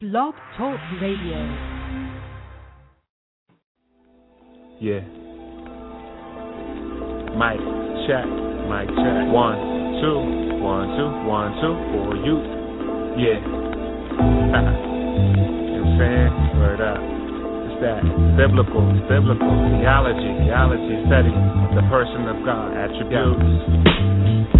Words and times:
Blog 0.00 0.32
Talk 0.56 0.80
Radio. 1.02 1.36
Yeah. 4.80 5.04
Mic 7.36 7.60
check, 8.08 8.24
mic 8.64 8.88
check. 8.96 9.28
One, 9.28 9.60
two, 10.00 10.16
one, 10.64 10.88
two, 10.96 11.10
one, 11.28 11.52
two 11.60 11.76
for 11.92 12.16
you. 12.16 12.40
Yeah. 13.20 13.44
you 13.44 15.36
know 15.36 15.84
I'm 15.84 16.00
saying? 16.00 16.32
Word 16.56 16.80
up. 16.80 16.96
It's 17.68 17.76
that 17.84 18.00
biblical, 18.40 18.80
biblical 19.04 19.52
theology, 19.84 20.32
theology 20.48 20.96
study 21.12 21.28
of 21.28 21.76
the 21.76 21.84
person 21.92 22.24
of 22.24 22.40
God, 22.48 22.72
attributes. 22.72 24.59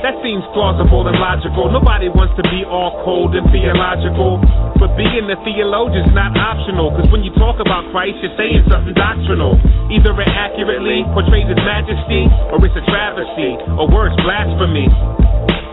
That 0.00 0.16
seems 0.24 0.40
plausible 0.56 1.04
and 1.12 1.20
logical. 1.20 1.68
Nobody 1.68 2.08
wants 2.08 2.32
to 2.40 2.44
be 2.48 2.64
all 2.64 3.04
cold 3.04 3.36
and 3.36 3.44
theological. 3.52 4.40
But 4.80 4.96
being 4.96 5.28
a 5.28 5.36
theologian's 5.44 6.16
not 6.16 6.32
optional. 6.40 6.88
Cause 6.96 7.04
when 7.12 7.20
you 7.20 7.28
talk 7.36 7.60
about 7.60 7.84
Christ, 7.92 8.16
you're 8.24 8.32
saying 8.40 8.64
something 8.64 8.96
doctrinal. 8.96 9.60
Either 9.92 10.16
it 10.16 10.32
accurately 10.32 11.04
portrays 11.12 11.44
his 11.52 11.60
majesty, 11.60 12.24
or 12.48 12.56
it's 12.64 12.72
a 12.80 12.84
travesty, 12.88 13.60
or 13.76 13.92
worse, 13.92 14.16
blasphemy. 14.24 14.88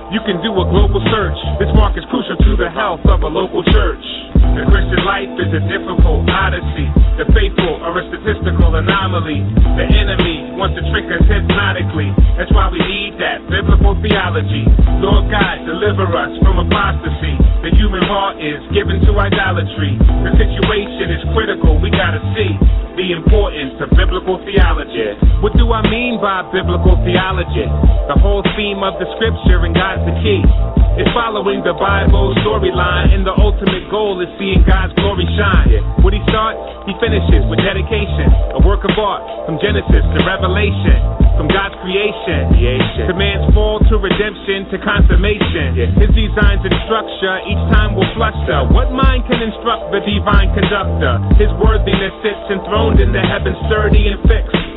You 0.07 0.23
can 0.23 0.39
do 0.39 0.55
a 0.55 0.63
global 0.71 1.03
search. 1.11 1.35
This 1.59 1.67
mark 1.75 1.99
is 1.99 2.07
crucial 2.07 2.39
to 2.39 2.51
the 2.55 2.71
health 2.71 3.03
of 3.11 3.27
a 3.27 3.27
local 3.27 3.59
church. 3.75 3.99
The 4.39 4.63
Christian 4.71 5.03
life 5.03 5.27
is 5.35 5.51
a 5.51 5.59
difficult 5.67 6.23
odyssey. 6.31 6.87
The 7.19 7.27
faithful 7.35 7.83
are 7.83 7.91
a 7.91 8.03
statistical 8.07 8.71
anomaly. 8.71 9.43
The 9.75 9.83
enemy 9.83 10.55
wants 10.55 10.79
to 10.79 10.83
trick 10.95 11.11
us 11.11 11.27
hypnotically. 11.27 12.15
That's 12.39 12.49
why 12.55 12.71
we 12.71 12.79
need 12.79 13.19
that 13.19 13.51
biblical 13.51 13.99
theology. 13.99 14.63
Lord 15.03 15.27
God, 15.27 15.67
deliver 15.67 16.07
us 16.07 16.31
from 16.39 16.63
apostasy. 16.63 17.35
The 17.67 17.75
human 17.75 18.07
heart 18.07 18.39
is 18.39 18.63
given 18.71 19.03
to 19.03 19.11
idolatry. 19.19 19.99
The 19.99 20.31
situation 20.39 21.19
is 21.19 21.21
critical. 21.35 21.83
We 21.83 21.91
gotta 21.91 22.23
see 22.31 22.55
the 22.97 23.13
importance 23.13 23.77
of 23.77 23.93
biblical 23.93 24.41
theology. 24.41 25.13
What 25.45 25.53
do 25.53 25.69
I 25.69 25.85
mean 25.85 26.17
by 26.17 26.41
biblical 26.49 26.97
theology? 27.05 27.69
The 28.09 28.17
whole 28.17 28.41
theme 28.57 28.81
of 28.81 28.97
the 28.97 29.05
scripture 29.13 29.61
and 29.69 29.77
God 29.77 29.96
the 30.05 30.15
key. 30.21 30.41
It's 30.97 31.13
following 31.13 31.61
the 31.61 31.77
Bible 31.77 32.33
storyline, 32.41 33.13
and 33.13 33.21
the 33.21 33.33
ultimate 33.37 33.85
goal 33.93 34.17
is 34.17 34.29
seeing 34.41 34.65
God's 34.65 34.97
glory 34.97 35.29
shine. 35.37 35.69
What 36.01 36.09
he 36.09 36.21
starts, 36.25 36.57
he 36.89 36.93
finishes 36.97 37.45
with 37.45 37.61
dedication. 37.61 38.33
A 38.57 38.61
work 38.65 38.81
of 38.81 38.97
art 38.97 39.21
from 39.45 39.61
Genesis 39.61 40.01
to 40.01 40.19
Revelation, 40.25 40.97
from 41.37 41.53
God's 41.53 41.77
creation 41.85 42.49
to 43.05 43.13
man's 43.13 43.45
fall 43.53 43.77
to 43.77 43.95
redemption 44.01 44.65
to 44.73 44.81
consummation. 44.81 45.77
His 46.01 46.09
designs 46.17 46.65
and 46.65 46.73
structure 46.89 47.35
each 47.45 47.61
time 47.69 47.93
will 47.93 48.09
fluster. 48.17 48.65
What 48.73 48.89
mind 48.89 49.29
can 49.29 49.37
instruct 49.37 49.93
the 49.93 50.01
divine 50.01 50.49
conductor? 50.57 51.21
His 51.37 51.53
worthiness 51.61 52.13
sits 52.25 52.41
enthroned 52.49 52.97
in 52.97 53.13
the 53.13 53.21
heavens, 53.21 53.57
sturdy 53.69 54.09
and 54.09 54.17
fixed. 54.25 54.76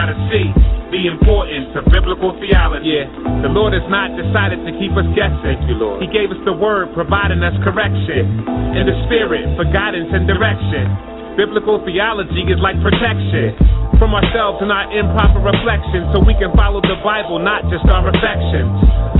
gotta 0.01 0.17
see 0.33 0.49
the 0.89 1.05
importance 1.05 1.69
of 1.77 1.85
biblical 1.93 2.33
theology. 2.41 2.89
Yeah. 2.89 3.05
The 3.45 3.53
Lord 3.53 3.77
has 3.77 3.85
not 3.85 4.17
decided 4.17 4.65
to 4.65 4.73
keep 4.81 4.89
us 4.97 5.05
guessing. 5.13 5.37
Thank 5.45 5.61
you, 5.69 5.77
Lord. 5.77 6.01
He 6.01 6.09
gave 6.09 6.33
us 6.33 6.41
the 6.41 6.57
word, 6.57 6.89
providing 6.97 7.45
us 7.45 7.53
correction, 7.61 8.41
and 8.49 8.89
the 8.89 8.97
spirit 9.05 9.45
for 9.53 9.69
guidance 9.69 10.09
and 10.09 10.25
direction. 10.25 11.20
Biblical 11.41 11.81
theology 11.81 12.45
is 12.53 12.61
like 12.61 12.77
protection 12.85 13.57
from 13.97 14.13
ourselves 14.13 14.61
and 14.61 14.69
our 14.69 14.85
improper 14.93 15.41
reflections 15.41 16.05
so 16.13 16.21
we 16.21 16.37
can 16.37 16.53
follow 16.53 16.85
the 16.85 17.01
Bible, 17.01 17.41
not 17.41 17.65
just 17.65 17.81
our 17.89 18.05
affections. 18.05 18.69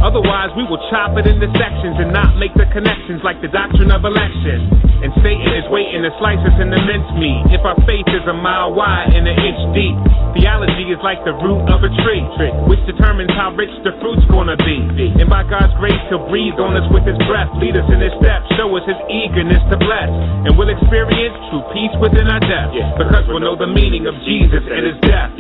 Otherwise, 0.06 0.54
we 0.54 0.62
will 0.70 0.82
chop 0.94 1.18
it 1.18 1.26
into 1.26 1.50
sections 1.58 1.98
and 1.98 2.14
not 2.14 2.38
make 2.38 2.54
the 2.54 2.70
connections 2.70 3.26
like 3.26 3.42
the 3.42 3.50
doctrine 3.50 3.90
of 3.90 4.06
election. 4.06 4.70
And 5.02 5.10
Satan 5.26 5.50
is 5.58 5.66
waiting 5.74 6.06
to 6.06 6.14
slice 6.22 6.42
us 6.46 6.54
in 6.62 6.70
into 6.70 6.82
mincemeat 6.86 7.58
if 7.58 7.66
our 7.66 7.78
faith 7.90 8.06
is 8.14 8.22
a 8.30 8.38
mile 8.38 8.74
wide 8.74 9.14
and 9.18 9.26
an 9.26 9.38
inch 9.42 9.62
deep. 9.74 9.98
Theology 10.38 10.94
is 10.94 11.02
like 11.02 11.22
the 11.26 11.34
root 11.42 11.66
of 11.74 11.82
a 11.82 11.92
tree, 12.06 12.22
which 12.70 12.82
determines 12.86 13.34
how 13.34 13.54
rich 13.58 13.74
the 13.82 13.98
fruit's 13.98 14.26
gonna 14.30 14.58
be. 14.62 15.10
And 15.18 15.26
by 15.26 15.42
God's 15.46 15.74
grace, 15.82 15.98
He'll 16.10 16.26
breathe 16.30 16.58
on 16.62 16.78
us 16.78 16.86
with 16.94 17.06
His 17.06 17.18
breath, 17.26 17.50
lead 17.58 17.74
us 17.78 17.86
in 17.90 18.02
His 18.02 18.14
steps, 18.22 18.46
show 18.58 18.70
us 18.78 18.86
His 18.86 18.98
eagerness 19.10 19.62
to 19.74 19.78
bless. 19.78 20.10
And 20.46 20.54
we'll 20.58 20.70
experience 20.70 21.38
true 21.50 21.66
peace 21.74 21.94
within 22.12 22.28
our 22.28 22.44
depth 22.44 22.76
because 23.00 23.24
we'll 23.32 23.40
know 23.40 23.56
the 23.56 23.72
meaning 23.72 24.04
of 24.04 24.14
Jesus 24.28 24.60
and 24.68 24.84
His 24.84 25.00
death. 25.08 25.32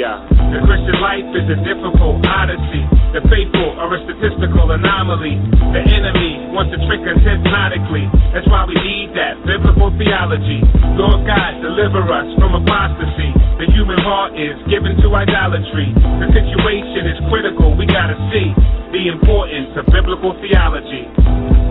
The 0.55 0.63
Christian 0.63 0.97
life 1.03 1.27
is 1.35 1.45
a 1.51 1.59
difficult 1.67 2.23
odyssey. 2.23 2.83
The 3.11 3.19
faithful 3.27 3.75
are 3.75 3.91
a 3.91 3.99
statistical 4.07 4.71
anomaly. 4.71 5.35
The 5.75 5.83
enemy 5.83 6.47
wants 6.55 6.71
to 6.71 6.79
trick 6.87 7.03
us 7.03 7.19
hypnotically. 7.19 8.07
That's 8.31 8.47
why 8.47 8.63
we 8.63 8.79
need 8.79 9.11
that 9.19 9.43
biblical 9.43 9.91
theology. 9.99 10.63
Lord 10.95 11.27
God, 11.27 11.59
deliver 11.59 12.07
us 12.07 12.27
from 12.39 12.55
apostasy. 12.55 13.35
The 13.59 13.67
human 13.75 13.99
heart 13.99 14.39
is 14.39 14.55
given 14.71 14.95
to 15.03 15.07
idolatry. 15.11 15.91
The 16.23 16.31
situation 16.31 17.03
is 17.11 17.19
critical. 17.27 17.75
We 17.75 17.83
gotta 17.83 18.15
see 18.31 18.55
the 18.95 19.11
importance 19.11 19.75
of 19.75 19.91
biblical 19.91 20.31
theology. 20.39 21.70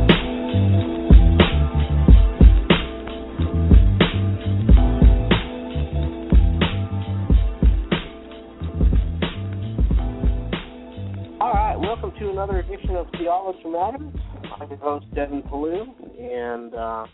Welcome 11.81 12.13
to 12.19 12.29
another 12.29 12.59
edition 12.59 12.91
of 12.95 13.07
Theology 13.13 13.65
Matters. 13.65 14.13
I'm 14.61 14.69
your 14.69 14.79
host, 14.81 15.07
Devin 15.15 15.43
Pellew, 15.45 15.87
and 16.21 16.75
uh, 16.75 17.07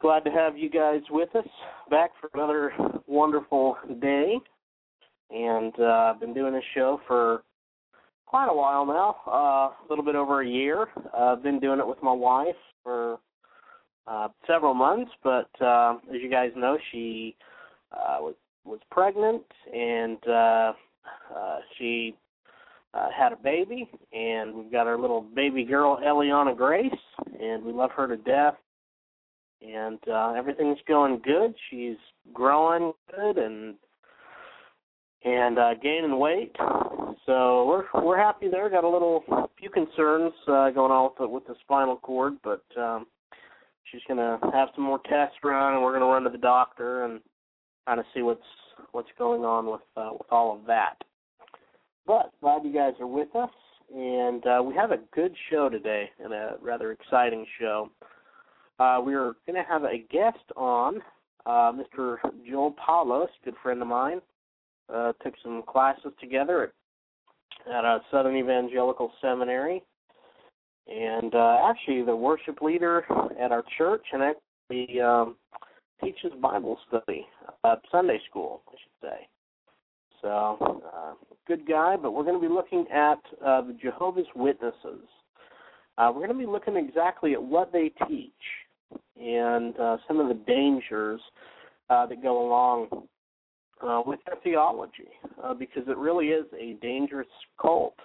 glad 0.00 0.20
to 0.20 0.30
have 0.30 0.56
you 0.56 0.70
guys 0.70 1.00
with 1.10 1.34
us 1.34 1.48
back 1.90 2.12
for 2.20 2.30
another 2.32 2.72
wonderful 3.08 3.76
day. 4.00 4.36
And 5.30 5.74
uh, 5.80 6.12
I've 6.14 6.20
been 6.20 6.32
doing 6.32 6.52
this 6.52 6.62
show 6.76 7.00
for 7.08 7.42
quite 8.24 8.46
a 8.48 8.54
while 8.54 8.86
now, 8.86 9.16
uh, 9.26 9.30
a 9.30 9.86
little 9.90 10.04
bit 10.04 10.14
over 10.14 10.42
a 10.42 10.48
year. 10.48 10.86
Uh, 11.12 11.32
I've 11.32 11.42
been 11.42 11.58
doing 11.58 11.80
it 11.80 11.86
with 11.86 12.00
my 12.04 12.12
wife 12.12 12.54
for 12.84 13.18
uh, 14.06 14.28
several 14.46 14.74
months, 14.74 15.10
but 15.24 15.50
as 15.60 16.22
you 16.22 16.30
guys 16.30 16.52
know, 16.56 16.78
she 16.92 17.34
was 17.92 18.36
was 18.64 18.78
pregnant 18.92 19.42
and 19.74 20.18
she 21.76 22.14
uh, 22.94 23.08
had 23.16 23.32
a 23.32 23.36
baby, 23.36 23.88
and 24.12 24.54
we've 24.54 24.72
got 24.72 24.86
our 24.86 24.98
little 24.98 25.20
baby 25.20 25.64
girl 25.64 25.98
Eliana 26.04 26.56
Grace, 26.56 26.90
and 27.40 27.64
we 27.64 27.72
love 27.72 27.90
her 27.92 28.08
to 28.08 28.16
death. 28.16 28.54
And 29.62 29.98
uh, 30.08 30.32
everything's 30.36 30.78
going 30.88 31.20
good. 31.22 31.54
She's 31.70 31.96
growing 32.32 32.92
good 33.14 33.36
and 33.36 33.74
and 35.22 35.58
uh, 35.58 35.74
gaining 35.82 36.18
weight. 36.18 36.56
So 37.26 37.66
we're 37.66 38.02
we're 38.02 38.16
happy 38.16 38.48
there. 38.48 38.70
Got 38.70 38.84
a 38.84 38.88
little 38.88 39.22
few 39.58 39.70
concerns 39.70 40.32
uh, 40.48 40.70
going 40.70 40.90
on 40.90 41.04
with 41.04 41.18
the, 41.18 41.28
with 41.28 41.46
the 41.46 41.54
spinal 41.62 41.96
cord, 41.96 42.34
but 42.42 42.64
um, 42.78 43.06
she's 43.84 44.00
gonna 44.08 44.38
have 44.52 44.68
some 44.74 44.84
more 44.84 45.00
tests 45.08 45.36
run, 45.44 45.74
and 45.74 45.82
we're 45.82 45.92
gonna 45.92 46.06
run 46.06 46.24
to 46.24 46.30
the 46.30 46.38
doctor 46.38 47.04
and 47.04 47.20
kind 47.86 48.00
of 48.00 48.06
see 48.14 48.22
what's 48.22 48.40
what's 48.92 49.10
going 49.18 49.44
on 49.44 49.66
with 49.66 49.82
uh, 49.96 50.10
with 50.12 50.26
all 50.30 50.56
of 50.58 50.66
that. 50.66 50.94
But 52.10 52.32
glad 52.40 52.64
you 52.64 52.72
guys 52.72 52.94
are 52.98 53.06
with 53.06 53.36
us, 53.36 53.50
and 53.96 54.44
uh, 54.44 54.60
we 54.64 54.74
have 54.74 54.90
a 54.90 54.98
good 55.14 55.32
show 55.48 55.68
today 55.68 56.10
and 56.18 56.32
a 56.32 56.56
rather 56.60 56.90
exciting 56.90 57.46
show. 57.60 57.88
Uh, 58.80 58.98
we're 59.00 59.34
going 59.46 59.54
to 59.54 59.62
have 59.62 59.84
a 59.84 59.98
guest 60.10 60.42
on, 60.56 61.00
uh, 61.46 61.70
Mr. 61.70 62.16
Joel 62.44 62.74
Paulus, 62.84 63.30
good 63.44 63.54
friend 63.62 63.80
of 63.80 63.86
mine. 63.86 64.20
Uh, 64.92 65.12
took 65.22 65.34
some 65.40 65.62
classes 65.68 66.10
together 66.20 66.64
at 66.64 67.72
at 67.72 67.84
a 67.84 68.00
Southern 68.10 68.36
Evangelical 68.36 69.12
Seminary, 69.22 69.80
and 70.88 71.32
uh, 71.32 71.58
actually 71.62 72.02
the 72.02 72.16
worship 72.16 72.60
leader 72.60 73.04
at 73.40 73.52
our 73.52 73.62
church, 73.78 74.04
and 74.12 74.20
actually 74.20 75.00
um, 75.00 75.36
teaches 76.02 76.32
Bible 76.42 76.76
study, 76.88 77.24
Sunday 77.92 78.18
school, 78.28 78.62
I 78.66 78.72
should 78.72 79.08
say. 79.08 79.28
So, 80.22 80.82
uh, 80.94 81.14
good 81.46 81.66
guy, 81.66 81.96
but 81.96 82.12
we're 82.12 82.24
going 82.24 82.40
to 82.40 82.46
be 82.46 82.52
looking 82.52 82.86
at 82.92 83.18
uh, 83.44 83.62
the 83.62 83.76
Jehovah's 83.80 84.26
Witnesses. 84.36 85.06
Uh, 85.96 86.10
we're 86.14 86.26
going 86.26 86.28
to 86.28 86.46
be 86.46 86.46
looking 86.46 86.76
exactly 86.76 87.32
at 87.32 87.42
what 87.42 87.72
they 87.72 87.92
teach 88.08 88.32
and 89.20 89.78
uh, 89.78 89.96
some 90.06 90.20
of 90.20 90.28
the 90.28 90.42
dangers 90.46 91.20
uh, 91.90 92.06
that 92.06 92.22
go 92.22 92.46
along 92.46 92.88
uh, 93.82 94.02
with 94.06 94.20
their 94.26 94.36
theology, 94.42 95.08
uh, 95.42 95.54
because 95.54 95.82
it 95.88 95.96
really 95.96 96.28
is 96.28 96.46
a 96.58 96.74
dangerous 96.82 97.28
cult. 97.60 97.96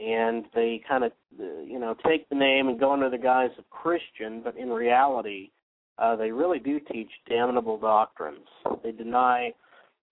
And 0.00 0.44
they 0.54 0.82
kind 0.88 1.04
of, 1.04 1.12
you 1.38 1.78
know, 1.78 1.94
take 2.06 2.28
the 2.28 2.34
name 2.34 2.68
and 2.68 2.80
go 2.80 2.92
under 2.92 3.08
the 3.08 3.18
guise 3.18 3.50
of 3.58 3.68
Christian, 3.70 4.40
but 4.42 4.56
in 4.56 4.68
reality, 4.70 5.50
uh, 5.98 6.16
they 6.16 6.32
really 6.32 6.58
do 6.58 6.80
teach 6.80 7.10
damnable 7.28 7.78
doctrines. 7.78 8.46
They 8.82 8.92
deny 8.92 9.52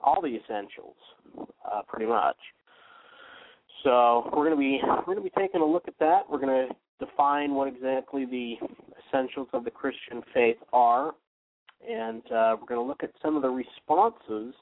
all 0.02 0.20
the 0.20 0.36
essentials, 0.36 0.96
uh, 1.38 1.82
pretty 1.86 2.06
much. 2.06 2.36
So 3.84 4.30
we're 4.32 4.48
going 4.48 4.50
to 4.50 4.56
be 4.56 4.80
we're 4.82 5.14
going 5.14 5.18
to 5.18 5.24
be 5.24 5.32
taking 5.36 5.60
a 5.60 5.66
look 5.66 5.88
at 5.88 5.98
that. 5.98 6.22
We're 6.30 6.38
going 6.38 6.68
to 6.68 7.04
define 7.04 7.54
what 7.54 7.68
exactly 7.68 8.24
the 8.24 8.54
essentials 9.08 9.48
of 9.52 9.64
the 9.64 9.70
Christian 9.70 10.22
faith 10.32 10.58
are, 10.72 11.12
and 11.88 12.22
uh, 12.26 12.56
we're 12.60 12.66
going 12.68 12.80
to 12.80 12.86
look 12.86 13.02
at 13.02 13.10
some 13.20 13.34
of 13.36 13.42
the 13.42 13.50
responses 13.50 14.54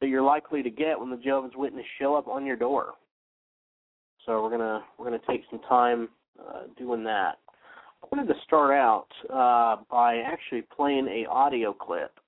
that 0.00 0.08
you're 0.08 0.22
likely 0.22 0.62
to 0.62 0.70
get 0.70 0.98
when 0.98 1.10
the 1.10 1.16
Jehovah's 1.16 1.52
Witnesses 1.56 1.86
show 1.98 2.14
up 2.16 2.28
on 2.28 2.44
your 2.44 2.56
door. 2.56 2.94
So 4.24 4.42
we're 4.42 4.50
gonna 4.50 4.82
we're 4.98 5.04
gonna 5.04 5.20
take 5.28 5.42
some 5.50 5.60
time 5.68 6.08
uh, 6.38 6.62
doing 6.76 7.04
that. 7.04 7.38
I 8.02 8.06
wanted 8.14 8.32
to 8.32 8.40
start 8.44 8.74
out 8.74 9.06
uh, 9.32 9.82
by 9.90 10.18
actually 10.18 10.62
playing 10.62 11.06
a 11.06 11.26
audio 11.30 11.72
clip 11.72 12.18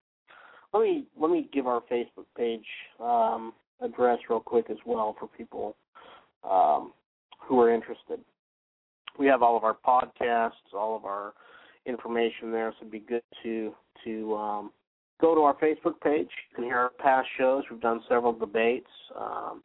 let 0.72 0.82
me 0.82 1.04
let 1.20 1.30
me 1.30 1.48
give 1.52 1.66
our 1.66 1.82
Facebook 1.90 2.26
page 2.36 2.64
um, 3.00 3.52
address 3.80 4.18
real 4.28 4.40
quick 4.40 4.66
as 4.70 4.76
well 4.84 5.16
for 5.18 5.28
people 5.28 5.76
um, 6.48 6.92
who 7.40 7.60
are 7.60 7.72
interested. 7.72 8.20
We 9.18 9.26
have 9.26 9.42
all 9.42 9.56
of 9.56 9.64
our 9.64 9.76
podcasts, 9.86 10.74
all 10.74 10.96
of 10.96 11.04
our 11.04 11.32
information 11.86 12.52
there, 12.52 12.72
so 12.72 12.82
it'd 12.82 12.92
be 12.92 13.00
good 13.00 13.22
to 13.42 13.72
to 14.04 14.34
um, 14.36 14.70
go 15.20 15.34
to 15.34 15.40
our 15.42 15.54
Facebook 15.54 16.00
page. 16.02 16.28
You 16.50 16.56
can 16.56 16.64
hear 16.64 16.76
our 16.76 16.90
past 16.98 17.28
shows. 17.38 17.64
We've 17.70 17.80
done 17.80 18.00
several 18.08 18.32
debates 18.32 18.90
um, 19.18 19.62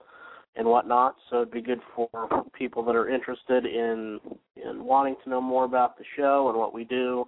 and 0.55 0.67
whatnot, 0.67 1.15
so 1.29 1.37
it'd 1.37 1.51
be 1.51 1.61
good 1.61 1.81
for 1.95 2.09
people 2.57 2.83
that 2.85 2.95
are 2.95 3.09
interested 3.09 3.65
in 3.65 4.19
in 4.55 4.83
wanting 4.83 5.15
to 5.23 5.29
know 5.29 5.41
more 5.41 5.65
about 5.65 5.97
the 5.97 6.05
show 6.15 6.49
and 6.49 6.57
what 6.57 6.73
we 6.73 6.85
do 6.85 7.25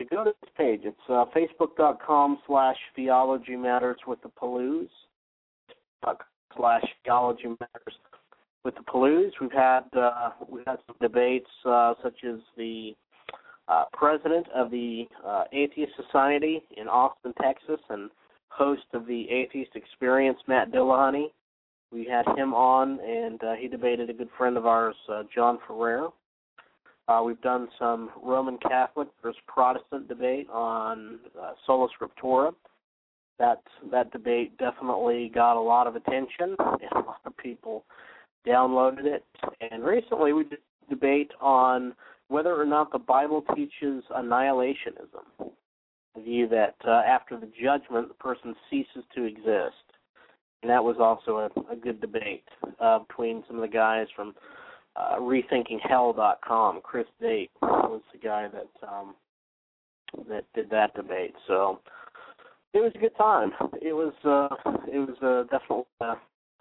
to 0.00 0.06
go 0.06 0.24
to 0.24 0.32
this 0.40 0.50
page. 0.56 0.80
It's 0.84 0.96
uh, 1.08 1.26
facebook.com 1.36 2.38
slash 2.46 2.76
theology 2.96 3.54
matters 3.54 3.98
with 4.06 4.20
the 4.22 4.30
Pellews. 4.30 4.88
Slash 6.56 6.84
theology 7.04 7.48
matters 7.48 7.94
with 8.64 8.74
the 8.74 8.82
Pellews. 8.90 9.32
We've 9.40 9.52
had 9.52 9.84
uh, 9.96 10.30
we've 10.48 10.64
had 10.66 10.78
some 10.86 10.96
debates 11.00 11.50
uh, 11.66 11.94
such 12.02 12.24
as 12.26 12.40
the 12.56 12.94
uh, 13.68 13.84
president 13.92 14.46
of 14.54 14.70
the 14.70 15.04
uh, 15.24 15.44
Atheist 15.52 15.92
Society 16.04 16.62
in 16.76 16.88
Austin, 16.88 17.34
Texas, 17.40 17.80
and 17.90 18.10
host 18.48 18.82
of 18.94 19.06
the 19.06 19.28
Atheist 19.30 19.72
Experience, 19.76 20.38
Matt 20.48 20.72
Dillahunty. 20.72 21.26
We 21.92 22.06
had 22.06 22.26
him 22.38 22.54
on, 22.54 23.00
and 23.00 23.42
uh, 23.42 23.52
he 23.60 23.68
debated 23.68 24.10
a 24.10 24.14
good 24.14 24.30
friend 24.38 24.56
of 24.56 24.64
ours, 24.64 24.96
John 25.34 25.58
Ferrer. 25.66 26.08
Uh, 27.10 27.22
we've 27.24 27.40
done 27.40 27.66
some 27.76 28.10
Roman 28.22 28.56
Catholic 28.58 29.08
versus 29.20 29.40
Protestant 29.48 30.06
debate 30.06 30.48
on 30.48 31.18
uh, 31.40 31.52
sola 31.66 31.88
scriptura. 31.88 32.52
That 33.40 33.62
that 33.90 34.12
debate 34.12 34.56
definitely 34.58 35.32
got 35.34 35.56
a 35.56 35.60
lot 35.60 35.88
of 35.88 35.96
attention, 35.96 36.54
and 36.58 36.92
a 36.92 36.98
lot 36.98 37.20
of 37.24 37.36
people 37.36 37.84
downloaded 38.46 39.06
it. 39.06 39.24
And 39.72 39.82
recently, 39.82 40.32
we 40.32 40.44
did 40.44 40.58
a 40.86 40.90
debate 40.90 41.32
on 41.40 41.94
whether 42.28 42.54
or 42.54 42.66
not 42.66 42.92
the 42.92 42.98
Bible 42.98 43.42
teaches 43.56 44.04
annihilationism, 44.16 45.50
the 46.14 46.22
view 46.22 46.46
that 46.48 46.76
uh, 46.86 47.02
after 47.04 47.36
the 47.40 47.50
judgment, 47.60 48.06
the 48.06 48.14
person 48.14 48.54
ceases 48.70 49.02
to 49.16 49.24
exist. 49.24 49.74
And 50.62 50.70
that 50.70 50.84
was 50.84 50.96
also 51.00 51.38
a, 51.38 51.72
a 51.72 51.76
good 51.76 52.00
debate 52.00 52.44
uh, 52.78 53.00
between 53.00 53.42
some 53.48 53.56
of 53.56 53.62
the 53.62 53.68
guys 53.68 54.06
from 54.14 54.34
uh, 54.96 55.16
rethinkinghell.com. 55.18 56.80
Chris 56.82 57.06
Date 57.20 57.50
was 57.62 58.02
the 58.12 58.18
guy 58.18 58.48
that 58.48 58.88
um, 58.88 59.14
that 60.28 60.44
did 60.54 60.70
that 60.70 60.94
debate. 60.94 61.34
So 61.46 61.80
it 62.74 62.78
was 62.78 62.92
a 62.94 62.98
good 62.98 63.16
time. 63.16 63.52
It 63.80 63.92
was 63.92 64.12
uh, 64.24 64.70
it 64.92 64.98
was 64.98 65.16
uh, 65.22 65.42
definitely 65.50 65.84
uh, 66.00 66.14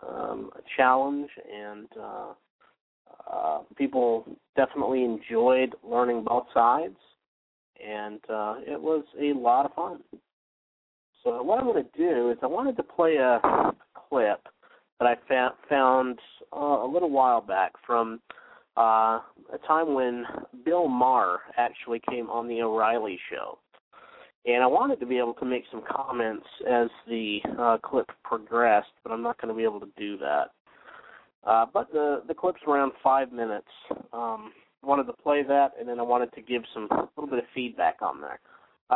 um, 0.07 0.51
a 0.55 0.61
challenge, 0.77 1.29
and 1.53 1.87
uh, 1.99 2.33
uh, 3.31 3.59
people 3.75 4.25
definitely 4.55 5.03
enjoyed 5.03 5.75
learning 5.83 6.23
both 6.23 6.45
sides, 6.53 6.97
and 7.85 8.19
uh, 8.29 8.55
it 8.65 8.81
was 8.81 9.03
a 9.19 9.33
lot 9.33 9.65
of 9.65 9.73
fun. 9.73 9.99
So 11.23 11.43
what 11.43 11.59
I'm 11.59 11.65
going 11.65 11.83
to 11.83 11.97
do 11.97 12.31
is 12.31 12.37
I 12.41 12.47
wanted 12.47 12.77
to 12.77 12.83
play 12.83 13.17
a 13.17 13.41
clip 14.09 14.47
that 14.99 15.07
I 15.07 15.15
fa- 15.27 15.55
found 15.69 16.19
uh, 16.53 16.83
a 16.83 16.87
little 16.91 17.09
while 17.09 17.41
back 17.41 17.73
from 17.85 18.19
uh, 18.77 19.19
a 19.53 19.57
time 19.67 19.93
when 19.93 20.25
Bill 20.65 20.87
Maher 20.87 21.39
actually 21.57 22.01
came 22.09 22.29
on 22.29 22.47
the 22.47 22.61
O'Reilly 22.61 23.19
show. 23.29 23.59
And 24.45 24.63
I 24.63 24.67
wanted 24.67 24.99
to 25.01 25.05
be 25.05 25.17
able 25.17 25.33
to 25.35 25.45
make 25.45 25.63
some 25.69 25.83
comments 25.89 26.45
as 26.69 26.87
the 27.07 27.39
uh, 27.57 27.77
clip 27.83 28.09
progressed, 28.23 28.87
but 29.03 29.11
I'm 29.11 29.21
not 29.21 29.39
going 29.39 29.53
to 29.53 29.57
be 29.57 29.63
able 29.65 29.81
to 29.81 29.89
do 29.97 30.17
that. 30.17 30.51
Uh, 31.45 31.65
but 31.73 31.91
the 31.91 32.23
the 32.27 32.33
clip's 32.33 32.61
around 32.67 32.91
five 33.01 33.31
minutes. 33.31 33.67
Um, 34.11 34.51
wanted 34.81 35.05
to 35.05 35.13
play 35.13 35.43
that, 35.43 35.71
and 35.79 35.87
then 35.87 35.99
I 35.99 36.03
wanted 36.03 36.33
to 36.33 36.41
give 36.41 36.63
some 36.73 36.87
a 36.91 37.07
little 37.15 37.29
bit 37.29 37.39
of 37.39 37.49
feedback 37.53 37.97
on 38.01 38.21
there. 38.21 38.39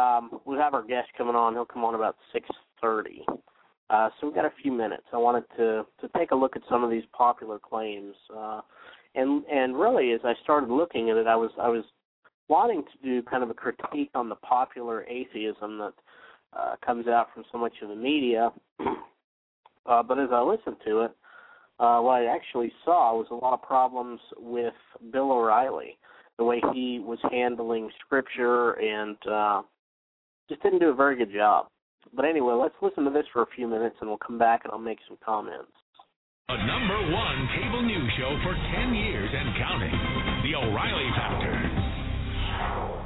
Um, 0.02 0.40
we 0.46 0.58
have 0.58 0.74
our 0.74 0.84
guest 0.84 1.10
coming 1.18 1.36
on. 1.36 1.54
He'll 1.54 1.66
come 1.66 1.86
on 1.86 1.96
about 1.96 2.16
six 2.32 2.48
thirty. 2.82 3.26
Uh, 3.94 4.10
so 4.19 4.25
we've 4.25 4.36
got 4.36 4.45
a 4.45 4.54
few 4.60 4.72
minutes. 4.72 5.04
I 5.13 5.18
wanted 5.18 5.44
to 5.57 5.86
to 6.01 6.10
take 6.18 6.31
a 6.31 6.36
look 6.36 6.56
at 6.56 6.63
some 6.68 6.84
of 6.84 6.90
these 6.90 7.04
popular 7.16 7.60
claims, 7.60 8.16
uh, 8.36 8.62
and 9.13 9.44
and 9.45 9.78
really 9.80 10.13
as 10.13 10.22
I 10.24 10.34
started 10.44 10.72
looking 10.72 11.12
at 11.12 11.18
it, 11.18 11.28
I 11.28 11.35
was 11.35 11.52
I 11.62 11.69
was 11.69 11.83
wanting 12.50 12.81
to 12.83 13.07
do 13.07 13.21
kind 13.21 13.44
of 13.44 13.52
a 13.52 13.54
critique 13.54 14.09
on 14.16 14.30
the 14.30 14.35
popular 14.35 15.04
atheism 15.04 15.78
that 15.78 15.94
uh, 16.57 16.76
comes 16.83 17.07
out 17.07 17.28
from 17.35 17.44
so 17.52 17.59
much 17.59 17.73
of 17.83 17.90
the 17.90 17.95
media. 17.95 18.52
uh, 19.85 20.02
but 20.02 20.18
as 20.18 20.30
I 20.31 20.42
listened 20.42 20.78
to 20.88 21.02
it, 21.02 21.12
uh, 21.80 22.00
what 22.00 22.23
I 22.23 22.26
actually 22.26 22.71
saw 22.83 23.16
was 23.16 23.28
a 23.30 23.35
lot 23.35 23.54
of 23.54 23.62
problems 23.62 24.19
with 24.40 24.73
Bill 25.12 25.31
O'Reilly, 25.31 26.00
the 26.40 26.44
way 26.44 26.64
he 26.73 27.00
was 27.00 27.19
handling 27.30 27.92
scripture, 28.04 28.71
and 28.71 29.18
uh, 29.31 29.62
just 30.50 30.64
didn't 30.64 30.80
do 30.80 30.90
a 30.90 30.95
very 30.95 31.16
good 31.16 31.31
job. 31.31 31.68
But 32.16 32.26
anyway, 32.26 32.54
let's 32.54 32.76
listen 32.81 33.04
to 33.06 33.10
this 33.10 33.26
for 33.31 33.44
a 33.44 33.48
few 33.56 33.68
minutes 33.68 33.95
and 34.02 34.10
we'll 34.10 34.19
come 34.19 34.38
back 34.38 34.62
and 34.64 34.72
I'll 34.72 34.80
make 34.80 35.00
some 35.07 35.18
comments. 35.24 35.72
A 36.50 36.57
number 36.68 37.12
one 37.12 37.48
cable 37.56 37.81
news 37.81 38.12
show 38.18 38.38
for 38.44 38.54
10 38.54 38.94
years 38.94 39.30
and 39.33 39.56
counting. 39.57 39.95
The 40.44 40.56
O'Reilly 40.56 41.10
Factor. 41.16 41.94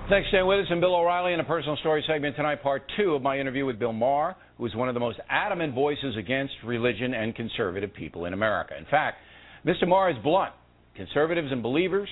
Thanks 0.10 0.27
for 0.27 0.30
staying 0.30 0.48
with 0.48 0.60
us. 0.60 0.68
And 0.70 0.82
Bill 0.82 0.96
O'Reilly 0.96 1.34
in 1.34 1.39
a 1.39 1.44
personal 1.44 1.77
story 1.77 2.04
segment 2.08 2.36
tonight, 2.36 2.63
part 2.63 2.84
two 2.98 3.13
of 3.13 3.22
my 3.22 3.38
interview 3.38 3.66
with 3.66 3.77
Bill 3.77 3.94
Maher, 3.94 4.36
who 4.58 4.66
is 4.66 4.75
one 4.75 4.88
of 4.88 4.94
the 4.94 5.00
most 5.00 5.20
adamant 5.30 5.75
voices 5.75 6.16
against 6.18 6.54
religion 6.66 7.13
and 7.13 7.36
conservative 7.36 7.94
people 7.94 8.25
in 8.25 8.34
America. 8.34 8.74
In 8.77 8.86
fact, 8.86 9.18
Mr. 9.66 9.88
Maher 9.88 10.10
is 10.10 10.18
blunt. 10.24 10.54
Conservatives 10.96 11.51
and 11.51 11.62
believers 11.62 12.10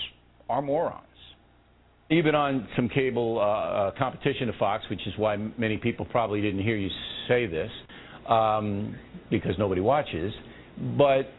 are 0.48 0.62
morons 0.62 1.01
even 2.09 2.35
on 2.35 2.67
some 2.75 2.88
cable 2.88 3.39
uh, 3.39 3.41
uh, 3.43 3.91
competition 3.97 4.47
to 4.47 4.53
Fox, 4.59 4.83
which 4.89 5.05
is 5.07 5.13
why 5.17 5.38
many 5.57 5.77
people 5.77 6.05
probably 6.05 6.41
didn't 6.41 6.62
hear 6.62 6.75
you 6.75 6.89
say 7.27 7.47
this, 7.47 7.71
um, 8.29 8.95
because 9.31 9.53
nobody 9.57 9.81
watches. 9.81 10.33
But 10.97 11.29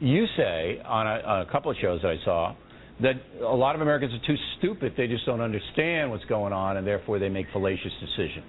you 0.00 0.26
say 0.36 0.80
on 0.84 1.06
a, 1.06 1.20
on 1.20 1.40
a 1.42 1.52
couple 1.52 1.70
of 1.70 1.76
shows 1.80 2.02
that 2.02 2.08
I 2.08 2.24
saw 2.24 2.54
that 3.02 3.14
a 3.40 3.54
lot 3.54 3.74
of 3.74 3.82
Americans 3.82 4.12
are 4.14 4.26
too 4.26 4.36
stupid; 4.58 4.94
they 4.96 5.06
just 5.06 5.24
don't 5.26 5.40
understand 5.40 6.10
what's 6.10 6.24
going 6.24 6.52
on, 6.52 6.76
and 6.76 6.86
therefore 6.86 7.18
they 7.18 7.28
make 7.28 7.46
fallacious 7.52 7.92
decisions. 8.00 8.44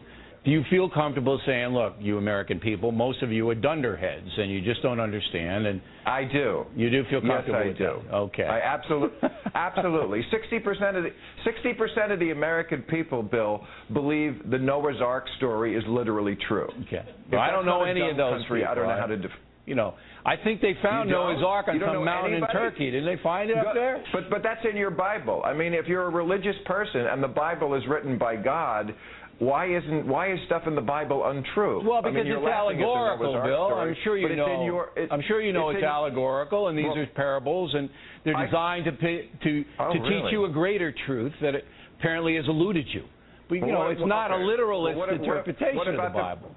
Do 0.48 0.54
you 0.54 0.64
feel 0.70 0.90
comfortable 0.90 1.42
saying, 1.46 1.74
look, 1.74 1.96
you 2.00 2.18
American 2.18 2.62
people, 2.62 2.94
most 2.94 3.22
of 3.22 3.34
you 3.34 3.50
are 3.50 3.54
dunderheads 3.56 4.30
and 4.38 4.50
you 4.50 4.62
just 4.62 4.82
don't 4.82 5.02
understand? 5.02 5.66
And 5.68 5.82
I 6.06 6.24
do. 6.24 6.64
You 6.74 6.90
do 6.90 7.04
feel 7.10 7.20
comfortable 7.20 7.66
yes, 7.66 7.76
I 7.76 7.78
do. 7.78 8.00
that? 8.10 8.16
Okay. 8.16 8.44
I 8.44 8.62
absolutely, 8.62 9.30
absolutely. 9.56 10.22
Sixty 10.32 10.60
percent 10.60 10.96
of 10.96 11.04
the 11.04 11.10
sixty 11.44 11.74
percent 11.74 12.14
of 12.14 12.20
the 12.22 12.32
American 12.32 12.82
people, 12.84 13.24
Bill, 13.24 13.60
believe 13.92 14.42
the 14.50 14.58
Noah's 14.58 15.02
Ark 15.02 15.26
story 15.36 15.76
is 15.76 15.84
literally 15.86 16.38
true. 16.48 16.70
Okay. 16.88 17.04
Well, 17.30 17.42
I 17.42 17.52
don't 17.52 17.66
know 17.66 17.84
any 17.84 18.10
of 18.10 18.16
those 18.16 18.40
country, 18.44 18.62
people. 18.62 18.72
I 18.72 18.76
don't 18.76 18.88
know 18.88 18.98
how 19.02 19.08
to. 19.08 19.18
Def- 19.18 19.32
You 19.66 19.76
know, 19.76 19.96
I 20.26 20.38
think 20.42 20.62
they 20.62 20.76
found 20.82 21.10
Noah's 21.10 21.44
Ark 21.46 21.68
on 21.68 21.78
some 21.86 22.06
mountain 22.06 22.32
anybody? 22.36 22.54
in 22.58 22.58
Turkey. 22.58 22.92
Didn't 22.92 23.06
they 23.06 23.22
find 23.22 23.50
it 23.50 23.58
up 23.58 23.74
there? 23.74 24.02
But 24.14 24.30
but 24.30 24.42
that's 24.44 24.64
in 24.70 24.78
your 24.78 24.92
Bible. 24.92 25.42
I 25.44 25.54
mean, 25.54 25.74
if 25.74 25.88
you're 25.88 26.06
a 26.08 26.10
religious 26.10 26.56
person 26.66 27.02
and 27.06 27.22
the 27.22 27.28
Bible 27.28 27.76
is 27.76 27.84
written 27.90 28.18
by 28.18 28.38
God, 28.38 28.96
why 29.40 29.68
isn't 29.76 30.08
why 30.08 30.32
is 30.34 30.40
stuff 30.48 30.64
in 30.66 30.74
the 30.76 30.82
Bible 30.82 31.28
untrue? 31.28 31.88
Well, 31.88 32.00
I 32.04 32.10
mean, 32.10 32.14
because 32.16 32.28
it's 32.28 32.44
laughing 32.44 32.78
the 32.78 32.84
Noah's 32.84 33.22
allegorical, 33.22 33.34
Bill. 33.44 33.68
story, 33.70 33.90
I'm 33.90 33.96
sure 34.04 34.18
you 34.18 34.36
know. 34.36 34.46
It's 34.46 34.66
your, 34.66 34.90
it- 34.96 35.12
I'm 35.12 35.22
sure 35.28 35.42
you 35.42 35.54
know 35.54 35.70
it's, 35.70 35.78
in- 35.80 35.84
allegorical, 35.86 36.70
and 36.70 36.78
these 36.78 36.86
Well, 36.86 36.98
are 37.00 37.06
parables, 37.16 37.74
and 37.76 37.90
they're 38.26 38.36
I- 38.36 38.46
designed 38.46 38.86
to 38.86 38.92
to 38.92 39.66
Oh, 39.80 39.94
to 39.94 40.00
teach 40.00 40.32
you 40.32 40.46
a 40.46 40.50
greater 40.50 40.94
truth 41.06 41.34
that 41.42 41.54
it 41.56 41.66
apparently 42.00 42.36
has 42.36 42.46
eluded 42.48 42.86
you. 42.94 43.04
But 43.48 43.56
you 43.56 43.62
Well, 43.66 43.72
know, 43.74 43.88
it's 43.92 44.00
well, 44.00 44.08
not 44.08 44.32
a 44.32 44.36
okay. 44.36 44.44
literalist 44.44 44.98
Well, 44.98 45.08
what- 45.08 45.20
what- 45.20 45.28
interpretation 45.28 45.78
what 45.78 45.88
of 45.88 45.94
the 45.94 46.00
about 46.00 46.14
the- 46.14 46.20
Bible. 46.42 46.56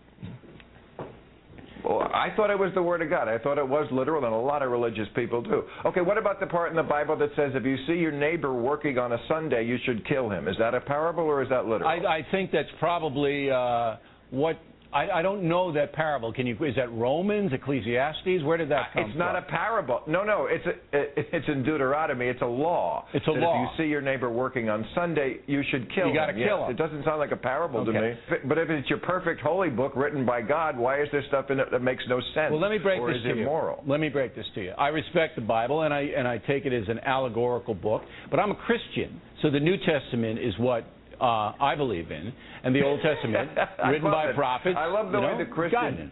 Well, 1.85 2.03
I 2.03 2.29
thought 2.37 2.51
it 2.51 2.59
was 2.59 2.73
the 2.75 2.83
Word 2.83 3.03
of 3.03 3.11
God. 3.11 3.29
I 3.29 3.39
thought 3.39 3.59
it 3.59 3.69
was 3.69 3.87
literal, 3.91 4.25
and 4.25 4.35
a 4.35 4.37
lot 4.37 4.63
of 4.63 4.71
religious 4.71 5.09
people 5.15 5.43
do. 5.43 5.63
Okay, 5.87 6.01
what 6.01 6.19
about 6.19 6.41
the 6.41 6.47
part 6.47 6.71
in 6.71 6.77
the 6.77 6.83
Bible 6.83 7.17
that 7.19 7.31
says 7.37 7.53
if 7.55 7.65
you 7.65 7.77
see 7.87 7.95
your 7.95 8.13
neighbor 8.13 8.53
working 8.53 8.99
on 8.99 9.13
a 9.13 9.19
Sunday, 9.29 9.65
you 9.65 9.79
should 9.85 10.07
kill 10.07 10.31
him? 10.31 10.49
Is 10.49 10.57
that 10.59 10.75
a 10.75 10.81
parable 10.81 11.25
or 11.25 11.43
is 11.43 11.49
that 11.49 11.67
literal? 11.67 11.89
I, 11.89 12.19
I 12.19 12.27
think 12.31 12.51
that's 12.53 12.69
probably 12.79 13.51
uh, 13.51 13.97
what 14.31 14.59
I, 14.93 15.09
I 15.11 15.23
don't 15.23 15.49
know 15.49 15.73
that 15.73 15.93
parable. 15.93 16.33
Can 16.33 16.47
you? 16.47 16.55
Is 16.65 16.75
that 16.77 16.93
Romans, 16.93 17.53
Ecclesiastes? 17.53 18.43
Where 18.43 18.57
did 18.57 18.71
that 18.71 18.75
uh, 18.75 18.85
come 18.93 19.03
from? 19.03 19.11
it's 19.11 19.19
not 19.19 19.35
from? 19.35 19.45
a 19.45 19.47
parable. 19.47 20.03
No, 20.09 20.25
no, 20.25 20.47
it's 20.51 20.67
a, 20.67 20.71
it, 20.97 21.29
it's 21.33 21.47
in 21.49 21.63
Deuteronomy. 21.63 22.27
It's 22.27 22.43
a 22.43 22.47
law. 22.47 23.07
It's 23.15 23.27
a 23.27 23.31
law. 23.31 23.65
If 23.65 23.79
you 23.79 23.85
see 23.85 23.89
your 23.89 24.01
neighbor 24.01 24.31
working 24.31 24.69
on 24.69 24.85
Sunday, 24.95 25.39
you 25.47 25.63
should 25.71 25.93
kill 25.95 26.05
him. 26.05 26.09
You 26.11 26.15
gotta 26.15 26.33
kill 26.33 26.41
Yes, 26.41 26.67
him. 26.67 26.71
It 26.71 26.77
doesn't 26.77 27.05
sound 27.05 27.21
like 27.21 27.31
a 27.31 27.37
parable 27.37 27.85
to 27.85 27.93
me. 27.93 28.15
If 28.31 28.49
But 28.49 28.59
if 28.59 28.69
it's 28.69 28.89
your 28.91 28.99
perfect 28.99 29.41
holy 29.41 29.71
book 29.71 29.93
written 29.95 30.27
by 30.27 30.43
God, 30.43 30.77
why 30.77 31.01
is 31.01 31.09
there 31.13 31.23
stuff 31.29 31.51
in 31.51 31.61
it 31.61 31.71
that 31.71 31.83
makes 31.83 32.03
no 32.09 32.21
sense? 32.35 32.51
Well, 32.51 32.61
let 32.61 32.71
me 32.71 32.79
break 32.79 33.01
or 33.01 33.13
this 33.13 33.19
is 33.19 33.25
to 33.25 33.39
immoral? 33.39 33.83
you. 33.85 33.91
Let 33.93 34.01
me 34.01 34.09
break 34.09 34.35
this 34.35 34.47
to 34.57 34.63
you. 34.63 34.71
I 34.73 34.89
respect 34.89 35.37
the 35.37 35.43
Bible, 35.43 35.83
and 35.83 35.95
I 35.95 36.01
and 36.17 36.27
I 36.27 36.39
take 36.39 36.67
it 36.67 36.73
as 36.73 36.89
an 36.89 36.99
allegorical 37.01 37.75
book. 37.75 38.03
But 38.31 38.41
I'm 38.41 38.51
a 38.51 38.57
Christian, 38.57 39.21
so 39.43 39.51
the 39.51 39.61
New 39.61 39.77
Testament 39.77 40.41
is 40.41 40.55
what 40.59 40.85
uh, 41.21 41.53
I 41.61 41.75
believe 41.77 42.11
in, 42.11 42.33
and 42.65 42.75
the 42.75 42.83
Old 42.83 43.01
Testament, 43.03 43.51
written 43.89 44.11
by 44.11 44.31
it. 44.31 44.35
prophets. 44.37 44.77
I 44.79 44.87
love 44.87 45.13
the 45.13 45.19
you 45.19 45.25
way 45.27 45.33
know, 45.33 45.39
the 45.39 45.51
Christian- 45.51 45.81
guided. 45.81 46.11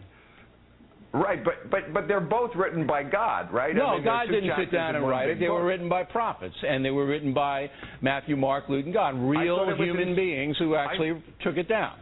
Right, 1.11 1.43
but 1.43 1.71
but 1.71 1.91
but 1.91 2.07
they're 2.07 2.19
both 2.19 2.51
written 2.55 2.85
by 2.85 3.01
God, 3.01 3.51
right? 3.51 3.71
I 3.75 3.77
No, 3.79 3.93
mean, 3.95 4.03
God 4.03 4.27
didn't 4.29 4.51
sit 4.59 4.71
down 4.71 4.95
and 4.95 5.07
write 5.07 5.27
it. 5.29 5.39
They 5.39 5.49
were 5.49 5.65
written 5.65 5.89
by 5.89 6.03
prophets, 6.03 6.53
and 6.61 6.85
they 6.85 6.91
were 6.91 7.07
written 7.07 7.33
by 7.33 7.71
Matthew, 8.01 8.35
Mark, 8.37 8.65
Luke, 8.69 8.85
and 8.85 8.93
God, 8.93 9.15
real 9.17 9.57
thought 9.57 9.69
it 9.69 9.79
was 9.79 9.87
human 9.87 10.09
in- 10.09 10.15
beings 10.15 10.55
who 10.59 10.75
actually 10.75 11.19
took 11.41 11.57
it 11.57 11.67
down. 11.67 11.93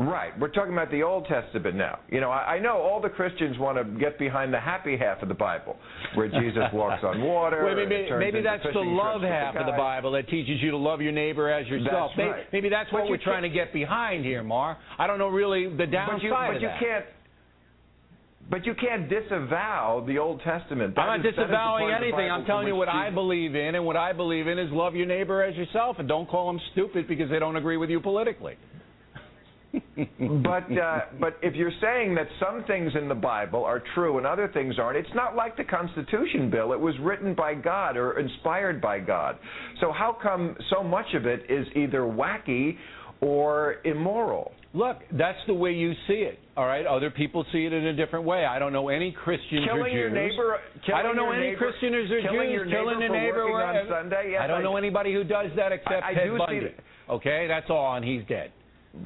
Right. 0.00 0.38
We're 0.40 0.48
talking 0.48 0.72
about 0.72 0.90
the 0.90 1.02
Old 1.02 1.26
Testament 1.26 1.76
now. 1.76 1.98
You 2.08 2.20
know, 2.20 2.30
I, 2.30 2.54
I 2.54 2.58
know 2.58 2.78
all 2.78 3.02
the 3.02 3.10
Christians 3.10 3.58
want 3.58 3.76
to 3.76 3.84
get 4.00 4.18
behind 4.18 4.52
the 4.52 4.58
happy 4.58 4.96
half 4.96 5.20
of 5.22 5.28
the 5.28 5.34
Bible, 5.34 5.76
where 6.14 6.28
Jesus 6.40 6.62
walks 6.72 7.04
on 7.04 7.22
water. 7.22 7.62
Maybe 7.76 8.08
maybe 8.10 8.40
that's 8.42 8.62
the 8.72 8.80
love 8.80 9.20
half 9.20 9.56
of 9.56 9.66
the. 9.66 9.72
Bible 9.72 10.12
that 10.12 10.28
teaches 10.28 10.60
you 10.60 10.70
to 10.72 10.76
love 10.76 11.00
your 11.00 11.12
neighbor 11.12 11.50
as 11.50 11.66
yourself. 11.66 12.10
That's 12.10 12.18
maybe, 12.18 12.30
right. 12.30 12.46
maybe 12.52 12.68
that's 12.68 12.92
what 12.92 13.04
you 13.04 13.10
we're 13.10 13.18
trying 13.18 13.42
to 13.42 13.48
get 13.48 13.72
behind 13.72 14.24
here, 14.24 14.42
Maher. 14.42 14.76
I 14.98 15.06
don't 15.06 15.18
know 15.18 15.28
really 15.28 15.74
the 15.74 15.86
downside 15.86 16.16
But 16.16 16.22
you, 16.22 16.30
but 16.30 16.56
of 16.56 16.62
you 16.62 16.68
that. 16.68 16.80
can't. 16.80 17.04
But 18.50 18.66
you 18.66 18.74
can't 18.74 19.08
disavow 19.08 20.04
the 20.06 20.18
Old 20.18 20.42
Testament. 20.42 20.96
That 20.96 21.02
I'm 21.02 21.20
not 21.20 21.26
is- 21.26 21.34
the 21.36 21.42
disavowing 21.42 21.88
the 21.88 21.94
anything. 21.94 22.30
I'm 22.30 22.44
telling 22.46 22.66
you 22.66 22.74
what 22.74 22.88
I 22.88 23.10
believe 23.10 23.54
in, 23.54 23.74
and 23.74 23.84
what 23.84 23.96
I 23.96 24.12
believe 24.12 24.48
in 24.48 24.58
is 24.58 24.70
love 24.72 24.94
your 24.96 25.06
neighbor 25.06 25.42
as 25.42 25.54
yourself, 25.56 25.96
and 25.98 26.08
don't 26.08 26.28
call 26.28 26.46
them 26.46 26.60
stupid 26.72 27.06
because 27.06 27.30
they 27.30 27.38
don't 27.38 27.56
agree 27.56 27.76
with 27.76 27.90
you 27.90 28.00
politically. 28.00 28.56
But 30.42 30.78
uh, 30.78 31.00
but 31.18 31.36
if 31.42 31.54
you're 31.54 31.72
saying 31.80 32.14
that 32.14 32.26
some 32.38 32.64
things 32.64 32.92
in 33.00 33.08
the 33.08 33.14
Bible 33.14 33.64
are 33.64 33.82
true 33.94 34.18
and 34.18 34.26
other 34.26 34.48
things 34.52 34.78
aren't, 34.78 34.96
it's 34.96 35.14
not 35.14 35.36
like 35.36 35.56
the 35.56 35.64
Constitution 35.64 36.50
bill. 36.50 36.72
It 36.72 36.80
was 36.80 36.94
written 37.00 37.34
by 37.34 37.54
God 37.54 37.96
or 37.96 38.18
inspired 38.18 38.80
by 38.80 39.00
God. 39.00 39.38
So 39.80 39.92
how 39.92 40.16
come 40.20 40.56
so 40.74 40.82
much 40.82 41.06
of 41.14 41.26
it 41.26 41.50
is 41.50 41.66
either 41.74 42.00
wacky 42.00 42.76
or 43.20 43.76
immoral? 43.84 44.52
Look, 44.72 44.98
that's 45.12 45.38
the 45.48 45.54
way 45.54 45.72
you 45.72 45.92
see 46.06 46.22
it. 46.22 46.38
All 46.56 46.66
right. 46.66 46.86
Other 46.86 47.10
people 47.10 47.44
see 47.52 47.66
it 47.66 47.72
in 47.72 47.86
a 47.86 47.96
different 47.96 48.24
way. 48.24 48.44
I 48.44 48.60
don't 48.60 48.72
know 48.72 48.88
any 48.88 49.10
Christians 49.10 49.66
or 49.68 49.78
Killing 49.78 49.92
Jews. 49.92 49.98
your 49.98 50.10
neighbor. 50.10 50.58
Killing 50.86 51.00
I 51.00 51.02
don't 51.02 51.16
know 51.16 51.32
any 51.32 51.50
neighbor, 51.50 51.58
Christians 51.58 52.10
or 52.10 52.20
killing 52.22 52.48
Jews 52.48 52.52
your 52.52 52.64
neighbor 52.66 52.84
killing 52.84 53.02
a 53.02 53.08
neighbor. 53.08 53.42
on 53.50 53.88
Sunday. 53.88 54.30
Yes, 54.32 54.42
I 54.44 54.46
don't 54.46 54.62
know 54.62 54.76
anybody 54.76 55.12
who 55.12 55.24
does 55.24 55.50
that 55.56 55.72
except 55.72 56.04
I 56.04 56.14
Ted 56.14 56.24
do 56.24 56.34
see 56.34 56.38
Bundy. 56.38 56.60
that. 56.60 57.12
Okay, 57.12 57.46
that's 57.48 57.66
all, 57.68 57.96
and 57.96 58.04
he's 58.04 58.22
dead. 58.28 58.52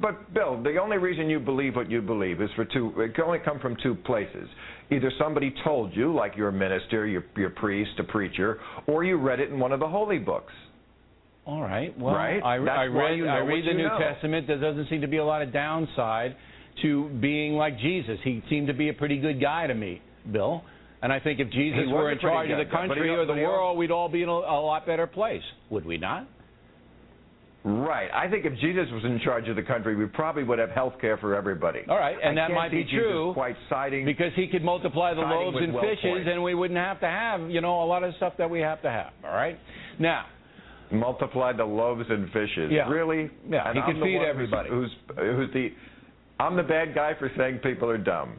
But 0.00 0.32
Bill, 0.32 0.62
the 0.62 0.78
only 0.78 0.96
reason 0.96 1.28
you 1.28 1.38
believe 1.38 1.76
what 1.76 1.90
you 1.90 2.00
believe 2.00 2.40
is 2.40 2.48
for 2.56 2.64
two. 2.64 2.92
It 3.02 3.14
can 3.14 3.24
only 3.24 3.38
come 3.38 3.60
from 3.60 3.76
two 3.82 3.94
places. 3.94 4.48
Either 4.90 5.12
somebody 5.18 5.54
told 5.62 5.94
you, 5.94 6.14
like 6.14 6.36
your 6.36 6.50
minister, 6.50 7.06
your 7.06 7.24
your 7.36 7.50
priest, 7.50 7.90
a 7.98 8.04
preacher, 8.04 8.58
or 8.86 9.04
you 9.04 9.16
read 9.16 9.40
it 9.40 9.50
in 9.50 9.58
one 9.58 9.72
of 9.72 9.80
the 9.80 9.88
holy 9.88 10.18
books. 10.18 10.52
All 11.46 11.60
right. 11.60 11.96
Well, 11.98 12.14
Right? 12.14 12.42
I, 12.42 12.54
I 12.54 12.84
read 12.86 13.18
you 13.18 13.26
know 13.26 13.30
I 13.30 13.38
read 13.38 13.66
the 13.66 13.74
New 13.74 13.88
know. 13.88 13.98
Testament. 13.98 14.46
There 14.46 14.58
doesn't 14.58 14.88
seem 14.88 15.02
to 15.02 15.06
be 15.06 15.18
a 15.18 15.24
lot 15.24 15.42
of 15.42 15.52
downside 15.52 16.36
to 16.82 17.08
being 17.20 17.52
like 17.52 17.78
Jesus. 17.78 18.18
He 18.24 18.42
seemed 18.48 18.68
to 18.68 18.74
be 18.74 18.88
a 18.88 18.94
pretty 18.94 19.18
good 19.18 19.40
guy 19.40 19.66
to 19.66 19.74
me, 19.74 20.00
Bill. 20.32 20.62
And 21.02 21.12
I 21.12 21.20
think 21.20 21.38
if 21.40 21.50
Jesus 21.50 21.82
were 21.88 22.10
in 22.10 22.18
charge 22.18 22.50
of 22.50 22.56
the 22.56 22.64
guy, 22.64 22.70
country 22.70 23.10
or 23.10 23.26
the 23.26 23.32
but 23.34 23.38
he 23.38 23.44
al- 23.44 23.50
world, 23.50 23.78
we'd 23.78 23.90
all 23.90 24.08
be 24.08 24.22
in 24.22 24.28
a, 24.30 24.32
a 24.32 24.58
lot 24.64 24.86
better 24.86 25.06
place, 25.06 25.42
would 25.68 25.84
we 25.84 25.98
not? 25.98 26.26
Right. 27.66 28.10
I 28.12 28.28
think 28.28 28.44
if 28.44 28.52
Jesus 28.58 28.86
was 28.92 29.04
in 29.04 29.18
charge 29.24 29.48
of 29.48 29.56
the 29.56 29.62
country, 29.62 29.96
we 29.96 30.04
probably 30.04 30.44
would 30.44 30.58
have 30.58 30.70
health 30.70 30.94
care 31.00 31.16
for 31.16 31.34
everybody. 31.34 31.80
All 31.88 31.96
right, 31.96 32.16
and 32.22 32.38
I 32.38 32.48
that 32.48 32.54
might 32.54 32.70
be 32.70 32.84
true 32.84 33.32
Quite 33.32 33.56
siding. 33.70 34.04
because 34.04 34.32
he 34.36 34.48
could 34.48 34.62
multiply 34.62 35.14
the 35.14 35.22
loaves 35.22 35.56
and 35.58 35.72
fishes, 35.80 36.26
and 36.30 36.42
we 36.42 36.54
wouldn't 36.54 36.78
have 36.78 37.00
to 37.00 37.06
have, 37.06 37.50
you 37.50 37.62
know, 37.62 37.82
a 37.82 37.86
lot 37.86 38.04
of 38.04 38.14
stuff 38.16 38.34
that 38.36 38.50
we 38.50 38.60
have 38.60 38.82
to 38.82 38.90
have. 38.90 39.12
All 39.24 39.30
right. 39.30 39.58
Now, 39.98 40.26
multiply 40.92 41.52
the 41.54 41.64
loaves 41.64 42.04
and 42.10 42.26
fishes. 42.32 42.70
Yeah. 42.70 42.86
Really? 42.88 43.30
Yeah, 43.48 43.66
And 43.68 43.78
he 43.78 43.82
could 43.86 43.96
the 43.96 44.04
feed 44.04 44.20
everybody. 44.22 44.68
Who's, 44.68 44.90
who's 45.16 45.52
the? 45.54 45.70
I'm 46.38 46.56
the 46.56 46.62
bad 46.62 46.94
guy 46.94 47.12
for 47.18 47.30
saying 47.36 47.60
people 47.62 47.88
are 47.88 47.96
dumb. 47.96 48.38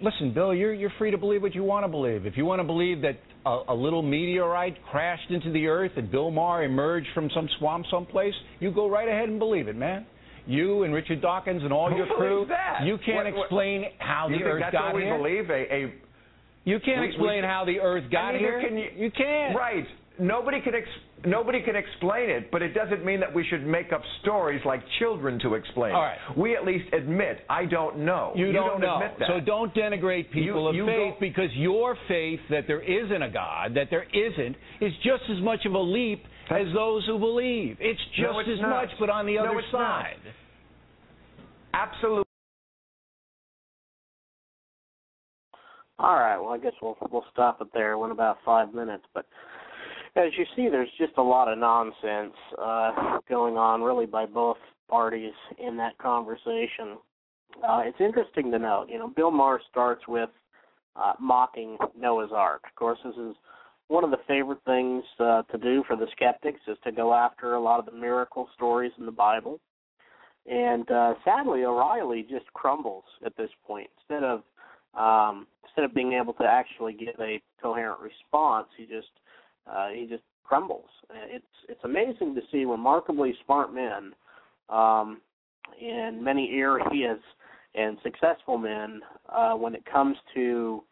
listen, 0.00 0.32
Bill, 0.32 0.54
you're 0.54 0.72
you're 0.74 0.92
free 0.98 1.10
to 1.10 1.18
believe 1.18 1.42
what 1.42 1.54
you 1.54 1.64
want 1.64 1.84
to 1.84 1.88
believe. 1.88 2.26
If 2.26 2.36
you 2.36 2.44
want 2.44 2.60
to 2.60 2.64
believe 2.64 3.02
that 3.02 3.18
a, 3.44 3.60
a 3.68 3.74
little 3.74 4.02
meteorite 4.02 4.76
crashed 4.90 5.30
into 5.30 5.50
the 5.52 5.66
earth 5.66 5.92
and 5.96 6.10
Bill 6.10 6.30
Maher 6.30 6.64
emerged 6.64 7.08
from 7.14 7.28
some 7.34 7.48
swamp 7.58 7.86
someplace, 7.90 8.34
you 8.60 8.70
go 8.70 8.88
right 8.88 9.08
ahead 9.08 9.28
and 9.28 9.38
believe 9.38 9.68
it, 9.68 9.76
man. 9.76 10.06
You 10.46 10.82
and 10.82 10.92
Richard 10.92 11.20
Dawkins 11.22 11.62
and 11.62 11.72
all 11.72 11.88
Who 11.90 11.96
your 11.96 12.06
crew, 12.06 12.46
that? 12.48 12.80
you 12.84 12.98
can't 12.98 13.24
What- 13.26 13.34
what- 13.34 13.42
explain 13.44 13.84
how 13.98 14.28
the 14.28 14.42
earth 14.42 14.60
that's 14.60 14.72
got 14.72 14.86
what 14.86 14.94
we 14.96 15.02
here. 15.02 15.16
believe? 15.16 15.50
A, 15.50 15.74
a 15.74 15.92
You 16.64 16.78
can't 16.80 17.00
we- 17.00 17.06
explain 17.08 17.42
we- 17.42 17.48
how 17.48 17.64
the 17.64 17.80
earth 17.80 18.10
got 18.10 18.34
here. 18.34 18.60
can 18.60 18.76
you- 18.78 18.90
you 18.96 19.10
can't. 19.10 19.56
right. 19.56 19.86
Nobody 20.18 20.60
can 20.60 20.74
ex- 20.74 20.88
nobody 21.24 21.62
can 21.62 21.76
explain 21.76 22.30
it, 22.30 22.50
but 22.50 22.62
it 22.62 22.74
doesn't 22.74 23.04
mean 23.04 23.20
that 23.20 23.32
we 23.34 23.44
should 23.48 23.64
make 23.66 23.92
up 23.92 24.02
stories 24.20 24.60
like 24.64 24.82
children 24.98 25.38
to 25.40 25.54
explain. 25.54 25.94
All 25.94 26.04
it. 26.04 26.18
We 26.36 26.56
at 26.56 26.64
least 26.64 26.92
admit 26.92 27.38
I 27.48 27.64
don't 27.66 27.98
know. 27.98 28.32
You, 28.34 28.52
don't, 28.52 28.80
know. 28.80 28.96
admit 28.96 29.18
that. 29.18 29.28
So 29.28 29.40
don't 29.40 29.74
denigrate 29.74 30.30
people 30.32 30.62
You- 30.62 30.68
of 30.68 30.74
you 30.74 30.86
faith 30.86 31.14
go- 31.14 31.20
because 31.20 31.50
your 31.54 31.96
faith 32.08 32.40
that 32.50 32.66
there 32.66 32.80
isn't 32.82 33.22
a 33.22 33.30
God, 33.30 33.74
that 33.74 33.88
there 33.90 34.04
isn't, 34.12 34.56
is 34.80 34.92
just 35.04 35.22
as 35.30 35.40
much 35.42 35.64
of 35.66 35.74
a 35.74 35.78
leap 35.80 36.24
as 36.50 36.66
those 36.74 37.04
who 37.06 37.18
believe. 37.18 37.76
It's 37.80 38.00
just 38.16 38.22
No, 38.32 38.38
it's 38.40 38.48
as 38.50 38.60
not. 38.60 38.70
much, 38.70 38.88
but 38.98 39.08
on 39.10 39.26
the 39.26 39.36
No, 39.36 39.44
other 39.46 39.58
it's 39.58 39.68
not. 39.72 40.02
side. 40.04 40.16
Absolutely. 41.74 42.24
All 45.98 46.14
right. 46.18 46.36
Well, 46.38 46.50
I 46.52 46.58
guess 46.58 46.72
we'll 46.82 46.96
we'll 47.12 47.24
stop 47.32 47.60
it 47.60 47.68
there. 47.72 47.92
It 47.92 47.98
went 47.98 48.12
about 48.12 48.38
five 48.44 48.74
minutes, 48.74 49.04
but 49.14 49.26
as 50.16 50.30
you 50.36 50.44
see, 50.54 50.68
there's 50.68 50.90
just 50.98 51.12
a 51.16 51.22
lot 51.22 51.48
of 51.48 51.58
nonsense 51.58 52.34
uh, 52.60 53.18
going 53.28 53.56
on, 53.56 53.82
really, 53.82 54.06
by 54.06 54.26
both 54.26 54.58
parties 54.88 55.32
in 55.58 55.76
that 55.78 55.96
conversation. 55.98 56.98
Uh, 57.66 57.82
it's 57.84 58.00
interesting 58.00 58.50
to 58.50 58.58
note. 58.58 58.86
You 58.88 58.98
know, 58.98 59.08
Bill 59.08 59.30
Maher 59.30 59.60
starts 59.70 60.06
with 60.06 60.30
uh, 60.96 61.14
mocking 61.18 61.78
Noah's 61.98 62.30
Ark. 62.32 62.62
Of 62.66 62.74
course, 62.74 62.98
this 63.04 63.14
is 63.16 63.34
one 63.88 64.04
of 64.04 64.10
the 64.10 64.20
favorite 64.28 64.60
things 64.66 65.04
uh, 65.18 65.42
to 65.50 65.58
do 65.58 65.82
for 65.86 65.96
the 65.96 66.06
skeptics 66.12 66.60
is 66.66 66.76
to 66.84 66.92
go 66.92 67.14
after 67.14 67.54
a 67.54 67.60
lot 67.60 67.78
of 67.78 67.86
the 67.86 67.92
miracle 67.92 68.48
stories 68.54 68.92
in 68.98 69.06
the 69.06 69.12
Bible. 69.12 69.60
And 70.46 70.90
uh, 70.90 71.14
sadly, 71.24 71.64
O'Reilly 71.64 72.26
just 72.28 72.46
crumbles 72.52 73.04
at 73.24 73.36
this 73.36 73.50
point. 73.66 73.88
Instead 74.00 74.24
of 74.24 74.42
um, 74.94 75.46
instead 75.64 75.84
of 75.84 75.94
being 75.94 76.12
able 76.12 76.34
to 76.34 76.44
actually 76.44 76.92
give 76.92 77.14
a 77.18 77.40
coherent 77.62 78.00
response, 78.00 78.66
he 78.76 78.84
just 78.84 79.08
uh, 79.70 79.88
he 79.88 80.06
just 80.06 80.22
crumbles. 80.44 80.88
It's 81.10 81.44
it's 81.68 81.80
amazing 81.84 82.34
to 82.34 82.40
see 82.50 82.64
remarkably 82.64 83.34
smart 83.44 83.72
men 83.74 84.12
um, 84.68 85.20
in 85.80 86.20
many 86.22 86.50
areas 86.52 87.18
and 87.74 87.96
successful 88.02 88.58
men 88.58 89.00
uh, 89.28 89.54
when 89.54 89.74
it 89.74 89.84
comes 89.90 90.16
to 90.34 90.82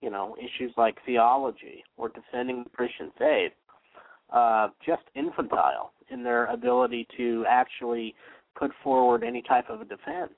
you 0.00 0.10
know 0.10 0.36
issues 0.38 0.72
like 0.76 0.96
theology 1.04 1.84
or 1.96 2.08
defending 2.08 2.64
the 2.64 2.70
Christian 2.70 3.10
faith, 3.18 3.52
uh, 4.32 4.68
just 4.84 5.02
infantile 5.14 5.92
in 6.10 6.22
their 6.22 6.46
ability 6.46 7.06
to 7.16 7.44
actually 7.48 8.14
put 8.56 8.70
forward 8.82 9.24
any 9.24 9.42
type 9.42 9.68
of 9.68 9.80
a 9.80 9.84
defense. 9.84 10.32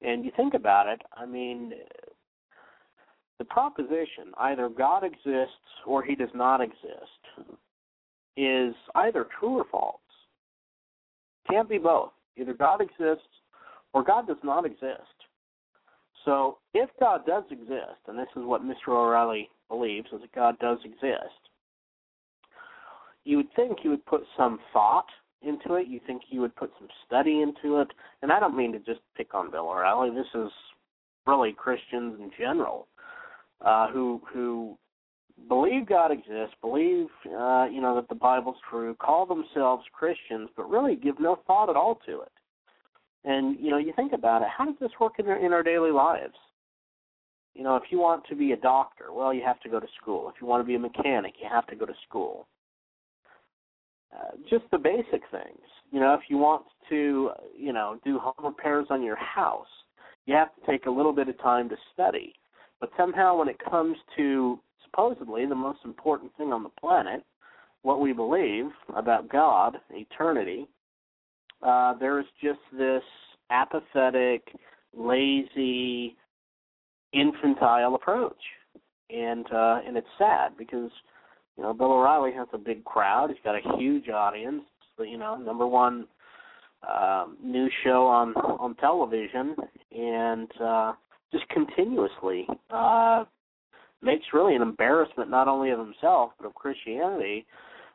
And 0.00 0.24
you 0.24 0.30
think 0.36 0.54
about 0.54 0.86
it, 0.86 1.02
I 1.16 1.26
mean, 1.26 1.72
the 3.38 3.44
proposition 3.44 4.32
either 4.38 4.68
God 4.68 5.04
exists 5.04 5.54
or 5.86 6.02
he 6.02 6.14
does 6.14 6.30
not 6.34 6.60
exist 6.60 7.48
is 8.36 8.74
either 8.94 9.26
true 9.38 9.58
or 9.58 9.64
false. 9.70 10.00
Can't 11.48 11.68
be 11.68 11.78
both. 11.78 12.10
Either 12.36 12.54
God 12.54 12.80
exists 12.80 13.28
or 13.92 14.02
God 14.04 14.26
does 14.26 14.36
not 14.42 14.66
exist. 14.66 15.02
So 16.24 16.58
if 16.74 16.90
God 17.00 17.24
does 17.26 17.44
exist, 17.50 18.00
and 18.06 18.18
this 18.18 18.28
is 18.36 18.44
what 18.44 18.62
Mr. 18.62 18.88
O'Reilly 18.88 19.48
believes, 19.68 20.08
is 20.12 20.20
that 20.20 20.32
God 20.34 20.58
does 20.58 20.78
exist, 20.84 21.48
you 23.24 23.36
would 23.38 23.52
think 23.54 23.78
you 23.82 23.90
would 23.90 24.04
put 24.06 24.22
some 24.36 24.58
thought 24.72 25.06
into 25.42 25.74
it. 25.74 25.86
You 25.86 26.00
think 26.06 26.22
you 26.28 26.40
would 26.40 26.56
put 26.56 26.70
some 26.78 26.88
study 27.06 27.42
into 27.42 27.80
it. 27.80 27.88
And 28.22 28.32
I 28.32 28.40
don't 28.40 28.56
mean 28.56 28.72
to 28.72 28.78
just 28.80 29.00
pick 29.16 29.34
on 29.34 29.50
Bill 29.50 29.68
O'Reilly. 29.68 30.10
This 30.10 30.26
is 30.34 30.50
really 31.26 31.52
Christians 31.52 32.18
in 32.20 32.30
general 32.38 32.88
uh, 33.64 33.88
who 33.90 34.20
who 34.32 34.78
believe 35.48 35.86
God 35.86 36.10
exists, 36.10 36.54
believe 36.60 37.06
uh, 37.26 37.66
you 37.70 37.80
know 37.80 37.94
that 37.96 38.08
the 38.08 38.14
Bible's 38.14 38.56
true, 38.68 38.94
call 38.96 39.26
themselves 39.26 39.84
Christians, 39.92 40.48
but 40.56 40.68
really 40.68 40.96
give 40.96 41.20
no 41.20 41.38
thought 41.46 41.70
at 41.70 41.76
all 41.76 42.00
to 42.06 42.20
it. 42.22 42.32
And 43.24 43.58
you 43.60 43.70
know, 43.70 43.78
you 43.78 43.92
think 43.94 44.12
about 44.12 44.42
it, 44.42 44.48
how 44.56 44.64
does 44.64 44.76
this 44.80 44.90
work 45.00 45.14
in 45.18 45.26
our, 45.26 45.44
in 45.44 45.52
our 45.52 45.62
daily 45.62 45.90
lives? 45.90 46.34
You 47.54 47.64
know, 47.64 47.76
if 47.76 47.84
you 47.90 47.98
want 47.98 48.24
to 48.28 48.36
be 48.36 48.52
a 48.52 48.56
doctor, 48.56 49.12
well, 49.12 49.34
you 49.34 49.42
have 49.44 49.60
to 49.60 49.68
go 49.68 49.80
to 49.80 49.86
school. 50.00 50.28
If 50.28 50.36
you 50.40 50.46
want 50.46 50.62
to 50.62 50.66
be 50.66 50.76
a 50.76 50.78
mechanic, 50.78 51.34
you 51.42 51.48
have 51.50 51.66
to 51.66 51.76
go 51.76 51.86
to 51.86 51.94
school. 52.08 52.46
Uh, 54.14 54.36
just 54.48 54.64
the 54.70 54.78
basic 54.78 55.22
things. 55.30 55.60
You 55.90 56.00
know, 56.00 56.14
if 56.14 56.22
you 56.28 56.38
want 56.38 56.64
to, 56.88 57.30
you 57.56 57.72
know, 57.72 57.98
do 58.04 58.18
home 58.18 58.44
repairs 58.44 58.86
on 58.90 59.02
your 59.02 59.16
house, 59.16 59.66
you 60.26 60.34
have 60.34 60.54
to 60.54 60.70
take 60.70 60.86
a 60.86 60.90
little 60.90 61.12
bit 61.12 61.28
of 61.28 61.38
time 61.40 61.68
to 61.70 61.76
study. 61.92 62.34
But 62.80 62.90
somehow, 62.96 63.36
when 63.36 63.48
it 63.48 63.58
comes 63.58 63.96
to 64.16 64.58
supposedly 64.84 65.46
the 65.46 65.54
most 65.54 65.80
important 65.84 66.34
thing 66.36 66.52
on 66.52 66.62
the 66.62 66.70
planet, 66.80 67.24
what 67.82 68.00
we 68.00 68.12
believe 68.12 68.66
about 68.96 69.28
God, 69.28 69.76
eternity, 69.90 70.66
uh, 71.62 71.94
there 71.98 72.20
is 72.20 72.26
just 72.42 72.60
this 72.76 73.02
apathetic, 73.50 74.42
lazy, 74.96 76.16
infantile 77.12 77.94
approach, 77.94 78.36
and 79.10 79.46
uh, 79.52 79.80
and 79.86 79.96
it's 79.96 80.06
sad 80.18 80.56
because 80.56 80.90
you 81.56 81.62
know 81.62 81.72
Bill 81.72 81.92
O'Reilly 81.92 82.32
has 82.32 82.48
a 82.52 82.58
big 82.58 82.84
crowd. 82.84 83.30
He's 83.30 83.38
got 83.44 83.56
a 83.56 83.78
huge 83.78 84.08
audience. 84.08 84.62
You 84.98 85.18
know, 85.18 85.36
number 85.36 85.66
one 85.66 86.06
um, 86.88 87.36
news 87.42 87.72
show 87.84 88.06
on 88.06 88.34
on 88.34 88.74
television, 88.76 89.56
and 89.96 90.48
uh, 90.60 90.92
just 91.32 91.48
continuously 91.48 92.46
uh, 92.70 93.24
makes 94.02 94.24
really 94.32 94.54
an 94.54 94.62
embarrassment 94.62 95.30
not 95.30 95.48
only 95.48 95.70
of 95.70 95.78
himself 95.78 96.32
but 96.38 96.46
of 96.46 96.54
Christianity 96.54 97.46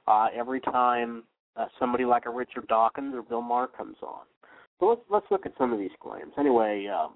uh, 0.08 0.28
every 0.36 0.60
time 0.62 1.24
uh, 1.56 1.66
somebody 1.80 2.06
like 2.06 2.25
a 2.25 2.30
Richard 2.30 2.68
Dawkins 2.68 3.13
or 3.16 3.22
Bill 3.22 3.42
Maher 3.42 3.68
comes 3.68 3.98
on. 4.02 4.22
So 4.80 4.88
let's 4.88 5.02
let's 5.10 5.25
look 5.32 5.46
at 5.46 5.54
some 5.58 5.72
of 5.72 5.80
these 5.80 5.92
claims. 6.02 6.34
Anyway, 6.38 6.88
uh, 6.94 7.08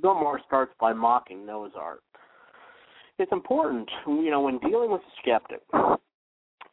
Bill 0.00 0.14
Maher 0.14 0.40
starts 0.46 0.72
by 0.80 0.92
mocking 0.92 1.46
Noah's 1.46 1.72
Ark. 1.76 2.02
It's 3.18 3.32
important, 3.32 3.88
you 4.06 4.30
know, 4.30 4.42
when 4.42 4.58
dealing 4.58 4.90
with 4.90 5.00
a 5.00 5.12
skeptic, 5.22 5.62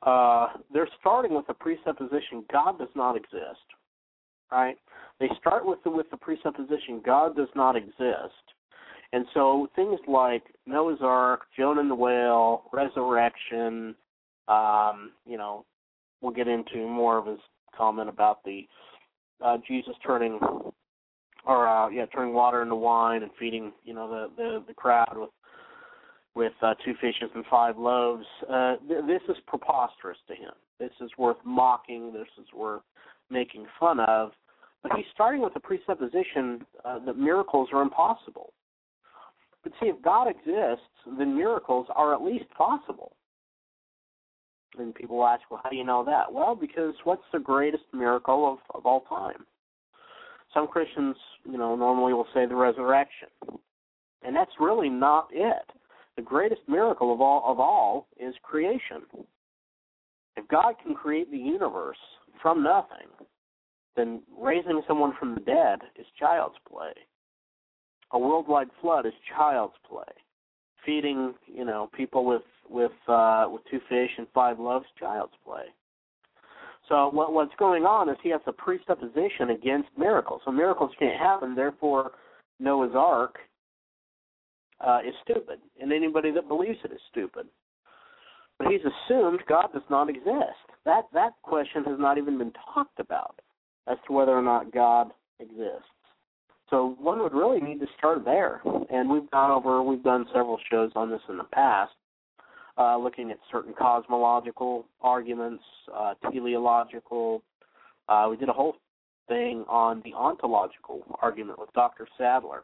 uh, 0.05 0.48
they're 0.74 0.89
starting 1.00 1.33
with 1.33 1.48
the 1.48 1.53
presupposition 1.53 2.43
God 2.51 2.77
does 2.77 2.89
not 2.95 3.15
exist. 3.15 3.65
Right? 4.51 4.75
They 5.19 5.29
start 5.39 5.65
with 5.65 5.79
the 5.83 5.89
with 5.89 6.10
the 6.12 6.17
presupposition 6.17 7.01
God 7.03 7.36
does 7.36 7.48
not 7.55 7.75
exist, 7.75 8.43
and 9.13 9.25
so 9.34 9.70
things 9.75 10.00
like 10.08 10.43
Noah's 10.65 11.00
Ark, 11.01 11.41
Jonah 11.55 11.82
and 11.82 11.89
the 11.91 11.96
whale, 11.96 12.63
resurrection, 12.74 13.96
um, 14.48 15.12
you 15.25 15.38
know, 15.38 15.65
we'll 16.22 16.34
get 16.34 16.48
into 16.48 16.88
more 16.88 17.17
of 17.20 17.27
his 17.27 17.39
comment 17.77 18.09
about 18.09 18.44
the 18.44 18.68
uh, 19.44 19.57
Jesus 19.68 19.94
turning 20.05 20.40
or 21.46 21.68
uh, 21.68 21.90
yeah, 21.90 22.05
turning 22.07 22.33
water 22.33 22.64
into 22.64 22.75
wine 22.75 23.22
and 23.22 23.31
feeding 23.40 23.72
you 23.83 23.94
know 23.94 24.09
the 24.09 24.29
the, 24.35 24.64
the 24.68 24.74
crowd 24.74 25.16
with 25.16 25.29
with 26.35 26.53
uh, 26.64 26.74
two 26.83 26.94
fishes 27.00 27.29
and 27.35 27.46
five 27.51 27.77
loaves. 27.77 28.25
Uh, 28.50 28.77
th- 28.87 29.05
this 29.05 29.22
is 29.29 29.37
preposterous 29.46 30.18
to 30.27 30.33
him. 30.33 30.53
This 30.79 30.92
is 31.01 31.11
worth 31.20 31.37
mocking. 31.46 32.11
This 32.11 32.27
is 32.40 32.48
worth 32.55 32.81
making 33.29 33.68
fun 33.79 34.00
of. 34.00 34.31
But 34.81 34.94
he's 34.96 35.05
starting 35.14 35.42
with 35.42 35.53
the 35.53 35.59
presupposition 35.59 36.66
uh, 36.83 37.00
that 37.05 37.18
miracles 37.18 37.70
are 37.72 37.83
impossible. 37.83 38.51
But 39.63 39.71
see, 39.79 39.87
if 39.87 40.01
God 40.01 40.27
exists, 40.27 40.85
then 41.17 41.35
miracles 41.35 41.87
are 41.95 42.13
at 42.13 42.21
least 42.21 42.49
possible. 42.57 43.15
And 44.77 44.93
people 44.93 45.23
ask, 45.25 45.41
well, 45.49 45.61
how 45.63 45.69
do 45.69 45.75
you 45.75 45.83
know 45.83 46.03
that? 46.05 46.31
Well, 46.31 46.55
because 46.55 46.95
what's 47.03 47.23
the 47.31 47.39
greatest 47.39 47.83
miracle 47.93 48.51
of, 48.51 48.75
of 48.75 48.85
all 48.85 49.01
time? 49.01 49.45
Some 50.53 50.67
Christians, 50.67 51.15
you 51.45 51.57
know, 51.57 51.75
normally 51.75 52.13
will 52.13 52.27
say 52.33 52.45
the 52.45 52.55
resurrection. 52.55 53.29
And 54.23 54.35
that's 54.35 54.51
really 54.59 54.89
not 54.89 55.27
it. 55.31 55.65
The 56.15 56.21
greatest 56.21 56.61
miracle 56.67 57.13
of 57.13 57.21
all 57.21 57.43
of 57.45 57.59
all 57.59 58.07
is 58.19 58.33
creation. 58.43 59.01
If 60.35 60.47
God 60.47 60.75
can 60.83 60.95
create 60.95 61.29
the 61.31 61.37
universe 61.37 61.97
from 62.41 62.63
nothing, 62.63 63.07
then 63.95 64.21
raising 64.39 64.81
someone 64.87 65.13
from 65.19 65.35
the 65.35 65.41
dead 65.41 65.79
is 65.99 66.05
child's 66.19 66.55
play. 66.69 66.93
A 68.13 68.19
worldwide 68.19 68.69
flood 68.81 69.05
is 69.05 69.13
child's 69.35 69.73
play. 69.89 70.03
Feeding, 70.85 71.33
you 71.45 71.65
know, 71.65 71.89
people 71.95 72.25
with 72.25 72.41
with 72.69 72.91
uh, 73.07 73.47
with 73.49 73.61
two 73.69 73.79
fish 73.89 74.11
and 74.17 74.27
five 74.33 74.59
loaves, 74.59 74.85
child's 74.99 75.33
play. 75.45 75.65
So 76.89 77.09
what, 77.09 77.33
what's 77.33 77.53
going 77.57 77.83
on 77.83 78.09
is 78.09 78.17
he 78.21 78.29
has 78.29 78.41
a 78.45 78.51
presupposition 78.51 79.51
against 79.51 79.89
miracles. 79.97 80.41
So 80.43 80.51
miracles 80.51 80.91
can't 80.99 81.17
happen. 81.17 81.55
Therefore, 81.55 82.11
Noah's 82.59 82.91
Ark 82.93 83.37
uh, 84.85 84.99
is 85.07 85.13
stupid, 85.23 85.59
and 85.81 85.93
anybody 85.93 86.31
that 86.31 86.47
believes 86.47 86.79
it 86.83 86.91
is 86.91 86.99
stupid. 87.09 87.47
But 88.59 88.67
he's 88.67 88.81
assumed 88.81 89.39
God 89.47 89.67
does 89.73 89.83
not 89.89 90.09
exist. 90.09 90.59
That 90.85 91.05
that 91.13 91.33
question 91.41 91.83
has 91.85 91.97
not 91.99 92.17
even 92.17 92.37
been 92.37 92.53
talked 92.73 92.99
about 92.99 93.39
as 93.87 93.97
to 94.07 94.13
whether 94.13 94.31
or 94.31 94.41
not 94.41 94.73
God 94.73 95.11
exists. 95.39 95.87
So 96.74 96.96
one 97.00 97.22
would 97.22 97.36
really 97.36 97.62
need 97.62 97.79
to 97.81 97.86
start 98.00 98.25
there. 98.25 98.59
And 98.90 99.07
we've 99.07 99.29
gone 99.29 99.51
over, 99.51 99.83
we've 99.83 100.01
done 100.01 100.25
several 100.33 100.57
shows 100.72 100.90
on 100.96 101.12
this 101.12 101.22
in 101.29 101.38
the 101.38 101.44
past, 101.44 101.92
uh, 102.79 102.98
looking 102.98 103.29
at 103.29 103.38
certain 103.51 103.75
cosmological 103.77 104.88
arguments, 105.00 105.64
uh, 105.96 106.16
teleological. 106.31 107.44
Uh, 108.09 108.25
we 108.27 108.38
did 108.38 108.50
a 108.50 108.53
whole 108.53 108.75
thing 109.27 109.64
on 109.70 110.01
the 110.03 110.16
ontological 110.16 111.03
argument 111.22 111.59
with 111.59 111.72
Dr. 111.74 112.07
Sadler. 112.18 112.64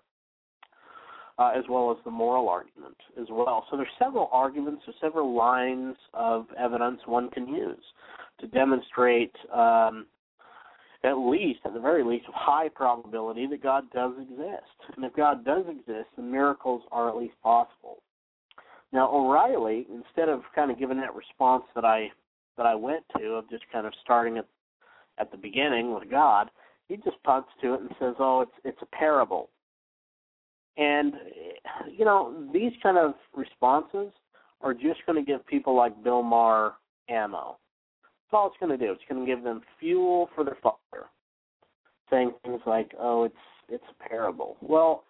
Uh, 1.37 1.51
as 1.55 1.63
well 1.69 1.89
as 1.89 1.95
the 2.03 2.11
moral 2.11 2.49
argument 2.49 2.97
as 3.17 3.27
well. 3.31 3.65
So 3.71 3.77
there's 3.77 3.87
several 3.97 4.27
arguments, 4.33 4.81
or 4.85 4.93
several 4.99 5.33
lines 5.33 5.95
of 6.13 6.47
evidence 6.57 6.99
one 7.05 7.29
can 7.29 7.47
use 7.47 7.81
to 8.41 8.47
demonstrate 8.47 9.31
um, 9.55 10.05
at 11.03 11.13
least, 11.17 11.59
at 11.65 11.73
the 11.73 11.79
very 11.79 12.03
least, 12.03 12.27
of 12.27 12.33
high 12.33 12.69
probability 12.69 13.47
that 13.47 13.63
God 13.63 13.85
does 13.91 14.13
exist. 14.21 14.95
And 14.95 15.05
if 15.05 15.15
God 15.15 15.45
does 15.45 15.63
exist, 15.69 16.09
then 16.15 16.31
miracles 16.31 16.81
are 16.91 17.09
at 17.09 17.15
least 17.15 17.35
possible. 17.41 18.01
Now 18.91 19.09
O'Reilly, 19.11 19.85
instead 19.93 20.29
of 20.29 20.41
kind 20.55 20.71
of 20.71 20.79
giving 20.79 20.97
that 20.97 21.15
response 21.15 21.63
that 21.75 21.85
I 21.85 22.11
that 22.57 22.65
I 22.65 22.75
went 22.75 23.03
to 23.17 23.35
of 23.35 23.49
just 23.49 23.63
kind 23.71 23.85
of 23.87 23.93
starting 24.03 24.37
at 24.37 24.45
at 25.17 25.31
the 25.31 25.37
beginning 25.37 25.93
with 25.93 26.09
God, 26.09 26.49
he 26.87 26.97
just 26.97 27.21
punts 27.23 27.49
to 27.61 27.75
it 27.75 27.81
and 27.81 27.89
says, 27.99 28.15
"Oh, 28.19 28.41
it's 28.41 28.51
it's 28.63 28.81
a 28.81 28.95
parable." 28.95 29.49
And 30.77 31.13
you 31.91 32.03
know, 32.03 32.49
these 32.51 32.71
kind 32.81 32.97
of 32.97 33.13
responses 33.35 34.11
are 34.61 34.73
just 34.73 35.05
going 35.05 35.23
to 35.23 35.31
give 35.31 35.45
people 35.45 35.75
like 35.75 36.03
Bill 36.03 36.23
Maher 36.23 36.73
ammo. 37.09 37.57
All 38.31 38.47
it's 38.47 38.57
going 38.59 38.77
to 38.77 38.85
do. 38.85 38.91
It's 38.91 39.01
going 39.09 39.25
to 39.25 39.31
give 39.31 39.43
them 39.43 39.61
fuel 39.79 40.29
for 40.35 40.43
their 40.43 40.57
fire. 40.61 41.07
Saying 42.09 42.31
things 42.43 42.61
like, 42.65 42.91
"Oh, 42.99 43.23
it's 43.23 43.35
it's 43.69 43.83
a 43.89 44.09
parable." 44.09 44.57
Well, 44.61 45.03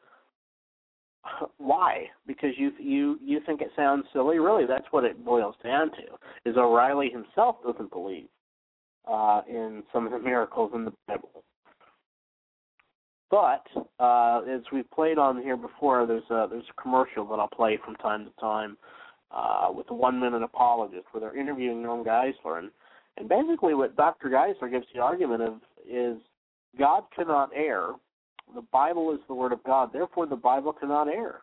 why? 1.57 2.07
Because 2.27 2.51
you 2.57 2.71
you 2.79 3.17
you 3.23 3.39
think 3.45 3.61
it 3.61 3.71
sounds 3.75 4.05
silly. 4.13 4.39
Really, 4.39 4.65
that's 4.65 4.87
what 4.91 5.03
it 5.03 5.23
boils 5.23 5.55
down 5.63 5.91
to. 5.91 6.49
Is 6.49 6.57
O'Reilly 6.57 7.09
himself 7.09 7.57
doesn't 7.65 7.91
believe 7.91 8.27
uh, 9.07 9.41
in 9.47 9.83
some 9.91 10.05
of 10.05 10.11
the 10.11 10.19
miracles 10.19 10.71
in 10.73 10.85
the 10.85 10.93
Bible. 11.07 11.43
But 13.31 13.65
uh, 13.99 14.41
as 14.49 14.61
we've 14.71 14.89
played 14.91 15.17
on 15.17 15.41
here 15.41 15.57
before, 15.57 16.05
there's 16.05 16.29
a 16.29 16.47
there's 16.49 16.65
a 16.69 16.81
commercial 16.81 17.25
that 17.27 17.35
I'll 17.35 17.47
play 17.47 17.77
from 17.83 17.95
time 17.95 18.25
to 18.25 18.31
time 18.41 18.77
uh, 19.31 19.67
with 19.71 19.87
the 19.87 19.93
one 19.93 20.19
minute 20.19 20.41
apologist 20.41 21.05
where 21.11 21.21
they're 21.21 21.39
interviewing 21.39 21.83
Norm 21.83 22.03
Geisler 22.03 22.59
and 22.59 22.71
and 23.17 23.27
basically 23.27 23.73
what 23.73 23.95
Dr. 23.95 24.29
Geisler 24.29 24.71
gives 24.71 24.85
the 24.93 25.01
argument 25.01 25.41
of 25.41 25.53
is 25.89 26.17
God 26.77 27.03
cannot 27.15 27.49
err. 27.55 27.91
The 28.55 28.63
Bible 28.71 29.13
is 29.13 29.19
the 29.27 29.33
word 29.33 29.51
of 29.51 29.63
God, 29.63 29.91
therefore 29.93 30.25
the 30.25 30.35
Bible 30.35 30.73
cannot 30.73 31.07
err. 31.07 31.41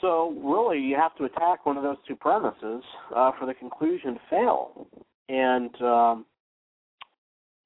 So 0.00 0.34
really, 0.42 0.78
you 0.78 0.96
have 0.96 1.16
to 1.16 1.24
attack 1.24 1.64
one 1.64 1.76
of 1.76 1.82
those 1.82 1.96
two 2.06 2.16
premises 2.16 2.82
uh, 3.14 3.32
for 3.38 3.46
the 3.46 3.54
conclusion 3.54 4.14
to 4.14 4.20
fail. 4.28 4.86
And 5.28 5.82
um, 5.82 6.26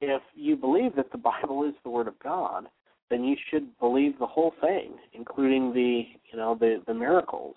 if 0.00 0.22
you 0.34 0.56
believe 0.56 0.94
that 0.96 1.10
the 1.10 1.18
Bible 1.42 1.64
is 1.64 1.74
the 1.82 1.90
Word 1.90 2.08
of 2.08 2.18
God, 2.20 2.66
then 3.10 3.24
you 3.24 3.36
should 3.50 3.76
believe 3.78 4.18
the 4.18 4.26
whole 4.26 4.54
thing, 4.60 4.92
including 5.12 5.72
the 5.72 6.04
you 6.30 6.38
know 6.38 6.54
the 6.58 6.80
the 6.86 6.94
miracles, 6.94 7.56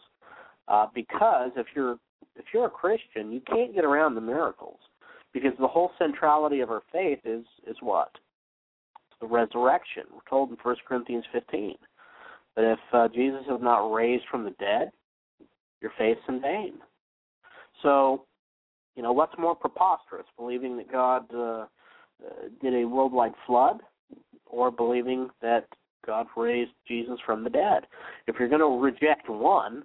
uh, 0.67 0.88
because 0.95 1.51
if 1.56 1.67
you're 1.75 1.97
if 2.36 2.46
you're 2.54 2.65
a 2.65 2.69
Christian, 2.69 3.32
you 3.32 3.41
can't 3.41 3.74
get 3.74 3.86
around 3.86 4.15
the 4.15 4.22
miracles, 4.22 4.80
because 5.34 5.54
the 5.60 5.67
whole 5.67 5.91
centrality 5.98 6.62
of 6.62 6.69
our 6.69 6.84
faith 6.91 7.19
is 7.26 7.46
is 7.67 7.78
what 7.82 8.10
the 9.22 9.28
resurrection. 9.28 10.04
We're 10.12 10.30
told 10.30 10.50
in 10.50 10.58
First 10.58 10.82
Corinthians 10.86 11.24
15 11.32 11.76
that 12.56 12.74
if 12.74 12.80
uh, 12.91 13.08
Jesus 13.08 13.41
is 13.41 13.62
not 13.62 13.91
raised 13.91 14.26
from 14.30 14.43
the 14.43 14.52
dead, 14.60 14.91
your 15.82 15.91
faith's 15.98 16.22
in 16.28 16.41
vain. 16.41 16.74
So, 17.82 18.26
you 18.96 19.02
know, 19.02 19.12
what's 19.12 19.34
more 19.39 19.56
preposterous, 19.56 20.26
believing 20.38 20.78
that 20.78 20.91
God 20.91 21.26
uh, 21.34 21.39
uh, 21.39 21.65
did 22.62 22.74
a 22.74 22.88
worldwide 22.88 23.34
flood, 23.48 23.82
or 24.46 24.72
believing 24.72 25.30
that 25.41 25.65
God 26.06 26.28
raised 26.38 26.72
Jesus 26.88 27.17
from 27.26 27.43
the 27.43 27.50
dead? 27.50 27.88
If 28.28 28.36
you're 28.39 28.50
going 28.50 28.62
to 28.62 28.84
reject 28.84 29.30
one 29.30 29.84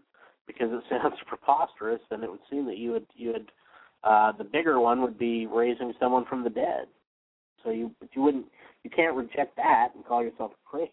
because 0.48 0.70
it 0.72 0.82
sounds 0.90 1.14
preposterous, 1.28 2.00
then 2.10 2.24
it 2.24 2.30
would 2.30 2.40
seem 2.50 2.66
that 2.66 2.78
you 2.78 2.90
would 2.90 3.06
you 3.14 3.32
would 3.32 3.52
uh, 4.02 4.32
the 4.32 4.44
bigger 4.44 4.80
one 4.80 5.02
would 5.02 5.18
be 5.18 5.46
raising 5.46 5.92
someone 6.00 6.24
from 6.24 6.42
the 6.42 6.50
dead. 6.50 6.86
So 7.62 7.70
you 7.70 7.92
you 8.12 8.22
wouldn't 8.22 8.46
you 8.82 8.90
can't 8.90 9.14
reject 9.14 9.54
that 9.56 9.90
and 9.94 10.04
call 10.04 10.24
yourself 10.24 10.52
a 10.52 10.68
Christian. 10.68 10.92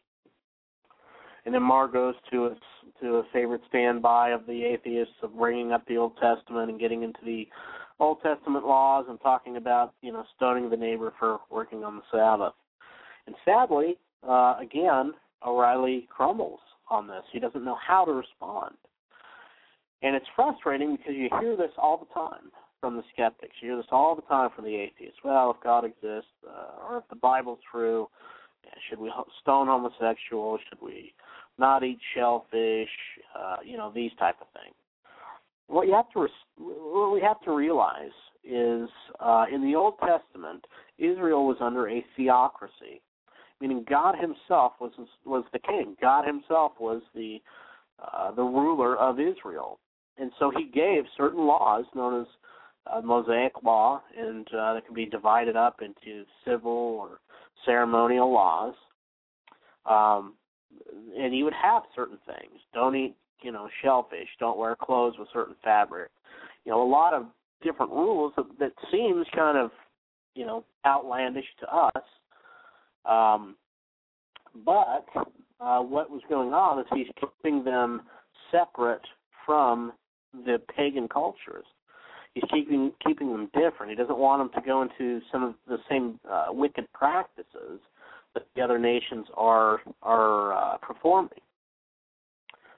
And 1.46 1.54
then 1.54 1.62
Maher 1.62 1.88
goes 1.88 2.16
to 2.32 2.48
a, 2.48 2.56
to 3.02 3.18
a 3.18 3.24
favorite 3.32 3.62
standby 3.70 4.32
of 4.32 4.48
the 4.48 4.64
atheists 4.64 5.14
of 5.22 5.38
bringing 5.38 5.72
up 5.72 5.86
the 5.88 5.98
Old 5.98 6.14
Testament 6.18 6.72
and 6.72 6.80
getting 6.80 7.04
into 7.04 7.20
the 7.24 7.48
Old 8.00 8.18
Testament 8.24 8.66
laws 8.66 9.06
and 9.08 9.22
talking 9.22 9.58
about 9.58 9.94
you 10.02 10.12
know 10.12 10.24
stoning 10.36 10.70
the 10.70 10.78
neighbor 10.78 11.14
for 11.20 11.40
working 11.50 11.84
on 11.84 11.98
the 11.98 12.04
Sabbath. 12.12 12.54
And 13.28 13.36
sadly, 13.46 13.98
uh, 14.28 14.56
again, 14.60 15.14
O'Reilly 15.46 16.08
crumbles 16.10 16.60
on 16.90 17.08
this. 17.08 17.24
He 17.32 17.40
doesn't 17.40 17.64
know 17.64 17.78
how 17.86 18.06
to 18.06 18.12
respond. 18.12 18.76
And 20.02 20.16
it's 20.16 20.26
frustrating 20.36 20.96
because 20.96 21.14
you 21.16 21.30
hear 21.40 21.56
this 21.56 21.72
all 21.78 21.98
the 21.98 22.14
time 22.14 22.52
from 22.80 22.98
the 22.98 23.04
skeptics. 23.14 23.56
You 23.62 23.70
hear 23.70 23.78
this 23.78 23.86
all 23.92 24.16
the 24.16 24.22
time 24.24 24.50
from 24.56 24.66
the 24.66 24.76
atheists. 24.76 25.20
Well, 25.24 25.52
if 25.52 25.64
God 25.64 25.86
exists, 25.86 26.32
uh, 26.48 26.88
or 26.88 26.98
if 26.98 27.04
the 27.10 27.16
Bible's 27.16 27.60
true, 27.72 28.08
should 28.90 29.00
we 29.00 29.12
stone 29.42 29.68
homosexuals? 29.68 30.60
Should 30.70 30.82
we 30.82 31.14
not 31.58 31.84
eat 31.84 32.00
shellfish? 32.16 32.90
Uh, 33.38 33.58
you 33.64 33.78
know, 33.78 33.92
these 33.94 34.12
type 34.20 34.36
of 34.42 34.48
things. 34.54 34.76
What 35.68 35.88
you 35.88 35.94
have 35.94 36.12
to 36.12 36.28
what 36.58 37.12
we 37.12 37.22
have 37.22 37.42
to 37.42 37.52
realize 37.52 38.14
is 38.44 38.88
uh, 39.20 39.46
in 39.52 39.64
the 39.64 39.76
Old 39.76 39.96
Testament, 40.00 40.64
Israel 41.00 41.48
was 41.48 41.58
under 41.60 41.90
a 41.90 42.06
theocracy, 42.16 43.02
meaning 43.60 43.84
God 43.90 44.16
Himself 44.20 44.74
was 44.80 44.92
was 45.26 45.44
the 45.54 45.60
king. 45.60 45.96
God 46.00 46.26
Himself 46.26 46.74
was 46.80 47.02
the 47.16 47.40
uh, 48.00 48.32
the 48.32 48.44
ruler 48.44 48.98
of 48.98 49.20
Israel, 49.20 49.80
and 50.18 50.32
so 50.40 50.52
He 50.56 50.66
gave 50.66 51.04
certain 51.18 51.46
laws 51.46 51.86
known 51.96 52.22
as 52.22 52.28
uh, 52.92 53.02
Mosaic 53.02 53.54
law, 53.64 54.02
and 54.18 54.48
uh, 54.54 54.74
that 54.76 54.86
can 54.86 54.96
be 54.96 55.06
divided 55.06 55.56
up 55.56 55.82
into 55.82 56.24
civil 56.46 56.72
or 56.72 57.20
ceremonial 57.66 58.32
laws. 58.32 58.76
Um, 59.86 60.34
and 61.18 61.36
you 61.36 61.44
would 61.46 61.54
have 61.54 61.84
certain 61.96 62.18
things. 62.26 62.60
Don't 62.74 62.96
eat, 62.96 63.16
you 63.42 63.52
know, 63.52 63.68
shellfish. 63.84 64.28
Don't 64.40 64.58
wear 64.58 64.76
clothes 64.76 65.16
with 65.18 65.28
certain 65.34 65.56
fabric. 65.64 66.12
You 66.66 66.72
know, 66.72 66.84
a 66.84 66.90
lot 66.90 67.14
of 67.14 67.26
different 67.64 67.92
rules 67.92 68.34
that, 68.36 68.46
that 68.60 68.74
seems 68.92 69.26
kind 69.36 69.58
of, 69.58 69.72
you 70.36 70.46
know, 70.46 70.66
outlandish 70.86 71.46
to 71.62 71.76
us. 71.76 72.04
Um, 73.06 73.56
but 74.66 75.06
uh, 75.60 75.80
what 75.80 76.10
was 76.10 76.22
going 76.30 76.54
on 76.54 76.80
is 76.80 76.86
he's 76.94 77.08
keeping 77.20 77.64
them 77.64 78.02
separate 78.52 79.02
from 79.46 79.94
the 80.46 80.62
pagan 80.76 81.08
cultures 81.08 81.66
he's 82.36 82.44
keeping 82.54 82.92
keeping 83.06 83.32
them 83.32 83.50
different. 83.54 83.90
He 83.90 83.96
doesn't 83.96 84.18
want 84.18 84.52
them 84.52 84.62
to 84.62 84.68
go 84.68 84.84
into 84.84 85.22
some 85.32 85.44
of 85.44 85.56
the 85.68 85.78
same 85.90 86.20
uh, 86.30 86.48
wicked 86.50 86.92
practices 86.94 87.80
that 88.36 88.46
the 88.56 88.62
other 88.62 88.78
nations 88.78 89.26
are 89.36 89.82
are 90.04 90.54
uh, 90.54 90.78
performing. 90.78 91.40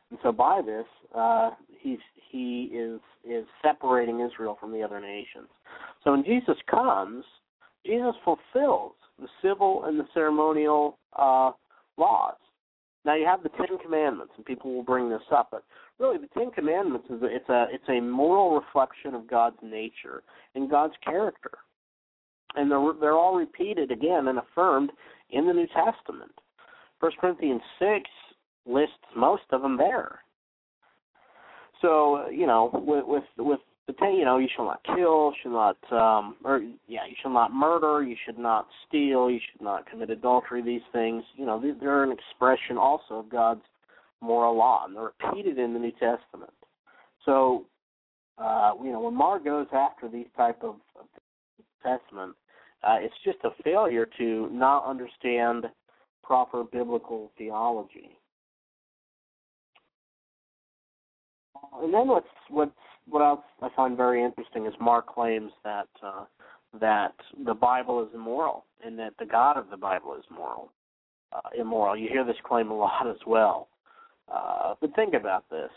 And 0.09 0.19
so 0.23 0.31
by 0.31 0.61
this, 0.65 0.85
uh, 1.13 1.51
he's 1.81 1.99
he 2.31 2.69
is 2.73 3.01
is 3.29 3.45
separating 3.61 4.21
Israel 4.21 4.57
from 4.59 4.71
the 4.71 4.81
other 4.81 5.01
nations. 5.01 5.49
So 6.03 6.11
when 6.11 6.23
Jesus 6.23 6.55
comes, 6.69 7.25
Jesus 7.85 8.13
fulfills 8.23 8.93
the 9.19 9.27
civil 9.41 9.85
and 9.85 9.99
the 9.99 10.05
ceremonial 10.13 10.97
uh, 11.17 11.51
laws. 11.97 12.35
Now 13.07 13.15
you 13.15 13.25
have 13.25 13.41
the 13.41 13.49
Ten 13.49 13.77
Commandments, 13.81 14.33
and 14.35 14.45
people 14.45 14.75
will 14.75 14.83
bring 14.83 15.09
this 15.09 15.21
up, 15.33 15.47
but 15.49 15.63
really 15.97 16.17
the 16.17 16.27
Ten 16.37 16.51
Commandments 16.51 17.07
is 17.09 17.21
a, 17.21 17.25
it's 17.25 17.47
a 17.47 17.67
it's 17.71 17.87
a 17.87 18.01
moral 18.01 18.59
reflection 18.59 19.15
of 19.15 19.29
God's 19.29 19.55
nature 19.63 20.23
and 20.55 20.69
God's 20.69 20.93
character, 21.05 21.51
and 22.55 22.69
they're 22.69 22.91
they're 22.99 23.17
all 23.17 23.37
repeated 23.37 23.91
again 23.91 24.27
and 24.27 24.39
affirmed 24.39 24.91
in 25.29 25.47
the 25.47 25.53
New 25.53 25.67
Testament. 25.67 26.33
First 26.99 27.17
Corinthians 27.17 27.61
six 27.79 28.09
lists 28.65 28.93
most 29.15 29.43
of 29.53 29.61
them 29.61 29.77
there. 29.77 30.19
So 31.81 32.27
you 32.29 32.45
know, 32.45 32.69
with 32.73 33.05
with 33.07 33.23
with 33.37 33.59
the 33.87 33.93
ten, 33.93 34.15
you 34.15 34.25
know, 34.25 34.37
you 34.37 34.49
shall 34.53 34.65
not 34.65 34.83
kill, 34.83 35.33
shall 35.41 35.51
not, 35.51 35.91
um, 35.91 36.35
or 36.43 36.61
yeah, 36.87 37.05
you 37.07 37.15
shall 37.21 37.31
not 37.31 37.53
murder, 37.53 38.03
you 38.03 38.17
should 38.25 38.37
not 38.37 38.67
steal, 38.87 39.31
you 39.31 39.39
should 39.51 39.61
not 39.61 39.89
commit 39.89 40.09
adultery. 40.09 40.61
These 40.61 40.81
things, 40.91 41.23
you 41.35 41.45
know, 41.45 41.61
they're 41.79 42.03
an 42.03 42.11
expression 42.11 42.77
also 42.77 43.19
of 43.19 43.29
God's 43.29 43.61
moral 44.21 44.57
law, 44.57 44.85
and 44.85 44.95
they're 44.95 45.11
repeated 45.21 45.57
in 45.57 45.73
the 45.73 45.79
New 45.79 45.91
Testament. 45.91 46.51
So, 47.23 47.65
uh, 48.37 48.73
you 48.83 48.91
know, 48.91 49.01
when 49.01 49.15
Maher 49.15 49.39
goes 49.39 49.67
after 49.71 50.09
these 50.09 50.27
type 50.35 50.63
of, 50.63 50.75
of 50.99 51.05
Testament, 51.81 52.35
uh, 52.83 52.97
it's 52.99 53.15
just 53.23 53.37
a 53.45 53.63
failure 53.63 54.07
to 54.17 54.49
not 54.51 54.85
understand 54.85 55.65
proper 56.23 56.63
biblical 56.65 57.31
theology. 57.37 58.17
And 61.81 61.93
then 61.93 62.07
what's 62.07 62.27
what's 62.49 62.71
what 63.09 63.21
else 63.21 63.41
I 63.61 63.69
find 63.75 63.95
very 63.95 64.23
interesting 64.23 64.65
is 64.65 64.73
Maher 64.79 65.01
claims 65.01 65.51
that 65.63 65.87
uh, 66.03 66.25
that 66.79 67.13
the 67.45 67.53
Bible 67.53 68.03
is 68.03 68.09
immoral 68.13 68.65
and 68.85 68.97
that 68.99 69.13
the 69.19 69.25
God 69.25 69.57
of 69.57 69.69
the 69.69 69.77
Bible 69.77 70.15
is 70.15 70.23
moral, 70.29 70.71
uh, 71.33 71.49
immoral. 71.59 71.97
You 71.97 72.09
hear 72.09 72.25
this 72.25 72.35
claim 72.45 72.69
a 72.69 72.77
lot 72.77 73.07
as 73.07 73.17
well. 73.25 73.69
Uh, 74.31 74.75
but 74.81 74.93
think 74.95 75.13
about 75.13 75.49
this: 75.49 75.69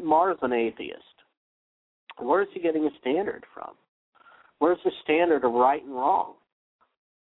Maher's 0.00 0.38
an 0.42 0.52
atheist. 0.52 1.02
Where 2.18 2.42
is 2.42 2.48
he 2.52 2.60
getting 2.60 2.84
his 2.84 2.92
standard 3.00 3.44
from? 3.52 3.72
Where's 4.58 4.78
the 4.84 4.92
standard 5.02 5.44
of 5.44 5.52
right 5.52 5.82
and 5.82 5.94
wrong? 5.94 6.34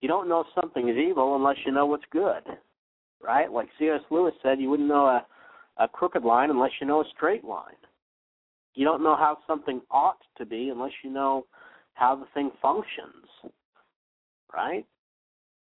You 0.01 0.09
don't 0.09 0.29
know 0.29 0.45
something 0.61 0.89
is 0.89 0.97
evil 0.97 1.37
unless 1.37 1.57
you 1.65 1.71
know 1.71 1.87
what's 1.87 2.05
good, 2.11 2.43
right? 3.23 3.51
Like 3.51 3.69
C.S. 3.79 4.01
Lewis 4.11 4.35
said, 4.43 4.61
you 4.61 4.69
wouldn't 4.69 4.89
know 4.89 5.07
a, 5.07 5.25
a 5.79 5.87
crooked 5.87 6.25
line 6.25 6.51
unless 6.51 6.73
you 6.81 6.87
know 6.89 7.01
a 7.01 7.05
straight 7.15 7.45
line. 7.45 7.77
You 8.75 8.85
don't 8.85 9.03
know 9.03 9.17
how 9.17 9.39
something 9.47 9.81
ought 9.91 10.21
to 10.39 10.47
be 10.47 10.71
unless 10.71 10.93
you 11.05 11.11
know 11.11 11.47
how 11.95 12.17
the 12.17 12.27
thing 12.35 12.51
functions, 12.61 13.53
right? 14.53 14.87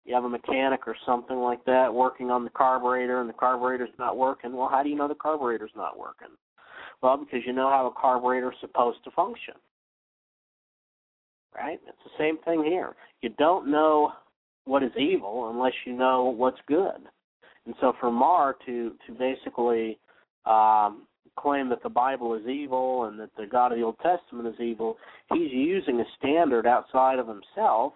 You 0.06 0.16
have 0.16 0.24
a 0.24 0.30
mechanic 0.30 0.88
or 0.88 0.96
something 1.06 1.38
like 1.38 1.64
that 1.66 1.94
working 1.94 2.32
on 2.32 2.44
the 2.44 2.50
carburetor 2.50 3.22
and 3.22 3.30
the 3.30 3.34
carburetor's 3.34 3.90
not 4.00 4.18
working. 4.18 4.56
Well, 4.56 4.70
how 4.70 4.84
do 4.84 4.90
you 4.90 4.96
know 4.96 5.08
the 5.08 5.16
carburetor's 5.16 5.72
not 5.76 5.98
working? 5.98 6.30
Well, 7.02 7.18
because 7.18 7.42
you 7.46 7.54
know 7.54 7.70
how 7.70 7.88
a 7.88 8.02
carburetor's 8.02 8.56
supposed 8.62 9.04
to 9.04 9.12
function. 9.12 9.56
Right? 11.56 11.80
It's 11.88 11.98
the 12.04 12.12
same 12.18 12.38
thing 12.40 12.64
here. 12.64 12.96
You 13.22 13.30
don't 13.38 13.70
know 13.70 14.14
what 14.66 14.84
is 14.84 14.92
evil 14.98 15.50
unless 15.52 15.74
you 15.86 15.94
know 15.94 16.26
what's 16.26 16.60
good. 16.68 17.02
And 17.66 17.76
so 17.80 17.94
for 18.00 18.12
Maher 18.12 18.56
to 18.66 18.94
to 19.06 19.14
basically 19.14 20.00
um, 20.46 21.08
claim 21.39 21.70
that 21.70 21.84
the 21.84 21.89
Bible 21.89 22.34
is 22.36 22.48
evil 22.48 23.06
and 23.06 23.20
that 23.20 23.30
the 23.38 23.46
God 23.46 23.72
of 23.72 23.78
the 23.78 23.84
Old 23.84 23.98
Testament 24.00 24.48
is 24.48 24.60
evil, 24.60 24.98
he's 25.34 25.52
using 25.52 26.00
a 26.00 26.06
standard 26.17 26.67
outside 26.67 27.20
of 27.20 27.28
himself 27.28 27.94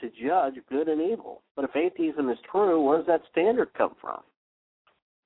to 0.00 0.10
judge 0.10 0.54
good 0.68 0.88
and 0.88 1.00
evil. 1.00 1.42
But 1.56 1.64
if 1.64 1.76
atheism 1.76 2.28
is 2.30 2.38
true, 2.50 2.82
where 2.82 2.98
does 2.98 3.06
that 3.06 3.22
standard 3.30 3.72
come 3.76 3.94
from? 4.00 4.20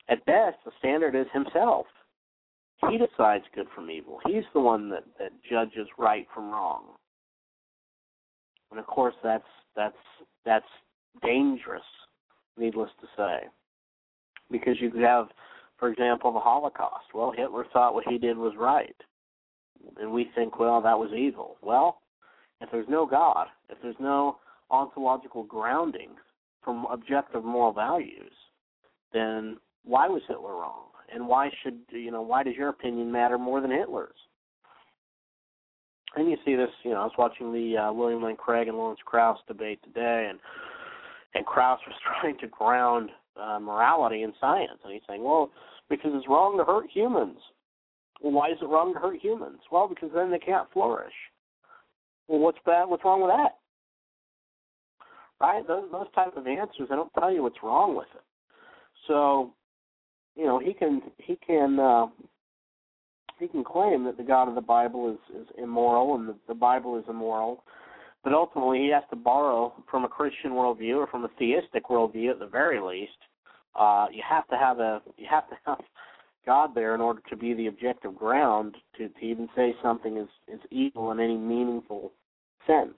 At 0.09 0.25
best, 0.25 0.57
the 0.65 0.71
standard 0.79 1.15
is 1.15 1.27
himself. 1.33 1.85
He 2.89 2.97
decides 2.97 3.45
good 3.55 3.67
from 3.73 3.89
evil. 3.89 4.19
He's 4.25 4.43
the 4.53 4.59
one 4.59 4.89
that, 4.89 5.03
that 5.17 5.31
judges 5.49 5.87
right 5.97 6.27
from 6.33 6.49
wrong. 6.49 6.83
And 8.71 8.79
of 8.79 8.87
course 8.87 9.13
that's 9.23 9.43
that's 9.75 9.95
that's 10.45 10.65
dangerous, 11.23 11.83
needless 12.57 12.89
to 13.01 13.07
say. 13.15 13.47
Because 14.51 14.75
you 14.81 14.89
could 14.89 15.03
have 15.03 15.27
For 15.83 15.89
example, 15.89 16.31
the 16.31 16.39
Holocaust. 16.39 17.07
Well, 17.13 17.33
Hitler 17.35 17.65
thought 17.73 17.93
what 17.93 18.07
he 18.07 18.17
did 18.17 18.37
was 18.37 18.53
right. 18.57 18.95
And 19.99 20.13
we 20.13 20.29
think, 20.33 20.57
well, 20.57 20.79
that 20.79 20.97
was 20.97 21.11
evil. 21.11 21.57
Well, 21.61 21.99
if 22.61 22.71
there's 22.71 22.87
no 22.87 23.05
God, 23.05 23.47
if 23.67 23.77
there's 23.83 23.97
no 23.99 24.37
ontological 24.71 25.43
grounding 25.43 26.11
from 26.63 26.85
objective 26.89 27.43
moral 27.43 27.73
values, 27.73 28.31
then 29.11 29.57
why 29.83 30.07
was 30.07 30.21
Hitler 30.25 30.53
wrong? 30.53 30.85
And 31.13 31.27
why 31.27 31.51
should 31.61 31.79
you 31.91 32.11
know 32.11 32.21
why 32.21 32.43
does 32.43 32.55
your 32.55 32.69
opinion 32.69 33.11
matter 33.11 33.37
more 33.37 33.59
than 33.59 33.69
Hitler's? 33.69 34.15
And 36.15 36.31
you 36.31 36.37
see 36.45 36.55
this, 36.55 36.69
you 36.83 36.91
know, 36.91 37.01
I 37.01 37.03
was 37.03 37.17
watching 37.17 37.51
the 37.51 37.77
uh, 37.77 37.91
William 37.91 38.23
Lane 38.23 38.37
Craig 38.37 38.69
and 38.69 38.77
Lawrence 38.77 39.01
Krauss 39.03 39.39
debate 39.49 39.83
today, 39.83 40.27
and 40.29 40.39
and 41.35 41.45
Krauss 41.45 41.81
was 41.85 41.97
trying 42.21 42.37
to 42.37 42.47
ground 42.47 43.09
uh, 43.35 43.59
morality 43.59 44.23
in 44.23 44.31
science, 44.39 44.79
and 44.85 44.93
he's 44.93 45.01
saying, 45.09 45.21
well, 45.21 45.51
because 45.89 46.11
it's 46.13 46.27
wrong 46.27 46.57
to 46.57 46.63
hurt 46.63 46.85
humans. 46.91 47.37
Why 48.21 48.51
is 48.51 48.57
it 48.61 48.69
wrong 48.69 48.93
to 48.93 48.99
hurt 48.99 49.19
humans? 49.21 49.59
Well, 49.71 49.87
because 49.87 50.09
then 50.15 50.31
they 50.31 50.39
can't 50.39 50.71
flourish. 50.71 51.13
Well, 52.27 52.39
what's 52.39 52.59
bad? 52.65 52.85
What's 52.85 53.03
wrong 53.03 53.21
with 53.21 53.31
that? 53.31 53.57
Right? 55.41 55.67
Those 55.67 55.91
those 55.91 56.07
type 56.15 56.37
of 56.37 56.47
answers, 56.47 56.87
they 56.89 56.95
don't 56.95 57.11
tell 57.19 57.31
you 57.31 57.43
what's 57.43 57.61
wrong 57.61 57.95
with 57.97 58.07
it. 58.15 58.21
So, 59.07 59.53
you 60.35 60.45
know, 60.45 60.59
he 60.59 60.73
can 60.73 61.01
he 61.17 61.37
can 61.45 61.79
uh, 61.79 62.05
he 63.39 63.47
can 63.47 63.63
claim 63.63 64.05
that 64.05 64.15
the 64.15 64.23
God 64.23 64.47
of 64.47 64.55
the 64.55 64.61
Bible 64.61 65.11
is 65.11 65.41
is 65.41 65.47
immoral 65.61 66.15
and 66.15 66.29
the, 66.29 66.35
the 66.47 66.53
Bible 66.53 66.97
is 66.97 67.03
immoral, 67.09 67.63
but 68.23 68.33
ultimately 68.33 68.79
he 68.79 68.89
has 68.93 69.03
to 69.09 69.17
borrow 69.17 69.73
from 69.91 70.05
a 70.05 70.09
Christian 70.09 70.51
worldview 70.51 70.95
or 70.95 71.07
from 71.07 71.25
a 71.25 71.29
theistic 71.37 71.89
worldview 71.89 72.31
at 72.31 72.39
the 72.39 72.47
very 72.47 72.79
least. 72.79 73.17
Uh, 73.75 74.07
you 74.11 74.21
have 74.27 74.47
to 74.47 74.57
have 74.57 74.79
a 74.79 75.01
you 75.17 75.25
have 75.29 75.49
to 75.49 75.55
have 75.65 75.79
God 76.45 76.75
there 76.75 76.93
in 76.93 77.01
order 77.01 77.21
to 77.29 77.35
be 77.35 77.53
the 77.53 77.67
objective 77.67 78.15
ground 78.15 78.75
to, 78.97 79.07
to 79.07 79.25
even 79.25 79.47
say 79.55 79.73
something 79.81 80.17
is, 80.17 80.27
is 80.47 80.59
evil 80.71 81.11
in 81.11 81.19
any 81.19 81.37
meaningful 81.37 82.11
sense. 82.67 82.93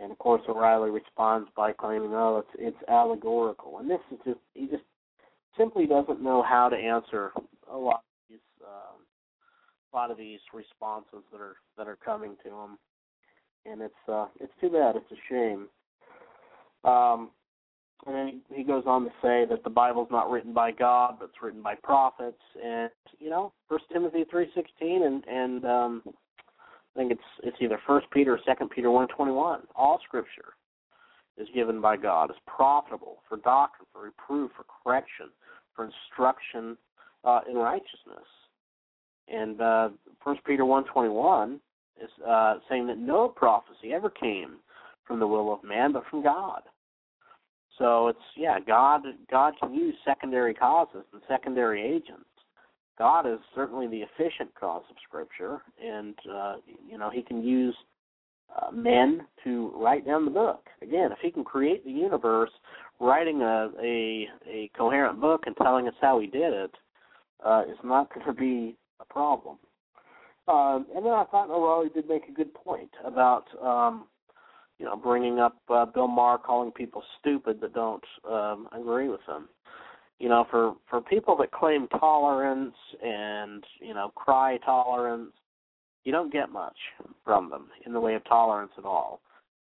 And 0.00 0.12
of 0.12 0.18
course, 0.18 0.42
O'Reilly 0.48 0.90
responds 0.90 1.48
by 1.56 1.72
claiming, 1.72 2.14
"Oh, 2.14 2.44
it's 2.44 2.76
it's 2.76 2.88
allegorical," 2.88 3.78
and 3.78 3.90
this 3.90 4.00
is 4.12 4.18
just 4.24 4.40
he 4.54 4.66
just 4.66 4.84
simply 5.56 5.86
doesn't 5.86 6.22
know 6.22 6.42
how 6.42 6.68
to 6.68 6.76
answer 6.76 7.32
a 7.70 7.76
lot 7.76 7.96
of 7.96 8.30
these 8.30 8.38
um, 8.64 9.02
a 9.92 9.96
lot 9.96 10.10
of 10.10 10.16
these 10.16 10.40
responses 10.52 11.24
that 11.32 11.40
are 11.40 11.56
that 11.76 11.88
are 11.88 11.98
coming 12.04 12.36
to 12.44 12.50
him, 12.50 12.78
and 13.66 13.82
it's 13.82 14.08
uh, 14.08 14.26
it's 14.38 14.52
too 14.60 14.70
bad. 14.70 14.94
It's 14.96 15.10
a 15.10 15.16
shame. 15.28 15.68
Um, 16.84 17.30
and 18.06 18.14
then 18.14 18.40
he 18.54 18.62
goes 18.62 18.84
on 18.86 19.04
to 19.04 19.10
say 19.20 19.44
that 19.50 19.64
the 19.64 19.70
Bible's 19.70 20.08
not 20.10 20.30
written 20.30 20.52
by 20.52 20.70
God, 20.70 21.16
but 21.18 21.26
it's 21.26 21.42
written 21.42 21.62
by 21.62 21.74
prophets. 21.82 22.40
And 22.64 22.90
you 23.18 23.30
know, 23.30 23.52
First 23.68 23.84
Timothy 23.92 24.24
three 24.30 24.48
sixteen, 24.54 25.04
and 25.04 25.24
and 25.26 25.64
um, 25.64 26.02
I 26.06 26.98
think 26.98 27.12
it's 27.12 27.20
it's 27.42 27.56
either 27.60 27.78
First 27.86 28.06
Peter 28.10 28.34
or 28.34 28.40
Second 28.46 28.70
Peter 28.70 28.90
one 28.90 29.08
twenty 29.08 29.32
one. 29.32 29.62
All 29.74 30.00
Scripture 30.06 30.54
is 31.36 31.48
given 31.54 31.80
by 31.80 31.96
God, 31.96 32.30
is 32.30 32.36
profitable 32.46 33.18
for 33.28 33.36
doctrine, 33.38 33.86
for 33.92 34.02
reproof, 34.02 34.50
for 34.56 34.64
correction, 34.82 35.26
for 35.74 35.84
instruction 35.84 36.76
uh, 37.24 37.40
in 37.48 37.56
righteousness. 37.56 38.26
And 39.28 39.60
uh, 39.60 39.88
Peter 40.46 40.64
one 40.64 40.84
twenty 40.84 41.10
one 41.10 41.60
is 42.02 42.10
uh, 42.26 42.56
saying 42.68 42.86
that 42.86 42.98
no 42.98 43.28
prophecy 43.28 43.92
ever 43.92 44.08
came 44.08 44.56
from 45.04 45.20
the 45.20 45.26
will 45.26 45.52
of 45.52 45.64
man, 45.64 45.92
but 45.92 46.04
from 46.10 46.22
God. 46.22 46.62
So 47.78 48.08
it's 48.08 48.18
yeah, 48.36 48.58
God 48.60 49.02
God 49.30 49.54
can 49.60 49.72
use 49.72 49.94
secondary 50.04 50.52
causes 50.52 51.04
and 51.12 51.22
secondary 51.28 51.82
agents. 51.82 52.24
God 52.98 53.26
is 53.26 53.38
certainly 53.54 53.86
the 53.86 54.02
efficient 54.02 54.52
cause 54.58 54.82
of 54.90 54.96
Scripture, 55.06 55.62
and 55.82 56.14
uh, 56.30 56.56
you 56.88 56.98
know 56.98 57.10
He 57.10 57.22
can 57.22 57.42
use 57.42 57.76
uh, 58.56 58.72
men 58.72 59.20
to 59.44 59.72
write 59.76 60.04
down 60.04 60.24
the 60.24 60.30
book. 60.30 60.66
Again, 60.82 61.12
if 61.12 61.18
He 61.22 61.30
can 61.30 61.44
create 61.44 61.84
the 61.84 61.92
universe, 61.92 62.50
writing 62.98 63.42
a 63.42 63.70
a, 63.80 64.28
a 64.48 64.70
coherent 64.76 65.20
book 65.20 65.44
and 65.46 65.56
telling 65.56 65.86
us 65.86 65.94
how 66.00 66.18
He 66.18 66.26
did 66.26 66.52
it 66.52 66.74
uh, 67.46 67.62
is 67.70 67.78
not 67.84 68.12
going 68.14 68.26
to 68.26 68.32
be 68.32 68.76
a 69.00 69.04
problem. 69.04 69.56
Um, 70.48 70.86
and 70.96 71.04
then 71.04 71.12
I 71.12 71.24
thought 71.30 71.50
O'Reilly 71.50 71.90
did 71.90 72.08
make 72.08 72.26
a 72.26 72.32
good 72.32 72.52
point 72.54 72.90
about 73.04 73.44
um, 73.62 74.06
you 74.78 74.86
know, 74.86 74.96
bringing 74.96 75.38
up 75.38 75.56
uh, 75.68 75.84
Bill 75.84 76.08
Maher 76.08 76.38
calling 76.38 76.70
people 76.70 77.02
stupid 77.18 77.60
that 77.60 77.74
don't 77.74 78.04
um, 78.28 78.68
agree 78.72 79.08
with 79.08 79.20
him. 79.28 79.48
You 80.18 80.28
know, 80.28 80.46
for 80.50 80.74
for 80.88 81.00
people 81.00 81.36
that 81.38 81.52
claim 81.52 81.86
tolerance 81.88 82.74
and 83.02 83.64
you 83.80 83.94
know 83.94 84.10
cry 84.14 84.58
tolerance, 84.64 85.32
you 86.04 86.12
don't 86.12 86.32
get 86.32 86.50
much 86.50 86.76
from 87.24 87.50
them 87.50 87.68
in 87.86 87.92
the 87.92 88.00
way 88.00 88.14
of 88.14 88.24
tolerance 88.24 88.72
at 88.78 88.84
all. 88.84 89.20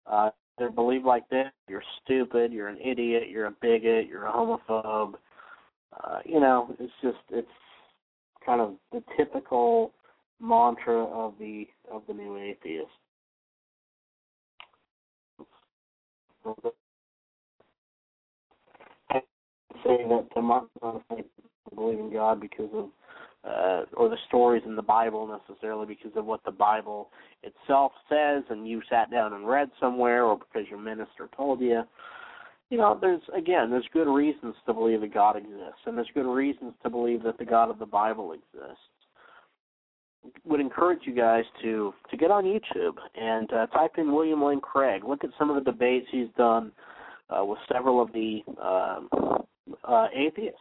Uh, 0.07 0.31
they 0.59 0.69
believe 0.69 1.05
like 1.05 1.29
this: 1.29 1.49
you're 1.69 1.83
stupid, 2.03 2.53
you're 2.53 2.69
an 2.69 2.79
idiot, 2.85 3.29
you're 3.29 3.47
a 3.47 3.55
bigot, 3.63 4.07
you're 4.07 4.27
a 4.27 4.33
homophobe. 4.33 5.15
Uh, 6.05 6.19
you 6.25 6.41
know, 6.41 6.75
it's 6.79 6.93
just 7.03 7.19
it's 7.31 7.49
kind 8.45 8.61
of 8.61 8.75
the 8.93 9.03
typical 9.17 9.93
mantra 10.41 11.05
of 11.05 11.35
the 11.39 11.67
of 11.91 12.03
the 12.09 12.15
new 12.15 12.37
atheist. 12.37 12.89
Say 19.85 20.05
that 20.09 20.27
the 20.35 20.43
Marxists 20.43 21.31
believe 21.75 21.99
in 21.99 22.13
God 22.13 22.41
because 22.41 22.71
of 22.75 22.89
uh, 23.43 23.85
or 23.95 24.11
the 24.11 24.19
stories 24.29 24.63
in 24.67 24.77
the 24.77 24.83
Bible 24.83 25.27
necessarily 25.27 25.87
because 25.87 26.13
of 26.15 26.27
what 26.27 26.45
the 26.45 26.51
Bible 26.51 27.09
itself 27.43 27.93
says 28.09 28.43
and 28.51 28.69
you 28.69 28.83
sat 28.91 29.11
down 29.11 29.33
and 29.33 29.49
read 29.49 29.71
somewhere 29.81 30.25
or 30.25 30.37
because 30.37 30.69
your 30.69 30.79
minister 30.79 31.29
told 31.35 31.61
you. 31.61 31.83
You 32.69 32.79
know, 32.79 32.99
there's 33.01 33.23
again, 33.37 33.71
there's 33.71 33.89
good 33.93 34.13
reasons 34.13 34.55
to 34.67 34.75
believe 34.75 35.01
that 35.01 35.15
God 35.15 35.37
exists, 35.37 35.81
and 35.87 35.97
there's 35.97 36.11
good 36.15 36.31
reasons 36.31 36.75
to 36.83 36.91
believe 36.91 37.23
that 37.25 37.39
the 37.39 37.45
God 37.45 37.71
of 37.71 37.79
the 37.79 37.87
Bible 37.87 38.33
exists. 38.33 38.79
Would 40.45 40.61
encourage 40.61 41.01
you 41.05 41.15
guys 41.15 41.45
to 41.63 41.95
to 42.11 42.17
get 42.17 42.31
on 42.31 42.45
YouTube 42.45 42.97
and 43.15 43.51
uh, 43.53 43.67
type 43.69 43.93
in 43.97 44.13
William 44.13 44.43
Lane 44.45 44.61
Craig. 44.61 45.03
Look 45.05 45.25
at 45.25 45.31
some 45.39 45.49
of 45.49 45.57
the 45.57 45.71
debates 45.71 46.07
he's 46.11 46.29
done 46.37 46.73
uh, 47.31 47.45
with 47.45 47.59
several 47.73 48.03
of 48.03 48.13
the 48.13 48.41
uh, 48.63 49.01
uh, 49.85 50.07
atheists, 50.15 50.59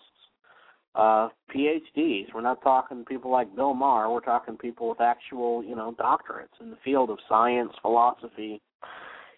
uh, 0.95 1.29
PhDs. 1.53 2.27
We're 2.33 2.41
not 2.41 2.61
talking 2.61 3.03
people 3.05 3.31
like 3.31 3.53
Bill 3.55 3.73
Maher. 3.73 4.09
We're 4.09 4.21
talking 4.21 4.57
people 4.57 4.89
with 4.89 5.01
actual, 5.01 5.63
you 5.63 5.75
know, 5.75 5.95
doctorates 5.99 6.59
in 6.61 6.69
the 6.69 6.77
field 6.83 7.09
of 7.09 7.17
science, 7.27 7.71
philosophy, 7.81 8.61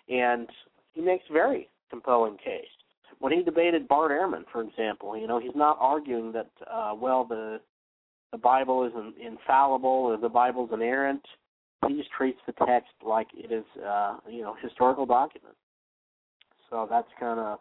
and 0.10 0.47
he 0.93 1.01
makes 1.01 1.23
very 1.31 1.69
compelling 1.89 2.38
case. 2.38 2.65
When 3.19 3.31
he 3.31 3.43
debated 3.43 3.88
Bart 3.88 4.12
Ehrman, 4.12 4.45
for 4.51 4.62
example, 4.62 5.17
you 5.17 5.27
know, 5.27 5.39
he's 5.39 5.55
not 5.55 5.77
arguing 5.79 6.31
that, 6.31 6.49
uh, 6.71 6.93
well, 6.95 7.23
the 7.23 7.60
the 8.32 8.38
Bible 8.38 8.86
is 8.86 8.94
infallible 9.24 9.89
or 9.89 10.17
the 10.17 10.30
Bible's 10.30 10.70
inerrant. 10.74 11.22
He 11.88 11.98
just 11.98 12.12
treats 12.12 12.39
the 12.46 12.54
text 12.65 12.91
like 13.04 13.28
it 13.34 13.52
is, 13.52 13.65
uh, 13.84 14.17
you 14.30 14.41
know, 14.41 14.56
historical 14.62 15.06
document. 15.06 15.56
So 16.70 16.88
that's 16.89 17.08
kind 17.20 17.39
of 17.39 17.60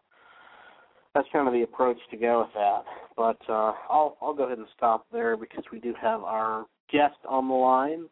that's 1.14 1.26
kind 1.32 1.48
of 1.48 1.54
the 1.54 1.62
approach 1.62 1.98
to 2.10 2.16
go 2.16 2.40
with 2.40 2.54
that. 2.54 2.84
But 3.16 3.38
uh, 3.48 3.72
I'll 3.88 4.16
I'll 4.22 4.34
go 4.34 4.44
ahead 4.44 4.58
and 4.58 4.66
stop 4.76 5.06
there 5.12 5.36
because 5.36 5.64
we 5.72 5.80
do 5.80 5.94
have 6.00 6.22
our 6.22 6.66
guest 6.92 7.16
on 7.28 7.48
the 7.48 7.54
line, 7.54 8.04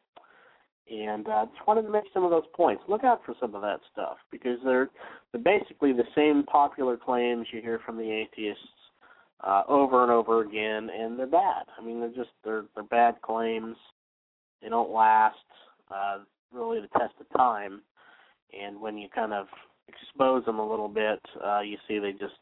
and 0.90 1.28
uh, 1.28 1.46
just 1.46 1.66
wanted 1.68 1.82
to 1.82 1.90
make 1.90 2.04
some 2.12 2.24
of 2.24 2.30
those 2.30 2.46
points. 2.54 2.82
Look 2.88 3.04
out 3.04 3.20
for 3.24 3.34
some 3.40 3.54
of 3.54 3.62
that 3.62 3.80
stuff 3.92 4.16
because 4.32 4.58
they're 4.64 4.90
they're 5.32 5.42
basically 5.42 5.92
the 5.92 6.08
same 6.16 6.42
popular 6.44 6.96
claims 6.96 7.46
you 7.52 7.60
hear 7.60 7.80
from 7.84 7.96
the 7.96 8.10
atheists 8.10 8.62
uh, 9.44 9.62
over 9.68 10.02
and 10.02 10.12
over 10.12 10.42
again, 10.42 10.90
and 10.90 11.18
they're 11.18 11.26
bad. 11.26 11.64
I 11.78 11.84
mean, 11.84 12.00
they're 12.00 12.08
just 12.08 12.30
they're 12.44 12.64
they're 12.74 12.84
bad 12.84 13.20
claims. 13.22 13.76
They 14.62 14.68
don't 14.68 14.90
last 14.90 15.36
uh, 15.94 16.18
really 16.52 16.80
the 16.80 16.98
test 16.98 17.14
of 17.20 17.38
time, 17.38 17.82
and 18.58 18.80
when 18.80 18.98
you 18.98 19.08
kind 19.14 19.32
of 19.32 19.46
expose 19.88 20.44
them 20.44 20.58
a 20.58 20.68
little 20.68 20.88
bit, 20.88 21.20
uh, 21.44 21.60
you 21.60 21.76
see 21.86 21.98
they 21.98 22.12
just 22.12 22.34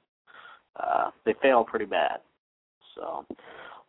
uh, 0.77 1.11
they 1.25 1.35
fail 1.43 1.65
pretty 1.65 1.85
bad. 1.85 2.19
So 2.95 3.27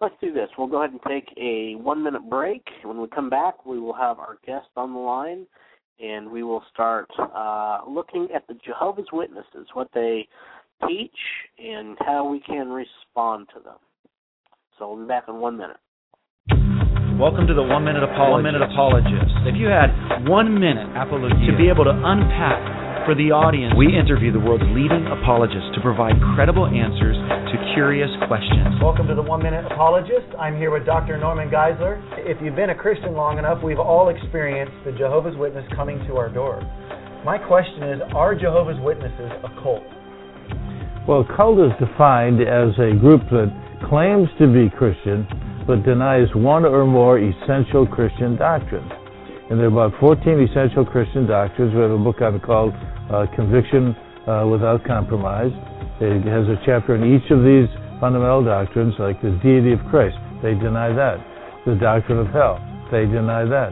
let's 0.01 0.15
do 0.21 0.33
this. 0.33 0.49
We'll 0.57 0.67
go 0.67 0.83
ahead 0.83 0.91
and 0.91 1.01
take 1.07 1.33
a 1.37 1.75
one 1.75 2.03
minute 2.03 2.29
break. 2.29 2.65
When 2.83 3.01
we 3.01 3.07
come 3.07 3.29
back, 3.29 3.65
we 3.65 3.79
will 3.79 3.93
have 3.93 4.19
our 4.19 4.37
guest 4.45 4.67
on 4.75 4.93
the 4.93 4.99
line, 4.99 5.47
and 5.99 6.29
we 6.29 6.43
will 6.43 6.63
start 6.73 7.09
uh, 7.17 7.79
looking 7.87 8.27
at 8.35 8.45
the 8.47 8.55
Jehovah's 8.65 9.07
Witnesses, 9.11 9.67
what 9.73 9.89
they 9.93 10.27
teach, 10.85 11.17
and 11.57 11.97
how 12.05 12.29
we 12.29 12.39
can 12.39 12.69
respond 12.69 13.47
to 13.55 13.59
them. 13.63 13.77
So 14.77 14.93
we'll 14.93 15.03
be 15.03 15.07
back 15.07 15.25
in 15.27 15.35
one 15.37 15.57
minute. 15.57 15.77
Welcome 17.17 17.47
to 17.49 17.55
the 17.57 17.65
One 17.65 17.81
Minute 17.81 18.05
Apologist. 18.05 18.29
One 18.29 18.43
Minute 18.45 18.61
Apologist. 18.61 19.33
If 19.49 19.57
you 19.57 19.73
had 19.73 19.89
one 20.29 20.53
minute 20.53 20.85
Apologist. 20.93 21.49
to 21.49 21.57
be 21.57 21.65
able 21.65 21.81
to 21.89 21.95
unpack 21.97 22.61
For 23.09 23.15
the 23.17 23.33
audience, 23.33 23.73
we 23.73 23.89
interview 23.89 24.29
the 24.29 24.43
world's 24.43 24.69
leading 24.75 25.01
apologists 25.09 25.73
to 25.73 25.81
provide 25.81 26.13
credible 26.37 26.69
answers 26.69 27.17
to 27.17 27.55
curious 27.73 28.11
questions. 28.29 28.77
Welcome 28.83 29.09
to 29.09 29.15
the 29.17 29.25
One 29.25 29.41
Minute 29.41 29.65
Apologist. 29.65 30.29
I'm 30.37 30.61
here 30.61 30.69
with 30.69 30.85
Dr. 30.85 31.17
Norman 31.17 31.49
Geisler. 31.49 31.97
If 32.21 32.37
you've 32.37 32.59
been 32.59 32.69
a 32.69 32.77
Christian 32.77 33.17
long 33.17 33.39
enough, 33.39 33.63
we've 33.65 33.81
all 33.81 34.13
experienced 34.13 34.77
the 34.85 34.91
Jehovah's 34.93 35.39
Witness 35.41 35.65
coming 35.73 35.97
to 36.05 36.21
our 36.21 36.29
door. 36.29 36.61
My 37.25 37.41
question 37.41 37.97
is 37.97 37.99
Are 38.13 38.35
Jehovah's 38.37 38.77
Witnesses 38.85 39.31
a 39.41 39.49
cult? 39.63 39.87
Well, 41.07 41.23
cult 41.37 41.57
is 41.59 41.71
defined 41.79 42.41
as 42.41 42.75
a 42.83 42.91
group 42.99 43.23
that 43.31 43.47
claims 43.87 44.27
to 44.39 44.51
be 44.51 44.69
Christian 44.69 45.23
but 45.65 45.83
denies 45.83 46.27
one 46.35 46.65
or 46.65 46.85
more 46.85 47.19
essential 47.19 47.87
Christian 47.87 48.35
doctrines. 48.35 48.91
And 49.49 49.59
there 49.59 49.71
are 49.71 49.87
about 49.87 49.99
14 49.99 50.47
essential 50.51 50.85
Christian 50.85 51.25
doctrines. 51.25 51.73
We 51.73 51.79
have 51.79 51.91
a 51.91 51.97
book 51.97 52.19
on 52.19 52.39
called 52.39 52.73
uh, 53.07 53.25
Conviction 53.35 53.95
uh, 54.27 54.47
Without 54.51 54.83
Compromise. 54.83 55.51
It 55.99 56.27
has 56.27 56.43
a 56.51 56.59
chapter 56.65 56.95
in 56.95 57.03
each 57.07 57.31
of 57.31 57.39
these 57.39 57.71
fundamental 57.99 58.43
doctrines, 58.43 58.93
like 58.99 59.21
the 59.21 59.31
deity 59.43 59.71
of 59.71 59.79
Christ. 59.89 60.15
They 60.43 60.55
deny 60.55 60.91
that. 60.91 61.23
The 61.65 61.75
doctrine 61.75 62.19
of 62.19 62.27
hell. 62.35 62.59
They 62.91 63.05
deny 63.05 63.43
that. 63.47 63.71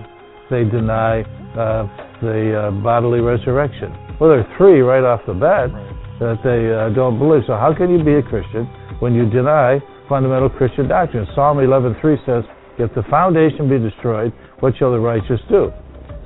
They 0.50 0.64
deny 0.64 1.24
uh, 1.56 1.84
the 2.22 2.72
uh, 2.72 2.72
bodily 2.80 3.20
resurrection. 3.20 3.92
Well, 4.20 4.32
there 4.32 4.40
are 4.40 4.58
three 4.58 4.80
right 4.80 5.04
off 5.04 5.20
the 5.28 5.34
bat 5.34 5.72
that 6.20 6.40
they 6.44 6.72
uh, 6.72 6.90
don't 6.96 7.20
believe. 7.20 7.44
So 7.48 7.56
how 7.56 7.74
can 7.76 7.90
you 7.92 8.04
be 8.04 8.16
a 8.16 8.24
Christian 8.24 8.66
when 9.00 9.14
you 9.14 9.30
deny 9.30 9.80
fundamental 10.08 10.50
Christian 10.50 10.88
doctrine? 10.88 11.28
Psalm 11.36 11.58
11:3 11.58 12.18
says, 12.26 12.44
"If 12.78 12.94
the 12.96 13.04
foundation 13.04 13.70
be 13.70 13.80
destroyed, 13.80 14.32
what 14.60 14.76
shall 14.78 14.92
the 14.92 15.00
righteous 15.00 15.42
do? 15.50 15.72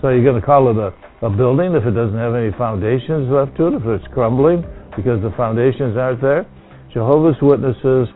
So 0.02 0.10
you're 0.10 0.24
going 0.24 0.40
to 0.40 0.46
call 0.46 0.70
it 0.70 0.78
a, 0.78 0.94
a 1.26 1.30
building 1.30 1.76
if 1.76 1.86
it 1.86 1.92
doesn't 1.92 2.18
have 2.18 2.36
any 2.36 2.52
foundations 2.54 3.30
left 3.30 3.58
to 3.58 3.68
it, 3.68 3.74
if 3.74 3.86
it's 3.86 4.08
crumbling 4.14 4.64
because 4.96 5.22
the 5.22 5.32
foundations 5.36 5.98
aren't 5.98 6.22
there? 6.22 6.46
Jehovah's 6.94 7.40
Witnesses 7.42 8.08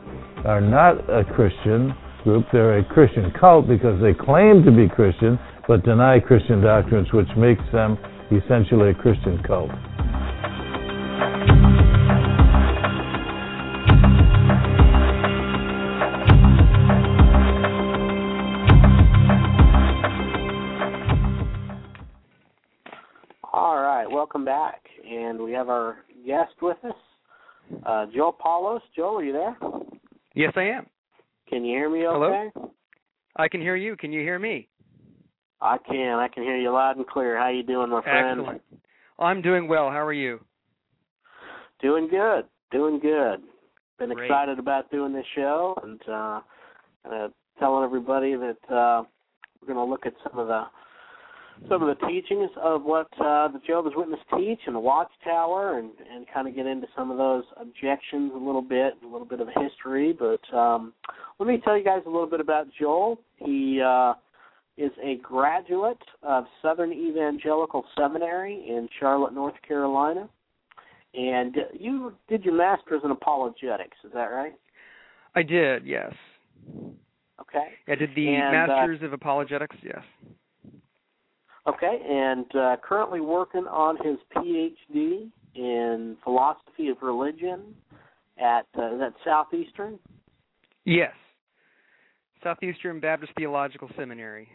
are 0.45 0.61
not 0.61 0.97
a 1.09 1.23
Christian 1.23 1.93
group. 2.23 2.45
They're 2.51 2.79
a 2.79 2.85
Christian 2.85 3.31
cult 3.39 3.67
because 3.67 4.01
they 4.01 4.13
claim 4.13 4.63
to 4.63 4.71
be 4.71 4.87
Christian 4.87 5.39
but 5.67 5.83
deny 5.83 6.19
Christian 6.19 6.61
doctrines, 6.61 7.07
which 7.13 7.29
makes 7.37 7.63
them 7.71 7.97
essentially 8.31 8.89
a 8.89 8.93
Christian 8.93 9.41
cult. 9.43 9.71
Welcome 24.33 24.45
back. 24.45 24.81
And 25.07 25.39
we 25.39 25.51
have 25.51 25.69
our 25.69 25.97
guest 26.25 26.53
with 26.59 26.77
us, 26.83 26.95
uh, 27.85 28.07
Joel 28.15 28.31
Paulus. 28.31 28.81
Joe, 28.95 29.17
are 29.17 29.23
you 29.23 29.31
there? 29.31 29.55
Yes, 30.33 30.53
I 30.55 30.63
am. 30.63 30.87
Can 31.47 31.63
you 31.63 31.77
hear 31.77 31.87
me 31.87 32.07
okay? 32.07 32.49
Hello? 32.55 32.71
I 33.35 33.47
can 33.47 33.61
hear 33.61 33.75
you. 33.75 33.95
Can 33.95 34.11
you 34.11 34.21
hear 34.21 34.39
me? 34.39 34.69
I 35.61 35.77
can. 35.87 36.17
I 36.17 36.29
can 36.29 36.41
hear 36.41 36.57
you 36.57 36.71
loud 36.71 36.97
and 36.97 37.05
clear. 37.05 37.37
How 37.37 37.49
you 37.49 37.61
doing, 37.61 37.91
my 37.91 38.01
friend? 38.01 38.39
Excellent. 38.39 38.61
I'm 39.19 39.43
doing 39.43 39.67
well. 39.67 39.91
How 39.91 40.03
are 40.03 40.11
you? 40.11 40.39
Doing 41.79 42.07
good. 42.09 42.45
Doing 42.71 42.99
good. 42.99 43.39
Been 43.99 44.15
Great. 44.15 44.25
excited 44.25 44.57
about 44.57 44.89
doing 44.89 45.13
this 45.13 45.27
show 45.35 45.77
and 45.83 46.01
uh, 46.09 46.41
uh 47.05 47.27
telling 47.59 47.83
everybody 47.83 48.33
that 48.33 48.57
uh, 48.67 49.03
we're 49.61 49.71
going 49.75 49.77
to 49.77 49.91
look 49.91 50.07
at 50.07 50.13
some 50.23 50.39
of 50.39 50.47
the 50.47 50.63
some 51.69 51.81
of 51.81 51.97
the 51.97 52.07
teachings 52.07 52.49
of 52.61 52.83
what 52.83 53.07
uh, 53.19 53.47
the 53.47 53.59
Jehovah's 53.65 53.93
Witness 53.95 54.19
teach 54.37 54.59
and 54.65 54.75
the 54.75 54.79
Watchtower, 54.79 55.79
and 55.79 55.91
and 56.13 56.25
kind 56.33 56.47
of 56.47 56.55
get 56.55 56.65
into 56.65 56.87
some 56.95 57.11
of 57.11 57.17
those 57.17 57.43
objections 57.59 58.31
a 58.35 58.37
little 58.37 58.61
bit, 58.61 58.93
a 59.03 59.07
little 59.07 59.27
bit 59.27 59.39
of 59.39 59.47
history. 59.47 60.13
But 60.13 60.41
um, 60.55 60.93
let 61.39 61.47
me 61.47 61.61
tell 61.63 61.77
you 61.77 61.83
guys 61.83 62.01
a 62.05 62.09
little 62.09 62.29
bit 62.29 62.39
about 62.39 62.67
Joel. 62.79 63.19
He 63.37 63.81
uh, 63.81 64.13
is 64.77 64.91
a 65.03 65.17
graduate 65.21 66.01
of 66.23 66.45
Southern 66.61 66.91
Evangelical 66.91 67.85
Seminary 67.97 68.65
in 68.67 68.89
Charlotte, 68.99 69.33
North 69.33 69.55
Carolina, 69.67 70.27
and 71.13 71.55
you 71.73 72.13
did 72.27 72.43
your 72.43 72.55
master's 72.55 73.01
in 73.03 73.11
apologetics. 73.11 73.97
Is 74.03 74.11
that 74.13 74.25
right? 74.25 74.53
I 75.35 75.43
did. 75.43 75.85
Yes. 75.85 76.13
Okay. 77.41 77.69
I 77.87 77.95
did 77.95 78.11
the 78.15 78.35
And, 78.35 78.55
uh, 78.55 78.67
Masters 78.67 78.99
of 79.03 79.13
Apologetics. 79.13 79.75
Yes. 79.83 80.01
Okay, 81.65 81.99
and 82.09 82.45
uh, 82.55 82.75
currently 82.83 83.21
working 83.21 83.65
on 83.67 83.97
his 84.03 84.17
PhD 84.35 85.29
in 85.55 86.17
philosophy 86.23 86.89
of 86.89 86.97
religion 87.01 87.73
at 88.37 88.65
uh, 88.75 88.97
that 88.97 89.13
Southeastern. 89.23 89.97
Yes. 90.85 91.13
Southeastern 92.43 92.99
Baptist 92.99 93.31
Theological 93.37 93.89
Seminary. 93.95 94.49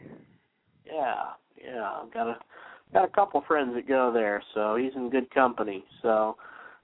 Yeah, 0.85 1.15
yeah. 1.63 1.91
I've 2.03 2.13
got 2.13 2.29
a 2.29 2.39
got 2.93 3.05
a 3.05 3.09
couple 3.09 3.43
friends 3.47 3.75
that 3.75 3.89
go 3.89 4.13
there, 4.13 4.43
so 4.55 4.77
he's 4.77 4.93
in 4.95 5.09
good 5.09 5.31
company. 5.31 5.85
So 6.03 6.37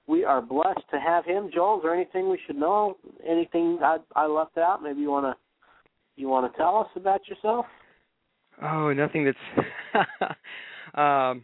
we 0.07 0.23
are 0.23 0.41
blessed 0.41 0.89
to 0.91 0.99
have 0.99 1.25
him. 1.25 1.49
Joel, 1.53 1.77
is 1.77 1.83
there 1.83 1.93
anything 1.93 2.29
we 2.29 2.39
should 2.47 2.55
know? 2.55 2.97
Anything 3.27 3.79
I 3.83 3.97
I 4.15 4.25
left 4.25 4.57
out? 4.57 4.81
Maybe 4.81 5.01
you 5.01 5.11
wanna 5.11 5.35
you 6.15 6.29
wanna 6.29 6.51
tell 6.57 6.77
us 6.77 6.87
about 6.95 7.27
yourself? 7.27 7.65
Oh, 8.61 8.93
nothing 8.93 9.25
that's 9.25 9.65
um 10.95 11.43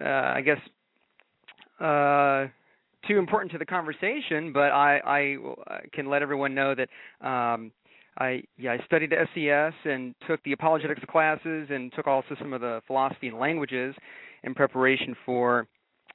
uh 0.00 0.04
I 0.04 0.42
guess 0.44 0.58
uh 1.80 2.46
too 3.06 3.18
important 3.18 3.52
to 3.52 3.58
the 3.58 3.64
conversation, 3.66 4.52
but 4.52 4.70
I 4.72 4.98
I 4.98 5.36
uh, 5.72 5.78
can 5.92 6.08
let 6.08 6.22
everyone 6.22 6.54
know 6.54 6.74
that 6.74 6.88
um 7.26 7.72
I 8.18 8.42
yeah, 8.58 8.72
I 8.72 8.84
studied 8.84 9.12
SES 9.34 9.72
and 9.84 10.14
took 10.26 10.42
the 10.44 10.52
apologetics 10.52 11.02
classes 11.08 11.68
and 11.70 11.92
took 11.94 12.06
also 12.06 12.34
some 12.38 12.52
of 12.52 12.60
the 12.60 12.80
philosophy 12.86 13.28
and 13.28 13.38
languages 13.38 13.94
in 14.44 14.54
preparation 14.54 15.16
for 15.24 15.66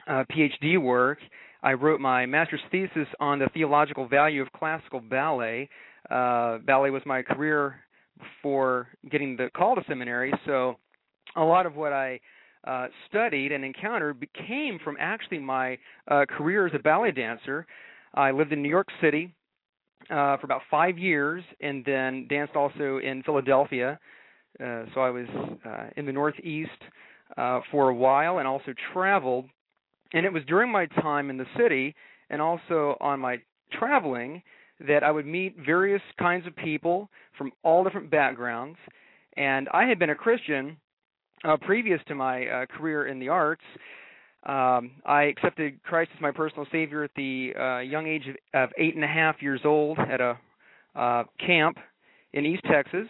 uh, 0.08 0.24
PhD 0.32 0.82
work. 0.82 1.19
I 1.62 1.74
wrote 1.74 2.02
my 2.02 2.26
master's 2.26 2.60
thesis 2.72 3.08
on 3.22 3.39
the 3.39 3.48
theological 3.54 4.08
value 4.08 4.41
of 4.41 4.52
classical 4.52 5.00
ballet. 5.00 5.69
Uh, 6.10 6.58
ballet 6.60 6.89
was 6.89 7.02
my 7.06 7.22
career 7.22 7.76
before 8.24 8.88
getting 9.10 9.36
the 9.36 9.50
call 9.56 9.76
to 9.76 9.84
seminary, 9.88 10.34
so 10.46 10.76
a 11.36 11.44
lot 11.44 11.66
of 11.66 11.76
what 11.76 11.94
I 11.94 12.20
uh, 12.66 12.88
studied 13.10 13.52
and 13.52 13.66
encountered 13.66 14.26
came 14.48 14.80
from 14.84 14.96
actually 15.00 15.40
my 15.40 15.78
uh, 16.10 16.26
career 16.30 16.68
as 16.68 16.74
a 16.76 16.80
ballet 16.80 17.12
dancer. 17.12 17.66
I 18.14 18.32
lived 18.32 18.54
in 18.54 18.62
New 18.62 18.70
York 18.70 18.88
City 19.02 19.34
uh, 20.10 20.38
for 20.38 20.46
about 20.46 20.62
five 20.70 20.98
years, 20.98 21.44
and 21.62 21.84
then 21.86 22.28
danced 22.30 22.56
also 22.56 23.00
in 23.04 23.24
Philadelphia. 23.24 24.00
Uh, 24.60 24.84
so 24.94 25.02
I 25.02 25.10
was 25.10 25.28
uh, 25.66 25.86
in 25.98 26.06
the 26.06 26.12
Northeast 26.12 26.70
uh, 27.38 27.62
for 27.72 27.90
a 27.90 27.96
while, 27.96 28.38
and 28.40 28.48
also 28.48 28.74
traveled. 28.94 29.46
And 30.14 30.26
it 30.26 30.32
was 30.32 30.44
during 30.48 30.72
my 30.72 30.86
time 30.86 31.30
in 31.30 31.38
the 31.38 31.48
city, 31.58 31.96
and 32.30 32.42
also 32.42 32.96
on 33.02 33.20
my 33.20 33.38
traveling, 33.72 34.44
that 34.88 35.04
I 35.04 35.12
would 35.12 35.26
meet 35.26 35.56
various 35.65 36.02
kinds 36.19 36.46
of 36.48 36.56
people 36.56 37.10
from 37.38 37.52
all 37.63 37.84
different 37.84 38.12
backgrounds. 38.12 38.78
And 39.38 39.69
I 39.74 39.86
had 39.86 40.00
been 40.00 40.10
a 40.10 40.15
Christian 40.15 40.78
uh, 41.43 41.58
previous 41.58 42.00
to 42.08 42.15
my 42.15 42.46
uh, 42.46 42.65
career 42.65 43.08
in 43.08 43.19
the 43.19 43.30
arts. 43.30 43.63
Um, 44.46 44.91
I 45.06 45.24
accepted 45.24 45.82
Christ 45.84 46.12
as 46.15 46.22
my 46.22 46.32
personal 46.32 46.65
Savior 46.72 47.04
at 47.04 47.12
the 47.15 47.54
uh, 47.58 47.80
young 47.80 48.08
age 48.08 48.28
of, 48.28 48.36
of 48.54 48.69
eight 48.78 48.96
and 48.96 49.04
a 49.04 49.08
half 49.08 49.41
years 49.41 49.62
old 49.63 49.98
at 50.00 50.19
a 50.19 50.38
uh, 50.96 51.24
camp 51.46 51.78
in 52.34 52.46
East 52.46 52.63
Texas, 52.69 53.08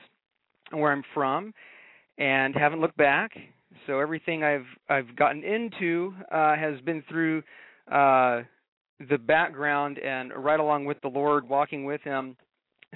where 0.72 0.92
I'm 0.92 1.04
from, 1.14 1.54
and 2.18 2.56
haven't 2.56 2.82
looked 2.82 2.98
back. 2.98 3.32
So 3.88 4.00
everything 4.00 4.44
I've 4.44 4.66
I've 4.90 5.16
gotten 5.16 5.44
into 5.44 6.14
uh, 6.32 6.56
has 6.56 6.80
been 6.82 7.04
through 7.10 7.42
uh, 7.92 8.42
the 9.10 9.18
background 9.18 10.00
and 10.00 10.32
right 10.36 10.60
along 10.60 10.86
with 10.86 11.02
the 11.02 11.08
Lord, 11.08 11.48
walking 11.48 11.86
with 11.86 12.02
Him, 12.02 12.36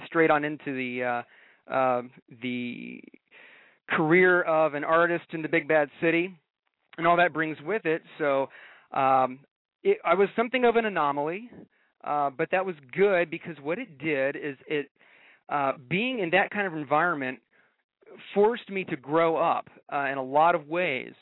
straight 0.06 0.30
on 0.30 0.44
into 0.44 0.74
the 0.74 1.04
uh, 1.04 1.72
uh, 1.72 2.02
the 2.42 3.00
career 3.90 4.42
of 4.42 4.74
an 4.74 4.84
artist 4.84 5.24
in 5.32 5.42
the 5.42 5.48
big 5.48 5.66
bad 5.66 5.88
city 6.00 6.34
and 6.98 7.06
all 7.06 7.16
that 7.16 7.32
brings 7.32 7.56
with 7.64 7.86
it. 7.86 8.02
So 8.18 8.48
um, 8.92 9.40
it, 9.82 9.98
I 10.04 10.14
was 10.14 10.28
something 10.36 10.64
of 10.64 10.76
an 10.76 10.84
anomaly, 10.84 11.50
uh, 12.04 12.30
but 12.30 12.50
that 12.50 12.66
was 12.66 12.74
good 12.94 13.30
because 13.30 13.56
what 13.62 13.78
it 13.78 13.98
did 13.98 14.36
is 14.36 14.56
it 14.66 14.90
uh, 15.48 15.72
being 15.88 16.18
in 16.18 16.30
that 16.30 16.50
kind 16.50 16.66
of 16.66 16.74
environment 16.74 17.38
forced 18.34 18.68
me 18.68 18.84
to 18.84 18.96
grow 18.96 19.36
up 19.36 19.68
uh, 19.92 20.06
in 20.10 20.18
a 20.18 20.22
lot 20.22 20.54
of 20.54 20.68
ways. 20.68 21.12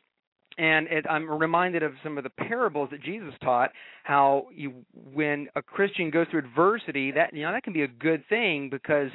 And 0.59 0.87
it, 0.89 1.05
I'm 1.09 1.31
reminded 1.31 1.83
of 1.83 1.93
some 2.03 2.17
of 2.17 2.25
the 2.25 2.31
parables 2.31 2.89
that 2.91 3.03
Jesus 3.03 3.35
taught. 3.43 3.73
How 4.05 4.47
you, 4.55 4.73
when 4.95 5.49
a 5.55 5.63
Christian 5.63 6.11
goes 6.11 6.27
through 6.31 6.41
adversity, 6.41 7.11
that 7.13 7.35
you 7.35 7.43
know 7.43 7.53
that 7.53 7.63
can 7.63 7.75
be 7.75 7.83
a 7.83 7.89
good 7.89 8.25
thing 8.29 8.71
because 8.71 9.11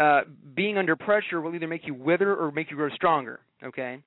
uh, 0.00 0.22
being 0.54 0.78
under 0.78 0.96
pressure 0.96 1.40
will 1.40 1.54
either 1.54 1.68
make 1.68 1.86
you 1.86 1.94
wither 1.94 2.34
or 2.34 2.50
make 2.50 2.70
you 2.70 2.76
grow 2.76 2.88
stronger. 2.90 3.40
Okay, 3.62 3.98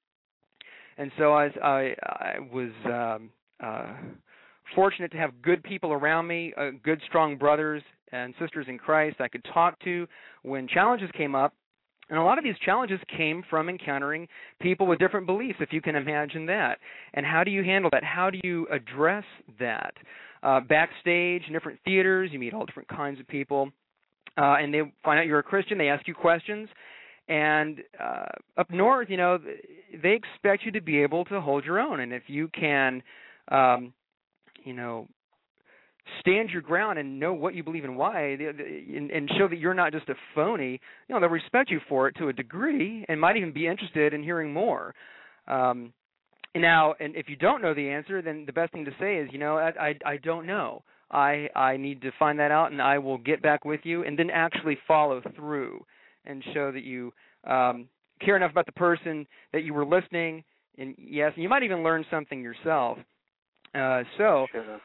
and 0.97 1.11
so 1.17 1.33
I, 1.33 1.45
I, 1.63 1.95
I 2.01 2.35
was 2.51 2.71
um, 2.85 3.29
uh, 3.63 3.93
fortunate 4.75 5.11
to 5.11 5.17
have 5.17 5.41
good 5.41 5.63
people 5.63 5.91
around 5.91 6.27
me, 6.27 6.53
uh, 6.57 6.71
good, 6.83 7.01
strong 7.07 7.37
brothers 7.37 7.83
and 8.11 8.33
sisters 8.39 8.67
in 8.69 8.77
Christ 8.77 9.17
I 9.19 9.27
could 9.27 9.45
talk 9.53 9.79
to 9.83 10.07
when 10.43 10.67
challenges 10.67 11.09
came 11.17 11.35
up. 11.35 11.53
And 12.13 12.21
a 12.21 12.23
lot 12.23 12.37
of 12.37 12.43
these 12.43 12.53
challenges 12.63 12.99
came 13.17 13.43
from 13.49 13.69
encountering 13.69 14.27
people 14.61 14.85
with 14.85 14.99
different 14.99 15.25
beliefs, 15.25 15.57
if 15.59 15.73
you 15.73 15.81
can 15.81 15.95
imagine 15.95 16.45
that. 16.45 16.77
And 17.15 17.25
how 17.25 17.43
do 17.43 17.49
you 17.49 17.63
handle 17.63 17.89
that? 17.91 18.03
How 18.03 18.29
do 18.29 18.39
you 18.43 18.67
address 18.71 19.23
that? 19.59 19.95
Uh, 20.43 20.59
backstage, 20.59 21.41
in 21.47 21.53
different 21.53 21.79
theaters, 21.83 22.29
you 22.31 22.37
meet 22.37 22.53
all 22.53 22.67
different 22.67 22.87
kinds 22.87 23.19
of 23.19 23.27
people. 23.27 23.71
Uh, 24.37 24.57
and 24.61 24.71
they 24.71 24.81
find 25.03 25.19
out 25.19 25.25
you're 25.25 25.39
a 25.39 25.43
Christian, 25.43 25.79
they 25.79 25.89
ask 25.89 26.07
you 26.07 26.13
questions. 26.13 26.69
And 27.29 27.79
uh, 27.99 28.25
up 28.59 28.69
north, 28.69 29.09
you 29.09 29.17
know, 29.17 29.39
they 30.03 30.11
expect 30.11 30.65
you 30.65 30.71
to 30.73 30.81
be 30.81 31.01
able 31.01 31.25
to 31.25 31.41
hold 31.41 31.65
your 31.65 31.79
own. 31.79 31.99
And 31.99 32.13
if 32.13 32.21
you 32.27 32.47
can, 32.49 33.01
um, 33.47 33.91
you 34.63 34.73
know, 34.73 35.07
stand 36.19 36.49
your 36.49 36.61
ground 36.61 36.99
and 36.99 37.19
know 37.19 37.33
what 37.33 37.55
you 37.55 37.63
believe 37.63 37.83
and 37.83 37.97
why 37.97 38.21
and, 38.21 39.29
show 39.37 39.47
that 39.47 39.57
you're 39.57 39.73
not 39.73 39.91
just 39.91 40.09
a 40.09 40.15
phony. 40.35 40.79
You 41.07 41.15
know 41.15 41.21
they'll 41.21 41.29
respect 41.29 41.69
you 41.71 41.79
for 41.87 42.07
it 42.07 42.15
to 42.17 42.29
a 42.29 42.33
degree 42.33 43.05
and 43.07 43.19
might 43.19 43.37
even 43.37 43.51
be 43.53 43.67
interested 43.67 44.13
in 44.13 44.23
hearing 44.23 44.53
more. 44.53 44.93
Um 45.47 45.93
now 46.55 46.93
and 46.99 47.15
if 47.15 47.29
you 47.29 47.35
don't 47.35 47.61
know 47.61 47.73
the 47.73 47.89
answer 47.89 48.21
then 48.21 48.45
the 48.45 48.53
best 48.53 48.71
thing 48.71 48.85
to 48.85 48.91
say 48.99 49.17
is 49.17 49.27
you 49.31 49.39
know 49.39 49.57
i 49.57 49.71
i, 49.79 49.95
I 50.05 50.17
don't 50.17 50.45
know. 50.45 50.83
I 51.09 51.49
i 51.55 51.77
need 51.77 52.01
to 52.01 52.11
find 52.19 52.39
that 52.39 52.51
out 52.51 52.71
and 52.71 52.81
i 52.81 52.97
will 52.99 53.17
get 53.17 53.41
back 53.41 53.65
with 53.65 53.81
you 53.83 54.03
and 54.03 54.17
then 54.17 54.29
actually 54.29 54.77
follow 54.87 55.21
through 55.35 55.83
and 56.25 56.43
show 56.53 56.71
that 56.71 56.83
you 56.83 57.11
um 57.45 57.87
care 58.23 58.35
enough 58.35 58.51
about 58.51 58.65
the 58.67 58.71
person 58.73 59.25
that 59.51 59.63
you 59.63 59.73
were 59.73 59.85
listening. 59.85 60.43
And 60.77 60.95
yes 60.97 61.31
and 61.35 61.43
you 61.43 61.49
might 61.49 61.63
even 61.63 61.83
learn 61.83 62.05
something 62.11 62.41
yourself. 62.41 62.97
Uh 63.73 64.03
so 64.17 64.45
Sure. 64.51 64.79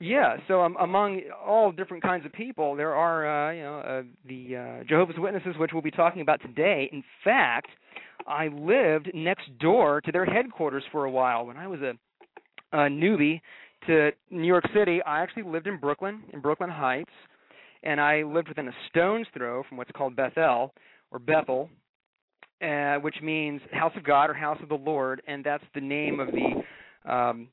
Yeah, 0.00 0.38
so 0.48 0.62
um, 0.62 0.76
among 0.80 1.20
all 1.46 1.72
different 1.72 2.02
kinds 2.02 2.24
of 2.24 2.32
people, 2.32 2.74
there 2.74 2.94
are 2.94 3.50
uh, 3.50 3.52
you 3.52 3.62
know 3.62 3.78
uh, 3.80 4.02
the 4.26 4.56
uh, 4.56 4.84
Jehovah's 4.88 5.16
Witnesses, 5.18 5.54
which 5.58 5.72
we'll 5.74 5.82
be 5.82 5.90
talking 5.90 6.22
about 6.22 6.40
today. 6.40 6.88
In 6.90 7.04
fact, 7.22 7.68
I 8.26 8.48
lived 8.48 9.10
next 9.12 9.58
door 9.58 10.00
to 10.00 10.10
their 10.10 10.24
headquarters 10.24 10.84
for 10.90 11.04
a 11.04 11.10
while 11.10 11.44
when 11.44 11.58
I 11.58 11.66
was 11.66 11.80
a, 11.80 11.92
a 12.72 12.88
newbie 12.88 13.42
to 13.86 14.10
New 14.30 14.46
York 14.46 14.64
City. 14.74 15.02
I 15.02 15.22
actually 15.22 15.42
lived 15.42 15.66
in 15.66 15.78
Brooklyn, 15.78 16.22
in 16.32 16.40
Brooklyn 16.40 16.70
Heights, 16.70 17.12
and 17.82 18.00
I 18.00 18.22
lived 18.22 18.48
within 18.48 18.68
a 18.68 18.74
stone's 18.88 19.26
throw 19.36 19.64
from 19.68 19.76
what's 19.76 19.90
called 19.90 20.16
Bethel 20.16 20.72
or 21.10 21.18
Bethel, 21.18 21.68
uh, 22.62 22.96
which 22.96 23.16
means 23.22 23.60
house 23.70 23.92
of 23.96 24.04
God 24.04 24.30
or 24.30 24.34
house 24.34 24.58
of 24.62 24.70
the 24.70 24.76
Lord, 24.76 25.20
and 25.26 25.44
that's 25.44 25.64
the 25.74 25.80
name 25.82 26.20
of 26.20 26.28
the 26.28 27.12
um, 27.12 27.48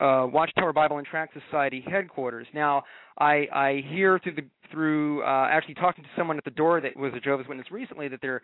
uh, 0.00 0.26
Watchtower 0.30 0.72
Bible 0.72 0.98
and 0.98 1.06
Tract 1.06 1.36
Society 1.48 1.84
headquarters. 1.88 2.46
Now, 2.52 2.84
I, 3.18 3.46
I 3.52 3.82
hear 3.88 4.18
through 4.18 4.34
the 4.34 4.44
through 4.72 5.22
uh, 5.22 5.48
actually 5.50 5.74
talking 5.74 6.02
to 6.02 6.10
someone 6.16 6.36
at 6.36 6.44
the 6.44 6.50
door 6.50 6.80
that 6.80 6.96
was 6.96 7.12
a 7.14 7.20
Jehovah's 7.20 7.46
Witness 7.46 7.70
recently 7.70 8.08
that 8.08 8.20
they're 8.20 8.42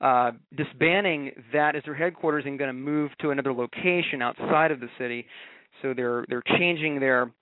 uh, 0.00 0.32
disbanding 0.56 1.32
that 1.52 1.74
as 1.74 1.82
their 1.84 1.94
headquarters 1.94 2.44
and 2.46 2.58
going 2.58 2.68
to 2.68 2.74
move 2.74 3.10
to 3.20 3.30
another 3.30 3.52
location 3.52 4.22
outside 4.22 4.70
of 4.70 4.80
the 4.80 4.88
city. 4.98 5.26
So 5.80 5.92
they're 5.94 6.24
they're 6.28 6.42
changing 6.58 7.00
their 7.00 7.32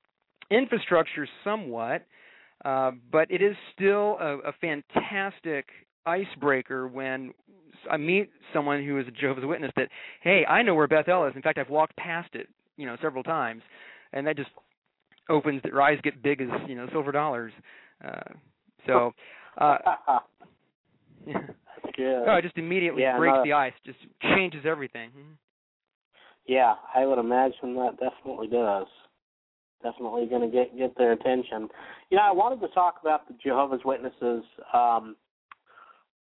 infrastructure 0.51 1.29
somewhat, 1.45 2.07
uh, 2.65 2.93
but 3.13 3.31
it 3.31 3.43
is 3.43 3.57
still 3.75 4.17
a, 4.21 4.39
a 4.39 4.53
fantastic 4.61 5.67
icebreaker 6.07 6.89
when 6.89 7.33
I 7.91 7.99
meet 7.99 8.31
someone 8.53 8.85
who 8.85 8.99
is 8.99 9.07
a 9.07 9.11
Jehovah's 9.11 9.45
Witness 9.45 9.71
that, 9.77 9.89
hey, 10.23 10.45
I 10.47 10.63
know 10.63 10.75
where 10.75 10.89
Bethel 10.89 11.27
is. 11.27 11.33
In 11.37 11.43
fact, 11.43 11.59
I've 11.59 11.71
walked 11.71 11.97
past 11.97 12.35
it 12.35 12.49
you 12.81 12.87
know 12.87 12.97
several 13.03 13.23
times, 13.23 13.63
and 14.13 14.27
that 14.27 14.37
just 14.37 14.51
opens 15.29 15.63
their 15.63 15.81
eyes 15.81 15.99
get 16.03 16.23
big 16.23 16.41
as 16.41 16.49
you 16.69 16.75
know 16.75 16.89
silver 16.93 17.13
dollars. 17.13 17.53
Uh, 18.05 18.33
so 18.87 19.13
uh, 19.59 19.79
yeah. 21.27 21.35
That's 21.37 21.97
good. 21.97 22.25
oh, 22.27 22.35
it 22.37 22.43
just 22.43 22.57
immediately 22.59 23.03
Yeah, 23.03 23.17
breaks 23.19 23.37
no. 23.37 23.45
the 23.45 23.53
ice, 23.53 23.73
just 23.85 23.99
changes 24.23 24.65
everything. 24.67 25.11
Mhm. 25.11 25.37
Yeah, 26.47 26.75
I 26.95 27.07
would 27.07 27.19
imagine 27.19 27.75
that 27.77 27.99
definitely 28.01 28.49
does. 28.49 28.87
Definitely 29.83 30.27
going 30.27 30.43
to 30.43 30.49
get 30.49 30.77
get 30.77 30.97
their 30.99 31.13
attention. 31.13 31.69
You 32.11 32.17
know, 32.17 32.25
I 32.25 32.33
wanted 32.33 32.61
to 32.61 32.69
talk 32.69 32.97
about 33.01 33.29
the 33.29 33.35
Jehovah's 33.43 33.81
Witnesses, 33.85 34.45
um, 34.75 35.17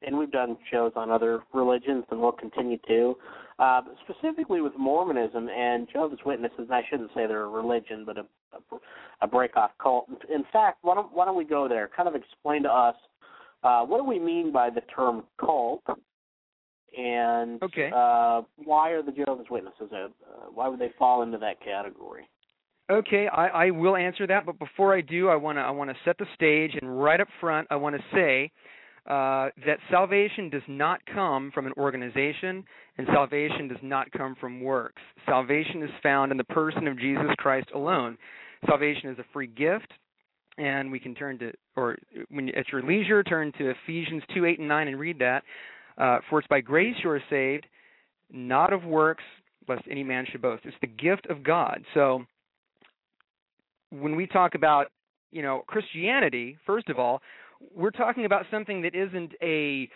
and 0.01 0.17
we've 0.17 0.31
done 0.31 0.57
shows 0.71 0.93
on 0.95 1.11
other 1.11 1.43
religions, 1.53 2.05
and 2.09 2.19
we'll 2.21 2.31
continue 2.31 2.77
to. 2.87 3.15
Uh, 3.57 3.81
specifically 4.03 4.59
with 4.59 4.73
Mormonism 4.77 5.47
and 5.47 5.87
Jehovah's 5.89 6.19
Witnesses, 6.25 6.59
and 6.59 6.73
I 6.73 6.81
shouldn't 6.89 7.09
say 7.15 7.25
they're 7.25 7.43
a 7.43 7.47
religion, 7.47 8.03
but 8.05 8.17
a, 8.17 8.25
a, 8.51 8.77
a 9.21 9.27
break-off 9.27 9.71
cult. 9.81 10.09
In 10.33 10.43
fact, 10.51 10.79
why 10.81 10.93
don't, 10.93 11.13
why 11.13 11.23
don't 11.23 11.37
we 11.37 11.45
go 11.45 11.69
there? 11.69 11.89
Kind 11.95 12.09
of 12.09 12.15
explain 12.15 12.63
to 12.63 12.69
us 12.69 12.95
uh, 13.63 13.85
what 13.85 13.97
do 13.97 14.03
we 14.03 14.19
mean 14.19 14.51
by 14.51 14.69
the 14.69 14.81
term 14.93 15.23
cult, 15.39 15.83
and 16.97 17.63
Okay. 17.63 17.91
uh, 17.95 18.41
why 18.57 18.89
are 18.89 19.01
the 19.01 19.13
Jehovah's 19.13 19.47
Witnesses? 19.49 19.89
Uh, 19.89 19.95
uh, 19.95 20.09
why 20.53 20.67
would 20.67 20.79
they 20.79 20.91
fall 20.99 21.21
into 21.21 21.37
that 21.37 21.61
category? 21.63 22.27
Okay, 22.91 23.27
I, 23.27 23.47
I 23.47 23.71
will 23.71 23.95
answer 23.95 24.27
that, 24.27 24.45
but 24.45 24.59
before 24.59 24.93
I 24.93 24.99
do, 24.99 25.29
I 25.29 25.35
want 25.35 25.57
to 25.57 25.61
I 25.61 25.71
want 25.71 25.89
to 25.89 25.95
set 26.03 26.17
the 26.17 26.27
stage, 26.35 26.71
and 26.79 27.01
right 27.01 27.21
up 27.21 27.29
front, 27.39 27.67
I 27.71 27.77
want 27.77 27.95
to 27.95 28.03
say 28.13 28.51
uh, 29.07 29.49
that 29.65 29.77
salvation 29.91 30.49
does 30.49 30.63
not 30.67 30.99
come 31.13 31.51
from 31.53 31.67
an 31.67 31.73
organization, 31.77 32.63
and 32.97 33.07
salvation 33.13 33.67
does 33.67 33.77
not 33.83 34.11
come 34.11 34.35
from 34.39 34.61
works. 34.61 35.01
Salvation 35.27 35.83
is 35.83 35.91
found 36.01 36.31
in 36.31 36.37
the 36.37 36.43
person 36.45 36.87
of 36.87 36.97
Jesus 36.99 37.27
Christ 37.37 37.67
alone. 37.75 38.17
Salvation 38.65 39.09
is 39.09 39.19
a 39.19 39.25
free 39.31 39.45
gift, 39.47 39.91
and 40.57 40.91
we 40.91 40.99
can 40.99 41.13
turn 41.13 41.37
to, 41.37 41.51
or 41.75 41.97
when 42.29 42.49
at 42.49 42.69
your 42.71 42.81
leisure, 42.81 43.23
turn 43.23 43.51
to 43.59 43.71
Ephesians 43.71 44.23
two 44.33 44.45
eight 44.45 44.57
and 44.57 44.67
nine 44.67 44.87
and 44.87 44.99
read 44.99 45.19
that. 45.19 45.43
Uh, 45.97 46.19
For 46.29 46.39
it's 46.39 46.47
by 46.47 46.61
grace 46.61 46.95
you 47.03 47.09
are 47.11 47.21
saved, 47.29 47.67
not 48.31 48.73
of 48.73 48.83
works, 48.85 49.23
lest 49.67 49.83
any 49.89 50.03
man 50.03 50.25
should 50.31 50.41
boast. 50.41 50.63
It's 50.65 50.75
the 50.81 50.87
gift 50.87 51.27
of 51.29 51.43
God. 51.43 51.83
So 51.93 52.25
when 53.91 54.15
we 54.15 54.25
talk 54.25 54.55
about 54.55 54.87
you 55.31 55.43
know 55.43 55.63
Christianity, 55.67 56.57
first 56.65 56.89
of 56.89 56.97
all, 56.97 57.21
we're 57.75 57.91
talking 57.91 58.25
about 58.25 58.45
something 58.51 58.81
that 58.81 58.95
isn't 58.95 59.33
a 59.41 59.89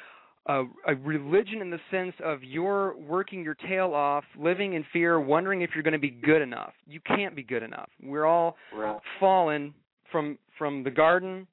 a, 0.47 0.63
a 0.87 0.95
religion 0.95 1.61
in 1.61 1.69
the 1.69 1.79
sense 1.91 2.13
of 2.23 2.43
you're 2.43 2.95
working 2.97 3.43
your 3.43 3.55
tail 3.55 3.93
off, 3.93 4.23
living 4.39 4.73
in 4.73 4.83
fear, 4.91 5.19
wondering 5.19 5.61
if 5.61 5.71
you're 5.75 5.83
going 5.83 5.93
to 5.93 5.99
be 5.99 6.09
good 6.09 6.41
enough. 6.41 6.73
You 6.87 6.99
can't 7.01 7.35
be 7.35 7.43
good 7.43 7.61
enough. 7.61 7.89
We're 8.01 8.25
all 8.25 8.55
Right. 8.73 8.97
fallen 9.19 9.73
from 10.11 10.39
from 10.57 10.83
the 10.83 10.89
garden 10.91 11.45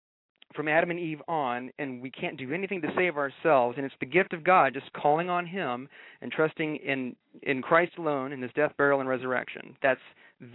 from 0.55 0.69
Adam 0.69 0.91
and 0.91 0.99
Eve 0.99 1.21
on 1.29 1.71
and 1.79 2.01
we 2.01 2.11
can't 2.11 2.39
do 2.39 2.53
anything 2.53 2.81
to 2.81 2.89
save 2.97 3.17
ourselves 3.19 3.77
and 3.77 3.85
it's 3.85 3.95
the 4.01 4.07
gift 4.07 4.33
of 4.33 4.43
God 4.43 4.73
just 4.73 4.91
calling 4.95 5.29
on 5.29 5.45
him 5.45 5.89
and 6.23 6.33
trusting 6.33 6.77
in 6.77 7.15
in 7.43 7.61
Christ 7.61 7.93
alone 7.99 8.33
in 8.33 8.41
his 8.41 8.51
death 8.55 8.73
burial 8.79 9.01
and 9.01 9.09
resurrection 9.09 9.77
that's 9.83 10.01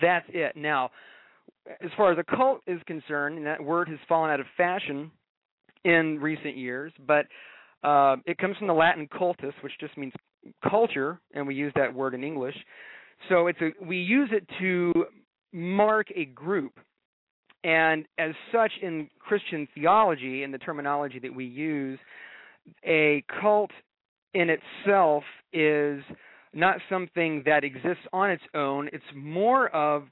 that's 0.02 0.26
it 0.30 0.56
now 0.56 0.89
as 1.82 1.91
far 1.95 2.12
as 2.12 2.18
a 2.18 2.36
cult 2.36 2.62
is 2.66 2.82
concerned 2.88 3.38
and 3.38 3.45
that 3.45 3.64
word 3.64 3.88
has 3.89 3.99
fallen 4.08 4.32
out 4.32 4.39
of 4.39 4.47
fashion 4.58 5.12
in 5.86 6.20
recent 6.20 6.58
years 6.58 6.92
but 7.08 7.26
uh, 7.84 8.16
it 8.26 8.38
comes 8.38 8.56
from 8.58 8.68
the 8.68 8.74
Latin 8.74 9.08
cultus 9.18 9.54
which 9.62 9.74
just 9.80 9.98
means 9.98 10.14
culture 10.70 11.20
and 11.34 11.46
we 11.48 11.56
use 11.56 11.72
that 11.76 11.94
word 11.94 12.14
in 12.14 12.24
English 12.24 12.56
so 13.30 13.48
it's 13.48 13.60
a 13.62 13.70
we 13.84 13.98
use 13.98 14.30
it 14.32 14.48
to 14.60 15.06
mark 15.54 16.08
a 16.16 16.26
group 16.26 16.80
and 17.64 18.06
as 18.18 18.32
such, 18.52 18.72
in 18.82 19.10
Christian 19.20 19.68
theology 19.76 20.44
and 20.44 20.54
the 20.54 20.58
terminology 20.58 21.20
that 21.20 21.34
we 21.34 21.46
use, 21.46 22.00
a 22.86 23.24
cult 23.40 23.72
in 24.34 24.50
itself 24.50 25.24
is 25.54 26.02
not 26.54 26.78
something 26.90 27.44
that 27.46 27.64
exists 27.64 28.04
on 28.14 28.32
its 28.32 28.44
own. 28.56 28.90
It's 28.92 29.04
more 29.16 29.70
of, 29.70 30.06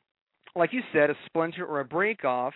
like 0.55 0.73
you 0.73 0.81
said, 0.93 1.09
a 1.09 1.15
splinter 1.25 1.65
or 1.65 1.79
a 1.79 1.85
break 1.85 2.23
off. 2.23 2.53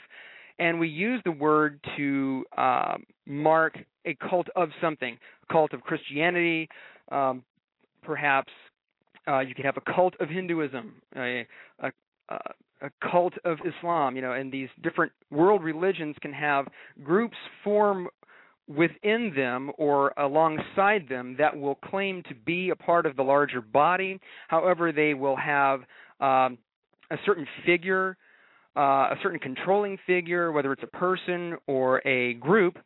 And 0.59 0.79
we 0.79 0.87
use 0.87 1.21
the 1.25 1.31
word 1.31 1.79
to 1.97 2.45
um, 2.57 3.03
mark 3.25 3.77
a 4.05 4.15
cult 4.29 4.47
of 4.55 4.69
something, 4.81 5.17
a 5.49 5.53
cult 5.53 5.73
of 5.73 5.81
Christianity, 5.81 6.69
um, 7.11 7.43
perhaps 8.03 8.51
uh, 9.27 9.39
you 9.39 9.55
could 9.55 9.65
have 9.65 9.77
a 9.77 9.93
cult 9.93 10.13
of 10.19 10.29
Hinduism, 10.29 10.95
a, 11.15 11.47
a, 11.79 11.91
a 12.29 12.89
cult 13.09 13.33
of 13.45 13.57
Islam, 13.65 14.15
you 14.15 14.21
know, 14.21 14.33
and 14.33 14.51
these 14.51 14.69
different 14.81 15.11
world 15.31 15.63
religions 15.63 16.15
can 16.21 16.33
have 16.33 16.67
groups 17.03 17.37
form 17.63 18.09
within 18.67 19.33
them 19.35 19.71
or 19.77 20.13
alongside 20.17 21.07
them 21.09 21.35
that 21.37 21.57
will 21.57 21.75
claim 21.75 22.23
to 22.23 22.35
be 22.45 22.69
a 22.69 22.75
part 22.75 23.05
of 23.05 23.15
the 23.15 23.23
larger 23.23 23.61
body. 23.61 24.19
However, 24.47 24.91
they 24.91 25.13
will 25.13 25.35
have 25.35 25.81
um, 26.19 26.57
a 27.11 27.17
certain 27.25 27.47
figure, 27.65 28.17
uh, 28.75 28.79
a 29.11 29.15
certain 29.21 29.39
controlling 29.39 29.97
figure, 30.05 30.51
whether 30.51 30.71
it's 30.71 30.83
a 30.83 30.97
person 30.97 31.55
or 31.67 32.05
a 32.07 32.33
group, 32.35 32.77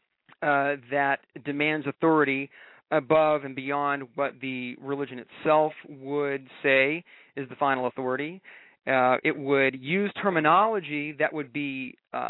uh, 0.41 0.75
that 0.91 1.17
demands 1.45 1.87
authority 1.87 2.49
above 2.91 3.43
and 3.43 3.55
beyond 3.55 4.03
what 4.15 4.33
the 4.41 4.75
religion 4.81 5.19
itself 5.19 5.73
would 5.89 6.47
say 6.63 7.03
is 7.35 7.49
the 7.49 7.55
final 7.55 7.87
authority 7.87 8.41
uh, 8.87 9.17
it 9.23 9.37
would 9.37 9.79
use 9.81 10.11
terminology 10.21 11.13
that 11.19 11.33
would 11.33 11.51
be 11.51 11.95
uh, 12.13 12.29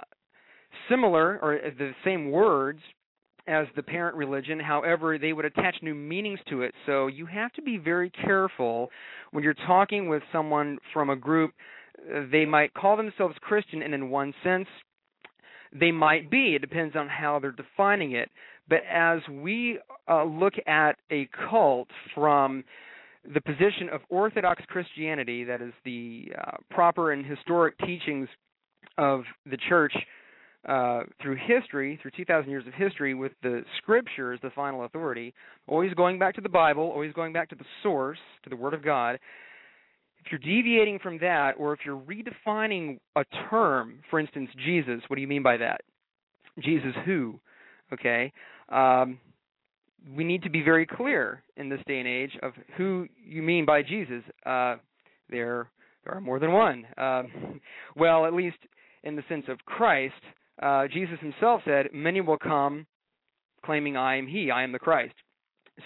similar 0.89 1.39
or 1.39 1.60
the 1.78 1.91
same 2.03 2.32
words 2.32 2.80
as 3.47 3.68
the 3.76 3.84
parent 3.84 4.16
religion. 4.16 4.60
However, 4.60 5.18
they 5.18 5.34
would 5.34 5.45
attach 5.45 5.76
new 5.82 5.93
meanings 5.93 6.39
to 6.49 6.64
it. 6.64 6.74
So 6.86 7.08
you 7.08 7.28
have 7.28 7.53
to 7.53 7.62
be 7.62 7.78
very 7.78 8.10
careful 8.10 8.89
when 9.32 9.43
you're 9.43 9.53
talking 9.53 10.10
with 10.10 10.24
someone 10.32 10.80
from 10.93 11.12
a 11.12 11.16
group. 11.16 11.51
They 12.32 12.45
might 12.45 12.74
call 12.74 12.98
themselves 12.98 13.36
Christian, 13.41 13.82
and 13.82 13.93
in 13.93 14.10
one 14.10 14.34
sense, 14.43 14.68
they 15.78 15.91
might 15.91 16.30
be. 16.30 16.56
It 16.56 16.62
depends 16.62 16.95
on 16.95 17.08
how 17.08 17.39
they're 17.39 17.52
defining 17.52 18.14
it. 18.14 18.30
But 18.70 18.80
as 18.89 19.20
we 19.30 19.80
uh, 20.10 20.24
look 20.26 20.54
at 20.66 20.98
a 21.12 21.30
cult 21.50 21.88
from 22.14 22.64
the 23.34 23.41
position 23.41 23.89
of 23.91 24.02
Orthodox 24.10 24.64
Christianity, 24.68 25.43
that 25.45 25.62
is 25.62 25.74
the 25.84 26.32
uh, 26.38 26.58
proper 26.70 27.12
and 27.12 27.26
historic 27.26 27.78
teachings 27.80 28.30
of 28.98 29.24
the 29.45 29.58
church 29.70 29.93
uh, 30.68 31.04
through 31.22 31.38
history, 31.45 32.00
through 32.02 32.12
2,000 32.18 32.50
years 32.50 32.68
of 32.68 32.74
history, 32.74 33.14
with 33.14 33.32
the 33.41 33.64
scriptures, 33.78 34.39
the 34.41 34.50
final 34.52 34.86
authority, 34.86 35.34
always 35.68 35.93
going 35.93 36.20
back 36.20 36.36
to 36.36 36.41
the 36.41 36.50
Bible, 36.50 36.84
always 36.84 37.14
going 37.14 37.32
back 37.32 37.50
to 37.50 37.56
the 37.56 37.66
source, 37.84 38.18
to 38.43 38.50
the 38.50 38.56
Word 38.56 38.74
of 38.74 38.84
God. 38.84 39.20
If 40.28 40.32
you're 40.34 40.61
deviating 40.61 40.99
from 40.99 41.19
that, 41.19 41.53
or 41.57 41.71
if 41.71 41.80
you're 41.86 42.01
redefining 42.01 42.99
a 43.15 43.23
term, 43.49 43.99
for 44.09 44.19
instance, 44.19 44.49
Jesus, 44.65 45.01
what 45.07 45.15
do 45.15 45.21
you 45.21 45.28
mean 45.28 45.41
by 45.41 45.55
that? 45.55 45.80
Jesus 46.61 46.93
who? 47.05 47.39
Okay. 47.93 48.34
Um, 48.67 49.19
we 50.17 50.25
need 50.25 50.43
to 50.43 50.49
be 50.49 50.61
very 50.61 50.86
clear 50.86 51.43
in 51.55 51.69
this 51.69 51.80
day 51.88 51.99
and 51.99 52.07
age 52.07 52.32
of 52.43 52.51
who 52.75 53.07
you 53.25 53.41
mean 53.41 53.65
by 53.65 53.82
Jesus. 53.84 54.21
Uh, 54.45 54.75
there, 55.30 55.69
there 56.03 56.13
are 56.13 56.21
more 56.21 56.39
than 56.39 56.51
one. 56.51 56.86
Um, 56.97 57.61
well, 57.95 58.25
at 58.25 58.34
least 58.34 58.57
in 59.03 59.15
the 59.15 59.23
sense 59.30 59.45
of 59.47 59.59
Christ, 59.59 60.13
uh, 60.61 60.88
Jesus 60.91 61.19
himself 61.21 61.61
said, 61.63 61.88
"Many 61.93 62.19
will 62.19 62.38
come, 62.38 62.86
claiming 63.63 63.95
I 63.95 64.17
am 64.17 64.28
He, 64.28 64.51
I 64.51 64.63
am 64.63 64.73
the 64.73 64.80
Christ." 64.80 65.15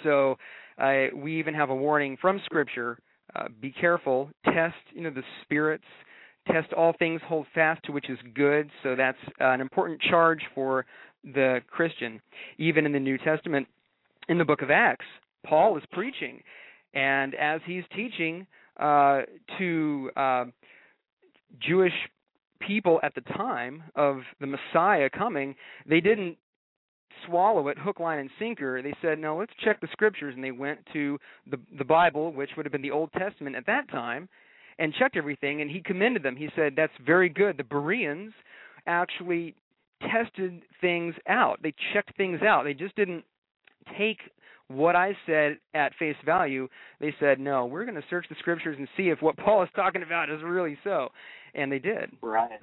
So 0.03 0.37
uh, 0.79 1.07
we 1.15 1.37
even 1.37 1.53
have 1.53 1.69
a 1.69 1.75
warning 1.75 2.17
from 2.19 2.41
Scripture: 2.45 2.97
uh, 3.35 3.47
be 3.61 3.71
careful, 3.71 4.29
test, 4.45 4.75
you 4.93 5.01
know, 5.01 5.09
the 5.09 5.23
spirits, 5.43 5.83
test 6.47 6.73
all 6.73 6.93
things, 6.97 7.21
hold 7.25 7.45
fast 7.53 7.83
to 7.85 7.91
which 7.91 8.09
is 8.09 8.17
good. 8.33 8.69
So 8.83 8.95
that's 8.95 9.17
uh, 9.39 9.45
an 9.45 9.61
important 9.61 10.01
charge 10.01 10.41
for 10.55 10.85
the 11.23 11.59
Christian. 11.69 12.21
Even 12.57 12.85
in 12.85 12.91
the 12.91 12.99
New 12.99 13.17
Testament, 13.17 13.67
in 14.27 14.37
the 14.37 14.45
book 14.45 14.61
of 14.61 14.71
Acts, 14.71 15.05
Paul 15.45 15.77
is 15.77 15.83
preaching, 15.91 16.41
and 16.93 17.35
as 17.35 17.61
he's 17.65 17.83
teaching 17.95 18.45
uh, 18.79 19.21
to 19.57 20.11
uh, 20.15 20.45
Jewish 21.59 21.93
people 22.59 22.99
at 23.03 23.15
the 23.15 23.21
time 23.21 23.83
of 23.95 24.17
the 24.39 24.47
Messiah 24.47 25.09
coming, 25.09 25.55
they 25.87 25.99
didn't 25.99 26.37
swallow 27.25 27.67
it 27.67 27.77
hook, 27.77 27.99
line, 27.99 28.19
and 28.19 28.29
sinker. 28.39 28.81
They 28.81 28.93
said, 29.01 29.19
"No, 29.19 29.37
let's 29.37 29.53
check 29.63 29.79
the 29.79 29.87
scriptures," 29.91 30.35
and 30.35 30.43
they 30.43 30.51
went 30.51 30.85
to 30.93 31.19
the 31.47 31.59
the 31.77 31.85
Bible, 31.85 32.31
which 32.31 32.51
would 32.55 32.65
have 32.65 32.71
been 32.71 32.81
the 32.81 32.91
Old 32.91 33.11
Testament 33.13 33.55
at 33.55 33.65
that 33.65 33.89
time, 33.89 34.29
and 34.79 34.93
checked 34.93 35.17
everything. 35.17 35.61
And 35.61 35.69
he 35.69 35.81
commended 35.81 36.23
them. 36.23 36.35
He 36.35 36.49
said, 36.55 36.75
"That's 36.75 36.95
very 36.97 37.29
good." 37.29 37.57
The 37.57 37.63
Bereans 37.63 38.33
actually 38.87 39.55
tested 40.01 40.61
things 40.79 41.15
out. 41.27 41.61
They 41.61 41.73
checked 41.93 42.15
things 42.17 42.41
out. 42.41 42.63
They 42.63 42.73
just 42.73 42.95
didn't 42.95 43.23
take 43.97 44.19
what 44.67 44.95
I 44.95 45.15
said 45.25 45.59
at 45.73 45.93
face 45.95 46.15
value. 46.25 46.67
They 46.99 47.13
said, 47.19 47.39
"No, 47.39 47.65
we're 47.65 47.85
going 47.85 48.01
to 48.01 48.07
search 48.09 48.27
the 48.29 48.35
scriptures 48.35 48.77
and 48.77 48.87
see 48.95 49.09
if 49.09 49.21
what 49.21 49.37
Paul 49.37 49.63
is 49.63 49.69
talking 49.75 50.03
about 50.03 50.29
is 50.29 50.41
really 50.41 50.77
so." 50.83 51.11
And 51.53 51.71
they 51.71 51.79
did. 51.79 52.11
Right. 52.21 52.59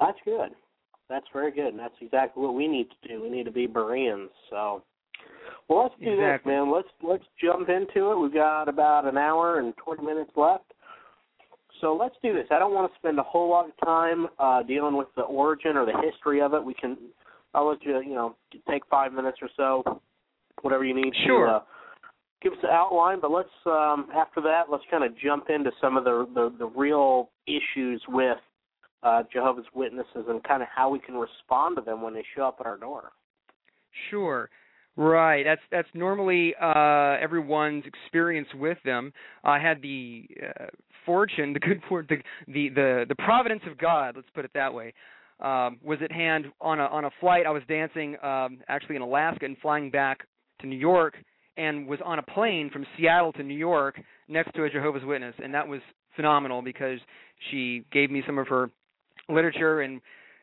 That's 0.00 0.18
good. 0.24 0.54
That's 1.10 1.26
very 1.32 1.50
good, 1.50 1.66
and 1.66 1.78
that's 1.78 1.94
exactly 2.00 2.42
what 2.42 2.54
we 2.54 2.68
need 2.68 2.86
to 2.90 3.08
do. 3.08 3.20
We 3.20 3.28
need 3.28 3.44
to 3.44 3.50
be 3.50 3.66
Bereans. 3.66 4.30
So, 4.48 4.82
well, 5.68 5.82
let's 5.82 5.94
do 6.00 6.12
Exactly. 6.12 6.52
this, 6.52 6.56
man. 6.56 6.72
Let's 6.72 6.88
let's 7.02 7.24
jump 7.42 7.68
into 7.68 8.12
it. 8.12 8.18
We've 8.18 8.32
got 8.32 8.68
about 8.68 9.06
an 9.06 9.18
hour 9.18 9.58
and 9.58 9.76
twenty 9.76 10.04
minutes 10.06 10.30
left. 10.36 10.72
So 11.80 11.96
let's 11.96 12.14
do 12.22 12.32
this. 12.32 12.46
I 12.50 12.58
don't 12.58 12.74
want 12.74 12.92
to 12.92 12.98
spend 12.98 13.18
a 13.18 13.22
whole 13.22 13.48
lot 13.50 13.66
of 13.66 13.72
time 13.84 14.28
uh, 14.38 14.62
dealing 14.62 14.96
with 14.96 15.08
the 15.16 15.22
origin 15.22 15.76
or 15.76 15.84
the 15.86 15.98
history 16.02 16.40
of 16.42 16.52
it. 16.52 16.62
We 16.62 16.74
can, 16.74 16.96
I'll 17.54 17.68
let 17.68 17.82
you, 17.82 18.00
you 18.02 18.14
know, 18.14 18.36
take 18.68 18.82
five 18.90 19.12
minutes 19.14 19.38
or 19.40 19.48
so, 19.56 20.00
whatever 20.60 20.84
you 20.84 20.94
need 20.94 21.12
Sure. 21.26 21.46
to 21.46 21.52
uh, 21.52 21.60
give 22.42 22.52
us 22.52 22.58
the 22.60 22.68
outline. 22.68 23.18
But 23.20 23.30
let's, 23.30 23.48
um, 23.64 24.08
after 24.14 24.42
that, 24.42 24.64
let's 24.70 24.84
kind 24.90 25.04
of 25.04 25.16
jump 25.18 25.48
into 25.48 25.70
some 25.80 25.96
of 25.96 26.04
the 26.04 26.28
the, 26.34 26.54
the 26.58 26.66
real 26.66 27.30
issues 27.46 28.02
with 28.08 28.36
uh, 29.02 29.22
Jehovah's 29.32 29.66
Witnesses 29.74 30.26
and 30.28 30.42
kind 30.44 30.62
of 30.62 30.68
how 30.74 30.90
we 30.90 30.98
can 30.98 31.14
respond 31.14 31.76
to 31.76 31.82
them 31.82 32.02
when 32.02 32.14
they 32.14 32.24
show 32.36 32.44
up 32.44 32.56
at 32.60 32.66
our 32.66 32.76
door. 32.76 33.12
Sure. 34.10 34.50
Right. 34.96 35.44
That's 35.44 35.60
that's 35.70 35.88
normally 35.94 36.54
uh 36.60 37.16
everyone's 37.20 37.84
experience 37.86 38.48
with 38.54 38.78
them. 38.84 39.12
I 39.44 39.58
had 39.58 39.80
the 39.82 40.26
uh, 40.42 40.66
fortune, 41.06 41.52
the 41.54 41.60
good 41.60 41.80
the, 41.90 42.16
the 42.48 42.68
the 42.68 43.04
the 43.08 43.14
providence 43.14 43.62
of 43.70 43.78
God, 43.78 44.16
let's 44.16 44.28
put 44.34 44.44
it 44.44 44.50
that 44.54 44.74
way. 44.74 44.92
Um 45.40 45.78
was 45.82 45.98
at 46.02 46.12
hand 46.12 46.46
on 46.60 46.80
a 46.80 46.84
on 46.84 47.04
a 47.04 47.10
flight. 47.20 47.46
I 47.46 47.50
was 47.50 47.62
dancing 47.68 48.16
um 48.22 48.58
actually 48.68 48.96
in 48.96 49.02
Alaska 49.02 49.44
and 49.44 49.56
flying 49.58 49.90
back 49.90 50.26
to 50.60 50.66
New 50.66 50.78
York 50.78 51.14
and 51.56 51.86
was 51.86 52.00
on 52.04 52.18
a 52.18 52.22
plane 52.22 52.68
from 52.70 52.84
Seattle 52.96 53.32
to 53.34 53.42
New 53.42 53.56
York 53.56 53.98
next 54.28 54.54
to 54.54 54.64
a 54.64 54.70
Jehovah's 54.70 55.04
Witness 55.04 55.34
and 55.42 55.54
that 55.54 55.66
was 55.66 55.80
phenomenal 56.16 56.62
because 56.62 56.98
she 57.50 57.84
gave 57.92 58.10
me 58.10 58.22
some 58.26 58.38
of 58.38 58.48
her 58.48 58.70
literature 59.28 59.80
and 59.82 60.00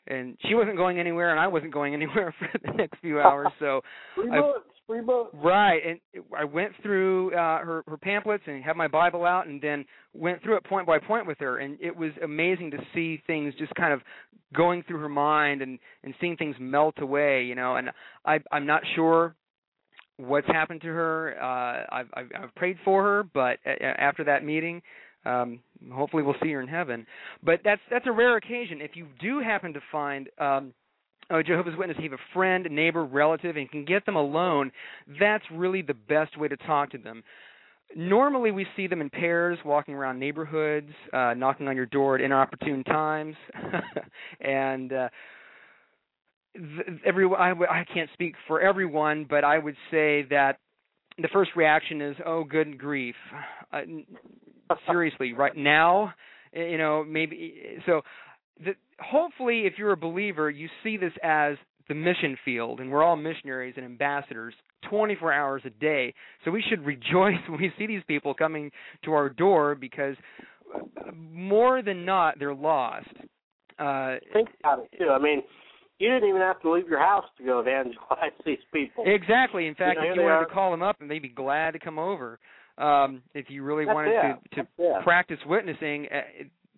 and 0.09 0.37
she 0.47 0.55
wasn't 0.55 0.77
going 0.77 0.99
anywhere 0.99 1.31
and 1.31 1.39
I 1.39 1.47
wasn't 1.47 1.73
going 1.73 1.93
anywhere 1.93 2.33
for 2.39 2.49
the 2.63 2.71
next 2.73 2.99
few 3.01 3.19
hours 3.19 3.47
so 3.59 3.81
Free 4.15 4.29
I- 4.31 4.39
books, 4.39 4.67
free 4.87 5.01
books. 5.01 5.35
Right, 5.35 5.81
and 5.85 6.23
I 6.37 6.45
went 6.45 6.71
through 6.81 7.33
uh, 7.33 7.59
her 7.59 7.83
her 7.87 7.97
pamphlets 7.97 8.43
and 8.47 8.63
had 8.63 8.77
my 8.77 8.87
Bible 8.87 9.25
out, 9.25 9.47
and 9.47 9.61
then 9.61 9.83
went 10.13 10.41
through 10.41 10.55
it 10.55 10.63
point 10.63 10.87
by 10.87 10.97
point 10.97 11.27
with 11.27 11.37
her, 11.39 11.57
and 11.57 11.77
it 11.81 11.95
was 11.95 12.11
amazing 12.23 12.71
to 12.71 12.77
see 12.95 13.21
things 13.27 13.53
just 13.59 13.75
kind 13.75 13.91
of 13.93 13.99
going 14.55 14.83
through 14.83 14.99
her 14.99 15.09
mind 15.09 15.61
and 15.61 15.77
and 16.03 16.13
seeing 16.21 16.37
things 16.37 16.55
melt 16.57 16.95
away, 16.99 17.43
you 17.43 17.53
know. 17.55 17.75
And 17.75 17.89
I 18.25 18.39
I'm 18.51 18.65
not 18.65 18.81
sure 18.95 19.35
what's 20.15 20.47
happened 20.47 20.79
to 20.81 20.87
her. 20.87 21.35
Uh, 21.37 21.93
I've, 21.93 22.07
I've 22.13 22.31
I've 22.43 22.55
prayed 22.55 22.77
for 22.85 23.03
her, 23.03 23.23
but 23.23 23.57
after 23.65 24.23
that 24.23 24.45
meeting. 24.45 24.81
Um, 25.25 25.59
hopefully 25.91 26.23
we'll 26.23 26.35
see 26.41 26.51
her 26.51 26.61
in 26.61 26.67
heaven, 26.67 27.05
but 27.43 27.59
that's 27.63 27.81
that's 27.91 28.07
a 28.07 28.11
rare 28.11 28.37
occasion. 28.37 28.81
If 28.81 28.95
you 28.95 29.07
do 29.19 29.41
happen 29.41 29.73
to 29.73 29.81
find 29.91 30.29
um, 30.39 30.73
a 31.29 31.43
Jehovah's 31.43 31.75
Witness, 31.77 31.97
have 32.01 32.13
a 32.13 32.33
friend, 32.33 32.67
neighbor, 32.71 33.03
relative, 33.03 33.57
and 33.57 33.69
can 33.69 33.85
get 33.85 34.05
them 34.05 34.15
alone, 34.15 34.71
that's 35.19 35.43
really 35.51 35.81
the 35.81 35.93
best 35.93 36.37
way 36.37 36.47
to 36.47 36.57
talk 36.57 36.91
to 36.91 36.97
them. 36.97 37.23
Normally, 37.95 38.51
we 38.51 38.65
see 38.75 38.87
them 38.87 39.01
in 39.01 39.09
pairs, 39.09 39.57
walking 39.63 39.93
around 39.93 40.19
neighborhoods, 40.19 40.91
uh, 41.13 41.33
knocking 41.35 41.67
on 41.67 41.75
your 41.75 41.85
door 41.85 42.15
at 42.15 42.21
inopportune 42.21 42.83
times, 42.83 43.35
and 44.41 44.91
uh, 44.91 45.09
every 47.05 47.27
I, 47.37 47.51
I 47.51 47.85
can't 47.93 48.09
speak 48.13 48.35
for 48.47 48.61
everyone, 48.61 49.25
but 49.29 49.43
I 49.43 49.57
would 49.57 49.75
say 49.89 50.23
that 50.29 50.59
the 51.17 51.29
first 51.31 51.51
reaction 51.55 52.01
is, 52.01 52.15
"Oh, 52.25 52.43
good 52.43 52.77
grief!" 52.77 53.15
Uh, 53.71 53.81
seriously, 54.87 55.33
right 55.33 55.55
now, 55.55 56.13
you 56.53 56.77
know, 56.77 57.03
maybe 57.03 57.79
so 57.85 58.01
the, 58.63 58.75
hopefully 58.99 59.61
if 59.65 59.73
you're 59.77 59.91
a 59.91 59.97
believer 59.97 60.49
you 60.49 60.67
see 60.83 60.97
this 60.97 61.13
as 61.23 61.55
the 61.87 61.95
mission 61.95 62.37
field 62.43 62.79
and 62.79 62.91
we're 62.91 63.03
all 63.03 63.15
missionaries 63.15 63.75
and 63.77 63.85
ambassadors 63.85 64.53
24 64.89 65.31
hours 65.31 65.61
a 65.65 65.69
day 65.69 66.13
so 66.43 66.51
we 66.51 66.63
should 66.69 66.81
rejoice 66.85 67.35
when 67.47 67.59
we 67.59 67.71
see 67.77 67.87
these 67.87 68.03
people 68.07 68.33
coming 68.33 68.71
to 69.03 69.13
our 69.13 69.29
door 69.29 69.75
because 69.75 70.15
uh, 70.75 71.11
more 71.31 71.81
than 71.81 72.05
not 72.05 72.39
they're 72.39 72.55
lost 72.55 73.07
uh 73.79 74.15
Think 74.33 74.49
about 74.59 74.79
it 74.79 74.89
too. 74.97 75.09
I 75.09 75.19
mean, 75.19 75.43
you 75.99 76.09
didn't 76.09 76.29
even 76.29 76.41
have 76.41 76.59
to 76.61 76.71
leave 76.71 76.87
your 76.87 76.99
house 76.99 77.25
to 77.37 77.43
go 77.43 77.59
evangelize 77.59 78.31
these 78.45 78.57
people. 78.73 79.03
exactly 79.05 79.67
in 79.67 79.75
fact 79.75 79.99
know, 79.99 80.09
if 80.09 80.15
you 80.15 80.23
wanted 80.23 80.35
are. 80.35 80.45
to 80.45 80.53
call 80.53 80.71
them 80.71 80.81
up 80.81 80.99
and 80.99 81.09
they'd 81.09 81.19
be 81.19 81.29
glad 81.29 81.71
to 81.71 81.79
come 81.79 81.99
over 81.99 82.39
um 82.77 83.21
if 83.33 83.49
you 83.49 83.63
really 83.63 83.85
That's 83.85 83.95
wanted 83.95 84.13
it. 84.13 84.55
to 84.55 84.63
to 84.63 85.01
practice 85.03 85.39
witnessing 85.45 86.07
uh, 86.11 86.21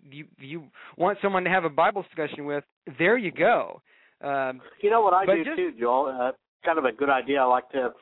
you 0.09 0.25
you 0.39 0.63
want 0.97 1.17
someone 1.21 1.43
to 1.43 1.49
have 1.49 1.65
a 1.65 1.69
bible 1.69 2.03
discussion 2.03 2.45
with 2.45 2.63
there 2.97 3.17
you 3.17 3.31
go 3.31 3.81
um 4.21 4.61
You 4.81 4.89
know 4.89 5.01
what 5.01 5.13
I 5.13 5.25
do 5.25 5.43
just- 5.43 5.57
too, 5.57 5.71
Joel? 5.79 6.07
Uh, 6.07 6.31
kind 6.65 6.77
of 6.77 6.85
a 6.85 6.91
good 6.91 7.09
idea 7.09 7.39
I 7.41 7.45
like 7.45 7.69
to 7.71 7.93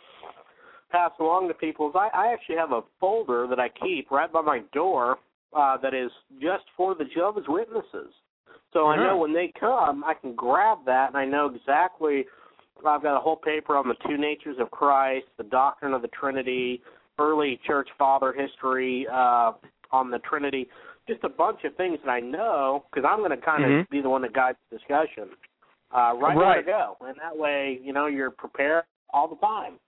pass 0.92 1.12
along 1.20 1.48
to 1.50 1.54
people 1.54 1.90
is 1.90 1.96
I, 1.96 2.10
I 2.14 2.34
actually 2.34 2.56
have 2.56 2.72
a 2.72 2.82
folder 3.00 3.46
that 3.50 3.60
I 3.60 3.70
keep 3.70 4.10
right 4.10 4.32
by 4.32 4.42
my 4.42 4.62
door 4.74 5.18
uh, 5.56 5.78
that 5.78 5.94
is 5.94 6.10
just 6.42 6.64
for 6.76 6.96
the 6.96 7.06
Jehovah's 7.06 7.46
Witnesses. 7.48 8.12
So 8.74 8.88
I 8.88 8.96
know 8.96 9.04
Uh-huh. 9.12 9.18
when 9.18 9.34
they 9.34 9.52
come, 9.60 10.04
I 10.04 10.14
can 10.14 10.34
grab 10.34 10.80
that 10.86 11.08
and 11.10 11.18
I 11.18 11.26
know 11.26 11.52
exactly. 11.54 12.26
I've 12.86 13.02
got 13.04 13.18
a 13.18 13.20
whole 13.20 13.36
paper 13.36 13.76
on 13.76 13.88
the 13.88 13.96
two 14.08 14.18
natures 14.18 14.58
of 14.60 14.72
Christ, 14.72 15.26
the 15.38 15.44
doctrine 15.44 15.94
of 15.94 16.02
the 16.02 16.10
Trinity, 16.10 16.82
early 17.20 17.60
church 17.66 17.90
father 17.98 18.34
history, 18.34 19.08
uh, 19.12 19.54
on 19.92 20.12
the 20.12 20.20
Trinity, 20.20 20.68
just 21.08 21.24
a 21.24 21.30
bunch 21.30 21.60
of 21.64 21.76
things 21.76 22.00
that 22.04 22.12
I 22.12 22.20
know 22.20 22.86
because 22.92 23.08
I'm 23.10 23.20
going 23.20 23.32
to 23.32 23.38
kind 23.38 23.64
of 23.64 23.72
Mhm. 23.72 23.90
be 23.90 24.02
the 24.02 24.10
one 24.10 24.22
that 24.24 24.34
guides 24.34 24.58
the 24.70 24.78
discussion. 24.78 25.30
Uh, 25.90 26.14
right, 26.16 26.36
where 26.36 26.36
Right. 26.36 26.56
to 26.58 26.64
go, 26.64 26.98
and 27.00 27.18
that 27.22 27.38
way, 27.38 27.80
you 27.82 27.94
know, 27.94 28.08
you're 28.08 28.30
prepared 28.30 28.84
all 29.14 29.28
the 29.28 29.38
time. 29.38 29.80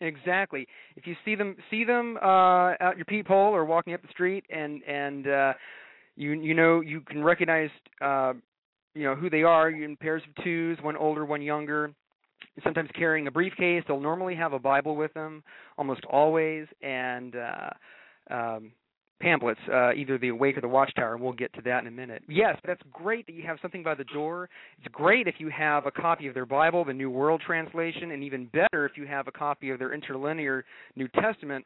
Exactly. 0.00 0.66
If 0.96 1.06
you 1.06 1.16
see 1.24 1.34
them 1.34 1.56
see 1.70 1.84
them 1.84 2.16
uh 2.22 2.74
out 2.80 2.96
your 2.96 3.04
peephole 3.04 3.52
or 3.54 3.64
walking 3.64 3.94
up 3.94 4.00
the 4.00 4.08
street 4.08 4.44
and 4.48 4.82
and 4.84 5.26
uh 5.28 5.52
you 6.16 6.32
you 6.32 6.54
know 6.54 6.80
you 6.80 7.00
can 7.00 7.22
recognize 7.22 7.70
uh 8.00 8.32
you 8.94 9.02
know 9.02 9.16
who 9.16 9.28
they 9.28 9.42
are 9.42 9.70
You 9.70 9.84
in 9.84 9.96
pairs 9.96 10.22
of 10.26 10.44
twos, 10.44 10.78
one 10.82 10.96
older, 10.96 11.24
one 11.26 11.42
younger. 11.42 11.92
Sometimes 12.64 12.88
carrying 12.94 13.26
a 13.26 13.30
briefcase. 13.30 13.84
They'll 13.86 14.00
normally 14.00 14.34
have 14.34 14.52
a 14.52 14.58
Bible 14.58 14.96
with 14.96 15.12
them, 15.14 15.42
almost 15.76 16.04
always, 16.04 16.66
and 16.82 17.34
uh 17.36 17.70
um 18.34 18.72
pamphlets, 19.20 19.60
uh, 19.72 19.92
either 19.94 20.16
the 20.18 20.28
Awake 20.28 20.56
or 20.56 20.60
the 20.60 20.68
Watchtower, 20.68 21.14
and 21.14 21.22
we'll 21.22 21.32
get 21.32 21.52
to 21.54 21.62
that 21.62 21.82
in 21.82 21.88
a 21.88 21.90
minute. 21.90 22.22
Yes, 22.28 22.56
that's 22.64 22.80
great 22.92 23.26
that 23.26 23.32
you 23.32 23.42
have 23.44 23.58
something 23.60 23.82
by 23.82 23.94
the 23.94 24.04
door. 24.04 24.48
It's 24.78 24.86
great 24.92 25.26
if 25.26 25.36
you 25.38 25.48
have 25.48 25.86
a 25.86 25.90
copy 25.90 26.28
of 26.28 26.34
their 26.34 26.46
Bible, 26.46 26.84
the 26.84 26.92
New 26.92 27.10
World 27.10 27.42
Translation, 27.44 28.12
and 28.12 28.22
even 28.22 28.46
better 28.46 28.86
if 28.86 28.92
you 28.96 29.06
have 29.06 29.26
a 29.26 29.32
copy 29.32 29.70
of 29.70 29.78
their 29.78 29.92
interlinear 29.92 30.64
New 30.94 31.08
Testament, 31.20 31.64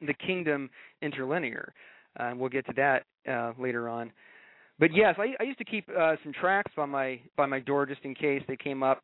the 0.00 0.14
Kingdom 0.14 0.70
Interlinear. 1.02 1.72
Uh, 2.18 2.24
and 2.24 2.38
we'll 2.38 2.50
get 2.50 2.66
to 2.66 2.72
that 2.76 3.04
uh, 3.30 3.52
later 3.60 3.88
on. 3.88 4.12
But 4.78 4.94
yes, 4.94 5.14
I, 5.18 5.34
I 5.40 5.44
used 5.44 5.58
to 5.58 5.64
keep 5.64 5.88
uh, 5.88 6.16
some 6.22 6.32
tracts 6.32 6.72
by 6.76 6.86
my 6.86 7.20
by 7.36 7.46
my 7.46 7.60
door 7.60 7.86
just 7.86 8.00
in 8.04 8.14
case 8.14 8.42
they 8.48 8.56
came 8.56 8.82
up. 8.82 9.02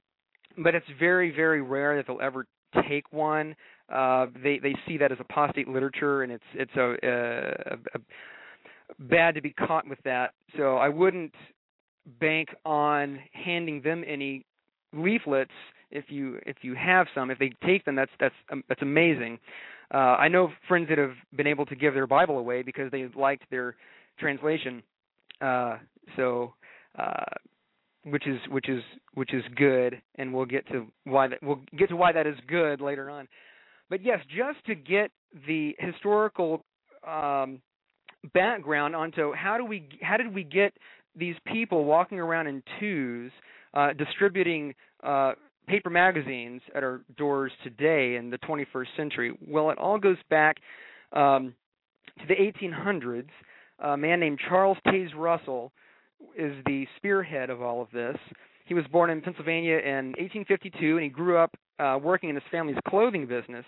But 0.62 0.74
it's 0.74 0.86
very 0.98 1.34
very 1.34 1.62
rare 1.62 1.96
that 1.96 2.06
they'll 2.06 2.20
ever 2.20 2.46
take 2.88 3.12
one. 3.12 3.54
Uh, 3.92 4.26
they 4.42 4.58
they 4.58 4.74
see 4.86 4.98
that 4.98 5.12
as 5.12 5.18
apostate 5.20 5.68
literature, 5.68 6.22
and 6.22 6.32
it's 6.32 6.44
it's 6.54 6.76
a, 6.76 6.96
a, 7.02 7.74
a 7.94 8.00
bad 8.98 9.34
to 9.34 9.40
be 9.40 9.50
caught 9.50 9.88
with 9.88 9.98
that. 10.04 10.32
So 10.56 10.76
I 10.76 10.88
wouldn't 10.88 11.32
bank 12.20 12.48
on 12.64 13.18
handing 13.32 13.82
them 13.82 14.04
any 14.06 14.44
leaflets 14.92 15.50
if 15.90 16.06
you 16.08 16.38
if 16.44 16.56
you 16.62 16.74
have 16.74 17.06
some. 17.14 17.30
If 17.30 17.38
they 17.38 17.52
take 17.64 17.84
them, 17.84 17.94
that's 17.94 18.10
that's 18.20 18.34
um, 18.50 18.62
that's 18.68 18.82
amazing. 18.82 19.38
Uh, 19.92 20.16
I 20.18 20.28
know 20.28 20.50
friends 20.66 20.88
that 20.90 20.98
have 20.98 21.14
been 21.34 21.46
able 21.46 21.64
to 21.66 21.74
give 21.74 21.94
their 21.94 22.06
Bible 22.06 22.38
away 22.38 22.62
because 22.62 22.90
they 22.90 23.08
liked 23.16 23.44
their 23.50 23.76
translation. 24.18 24.82
Uh, 25.40 25.78
so. 26.16 26.52
Uh, 26.98 27.24
which 28.10 28.26
is 28.26 28.38
which 28.50 28.68
is 28.68 28.82
which 29.14 29.34
is 29.34 29.42
good, 29.56 30.00
and 30.16 30.32
we'll 30.32 30.46
get 30.46 30.66
to 30.68 30.86
why 31.04 31.28
that 31.28 31.42
we'll 31.42 31.60
get 31.76 31.88
to 31.88 31.96
why 31.96 32.12
that 32.12 32.26
is 32.26 32.36
good 32.46 32.80
later 32.80 33.10
on. 33.10 33.28
But 33.90 34.04
yes, 34.04 34.20
just 34.28 34.64
to 34.66 34.74
get 34.74 35.10
the 35.46 35.74
historical 35.78 36.64
um, 37.06 37.60
background 38.34 38.94
onto 38.94 39.32
how 39.34 39.56
do 39.58 39.64
we 39.64 39.88
how 40.02 40.16
did 40.16 40.34
we 40.34 40.44
get 40.44 40.72
these 41.16 41.36
people 41.46 41.84
walking 41.84 42.18
around 42.18 42.46
in 42.46 42.62
twos, 42.78 43.32
uh, 43.74 43.92
distributing 43.92 44.74
uh, 45.02 45.32
paper 45.66 45.90
magazines 45.90 46.62
at 46.74 46.82
our 46.82 47.02
doors 47.16 47.52
today 47.64 48.16
in 48.16 48.30
the 48.30 48.38
21st 48.38 48.86
century? 48.96 49.38
Well, 49.46 49.70
it 49.70 49.78
all 49.78 49.98
goes 49.98 50.16
back 50.30 50.56
um, 51.12 51.54
to 52.20 52.26
the 52.26 52.34
1800s. 52.34 53.28
A 53.80 53.96
man 53.96 54.20
named 54.20 54.40
Charles 54.48 54.78
Taze 54.86 55.14
Russell 55.16 55.72
is 56.36 56.52
the 56.66 56.86
spearhead 56.96 57.50
of 57.50 57.62
all 57.62 57.82
of 57.82 57.88
this. 57.92 58.16
He 58.66 58.74
was 58.74 58.84
born 58.92 59.10
in 59.10 59.20
Pennsylvania 59.22 59.78
in 59.78 60.14
1852, 60.18 60.96
and 60.96 61.04
he 61.04 61.08
grew 61.08 61.38
up 61.38 61.54
uh, 61.78 61.98
working 62.02 62.28
in 62.28 62.34
his 62.34 62.44
family's 62.50 62.76
clothing 62.86 63.26
business, 63.26 63.64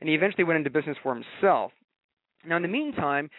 and 0.00 0.08
he 0.08 0.14
eventually 0.14 0.44
went 0.44 0.58
into 0.58 0.70
business 0.70 0.96
for 1.02 1.14
himself. 1.14 1.72
Now, 2.46 2.56
in 2.56 2.62
the 2.62 2.68
meantime, 2.68 3.30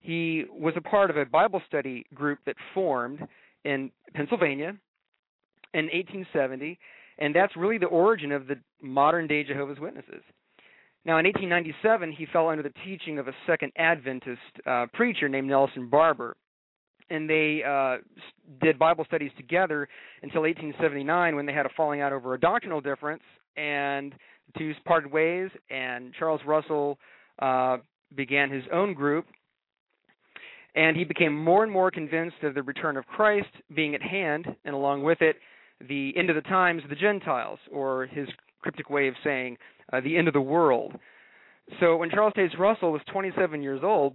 he 0.00 0.44
was 0.50 0.74
a 0.76 0.80
part 0.80 1.10
of 1.10 1.16
a 1.16 1.24
Bible 1.24 1.60
study 1.66 2.06
group 2.14 2.38
that 2.46 2.56
formed 2.74 3.20
in 3.64 3.90
Pennsylvania 4.14 4.76
in 5.74 5.84
1870, 5.86 6.78
and 7.18 7.34
that's 7.34 7.56
really 7.56 7.78
the 7.78 7.86
origin 7.86 8.32
of 8.32 8.46
the 8.46 8.56
modern 8.80 9.26
day 9.26 9.44
Jehovah's 9.44 9.78
Witnesses. 9.80 10.22
Now, 11.04 11.18
in 11.18 11.26
1897, 11.26 12.12
he 12.12 12.26
fell 12.32 12.48
under 12.48 12.62
the 12.62 12.72
teaching 12.84 13.18
of 13.18 13.26
a 13.26 13.32
Second 13.46 13.72
Adventist 13.76 14.40
uh, 14.64 14.86
preacher 14.92 15.28
named 15.28 15.48
Nelson 15.48 15.88
Barbour 15.88 16.36
and 17.10 17.28
they 17.28 17.62
uh, 17.66 17.98
did 18.60 18.78
Bible 18.78 19.04
studies 19.06 19.30
together 19.36 19.88
until 20.22 20.42
1879 20.42 21.36
when 21.36 21.46
they 21.46 21.52
had 21.52 21.66
a 21.66 21.70
falling 21.76 22.00
out 22.00 22.12
over 22.12 22.34
a 22.34 22.40
doctrinal 22.40 22.80
difference, 22.80 23.22
and 23.56 24.14
the 24.52 24.58
two 24.58 24.72
parted 24.84 25.12
ways, 25.12 25.50
and 25.70 26.12
Charles 26.18 26.40
Russell 26.46 26.98
uh, 27.40 27.78
began 28.14 28.50
his 28.50 28.64
own 28.72 28.94
group, 28.94 29.26
and 30.74 30.96
he 30.96 31.04
became 31.04 31.36
more 31.36 31.62
and 31.62 31.72
more 31.72 31.90
convinced 31.90 32.42
of 32.42 32.54
the 32.54 32.62
return 32.62 32.96
of 32.96 33.06
Christ 33.06 33.48
being 33.74 33.94
at 33.94 34.02
hand, 34.02 34.46
and 34.64 34.74
along 34.74 35.02
with 35.02 35.20
it, 35.20 35.36
the 35.88 36.12
end 36.16 36.30
of 36.30 36.36
the 36.36 36.42
times 36.42 36.82
the 36.88 36.94
Gentiles, 36.94 37.58
or 37.70 38.06
his 38.06 38.28
cryptic 38.60 38.88
way 38.88 39.08
of 39.08 39.14
saying 39.24 39.58
uh, 39.92 40.00
the 40.00 40.16
end 40.16 40.28
of 40.28 40.34
the 40.34 40.40
world. 40.40 40.94
So 41.80 41.96
when 41.96 42.10
Charles 42.10 42.32
Taze 42.34 42.58
Russell 42.58 42.92
was 42.92 43.02
27 43.12 43.62
years 43.62 43.80
old, 43.82 44.14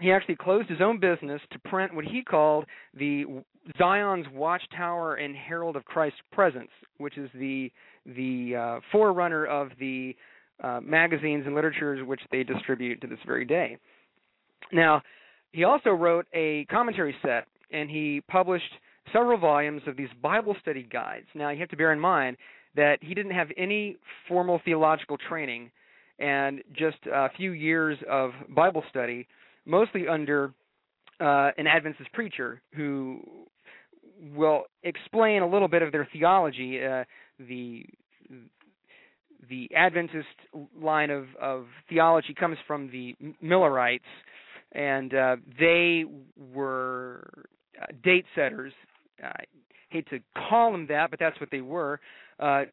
he 0.00 0.12
actually 0.12 0.36
closed 0.36 0.68
his 0.68 0.80
own 0.80 1.00
business 1.00 1.40
to 1.52 1.58
print 1.60 1.94
what 1.94 2.04
he 2.04 2.22
called 2.22 2.66
the 2.94 3.24
Zion's 3.78 4.26
Watchtower 4.32 5.16
and 5.16 5.34
Herald 5.34 5.76
of 5.76 5.84
Christ's 5.84 6.20
Presence, 6.32 6.70
which 6.98 7.16
is 7.18 7.30
the 7.34 7.70
the 8.04 8.54
uh, 8.54 8.80
forerunner 8.92 9.46
of 9.46 9.70
the 9.80 10.14
uh, 10.62 10.80
magazines 10.82 11.44
and 11.46 11.54
literatures 11.54 12.06
which 12.06 12.20
they 12.30 12.44
distribute 12.44 13.00
to 13.00 13.06
this 13.06 13.18
very 13.26 13.44
day. 13.44 13.78
Now, 14.72 15.02
he 15.52 15.64
also 15.64 15.90
wrote 15.90 16.26
a 16.32 16.66
commentary 16.66 17.14
set, 17.22 17.46
and 17.72 17.90
he 17.90 18.22
published 18.28 18.72
several 19.12 19.38
volumes 19.38 19.82
of 19.86 19.96
these 19.96 20.08
Bible 20.22 20.56
study 20.60 20.86
guides. 20.90 21.26
Now, 21.34 21.50
you 21.50 21.60
have 21.60 21.68
to 21.70 21.76
bear 21.76 21.92
in 21.92 22.00
mind 22.00 22.36
that 22.76 22.98
he 23.00 23.14
didn't 23.14 23.32
have 23.32 23.48
any 23.56 23.96
formal 24.28 24.60
theological 24.64 25.16
training 25.28 25.70
and 26.18 26.62
just 26.76 26.98
a 27.12 27.28
few 27.36 27.52
years 27.52 27.98
of 28.08 28.32
Bible 28.54 28.84
study 28.88 29.26
mostly 29.66 30.08
under 30.08 30.54
uh, 31.20 31.50
an 31.58 31.66
Adventist 31.66 32.12
preacher 32.12 32.62
who 32.74 33.20
will 34.34 34.64
explain 34.82 35.42
a 35.42 35.48
little 35.48 35.68
bit 35.68 35.82
of 35.82 35.92
their 35.92 36.08
theology. 36.12 36.82
Uh, 36.82 37.04
the 37.38 37.84
the 39.48 39.70
Adventist 39.76 40.26
line 40.80 41.10
of, 41.10 41.26
of 41.40 41.66
theology 41.88 42.34
comes 42.34 42.56
from 42.66 42.90
the 42.90 43.14
Millerites, 43.40 44.04
and 44.72 45.14
uh, 45.14 45.36
they 45.58 46.04
were 46.52 47.22
uh, 47.80 47.86
date 48.02 48.24
setters. 48.34 48.72
I 49.22 49.44
hate 49.90 50.08
to 50.10 50.18
call 50.48 50.72
them 50.72 50.86
that, 50.88 51.10
but 51.10 51.20
that's 51.20 51.38
what 51.40 51.50
they 51.50 51.60
were. 51.60 52.00
Uh, 52.40 52.64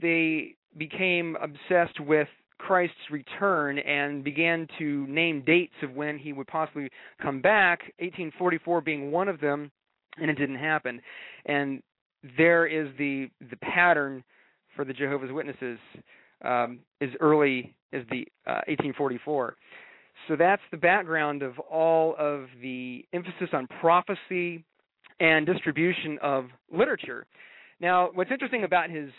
they 0.00 0.54
became 0.76 1.36
obsessed 1.40 2.00
with 2.00 2.28
Christ's 2.58 3.10
return 3.10 3.78
and 3.78 4.24
began 4.24 4.66
to 4.78 5.06
name 5.06 5.42
dates 5.44 5.74
of 5.82 5.92
when 5.92 6.18
he 6.18 6.32
would 6.32 6.46
possibly 6.46 6.88
come 7.20 7.40
back, 7.40 7.80
1844 7.98 8.80
being 8.80 9.10
one 9.10 9.28
of 9.28 9.40
them, 9.40 9.70
and 10.18 10.30
it 10.30 10.38
didn't 10.38 10.58
happen. 10.58 11.00
And 11.46 11.82
there 12.38 12.66
is 12.66 12.88
the 12.98 13.28
the 13.50 13.56
pattern 13.56 14.24
for 14.74 14.84
the 14.84 14.92
Jehovah's 14.92 15.32
Witnesses 15.32 15.78
um, 16.44 16.80
as 17.00 17.10
early 17.20 17.74
as 17.92 18.02
the 18.10 18.26
uh, 18.46 18.62
1844. 18.66 19.56
So 20.28 20.36
that's 20.36 20.62
the 20.70 20.76
background 20.76 21.42
of 21.42 21.58
all 21.58 22.14
of 22.18 22.46
the 22.62 23.04
emphasis 23.12 23.48
on 23.52 23.66
prophecy 23.80 24.64
and 25.20 25.46
distribution 25.46 26.18
of 26.22 26.46
literature. 26.72 27.26
Now, 27.80 28.10
what's 28.14 28.30
interesting 28.30 28.64
about 28.64 28.90
his 28.90 29.10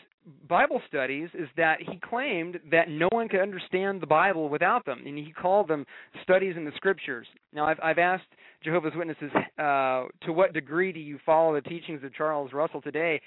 Bible 0.48 0.82
studies 0.88 1.30
is 1.34 1.48
that 1.56 1.78
he 1.80 2.00
claimed 2.10 2.60
that 2.72 2.90
no 2.90 3.08
one 3.12 3.28
could 3.28 3.42
understand 3.42 4.02
the 4.02 4.08
Bible 4.08 4.50
without 4.50 4.86
them, 4.86 5.04
and 5.06 5.18
he 5.18 5.32
called 5.32 5.68
them 5.68 5.86
studies 6.24 6.56
in 6.58 6.66
the 6.66 6.72
Scriptures. 6.76 7.28
Now, 7.54 7.68
I've, 7.68 7.80
I've 7.84 8.00
asked 8.00 8.26
Jehovah's 8.64 8.94
Witnesses, 8.96 9.32
uh, 9.60 10.06
to 10.26 10.34
what 10.34 10.54
degree 10.54 10.92
do 10.92 11.00
you 11.00 11.20
follow 11.26 11.54
the 11.54 11.62
teachings 11.62 12.04
of 12.04 12.14
Charles 12.14 12.54
Russell 12.54 12.82
today? 12.82 13.22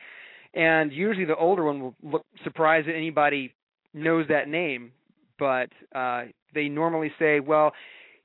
And 0.54 0.92
usually 0.92 1.26
the 1.26 1.36
older 1.36 1.64
one 1.64 1.80
will 1.80 1.94
look 2.02 2.26
surprised 2.42 2.88
that 2.88 2.96
anybody 2.96 3.54
knows 3.94 4.26
that 4.28 4.48
name, 4.48 4.92
but 5.38 5.68
uh, 5.94 6.24
they 6.54 6.68
normally 6.68 7.12
say, 7.18 7.38
well, 7.38 7.72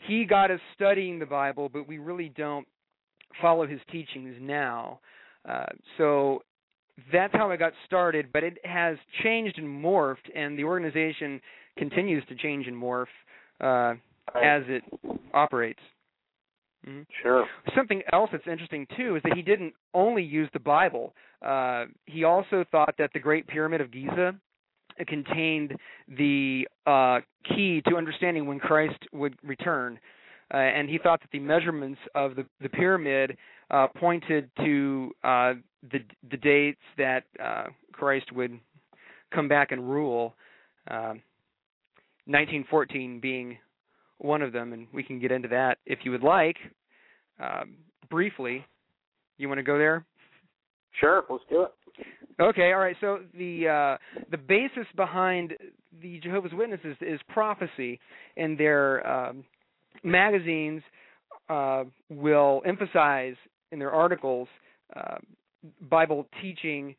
he 0.07 0.25
got 0.25 0.49
us 0.49 0.59
studying 0.73 1.19
the 1.19 1.25
Bible, 1.25 1.69
but 1.69 1.87
we 1.87 1.97
really 1.97 2.29
don't 2.35 2.67
follow 3.41 3.67
his 3.67 3.79
teachings 3.91 4.35
now. 4.41 4.99
Uh, 5.47 5.65
so 5.97 6.41
that's 7.11 7.33
how 7.33 7.49
it 7.51 7.57
got 7.57 7.73
started, 7.85 8.27
but 8.31 8.43
it 8.43 8.57
has 8.63 8.97
changed 9.23 9.57
and 9.57 9.67
morphed, 9.67 10.29
and 10.35 10.57
the 10.57 10.63
organization 10.63 11.41
continues 11.77 12.23
to 12.29 12.35
change 12.35 12.67
and 12.67 12.75
morph 12.75 13.07
uh, 13.61 13.93
as 14.35 14.63
it 14.67 14.83
operates. 15.33 15.79
Mm-hmm. 16.87 17.01
Sure. 17.21 17.45
Something 17.75 18.01
else 18.11 18.29
that's 18.31 18.45
interesting 18.45 18.85
too 18.97 19.15
is 19.15 19.23
that 19.23 19.33
he 19.35 19.41
didn't 19.41 19.73
only 19.93 20.21
use 20.21 20.49
the 20.53 20.59
Bible. 20.59 21.13
Uh, 21.41 21.85
he 22.05 22.25
also 22.25 22.65
thought 22.71 22.95
that 22.97 23.09
the 23.13 23.19
Great 23.19 23.47
Pyramid 23.47 23.81
of 23.81 23.89
Giza 23.89 24.35
contained 25.07 25.73
the 26.07 26.67
uh, 26.85 27.21
key 27.55 27.81
to 27.87 27.95
understanding 27.95 28.45
when 28.45 28.59
Christ 28.59 28.99
would 29.13 29.35
return. 29.43 29.97
uh, 30.53 30.57
and 30.57 30.89
he 30.89 30.97
thought 30.97 31.21
that 31.21 31.31
the 31.31 31.39
measurements 31.39 31.99
of 32.15 32.35
the 32.35 32.45
the 32.61 32.69
pyramid 32.69 33.37
uh, 33.73 33.87
pointed 33.87 34.49
to 34.57 35.11
uh, 35.23 35.53
the 35.91 35.99
the 36.29 36.37
dates 36.37 36.79
that 36.97 37.23
uh, 37.43 37.65
Christ 37.91 38.31
would 38.31 38.57
come 39.33 39.47
back 39.47 39.71
and 39.71 39.89
rule. 39.89 40.35
Uh, 40.89 41.15
1914 42.25 43.19
being 43.19 43.57
one 44.19 44.41
of 44.41 44.53
them, 44.53 44.71
and 44.71 44.87
we 44.93 45.03
can 45.03 45.19
get 45.19 45.31
into 45.31 45.49
that 45.49 45.79
if 45.85 45.99
you 46.03 46.11
would 46.11 46.23
like. 46.23 46.55
Um, 47.39 47.75
briefly, 48.09 48.65
you 49.37 49.49
want 49.49 49.57
to 49.57 49.63
go 49.63 49.77
there? 49.77 50.05
Sure, 51.01 51.23
let's 51.29 51.43
do 51.49 51.63
it. 51.63 51.71
Okay, 52.39 52.71
all 52.71 52.79
right. 52.79 52.95
So 53.01 53.19
the 53.37 53.67
uh, 53.67 54.21
the 54.31 54.37
basis 54.37 54.85
behind 54.95 55.53
the 56.01 56.19
Jehovah's 56.19 56.53
Witnesses 56.53 56.95
is 57.01 57.19
prophecy, 57.27 57.99
and 58.37 58.57
their 58.57 59.05
um, 59.05 59.43
magazines 60.03 60.81
uh, 61.49 61.83
will 62.09 62.61
emphasize 62.65 63.35
in 63.73 63.79
their 63.79 63.91
articles 63.91 64.47
uh, 64.95 65.15
Bible 65.89 66.27
teaching, 66.41 66.95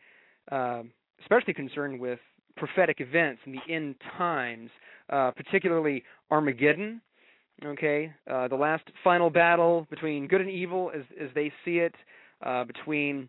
uh, 0.50 0.82
especially 1.22 1.54
concerned 1.54 1.98
with 1.98 2.18
prophetic 2.56 3.00
events 3.00 3.40
in 3.46 3.52
the 3.52 3.72
end 3.72 3.94
times, 4.18 4.70
uh, 5.10 5.30
particularly 5.30 6.02
Armageddon. 6.30 7.00
Okay, 7.64 8.12
uh, 8.28 8.48
the 8.48 8.56
last 8.56 8.82
final 9.04 9.30
battle 9.30 9.86
between 9.88 10.26
good 10.26 10.40
and 10.40 10.50
evil, 10.50 10.90
as 10.94 11.02
as 11.22 11.30
they 11.34 11.52
see 11.64 11.78
it, 11.78 11.94
uh, 12.44 12.64
between 12.64 13.28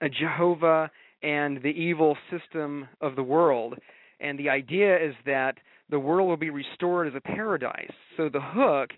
a 0.00 0.08
Jehovah 0.08 0.90
and 1.22 1.62
the 1.62 1.68
evil 1.68 2.16
system 2.30 2.88
of 3.00 3.14
the 3.14 3.22
world. 3.22 3.78
And 4.18 4.38
the 4.38 4.48
idea 4.48 4.96
is 4.96 5.14
that 5.26 5.58
the 5.90 5.98
world 5.98 6.28
will 6.28 6.36
be 6.36 6.50
restored 6.50 7.06
as 7.06 7.14
a 7.14 7.20
paradise. 7.20 7.92
So 8.16 8.28
the 8.28 8.40
hook, 8.40 8.90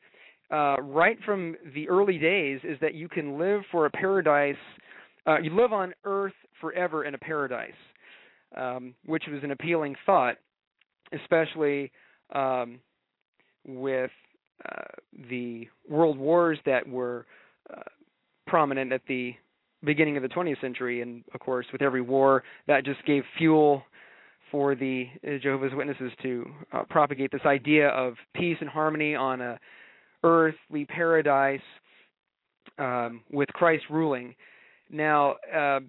uh, 0.54 0.76
right 0.80 1.18
from 1.24 1.56
the 1.74 1.88
early 1.88 2.16
days, 2.18 2.60
is 2.62 2.78
that 2.80 2.94
you 2.94 3.08
can 3.08 3.38
live 3.38 3.62
for 3.72 3.86
a 3.86 3.90
paradise. 3.90 4.54
Uh, 5.26 5.38
you 5.38 5.50
live 5.50 5.72
on 5.72 5.92
earth 6.04 6.34
forever 6.60 7.04
in 7.04 7.14
a 7.14 7.18
paradise, 7.18 7.72
um, 8.56 8.94
which 9.04 9.24
was 9.28 9.42
an 9.42 9.50
appealing 9.50 9.96
thought, 10.06 10.36
especially 11.12 11.90
um, 12.34 12.78
with 13.66 14.12
uh, 14.64 14.82
the 15.28 15.66
world 15.88 16.18
wars 16.18 16.58
that 16.66 16.88
were 16.88 17.26
uh, 17.74 17.80
prominent 18.46 18.92
at 18.92 19.00
the 19.08 19.34
beginning 19.82 20.16
of 20.16 20.22
the 20.22 20.28
20th 20.28 20.60
century, 20.60 21.02
and 21.02 21.24
of 21.34 21.40
course, 21.40 21.66
with 21.72 21.82
every 21.82 22.00
war, 22.00 22.44
that 22.68 22.84
just 22.84 23.04
gave 23.06 23.24
fuel 23.36 23.82
for 24.52 24.76
the 24.76 25.06
uh, 25.26 25.38
Jehovah's 25.42 25.72
Witnesses 25.74 26.12
to 26.22 26.48
uh, 26.72 26.84
propagate 26.88 27.32
this 27.32 27.44
idea 27.44 27.88
of 27.88 28.14
peace 28.34 28.56
and 28.60 28.70
harmony 28.70 29.16
on 29.16 29.40
a 29.40 29.58
earthly 30.24 30.84
paradise 30.86 31.60
um, 32.78 33.22
with 33.30 33.48
Christ 33.50 33.84
ruling. 33.90 34.34
Now, 34.90 35.32
uh, 35.54 35.80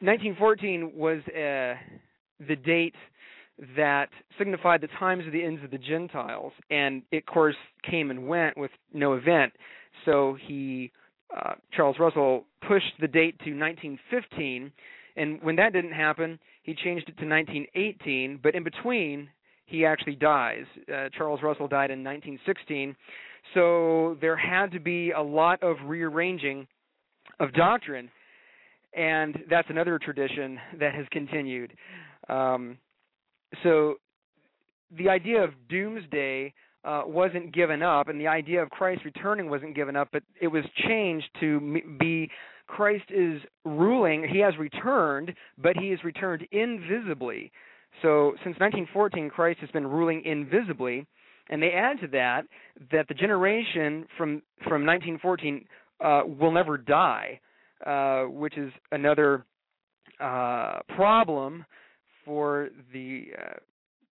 1914 0.00 0.92
was 0.94 1.18
uh, 1.28 1.74
the 2.46 2.56
date 2.56 2.94
that 3.76 4.08
signified 4.38 4.80
the 4.80 4.88
times 4.98 5.26
of 5.26 5.32
the 5.32 5.42
ends 5.42 5.62
of 5.62 5.70
the 5.70 5.78
Gentiles, 5.78 6.52
and 6.70 7.02
it, 7.10 7.18
of 7.18 7.26
course, 7.26 7.56
came 7.88 8.10
and 8.10 8.26
went 8.26 8.56
with 8.56 8.70
no 8.92 9.14
event. 9.14 9.52
So 10.04 10.36
he 10.46 10.92
uh, 11.36 11.54
Charles 11.72 11.96
Russell 12.00 12.44
pushed 12.66 12.92
the 13.00 13.06
date 13.06 13.38
to 13.40 13.50
1915, 13.50 14.72
and 15.16 15.42
when 15.42 15.56
that 15.56 15.72
didn't 15.72 15.92
happen, 15.92 16.38
he 16.62 16.74
changed 16.74 17.08
it 17.08 17.18
to 17.18 17.28
1918. 17.28 18.40
But 18.42 18.54
in 18.54 18.64
between, 18.64 19.28
he 19.66 19.84
actually 19.84 20.16
dies. 20.16 20.64
Uh, 20.92 21.08
Charles 21.16 21.40
Russell 21.42 21.68
died 21.68 21.90
in 21.90 22.02
1916, 22.02 22.96
so 23.54 24.16
there 24.20 24.36
had 24.36 24.72
to 24.72 24.80
be 24.80 25.12
a 25.12 25.22
lot 25.22 25.62
of 25.62 25.76
rearranging 25.84 26.66
of 27.38 27.52
doctrine, 27.52 28.10
and 28.94 29.38
that's 29.48 29.68
another 29.70 29.98
tradition 29.98 30.58
that 30.78 30.94
has 30.94 31.06
continued. 31.10 31.72
Um, 32.28 32.78
so 33.62 33.94
the 34.96 35.08
idea 35.08 35.42
of 35.42 35.50
doomsday 35.68 36.52
uh, 36.84 37.02
wasn't 37.06 37.54
given 37.54 37.82
up, 37.82 38.08
and 38.08 38.20
the 38.20 38.28
idea 38.28 38.62
of 38.62 38.70
Christ 38.70 39.04
returning 39.04 39.50
wasn't 39.50 39.74
given 39.74 39.96
up, 39.96 40.08
but 40.12 40.22
it 40.40 40.48
was 40.48 40.64
changed 40.86 41.28
to 41.40 41.80
be 41.98 42.30
Christ 42.66 43.04
is 43.10 43.40
ruling. 43.64 44.26
He 44.32 44.38
has 44.38 44.56
returned, 44.58 45.34
but 45.58 45.76
he 45.76 45.90
has 45.90 46.02
returned 46.04 46.46
invisibly. 46.52 47.50
So 48.02 48.32
since 48.44 48.58
1914, 48.58 49.28
Christ 49.28 49.60
has 49.60 49.70
been 49.70 49.86
ruling 49.86 50.22
invisibly, 50.24 51.06
and 51.48 51.62
they 51.62 51.70
add 51.70 52.00
to 52.00 52.06
that 52.08 52.42
that 52.92 53.08
the 53.08 53.14
generation 53.14 54.06
from 54.16 54.42
from 54.64 54.84
1914 54.86 55.64
uh, 56.00 56.22
will 56.26 56.52
never 56.52 56.78
die, 56.78 57.40
uh, 57.86 58.22
which 58.24 58.56
is 58.56 58.72
another 58.92 59.44
uh, 60.20 60.80
problem 60.94 61.64
for 62.24 62.68
the 62.92 63.26
uh, 63.38 63.54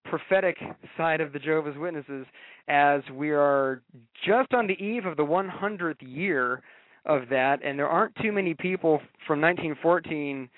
prophetic 0.08 0.56
side 0.96 1.20
of 1.20 1.32
the 1.32 1.38
Jehovah's 1.38 1.76
Witnesses 1.78 2.26
as 2.68 3.02
we 3.14 3.30
are 3.30 3.82
just 4.26 4.52
on 4.52 4.66
the 4.66 4.74
eve 4.74 5.06
of 5.06 5.16
the 5.16 5.24
100th 5.24 5.96
year 6.00 6.62
of 7.06 7.28
that, 7.30 7.60
and 7.64 7.78
there 7.78 7.88
aren't 7.88 8.14
too 8.16 8.32
many 8.32 8.54
people 8.54 8.98
from 9.26 9.40
1914 9.40 10.48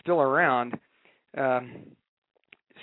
still 0.00 0.20
around. 0.20 0.74
Um, 1.36 1.72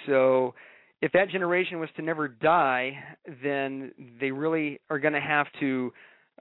so, 0.06 0.54
if 1.02 1.12
that 1.12 1.30
generation 1.30 1.80
was 1.80 1.90
to 1.96 2.02
never 2.02 2.28
die, 2.28 2.98
then 3.44 3.92
they 4.20 4.32
really 4.32 4.80
are 4.90 5.00
going 5.00 5.14
to 5.14 5.22
have 5.22 5.48
to 5.60 5.92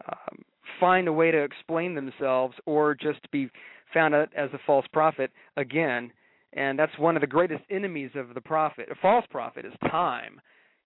um, 0.08 0.42
find 0.80 1.08
a 1.08 1.12
way 1.12 1.30
to 1.30 1.42
explain 1.42 1.94
themselves 1.94 2.54
or 2.64 2.94
just 2.94 3.30
be 3.30 3.50
found 3.92 4.14
out 4.14 4.28
as 4.36 4.50
a 4.52 4.58
false 4.66 4.86
prophet 4.92 5.30
again 5.56 6.10
and 6.56 6.78
that's 6.78 6.98
one 6.98 7.16
of 7.16 7.20
the 7.20 7.26
greatest 7.26 7.62
enemies 7.70 8.10
of 8.14 8.34
the 8.34 8.40
prophet, 8.40 8.88
a 8.90 8.94
false 8.96 9.26
prophet, 9.30 9.66
is 9.66 9.72
time. 9.90 10.40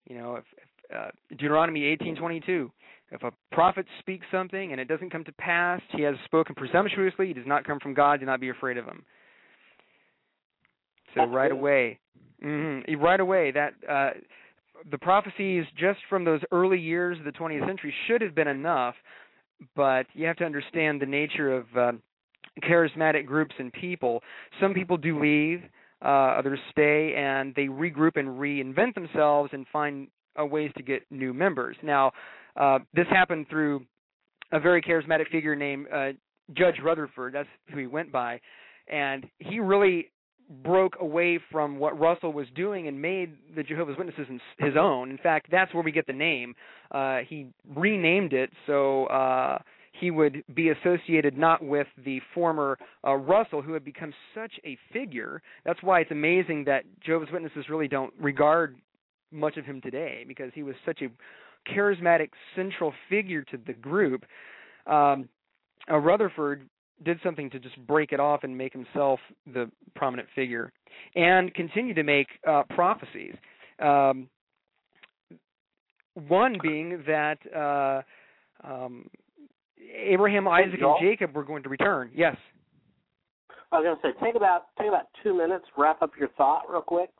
You 0.08 0.18
know, 0.18 0.34
if, 0.34 0.44
if 0.56 0.96
uh, 0.96 1.10
Deuteronomy 1.30 1.96
18:22, 1.96 2.70
if 3.12 3.22
a 3.22 3.32
prophet 3.52 3.86
speaks 4.00 4.26
something 4.32 4.72
and 4.72 4.80
it 4.80 4.88
doesn't 4.88 5.10
come 5.10 5.24
to 5.24 5.32
pass, 5.32 5.80
he 5.90 6.02
has 6.02 6.16
spoken 6.24 6.56
presumptuously. 6.56 7.28
He 7.28 7.32
does 7.32 7.46
not 7.46 7.64
come 7.64 7.78
from 7.78 7.94
God. 7.94 8.20
Do 8.20 8.26
not 8.26 8.40
be 8.40 8.48
afraid 8.48 8.76
of 8.76 8.84
him. 8.84 9.04
So 11.14 11.24
right 11.24 11.50
away, 11.50 11.98
mm-hmm, 12.44 13.00
right 13.00 13.20
away 13.20 13.50
that 13.52 13.74
uh, 13.88 14.10
the 14.90 14.98
prophecies 14.98 15.64
just 15.78 15.98
from 16.08 16.24
those 16.24 16.40
early 16.52 16.78
years 16.78 17.18
of 17.18 17.24
the 17.24 17.32
20th 17.32 17.66
century 17.66 17.94
should 18.06 18.20
have 18.20 18.34
been 18.34 18.48
enough, 18.48 18.94
but 19.76 20.06
you 20.14 20.26
have 20.26 20.36
to 20.36 20.44
understand 20.44 21.00
the 21.00 21.06
nature 21.06 21.52
of 21.54 21.66
uh, 21.76 21.92
charismatic 22.62 23.26
groups 23.26 23.54
and 23.58 23.72
people. 23.72 24.22
Some 24.60 24.74
people 24.74 24.96
do 24.96 25.20
leave, 25.20 25.62
uh, 26.04 26.36
others 26.38 26.58
stay, 26.70 27.14
and 27.16 27.54
they 27.54 27.66
regroup 27.66 28.16
and 28.16 28.28
reinvent 28.40 28.94
themselves 28.94 29.50
and 29.52 29.66
find 29.72 30.08
uh, 30.40 30.46
ways 30.46 30.70
to 30.76 30.82
get 30.82 31.02
new 31.10 31.34
members. 31.34 31.76
Now, 31.82 32.12
uh, 32.56 32.78
this 32.94 33.06
happened 33.10 33.46
through 33.48 33.84
a 34.52 34.60
very 34.60 34.82
charismatic 34.82 35.28
figure 35.30 35.54
named 35.54 35.86
uh, 35.92 36.10
Judge 36.54 36.76
Rutherford. 36.82 37.34
That's 37.34 37.48
who 37.72 37.78
he 37.78 37.86
went 37.86 38.10
by, 38.10 38.40
and 38.88 39.26
he 39.38 39.60
really 39.60 40.10
broke 40.50 40.96
away 41.00 41.38
from 41.50 41.78
what 41.78 41.98
Russell 41.98 42.32
was 42.32 42.46
doing 42.54 42.88
and 42.88 43.00
made 43.00 43.36
the 43.54 43.62
Jehovah's 43.62 43.96
Witnesses 43.96 44.26
his 44.58 44.74
own. 44.78 45.10
In 45.10 45.18
fact, 45.18 45.46
that's 45.50 45.72
where 45.72 45.82
we 45.82 45.92
get 45.92 46.06
the 46.06 46.12
name. 46.12 46.54
Uh, 46.90 47.18
he 47.28 47.46
renamed 47.74 48.32
it 48.32 48.50
so 48.66 49.06
uh, 49.06 49.58
he 49.92 50.10
would 50.10 50.42
be 50.54 50.70
associated 50.70 51.38
not 51.38 51.62
with 51.62 51.86
the 52.04 52.20
former 52.34 52.78
uh, 53.06 53.14
Russell, 53.14 53.62
who 53.62 53.72
had 53.74 53.84
become 53.84 54.12
such 54.34 54.52
a 54.64 54.76
figure. 54.92 55.40
That's 55.64 55.82
why 55.82 56.00
it's 56.00 56.10
amazing 56.10 56.64
that 56.64 56.84
Jehovah's 57.04 57.28
Witnesses 57.32 57.66
really 57.68 57.88
don't 57.88 58.12
regard 58.18 58.76
much 59.30 59.56
of 59.56 59.64
him 59.64 59.80
today, 59.80 60.24
because 60.26 60.50
he 60.54 60.62
was 60.62 60.74
such 60.84 61.02
a 61.02 61.70
charismatic 61.72 62.30
central 62.56 62.92
figure 63.08 63.42
to 63.42 63.58
the 63.66 63.72
group. 63.72 64.24
Um, 64.86 65.28
uh, 65.88 65.98
Rutherford 65.98 66.68
did 67.04 67.18
something 67.22 67.50
to 67.50 67.58
just 67.58 67.76
break 67.86 68.12
it 68.12 68.20
off 68.20 68.44
and 68.44 68.56
make 68.56 68.72
himself 68.72 69.20
the 69.52 69.70
prominent 69.94 70.28
figure, 70.34 70.72
and 71.14 71.52
continue 71.54 71.94
to 71.94 72.02
make 72.02 72.26
uh, 72.46 72.62
prophecies. 72.70 73.34
Um, 73.78 74.28
one 76.14 76.56
being 76.62 77.02
that 77.06 77.38
uh, 77.56 78.02
um, 78.66 79.08
Abraham, 79.96 80.46
Isaac, 80.48 80.80
and 80.80 80.96
Jacob 81.00 81.34
were 81.34 81.44
going 81.44 81.62
to 81.62 81.68
return. 81.68 82.10
Yes. 82.14 82.36
I 83.72 83.78
was 83.78 83.84
going 83.84 83.96
to 83.96 84.18
say, 84.18 84.26
take 84.26 84.34
about 84.34 84.66
take 84.78 84.88
about 84.88 85.06
two 85.22 85.36
minutes, 85.36 85.64
wrap 85.78 86.02
up 86.02 86.10
your 86.18 86.28
thought 86.30 86.62
real 86.68 86.82
quick. 86.82 87.10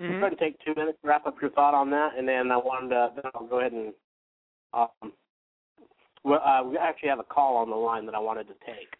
Mm-hmm. 0.00 0.20
Try 0.20 0.30
to 0.30 0.36
take 0.36 0.56
two 0.64 0.74
minutes, 0.76 0.98
wrap 1.02 1.26
up 1.26 1.36
your 1.40 1.50
thought 1.50 1.74
on 1.74 1.90
that, 1.90 2.10
and 2.16 2.28
then 2.28 2.52
I 2.52 2.56
wanted 2.56 2.90
to 2.90 3.10
then 3.16 3.24
I'll 3.34 3.46
go 3.46 3.60
ahead 3.60 3.72
and 3.72 3.92
um, 4.74 5.12
well, 6.24 6.40
uh, 6.44 6.62
we 6.62 6.76
actually 6.76 7.08
have 7.08 7.20
a 7.20 7.24
call 7.24 7.56
on 7.56 7.70
the 7.70 7.76
line 7.76 8.04
that 8.06 8.14
I 8.14 8.18
wanted 8.18 8.48
to 8.48 8.54
take. 8.66 8.97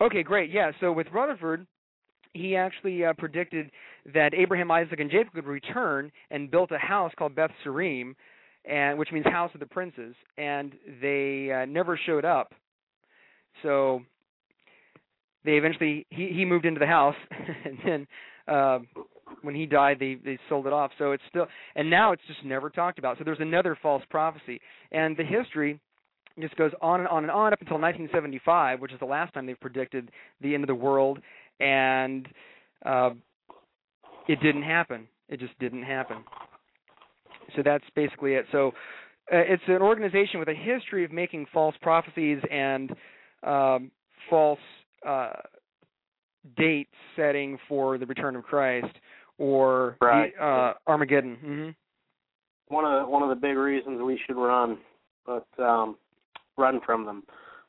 Okay, 0.00 0.22
great. 0.22 0.50
Yeah. 0.50 0.72
So 0.80 0.92
with 0.92 1.06
Rutherford, 1.12 1.66
he 2.32 2.56
actually 2.56 3.04
uh, 3.04 3.12
predicted 3.18 3.70
that 4.14 4.32
Abraham, 4.34 4.70
Isaac, 4.70 4.98
and 5.00 5.10
Jacob 5.10 5.34
would 5.34 5.46
return 5.46 6.10
and 6.30 6.50
built 6.50 6.70
a 6.70 6.78
house 6.78 7.12
called 7.18 7.34
Beth 7.34 7.50
Sarim, 7.64 8.14
and 8.64 8.98
which 8.98 9.10
means 9.12 9.26
House 9.26 9.50
of 9.52 9.60
the 9.60 9.66
Princes, 9.66 10.14
and 10.38 10.72
they 11.02 11.50
uh, 11.52 11.64
never 11.66 11.98
showed 12.06 12.24
up. 12.24 12.52
So 13.62 14.00
they 15.44 15.52
eventually 15.52 16.06
he 16.10 16.28
he 16.28 16.44
moved 16.44 16.64
into 16.64 16.80
the 16.80 16.86
house, 16.86 17.16
and 17.64 17.78
then 17.84 18.06
uh, 18.48 18.78
when 19.42 19.54
he 19.54 19.66
died, 19.66 19.98
they 19.98 20.14
they 20.14 20.38
sold 20.48 20.66
it 20.66 20.72
off. 20.72 20.92
So 20.98 21.12
it's 21.12 21.22
still 21.28 21.46
and 21.74 21.90
now 21.90 22.12
it's 22.12 22.22
just 22.26 22.44
never 22.44 22.70
talked 22.70 22.98
about. 22.98 23.18
So 23.18 23.24
there's 23.24 23.40
another 23.40 23.76
false 23.82 24.02
prophecy, 24.08 24.60
and 24.92 25.16
the 25.16 25.24
history 25.24 25.80
just 26.38 26.56
goes 26.56 26.72
on 26.80 27.00
and 27.00 27.08
on 27.08 27.24
and 27.24 27.30
on 27.30 27.52
up 27.52 27.60
until 27.60 27.78
1975, 27.78 28.80
which 28.80 28.92
is 28.92 28.98
the 29.00 29.04
last 29.06 29.34
time 29.34 29.46
they've 29.46 29.60
predicted 29.60 30.10
the 30.40 30.54
end 30.54 30.62
of 30.62 30.68
the 30.68 30.74
world, 30.74 31.18
and 31.58 32.28
uh, 32.84 33.10
it 34.28 34.40
didn't 34.40 34.62
happen. 34.62 35.06
It 35.28 35.40
just 35.40 35.58
didn't 35.58 35.82
happen. 35.82 36.18
So 37.56 37.62
that's 37.64 37.84
basically 37.94 38.34
it. 38.34 38.46
So 38.52 38.68
uh, 39.32 39.38
it's 39.38 39.62
an 39.66 39.82
organization 39.82 40.38
with 40.38 40.48
a 40.48 40.54
history 40.54 41.04
of 41.04 41.12
making 41.12 41.46
false 41.52 41.74
prophecies 41.82 42.38
and 42.50 42.92
um, 43.42 43.90
false 44.28 44.58
uh, 45.06 45.32
date 46.56 46.88
setting 47.16 47.58
for 47.68 47.98
the 47.98 48.06
return 48.06 48.36
of 48.36 48.44
Christ 48.44 48.94
or 49.38 49.96
Right. 50.00 50.32
uh, 50.40 50.74
Armageddon. 50.86 51.36
hmm 51.36 52.74
One 52.74 52.84
of 52.84 53.02
the, 53.04 53.10
one 53.10 53.22
of 53.22 53.28
the 53.30 53.34
big 53.34 53.56
reasons 53.56 54.00
we 54.02 54.20
should 54.26 54.36
run, 54.36 54.78
but 55.26 55.46
um, 55.58 55.96
run 56.60 56.80
from 56.84 57.04
them. 57.04 57.24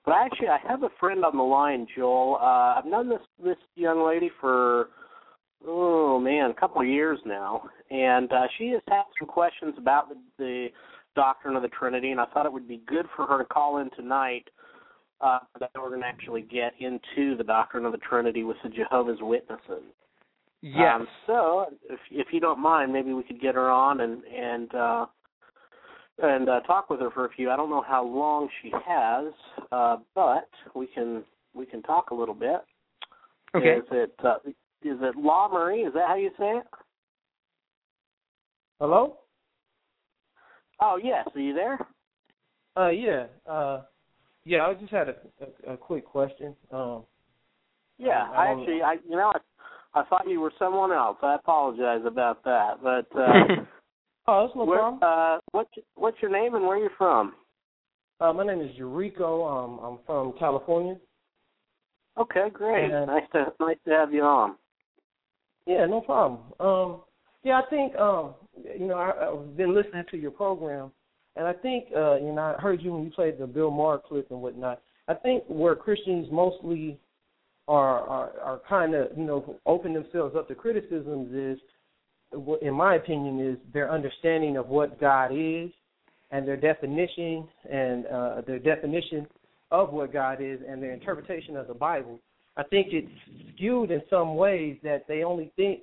But 0.06 0.16
actually, 0.16 0.48
I 0.48 0.58
have 0.68 0.84
a 0.84 0.90
friend 1.00 1.24
on 1.24 1.38
the 1.38 1.44
line, 1.44 1.88
Joel. 1.96 2.38
Uh, 2.42 2.76
I've 2.78 2.86
known 2.86 3.08
this 3.08 3.22
this 3.44 3.58
young 3.76 4.06
lady 4.06 4.32
for 4.40 4.90
oh 5.68 6.20
man, 6.20 6.52
a 6.52 6.54
couple 6.60 6.82
of 6.82 6.88
years 6.88 7.20
now, 7.26 7.64
and 7.90 8.32
uh, 8.32 8.48
she 8.58 8.70
has 8.70 8.82
had 8.88 9.04
some 9.20 9.28
questions 9.28 9.76
about 9.78 10.10
the, 10.10 10.16
the 10.38 10.68
doctrine 11.16 11.56
of 11.56 11.62
the 11.62 11.68
Trinity, 11.68 12.12
and 12.12 12.20
I 12.20 12.26
thought 12.26 12.46
it 12.46 12.54
would 12.54 12.68
be 12.68 12.82
good 12.88 13.06
for 13.16 13.28
her 13.28 13.38
to 13.38 13.46
call 13.46 13.78
in 13.78 13.90
tonight. 13.96 14.48
Uh, 15.20 15.38
that 15.60 15.70
we're 15.76 15.90
going 15.90 16.02
to 16.02 16.08
actually 16.08 16.42
get 16.42 16.74
into 16.80 17.38
the 17.38 17.44
doctrine 17.44 17.86
of 17.86 17.92
the 17.92 18.00
Trinity 18.00 18.44
with 18.44 18.58
the 18.64 18.70
Jehovah's 18.70 19.20
Witnesses. 19.22 19.84
Yes. 20.62 20.96
Um, 20.96 21.08
so, 21.28 21.66
if 21.90 22.00
if 22.10 22.28
you 22.32 22.40
don't 22.40 22.60
mind, 22.60 22.92
maybe 22.92 23.14
we 23.14 23.22
could 23.22 23.40
get 23.40 23.54
her 23.54 23.70
on 23.70 24.02
and 24.02 24.24
and 24.24 24.74
uh, 24.74 25.06
and 26.20 26.50
uh, 26.50 26.60
talk 26.62 26.90
with 26.90 27.00
her 27.00 27.10
for 27.12 27.26
a 27.26 27.30
few. 27.30 27.50
I 27.50 27.56
don't 27.56 27.70
know 27.70 27.84
how 27.88 28.06
long 28.06 28.50
she 28.62 28.72
has, 28.88 29.34
uh, 29.72 29.98
but 30.16 30.50
we 30.76 30.88
can 30.88 31.24
we 31.54 31.66
can 31.66 31.82
talk 31.84 32.12
a 32.12 32.16
little 32.16 32.36
bit. 32.36 32.62
okay. 33.56 33.78
Is 33.78 33.84
it 33.92 34.14
uh, 34.24 34.38
is 34.46 34.98
it 35.02 35.16
La 35.18 35.48
Marie? 35.48 35.82
Is 35.82 35.94
that 35.94 36.08
how 36.08 36.16
you 36.16 36.32
say 36.38 36.58
it? 36.58 36.64
Hello? 38.80 39.18
Oh 40.82 41.00
yes. 41.02 41.28
Are 41.36 41.40
you 41.42 41.54
there? 41.54 41.78
Uh, 42.78 42.90
yeah. 42.90 43.26
Uh, 43.50 43.82
yeah. 44.44 44.66
I 44.66 44.74
just 44.74 44.92
had 44.92 45.10
a, 45.10 45.16
a, 45.68 45.74
a 45.74 45.78
quick 45.78 46.06
question. 46.06 46.56
Um, 46.72 47.04
Yeah. 47.98 48.28
I 48.34 48.44
I 48.44 48.48
don't- 48.48 48.60
actually 48.62 48.82
I 48.82 48.94
you 49.08 49.16
know 49.16 49.32
I 49.36 49.40
I 49.94 50.06
thought 50.06 50.28
you 50.28 50.40
were 50.40 50.54
someone 50.58 50.92
else. 50.94 51.18
I 51.22 51.36
apologize 51.36 52.02
about 52.06 52.44
that. 52.46 52.80
But 52.82 53.08
uh, 53.20 53.66
oh, 54.28 54.46
that's 54.46 54.56
no 54.56 54.66
where, 54.66 54.80
problem. 54.80 55.00
uh, 55.02 55.40
what's 55.52 55.72
what's 55.96 56.18
your 56.22 56.32
name 56.32 56.56
and 56.56 56.66
where 56.66 56.78
you 56.78 56.90
from? 56.98 57.34
Uh, 58.20 58.32
my 58.34 58.46
name 58.46 58.62
is 58.62 58.76
Jericho. 58.78 59.46
Um, 59.48 59.80
I'm 59.84 60.00
from 60.06 60.34
California. 60.38 60.96
Okay, 62.18 62.50
great. 62.54 62.92
And- 62.92 63.08
nice 63.08 63.24
to 63.34 63.54
nice 63.60 63.78
to 63.88 63.92
have 63.92 64.14
you 64.14 64.24
on. 64.24 64.56
Yeah, 65.68 65.86
no 65.86 66.02
problem. 66.02 66.40
Um, 66.60 67.02
yeah, 67.44 67.62
I 67.66 67.70
think 67.70 67.96
um, 67.96 68.34
you 68.80 68.88
know 68.88 68.96
I, 68.96 69.30
I've 69.30 69.56
been 69.58 69.74
listening 69.74 70.04
to 70.12 70.18
your 70.18 70.32
program, 70.32 70.92
and 71.36 71.48
I 71.48 71.54
think 71.54 71.86
uh, 71.96 72.16
you 72.16 72.32
know 72.34 72.56
I 72.58 72.62
heard 72.62 72.82
you 72.82 72.94
when 72.94 73.04
you 73.04 73.12
played 73.12 73.38
the 73.38 73.48
Bill 73.48 73.72
Maher 73.72 74.00
clip 74.00 74.30
and 74.32 74.42
whatnot. 74.42 74.82
I 75.08 75.14
think 75.14 75.44
where 75.48 75.76
Christians 75.76 76.28
mostly 76.32 77.00
are 77.68 78.00
are, 78.02 78.40
are 78.40 78.62
kind 78.68 78.94
of 78.96 79.08
you 79.18 79.24
know 79.24 79.56
open 79.66 79.94
themselves 79.94 80.36
up 80.36 80.48
to 80.50 80.56
criticisms 80.56 81.34
is, 81.34 81.60
what- 81.60 81.71
in 82.62 82.74
my 82.74 82.96
opinion, 82.96 83.40
is 83.40 83.58
their 83.74 83.92
understanding 83.92 84.58
of 84.58 84.68
what 84.68 85.00
God 85.00 85.32
is 85.34 85.70
and 86.32 86.48
their 86.48 86.58
definition 86.58 87.48
and 87.70 88.06
uh, 88.08 88.42
their 88.48 88.60
definition 88.60 89.28
of 89.70 89.92
what 89.92 90.14
God 90.14 90.38
is 90.42 90.60
and 90.68 90.82
their 90.82 90.94
interpretation 90.94 91.56
of 91.58 91.68
the 91.68 91.74
Bible. 91.74 92.20
I 92.58 92.64
think 92.64 92.88
it's 92.92 93.08
skewed 93.56 93.92
in 93.92 94.02
some 94.10 94.36
ways 94.36 94.78
that 94.84 95.08
they 95.08 95.24
only 95.24 95.52
think 95.56 95.82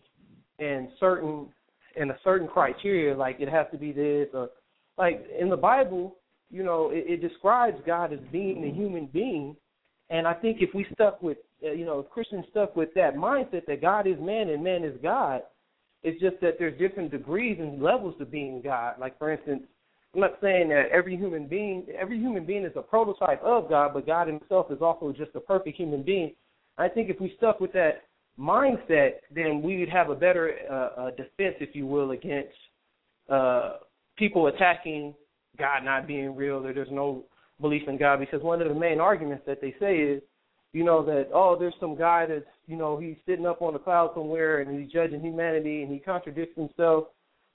in 0.59 0.89
certain 1.01 1.49
in 1.97 2.11
a 2.11 2.19
certain 2.23 2.47
criteria, 2.47 3.17
like 3.17 3.41
it 3.41 3.49
has 3.49 3.67
to 3.73 3.79
be 3.79 3.93
this 3.93 4.29
or 4.33 4.51
like 4.97 5.27
in 5.39 5.49
the 5.49 5.57
Bible, 5.57 6.17
you 6.51 6.63
know, 6.63 6.91
it, 6.91 7.05
it 7.09 7.29
describes 7.29 7.79
God 7.87 8.13
as 8.13 8.21
being 8.31 8.65
a 8.65 8.75
human 8.75 9.07
being, 9.07 9.57
and 10.11 10.27
I 10.27 10.35
think 10.35 10.59
if 10.61 10.75
we 10.75 10.87
stuck 10.93 11.23
with, 11.23 11.39
uh, 11.65 11.73
you 11.73 11.85
know, 11.85 12.01
if 12.01 12.11
Christians 12.11 12.45
stuck 12.51 12.77
with 12.77 12.93
that 12.95 13.15
mindset 13.15 13.67
that 13.67 13.81
God 13.81 14.07
is 14.07 14.17
man 14.21 14.49
and 14.49 14.63
man 14.63 14.85
is 14.85 14.95
God, 15.03 15.43
it's 16.03 16.21
just 16.21 16.41
that 16.41 16.55
there's 16.59 16.79
different 16.79 17.11
degrees 17.11 17.59
and 17.61 17.83
levels 17.83 18.15
to 18.19 18.25
being 18.25 18.63
God. 18.63 18.95
Like 19.01 19.19
for 19.19 19.33
instance, 19.33 19.63
I'm 20.15 20.21
not 20.21 20.39
saying 20.41 20.69
that 20.71 20.87
every 20.93 21.17
human 21.17 21.47
being, 21.47 21.87
every 21.99 22.19
human 22.19 22.47
being 22.47 22.65
is 22.65 22.73
a 22.77 22.83
prototype 22.83 23.43
of 23.43 23.69
God, 23.69 23.93
but 23.95 24.07
God 24.07 24.29
Himself 24.29 24.71
is 24.71 24.79
also 24.81 25.13
just 25.13 25.33
a 25.35 25.41
perfect 25.41 25.77
human 25.77 26.03
being. 26.03 26.35
I 26.79 26.89
think 26.89 27.11
if 27.11 27.21
we 27.21 27.35
stuck 27.37 27.61
with 27.61 27.73
that 27.73 28.05
mindset, 28.39 29.15
then 29.35 29.63
we 29.63 29.79
would 29.81 29.89
have 29.89 30.11
a 30.11 30.15
better 30.15 30.55
uh, 30.71 31.01
uh, 31.01 31.11
defense, 31.11 31.57
if 31.61 31.75
you 31.75 31.87
will, 31.87 32.13
against 32.13 32.55
uh, 33.29 33.75
people 34.17 34.47
attacking 34.47 35.15
God 35.59 35.85
not 35.85 36.07
being 36.07 36.35
real 36.37 36.65
or 36.65 36.73
there's 36.73 36.89
no 36.91 37.25
belief 37.61 37.83
in 37.89 37.99
God. 37.99 38.21
Because 38.21 38.43
one 38.43 38.63
of 38.63 38.69
the 38.69 38.75
main 38.75 39.01
arguments 39.01 39.43
that 39.47 39.61
they 39.61 39.75
say 39.81 39.97
is, 39.97 40.23
you 40.73 40.85
know, 40.85 41.05
that 41.05 41.29
oh, 41.33 41.57
there's 41.59 41.75
some 41.81 41.97
guy 41.97 42.27
that's, 42.27 42.45
you 42.67 42.77
know, 42.77 42.99
he's 42.99 43.17
sitting 43.27 43.47
up 43.47 43.63
on 43.63 43.75
a 43.75 43.79
cloud 43.79 44.11
somewhere 44.15 44.61
and 44.61 44.79
he's 44.79 44.93
judging 44.93 45.21
humanity 45.21 45.83
and 45.83 45.93
he 45.93 45.99
contradicts 45.99 46.57
himself, 46.57 47.05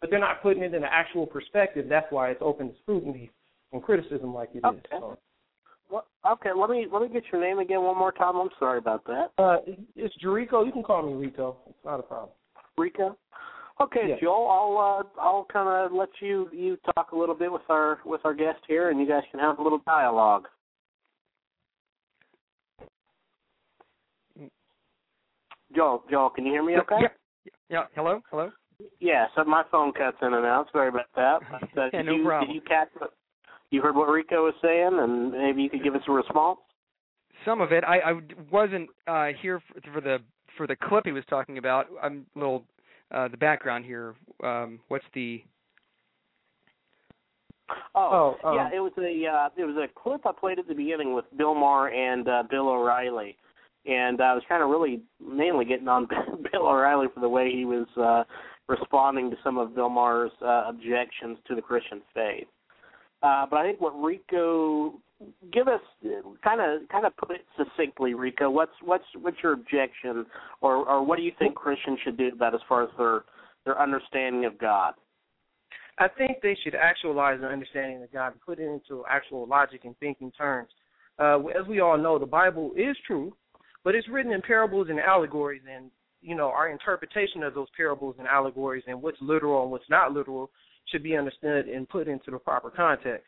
but 0.02 0.10
they're 0.10 0.20
not 0.20 0.42
putting 0.42 0.64
it 0.64 0.74
in 0.74 0.84
an 0.84 0.90
actual 0.92 1.26
perspective. 1.28 1.86
That's 1.88 2.12
why 2.12 2.30
it's 2.32 2.42
open 2.42 2.70
to 2.70 2.76
scrutiny 2.82 3.30
and 3.72 3.82
criticism 3.84 4.34
like 4.34 4.50
it 4.54 4.60
is. 4.60 4.64
Okay. 4.66 4.82
So, 4.92 5.18
What, 5.90 6.08
okay, 6.28 6.50
let 6.56 6.70
me 6.70 6.88
let 6.92 7.02
me 7.04 7.10
get 7.10 7.24
your 7.32 7.42
name 7.42 7.60
again 7.60 7.84
one 7.84 7.98
more 7.98 8.12
time. 8.12 8.36
I'm 8.36 8.50
sorry 8.60 8.80
about 8.80 9.06
that. 9.06 9.32
uh, 9.38 9.58
it's 9.96 10.16
Jericho. 10.16 10.64
You 10.64 10.72
can 10.72 10.84
call 10.84 11.04
me 11.06 11.14
Rico. 11.14 11.58
It's 11.68 11.86
not 11.86 12.00
a 12.00 12.04
problem. 12.04 12.32
Rico. 12.78 13.18
Okay, 13.82 14.10
Yeah. 14.10 14.16
Joel. 14.22 14.50
I'll 14.50 14.78
uh, 15.18 15.22
I'll 15.22 15.46
kind 15.52 15.68
of 15.68 15.92
let 15.96 16.10
you 16.20 16.50
you 16.52 16.78
talk 16.96 17.12
a 17.12 17.16
little 17.18 17.36
bit 17.36 17.52
with 17.52 17.64
our 17.70 18.00
with 18.06 18.22
our 18.24 18.34
guest 18.34 18.60
here, 18.68 18.90
and 18.90 19.00
you 19.00 19.08
guys 19.08 19.24
can 19.32 19.40
have 19.40 19.60
a 19.60 19.64
little 19.64 19.82
dialogue. 19.86 20.46
Joel, 25.76 26.04
Joel, 26.10 26.30
can 26.30 26.46
you 26.46 26.52
hear 26.52 26.64
me? 26.64 26.78
Okay. 26.78 26.98
Yeah. 27.02 27.52
Yeah. 27.70 27.84
Hello. 27.96 28.22
Hello. 28.30 28.52
Yeah. 29.00 29.28
So 29.36 29.44
my 29.44 29.64
phone 29.72 29.94
cuts 29.94 30.18
in 30.22 30.34
and 30.34 30.46
out. 30.46 30.68
Sorry 30.72 30.90
about 30.90 31.06
that. 31.16 31.40
But, 31.76 31.82
uh, 31.82 31.90
Yeah, 31.94 32.00
did 32.00 32.06
no 32.06 32.16
you, 32.16 32.26
problem. 32.26 32.50
Did 32.50 32.56
you 32.56 32.62
catch 32.62 32.90
what 32.98 33.14
you 33.72 33.82
heard 33.82 33.96
what 33.96 34.10
Rico 34.10 34.46
was 34.46 34.54
saying, 34.62 35.00
and 35.00 35.32
maybe 35.32 35.64
you 35.64 35.70
could 35.70 35.84
give 35.84 35.96
us 35.96 36.02
a 36.08 36.12
response? 36.12 36.60
Some 37.46 37.62
of 37.62 37.72
it. 37.72 37.84
I, 37.84 38.00
I 38.00 38.14
wasn't 38.52 38.90
uh, 39.08 39.30
here 39.42 39.60
for, 39.60 39.92
for 39.94 40.02
the 40.02 40.20
for 40.58 40.68
the 40.68 40.76
clip 40.76 41.06
he 41.06 41.12
was 41.12 41.24
talking 41.30 41.58
about. 41.58 41.88
I'm 42.02 42.26
a 42.36 42.40
little 42.40 42.64
uh, 43.12 43.28
the 43.28 43.38
background 43.38 43.86
here. 43.86 44.16
Um, 44.44 44.80
what's 44.88 45.06
the 45.14 45.44
Oh, 47.96 48.38
Oh, 48.44 48.50
um, 48.50 48.56
yeah, 48.56 48.70
it 48.76 48.80
was 48.80 48.92
a 48.98 49.02
uh, 49.02 49.50
it 49.58 49.66
was 49.66 49.78
a 49.78 49.88
clip 50.00 50.26
I 50.26 50.32
played 50.38 50.60
at 50.60 50.68
the 50.68 50.74
beginning 50.74 51.14
with 51.14 51.26
Bill 51.38 51.56
Maher 51.56 51.90
and 51.90 52.28
uh, 52.28 52.44
Bill 52.50 52.70
O'Reilly, 52.70 53.38
and 53.86 54.22
I 54.22 54.34
was 54.34 54.44
kind 54.48 54.64
of 54.64 54.70
really 54.70 55.02
mainly 55.20 55.66
getting 55.66 55.88
on 55.88 56.08
Bill 56.52 56.68
O'Reilly 56.68 57.08
for 57.14 57.20
the 57.20 57.30
way 57.30 57.52
he 57.52 57.66
was 57.66 57.88
uh, 57.98 58.24
responding 58.68 59.30
to 59.32 59.38
some 59.44 59.58
of 59.58 59.76
Bill 59.76 59.92
uh, 60.42 60.64
objections 60.68 61.38
to 61.48 61.56
the 61.56 61.62
Christian 61.62 62.02
faith. 62.14 62.48
Uh, 63.22 63.46
but 63.50 63.58
I 63.58 63.64
think 63.64 63.82
what 63.82 63.92
Rico 63.92 64.94
give 65.54 65.68
us 65.68 65.82
kind 66.44 66.60
of 66.60 66.88
kind 66.90 67.06
of 67.06 67.16
put 67.18 67.32
it 67.32 67.46
succinctly, 67.58 68.14
Rico. 68.14 68.50
What's 68.50 68.74
what's 68.84 69.06
what's 69.22 69.38
your 69.42 69.54
objection, 69.54 70.26
or 70.62 70.88
or 70.88 71.06
what 71.06 71.18
do 71.18 71.24
you 71.24 71.32
think 71.40 71.56
Christians 71.56 72.00
should 72.04 72.18
do 72.18 72.30
about 72.30 72.54
as 72.54 72.62
far 72.68 72.84
as 72.84 72.90
their 72.98 73.24
their 73.66 73.82
understanding 73.82 74.46
of 74.46 74.58
God? 74.58 74.94
I 76.00 76.08
think 76.08 76.38
they 76.42 76.58
should 76.64 76.76
actualize 76.76 77.40
their 77.40 77.52
understanding 77.52 78.02
of 78.04 78.12
God 78.12 78.34
and 78.34 78.42
put 78.42 78.60
it 78.60 78.64
into 78.64 79.04
actual 79.08 79.48
logic 79.48 79.82
and 79.86 79.96
thinking 80.00 80.32
terms. 80.32 80.70
Uh, 81.20 81.40
as 81.60 81.68
we 81.68 81.80
all 81.80 81.98
know, 81.98 82.18
the 82.18 82.26
Bible 82.26 82.72
is 82.76 82.98
true, 83.06 83.32
but 83.84 83.96
it's 83.96 84.08
written 84.10 84.32
in 84.32 84.42
parables 84.42 84.88
and 84.90 85.00
allegories, 85.00 85.62
and 85.74 85.92
you 86.22 86.36
know 86.36 86.48
our 86.48 86.70
interpretation 86.70 87.44
of 87.44 87.54
those 87.54 87.68
parables 87.76 88.16
and 88.20 88.28
allegories 88.28 88.84
and 88.88 89.02
what's 89.02 89.18
literal 89.22 89.64
and 89.64 89.72
what's 89.72 89.90
not 89.90 90.14
literal 90.14 90.50
should 90.92 91.04
be 91.04 91.18
understood 91.18 91.68
and 91.68 91.88
put 91.90 92.08
into 92.08 92.32
the 92.32 92.38
proper 92.38 92.70
context. 92.70 93.28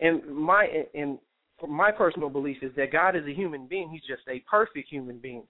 And 0.00 0.26
my 0.26 0.66
and 0.94 1.18
my 1.66 1.90
personal 1.90 2.28
belief 2.28 2.58
is 2.62 2.72
that 2.76 2.92
God 2.92 3.16
is 3.16 3.26
a 3.26 3.34
human 3.34 3.66
being; 3.66 3.90
He's 3.90 4.06
just 4.06 4.28
a 4.28 4.44
perfect 4.50 4.88
human 4.88 5.18
being, 5.18 5.44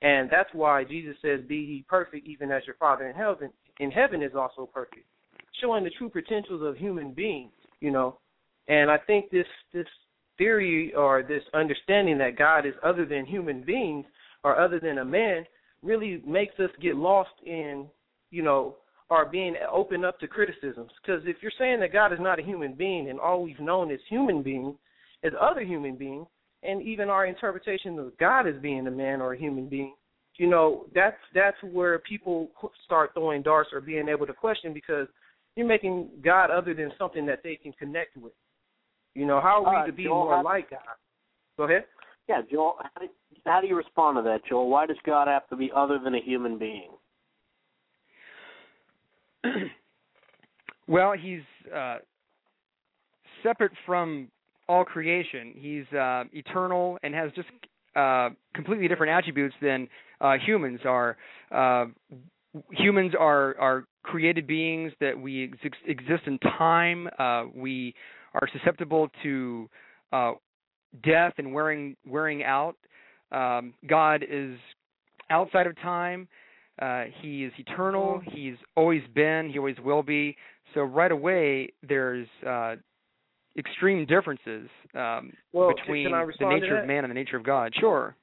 and 0.00 0.28
that's 0.30 0.50
why 0.52 0.84
Jesus 0.84 1.16
says, 1.22 1.40
"Be 1.46 1.56
ye 1.56 1.84
perfect, 1.88 2.26
even 2.26 2.50
as 2.50 2.62
your 2.66 2.76
Father 2.76 3.08
in 3.08 3.14
heaven 3.14 3.50
in 3.80 3.90
heaven 3.90 4.22
is 4.22 4.34
also 4.34 4.68
perfect." 4.72 5.06
showing 5.62 5.84
the 5.84 5.90
true 5.90 6.10
potentials 6.10 6.62
of 6.62 6.76
human 6.76 7.12
beings. 7.12 7.52
You 7.80 7.90
know, 7.90 8.18
and 8.68 8.90
I 8.90 8.98
think 8.98 9.30
this 9.30 9.46
this 9.72 9.86
theory 10.42 10.92
or 10.94 11.22
this 11.22 11.42
understanding 11.54 12.18
that 12.18 12.36
God 12.36 12.66
is 12.66 12.74
other 12.84 13.06
than 13.06 13.24
human 13.24 13.62
beings 13.62 14.04
or 14.42 14.58
other 14.58 14.80
than 14.80 14.98
a 14.98 15.04
man 15.04 15.44
really 15.82 16.20
makes 16.26 16.58
us 16.58 16.70
get 16.80 16.96
lost 16.96 17.30
in 17.46 17.86
you 18.30 18.42
know 18.42 18.76
are 19.08 19.26
being 19.26 19.54
open 19.70 20.04
up 20.04 20.18
to 20.18 20.26
criticisms. 20.26 20.90
Because 21.00 21.22
if 21.26 21.36
you're 21.42 21.52
saying 21.58 21.80
that 21.80 21.92
God 21.92 22.14
is 22.14 22.18
not 22.20 22.40
a 22.40 22.42
human 22.42 22.72
being 22.72 23.10
and 23.10 23.20
all 23.20 23.42
we've 23.42 23.60
known 23.60 23.90
is 23.90 24.00
human 24.08 24.42
beings, 24.42 24.74
as 25.22 25.32
other 25.38 25.60
human 25.60 25.96
beings, 25.96 26.26
and 26.62 26.80
even 26.82 27.10
our 27.10 27.26
interpretation 27.26 27.98
of 27.98 28.16
God 28.18 28.48
as 28.48 28.54
being 28.62 28.86
a 28.86 28.90
man 28.90 29.20
or 29.20 29.34
a 29.34 29.38
human 29.38 29.68
being, 29.68 29.94
you 30.38 30.48
know, 30.48 30.86
that's 30.94 31.18
that's 31.34 31.58
where 31.72 31.98
people 31.98 32.48
start 32.86 33.12
throwing 33.12 33.42
darts 33.42 33.70
or 33.72 33.80
being 33.80 34.08
able 34.08 34.26
to 34.26 34.32
question 34.32 34.72
because 34.72 35.06
you're 35.56 35.66
making 35.66 36.08
God 36.24 36.50
other 36.50 36.72
than 36.72 36.90
something 36.98 37.26
that 37.26 37.42
they 37.44 37.56
can 37.56 37.72
connect 37.72 38.16
with. 38.16 38.32
You 39.14 39.26
know, 39.26 39.40
how 39.40 39.64
are 39.64 39.70
we 39.70 39.76
uh, 39.76 39.86
to 39.86 39.92
be 39.92 40.04
Joel, 40.04 40.24
more 40.24 40.42
like 40.42 40.70
God? 40.70 40.80
Go 41.56 41.64
ahead. 41.64 41.84
Yeah, 42.28 42.42
Joel. 42.50 42.76
How 42.80 43.00
do, 43.00 43.08
how 43.44 43.60
do 43.60 43.66
you 43.66 43.76
respond 43.76 44.16
to 44.16 44.22
that, 44.22 44.40
Joel? 44.48 44.70
Why 44.70 44.86
does 44.86 44.96
God 45.04 45.28
have 45.28 45.48
to 45.48 45.56
be 45.56 45.70
other 45.74 45.98
than 46.02 46.14
a 46.14 46.20
human 46.20 46.58
being? 46.58 46.90
well, 50.86 51.12
he's 51.20 51.40
uh, 51.74 51.96
separate 53.42 53.72
from 53.84 54.28
all 54.68 54.84
creation. 54.84 55.52
He's 55.56 55.84
uh, 55.96 56.24
eternal 56.32 56.98
and 57.02 57.14
has 57.14 57.30
just 57.34 57.48
uh, 57.96 58.30
completely 58.54 58.88
different 58.88 59.12
attributes 59.12 59.54
than 59.60 59.88
uh, 60.20 60.34
humans 60.44 60.80
are. 60.84 61.16
Uh, 61.50 61.86
humans 62.70 63.12
are 63.18 63.56
are 63.58 63.84
created 64.02 64.46
beings 64.46 64.92
that 65.00 65.18
we 65.18 65.50
ex- 65.62 65.76
exist 65.86 66.22
in 66.26 66.38
time. 66.38 67.08
Uh, 67.18 67.44
we 67.54 67.94
are 68.34 68.48
susceptible 68.52 69.08
to 69.22 69.68
uh, 70.12 70.32
death 71.04 71.34
and 71.38 71.52
wearing 71.52 71.96
wearing 72.06 72.42
out. 72.42 72.76
Um, 73.30 73.74
God 73.86 74.24
is 74.28 74.58
outside 75.30 75.66
of 75.66 75.76
time. 75.80 76.28
Uh, 76.80 77.04
he 77.20 77.44
is 77.44 77.52
eternal. 77.58 78.20
He's 78.32 78.54
always 78.76 79.02
been. 79.14 79.50
He 79.50 79.58
always 79.58 79.76
will 79.84 80.02
be. 80.02 80.36
So 80.74 80.82
right 80.82 81.12
away, 81.12 81.72
there's 81.86 82.26
uh, 82.46 82.76
extreme 83.58 84.06
differences 84.06 84.68
um, 84.94 85.32
well, 85.52 85.72
between 85.74 86.10
the 86.10 86.46
nature 86.48 86.80
of 86.80 86.86
man 86.86 87.04
and 87.04 87.10
the 87.10 87.14
nature 87.14 87.36
of 87.36 87.44
God. 87.44 87.72
Sure. 87.78 88.16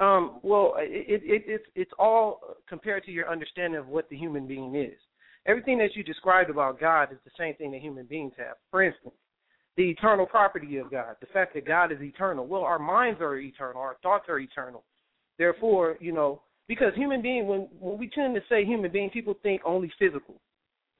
Um, 0.00 0.38
well, 0.42 0.74
it, 0.78 1.22
it, 1.24 1.42
it's 1.46 1.64
it's 1.74 1.90
all 1.98 2.40
compared 2.68 3.04
to 3.04 3.10
your 3.10 3.28
understanding 3.28 3.78
of 3.78 3.88
what 3.88 4.08
the 4.08 4.16
human 4.16 4.46
being 4.46 4.76
is. 4.76 4.98
Everything 5.46 5.78
that 5.78 5.96
you 5.96 6.04
described 6.04 6.50
about 6.50 6.78
God 6.78 7.10
is 7.10 7.18
the 7.24 7.30
same 7.38 7.54
thing 7.54 7.72
that 7.72 7.80
human 7.80 8.06
beings 8.06 8.32
have. 8.36 8.56
For 8.70 8.82
instance, 8.82 9.14
the 9.78 9.88
eternal 9.88 10.26
property 10.26 10.76
of 10.78 10.90
God, 10.90 11.14
the 11.20 11.28
fact 11.28 11.54
that 11.54 11.64
God 11.64 11.92
is 11.92 12.02
eternal. 12.02 12.44
Well, 12.44 12.62
our 12.62 12.80
minds 12.80 13.20
are 13.20 13.36
eternal, 13.36 13.80
our 13.80 13.96
thoughts 14.02 14.24
are 14.28 14.40
eternal. 14.40 14.82
Therefore, 15.38 15.96
you 16.00 16.12
know, 16.12 16.42
because 16.66 16.92
human 16.96 17.22
being, 17.22 17.46
when 17.46 17.68
when 17.78 17.96
we 17.96 18.10
tend 18.10 18.34
to 18.34 18.40
say 18.48 18.64
human 18.64 18.90
being, 18.90 19.08
people 19.08 19.34
think 19.40 19.62
only 19.64 19.90
physical. 19.96 20.34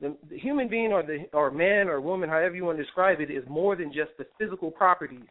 The, 0.01 0.17
the 0.31 0.39
human 0.39 0.69
being, 0.69 0.93
or 0.93 1.03
the 1.03 1.25
or 1.33 1.51
man 1.51 1.89
or 1.89 2.01
woman, 2.01 2.29
however 2.29 2.55
you 2.55 2.65
want 2.65 2.79
to 2.79 2.85
describe 2.85 3.21
it, 3.21 3.33
is 3.33 3.43
more 3.49 3.75
than 3.75 3.93
just 3.93 4.13
the 4.17 4.27
physical 4.39 4.71
properties. 4.71 5.27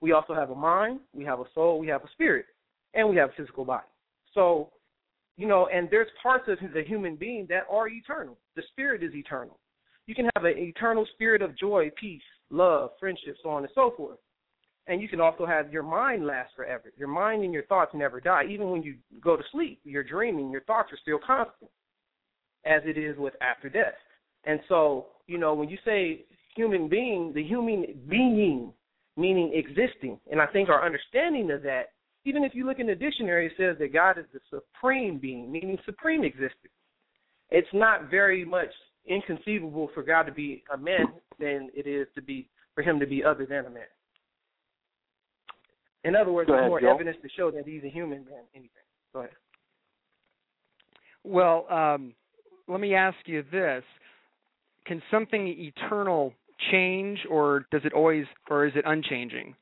We 0.00 0.12
also 0.12 0.32
have 0.34 0.48
a 0.48 0.54
mind, 0.54 1.00
we 1.14 1.24
have 1.26 1.40
a 1.40 1.44
soul, 1.54 1.78
we 1.78 1.88
have 1.88 2.02
a 2.02 2.10
spirit, 2.12 2.46
and 2.94 3.06
we 3.10 3.16
have 3.16 3.28
a 3.28 3.32
physical 3.36 3.66
body. 3.66 3.86
So, 4.32 4.70
you 5.36 5.46
know, 5.46 5.68
and 5.70 5.88
there's 5.90 6.08
parts 6.22 6.48
of 6.48 6.56
the 6.72 6.84
human 6.84 7.16
being 7.16 7.46
that 7.50 7.64
are 7.70 7.86
eternal. 7.88 8.38
The 8.56 8.62
spirit 8.72 9.02
is 9.02 9.14
eternal. 9.14 9.58
You 10.06 10.14
can 10.14 10.30
have 10.36 10.46
an 10.46 10.56
eternal 10.56 11.06
spirit 11.14 11.42
of 11.42 11.58
joy, 11.58 11.90
peace, 12.00 12.22
love, 12.50 12.90
friendship, 12.98 13.36
so 13.42 13.50
on 13.50 13.62
and 13.62 13.72
so 13.74 13.92
forth. 13.96 14.18
And 14.86 15.02
you 15.02 15.08
can 15.08 15.20
also 15.20 15.44
have 15.44 15.72
your 15.72 15.82
mind 15.82 16.24
last 16.26 16.52
forever. 16.56 16.90
Your 16.96 17.08
mind 17.08 17.44
and 17.44 17.52
your 17.52 17.64
thoughts 17.64 17.92
never 17.94 18.20
die. 18.20 18.44
Even 18.48 18.70
when 18.70 18.82
you 18.82 18.96
go 19.22 19.36
to 19.36 19.42
sleep, 19.52 19.80
you're 19.84 20.02
dreaming, 20.02 20.50
your 20.50 20.62
thoughts 20.62 20.90
are 20.92 20.98
still 21.02 21.18
constant, 21.24 21.70
as 22.64 22.80
it 22.86 22.96
is 22.96 23.16
with 23.18 23.34
after 23.42 23.68
death. 23.68 23.94
And 24.44 24.60
so, 24.68 25.08
you 25.26 25.36
know, 25.36 25.52
when 25.52 25.68
you 25.68 25.76
say 25.84 26.24
human 26.56 26.88
being, 26.88 27.32
the 27.34 27.42
human 27.44 27.84
being, 28.08 28.72
meaning 29.16 29.52
existing, 29.54 30.18
and 30.30 30.40
I 30.40 30.46
think 30.46 30.70
our 30.70 30.84
understanding 30.84 31.50
of 31.50 31.62
that, 31.64 31.90
even 32.24 32.44
if 32.44 32.54
you 32.54 32.66
look 32.66 32.78
in 32.78 32.86
the 32.86 32.94
dictionary, 32.94 33.46
it 33.46 33.52
says 33.58 33.76
that 33.78 33.92
God 33.92 34.18
is 34.18 34.24
the 34.32 34.40
supreme 34.50 35.18
being, 35.18 35.52
meaning 35.52 35.78
supreme 35.84 36.24
existence. 36.24 36.72
It's 37.50 37.68
not 37.72 38.10
very 38.10 38.44
much 38.44 38.70
inconceivable 39.08 39.90
for 39.94 40.02
God 40.02 40.24
to 40.24 40.32
be 40.32 40.62
a 40.72 40.76
man 40.76 41.06
than 41.38 41.70
it 41.74 41.86
is 41.86 42.06
to 42.14 42.22
be 42.22 42.48
for 42.74 42.82
him 42.82 43.00
to 43.00 43.06
be 43.06 43.24
other 43.24 43.46
than 43.46 43.66
a 43.66 43.70
man. 43.70 43.82
In 46.04 46.14
other 46.14 46.32
words, 46.32 46.48
ahead, 46.48 46.62
there's 46.62 46.68
more 46.68 46.80
Joel. 46.80 46.94
evidence 46.94 47.16
to 47.22 47.28
show 47.36 47.50
that 47.50 47.66
he's 47.66 47.82
a 47.84 47.88
human 47.88 48.24
than 48.24 48.44
anything. 48.54 48.70
Go 49.12 49.20
ahead. 49.20 49.32
Well, 51.24 51.66
um, 51.70 52.14
let 52.68 52.80
me 52.80 52.94
ask 52.94 53.16
you 53.26 53.44
this: 53.50 53.82
Can 54.86 55.02
something 55.10 55.48
eternal 55.48 56.32
change, 56.70 57.18
or 57.28 57.66
does 57.70 57.82
it 57.84 57.92
always, 57.92 58.26
or 58.48 58.66
is 58.66 58.72
it 58.76 58.84
unchanging? 58.86 59.54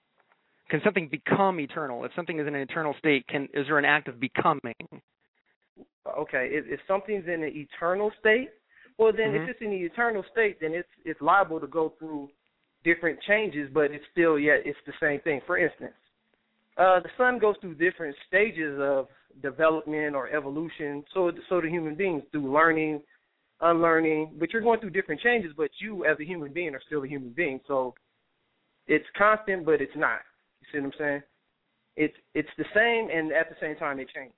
Can 0.69 0.81
something 0.85 1.09
become 1.09 1.61
eternal? 1.61 2.05
If 2.05 2.13
something 2.15 2.39
is 2.39 2.47
in 2.47 2.55
an 2.55 2.61
eternal 2.61 2.95
state, 2.99 3.27
can 3.29 3.49
is 3.55 3.67
there 3.67 3.79
an 3.79 3.85
act 3.85 4.09
of 4.09 4.21
becoming? 4.21 4.75
Okay, 6.19 6.49
if, 6.53 6.65
if 6.69 6.81
something's 6.87 7.27
in 7.27 7.43
an 7.43 7.53
eternal 7.55 8.13
state, 8.21 8.51
well 8.99 9.13
then 9.13 9.33
Mhm. 9.33 9.43
if 9.43 9.49
it's 9.51 9.61
in 9.61 9.71
the 9.71 9.83
eternal 9.85 10.23
state, 10.25 10.61
then 10.61 10.75
it's 10.75 10.89
it's 11.05 11.21
liable 11.21 11.61
to 11.61 11.67
go 11.67 11.91
through 11.91 12.31
different 12.85 13.21
changes, 13.23 13.69
but 13.73 13.91
it's 13.91 14.07
still 14.13 14.39
yet 14.39 14.65
it's 14.65 14.79
the 14.87 14.93
same 15.01 15.21
thing. 15.21 15.41
For 15.43 15.59
instance, 15.59 15.97
uh, 16.77 17.01
the 17.01 17.11
sun 17.17 17.39
goes 17.39 17.57
through 17.59 17.75
different 17.75 18.17
stages 18.27 18.79
of 18.81 19.09
development 19.43 20.15
or 20.15 20.29
evolution. 20.29 21.05
So 21.13 21.33
so 21.49 21.61
do 21.61 21.69
human 21.69 21.95
beings 21.95 22.23
through 22.31 22.51
learning, 22.53 23.03
unlearning. 23.61 24.37
But 24.39 24.53
you're 24.53 24.63
going 24.63 24.81
through 24.81 24.91
different 24.91 25.21
changes. 25.21 25.53
But 25.57 25.71
you 25.81 26.05
as 26.05 26.19
a 26.21 26.25
human 26.25 26.53
being 26.53 26.75
are 26.75 26.83
still 26.87 27.03
a 27.03 27.09
human 27.09 27.31
being. 27.31 27.61
So 27.67 27.95
it's 28.87 29.07
constant, 29.17 29.65
but 29.65 29.81
it's 29.81 29.97
not. 29.97 30.21
You 30.61 30.67
see 30.73 30.79
what 30.79 30.87
I'm 30.87 30.99
saying? 30.99 31.23
It's 31.97 32.17
it's 32.35 32.55
the 32.57 32.65
same, 32.75 33.11
and 33.11 33.33
at 33.33 33.49
the 33.49 33.57
same 33.61 33.77
time 33.77 33.99
it 34.01 34.09
changes. 34.15 34.37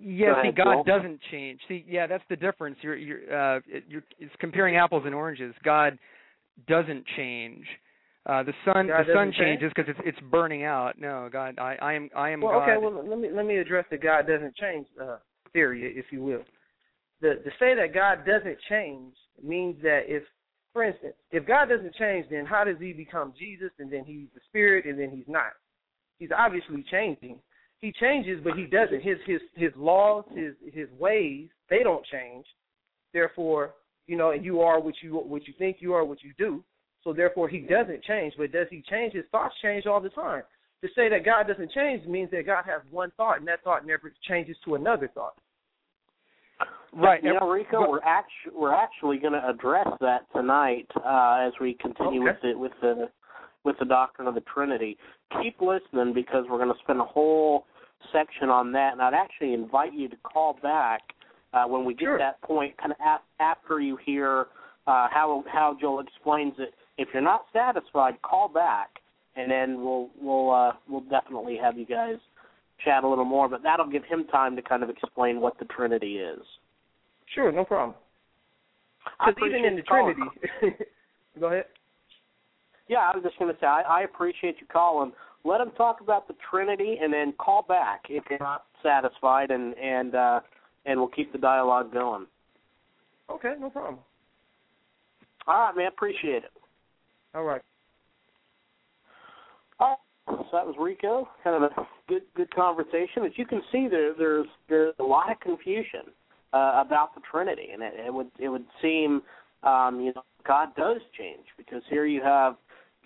Yeah, 0.00 0.26
Go 0.28 0.34
see, 0.34 0.40
ahead, 0.48 0.56
God 0.56 0.74
Joel. 0.74 0.84
doesn't 0.84 1.20
change. 1.30 1.60
See, 1.68 1.84
yeah, 1.88 2.06
that's 2.06 2.24
the 2.28 2.36
difference. 2.36 2.76
You're 2.82 2.96
you're 2.96 3.20
uh 3.56 3.60
you're 3.88 4.04
it's 4.18 4.34
comparing 4.38 4.76
apples 4.76 5.02
and 5.06 5.14
oranges. 5.14 5.54
God 5.64 5.98
doesn't 6.66 7.04
change. 7.16 7.64
Uh 8.26 8.42
the 8.42 8.52
sun 8.64 8.86
God 8.88 9.06
the 9.06 9.12
sun 9.14 9.32
changes 9.38 9.72
because 9.74 9.88
it's 9.88 10.00
it's 10.04 10.18
burning 10.30 10.64
out. 10.64 10.98
No, 10.98 11.28
God, 11.32 11.58
I 11.58 11.76
I 11.80 11.92
am 11.94 12.10
I 12.16 12.30
am 12.30 12.40
Well, 12.40 12.60
God. 12.60 12.68
okay. 12.68 12.76
Well, 12.80 13.04
let 13.08 13.18
me 13.18 13.28
let 13.32 13.46
me 13.46 13.56
address 13.58 13.86
the 13.90 13.98
God 13.98 14.26
doesn't 14.26 14.54
change 14.56 14.86
uh, 15.02 15.16
theory, 15.52 15.92
if 15.96 16.06
you 16.12 16.22
will. 16.22 16.42
The 17.20 17.34
to 17.44 17.50
say 17.58 17.74
that 17.74 17.92
God 17.94 18.24
doesn't 18.26 18.58
change 18.68 19.14
means 19.42 19.82
that 19.82 20.02
if, 20.06 20.22
for 20.72 20.84
instance, 20.84 21.14
if 21.32 21.46
God 21.46 21.68
doesn't 21.68 21.94
change, 21.96 22.26
then 22.30 22.44
how 22.46 22.62
does 22.64 22.76
He 22.78 22.92
become 22.92 23.32
Jesus 23.38 23.70
and 23.78 23.90
then 23.90 24.04
He's 24.04 24.28
the 24.34 24.40
Spirit 24.48 24.84
and 24.86 24.98
then 24.98 25.10
He's 25.10 25.26
not? 25.26 25.52
He's 26.18 26.30
obviously 26.36 26.84
changing. 26.90 27.38
He 27.80 27.92
changes, 27.92 28.40
but 28.42 28.56
He 28.56 28.64
doesn't. 28.66 29.02
His 29.02 29.18
his 29.26 29.40
his 29.54 29.72
laws, 29.76 30.24
his 30.34 30.54
his 30.72 30.88
ways, 30.98 31.48
they 31.70 31.82
don't 31.82 32.04
change. 32.06 32.44
Therefore, 33.12 33.74
you 34.06 34.16
know, 34.16 34.30
and 34.32 34.44
you 34.44 34.60
are 34.60 34.80
what 34.80 34.94
you 35.02 35.14
what 35.16 35.46
you 35.46 35.54
think 35.58 35.78
you 35.80 35.92
are, 35.94 36.04
what 36.04 36.22
you 36.22 36.32
do. 36.38 36.64
So 37.04 37.12
therefore, 37.12 37.48
He 37.48 37.60
doesn't 37.60 38.02
change. 38.04 38.34
But 38.36 38.52
does 38.52 38.66
He 38.70 38.82
change? 38.88 39.12
His 39.14 39.24
thoughts 39.30 39.54
change 39.62 39.86
all 39.86 40.00
the 40.00 40.08
time. 40.10 40.42
To 40.82 40.88
say 40.94 41.08
that 41.08 41.24
God 41.24 41.46
doesn't 41.48 41.72
change 41.72 42.06
means 42.06 42.30
that 42.30 42.46
God 42.46 42.64
has 42.66 42.82
one 42.90 43.10
thought, 43.16 43.38
and 43.38 43.48
that 43.48 43.62
thought 43.64 43.84
never 43.86 44.12
changes 44.28 44.56
to 44.64 44.74
another 44.76 45.08
thought. 45.12 45.34
right. 46.92 47.22
You 47.22 47.34
know, 47.34 47.48
Rico, 47.50 47.88
we're 47.88 48.00
actually 48.02 48.52
we're 48.54 48.74
actually 48.74 49.18
going 49.18 49.32
to 49.34 49.48
address 49.48 49.88
that 50.00 50.22
tonight 50.34 50.86
uh, 51.04 51.46
as 51.46 51.52
we 51.60 51.74
continue 51.74 52.22
Okay. 52.28 52.30
with 52.30 52.42
the 52.42 52.58
with 52.58 52.72
the 52.80 53.08
with 53.64 53.76
the 53.78 53.84
doctrine 53.84 54.28
of 54.28 54.34
the 54.34 54.40
Trinity. 54.42 54.96
Keep 55.42 55.60
listening 55.60 56.14
because 56.14 56.44
we're 56.48 56.56
going 56.58 56.72
to 56.72 56.78
spend 56.82 57.00
a 57.00 57.04
whole 57.04 57.66
section 58.12 58.48
on 58.48 58.72
that, 58.72 58.92
and 58.92 59.02
I'd 59.02 59.14
actually 59.14 59.52
invite 59.52 59.92
you 59.92 60.08
to 60.08 60.16
call 60.22 60.56
back 60.62 61.02
uh, 61.52 61.64
when 61.64 61.84
we 61.84 61.94
get 61.94 62.04
Sure. 62.04 62.18
to 62.18 62.22
that 62.22 62.40
point, 62.42 62.76
kind 62.78 62.92
of 62.92 62.98
af- 63.04 63.20
after 63.40 63.80
you 63.80 63.98
hear 64.04 64.46
uh, 64.86 65.08
how 65.10 65.44
how 65.50 65.76
Joel 65.80 66.00
explains 66.00 66.54
it. 66.58 66.74
If 66.96 67.08
you're 67.12 67.22
not 67.22 67.44
satisfied, 67.52 68.20
call 68.22 68.48
back, 68.48 68.88
and 69.36 69.50
then 69.50 69.82
we'll 69.84 70.08
we'll 70.20 70.50
uh, 70.50 70.72
we'll 70.88 71.02
definitely 71.02 71.58
have 71.62 71.76
you 71.76 71.86
guys 71.86 72.16
chat 72.84 73.04
a 73.04 73.08
little 73.08 73.24
more. 73.24 73.48
But 73.48 73.62
that'll 73.62 73.90
give 73.90 74.04
him 74.04 74.24
time 74.28 74.56
to 74.56 74.62
kind 74.62 74.82
of 74.82 74.88
explain 74.90 75.40
what 75.40 75.58
the 75.58 75.66
Trinity 75.66 76.18
is. 76.18 76.40
Sure, 77.34 77.52
no 77.52 77.64
problem. 77.64 77.94
Because 79.18 79.34
even 79.46 79.64
in 79.64 79.76
the. 79.76 79.82
Trinity, 79.82 80.20
go 81.40 81.46
ahead. 81.48 81.66
Yeah, 82.88 82.98
I 82.98 83.14
was 83.14 83.22
just 83.22 83.38
going 83.38 83.52
to 83.52 83.60
say 83.60 83.66
I, 83.66 83.82
I 83.82 84.00
appreciate 84.02 84.56
you 84.60 84.66
calling. 84.72 85.12
Let 85.44 85.60
him 85.60 85.70
talk 85.76 86.00
about 86.00 86.26
the 86.26 86.34
Trinity, 86.50 86.96
and 87.00 87.12
then 87.12 87.32
call 87.38 87.62
back 87.62 88.04
if 88.08 88.24
you're 88.28 88.38
not 88.38 88.64
satisfied, 88.82 89.50
and 89.50 89.76
and 89.78 90.14
uh, 90.14 90.40
and 90.86 90.98
we'll 90.98 91.08
keep 91.08 91.32
the 91.32 91.38
dialogue 91.38 91.92
going. 91.92 92.26
Okay, 93.30 93.54
no 93.60 93.70
problem. 93.70 93.98
All 95.46 95.60
right, 95.60 95.76
man. 95.76 95.88
Appreciate 95.88 96.44
it. 96.44 96.52
All 97.34 97.44
right. 97.44 97.62
All 99.78 100.00
right. 100.26 100.38
So 100.50 100.56
that 100.56 100.66
was 100.66 100.74
Rico. 100.78 101.28
Kind 101.44 101.62
of 101.62 101.70
a 101.70 101.86
good 102.08 102.22
good 102.34 102.54
conversation. 102.54 103.24
As 103.24 103.32
you 103.36 103.46
can 103.46 103.62
see, 103.70 103.86
there 103.88 104.14
there's 104.14 104.46
there's 104.68 104.94
a 104.98 105.04
lot 105.04 105.30
of 105.30 105.38
confusion 105.40 106.12
uh, 106.52 106.82
about 106.84 107.14
the 107.14 107.20
Trinity, 107.30 107.68
and 107.72 107.82
it, 107.82 107.94
it 108.06 108.12
would 108.12 108.30
it 108.38 108.48
would 108.48 108.64
seem 108.82 109.22
um, 109.62 110.00
you 110.00 110.12
know 110.14 110.22
God 110.46 110.68
does 110.76 110.98
change 111.16 111.44
because 111.56 111.82
here 111.88 112.06
you 112.06 112.22
have 112.22 112.56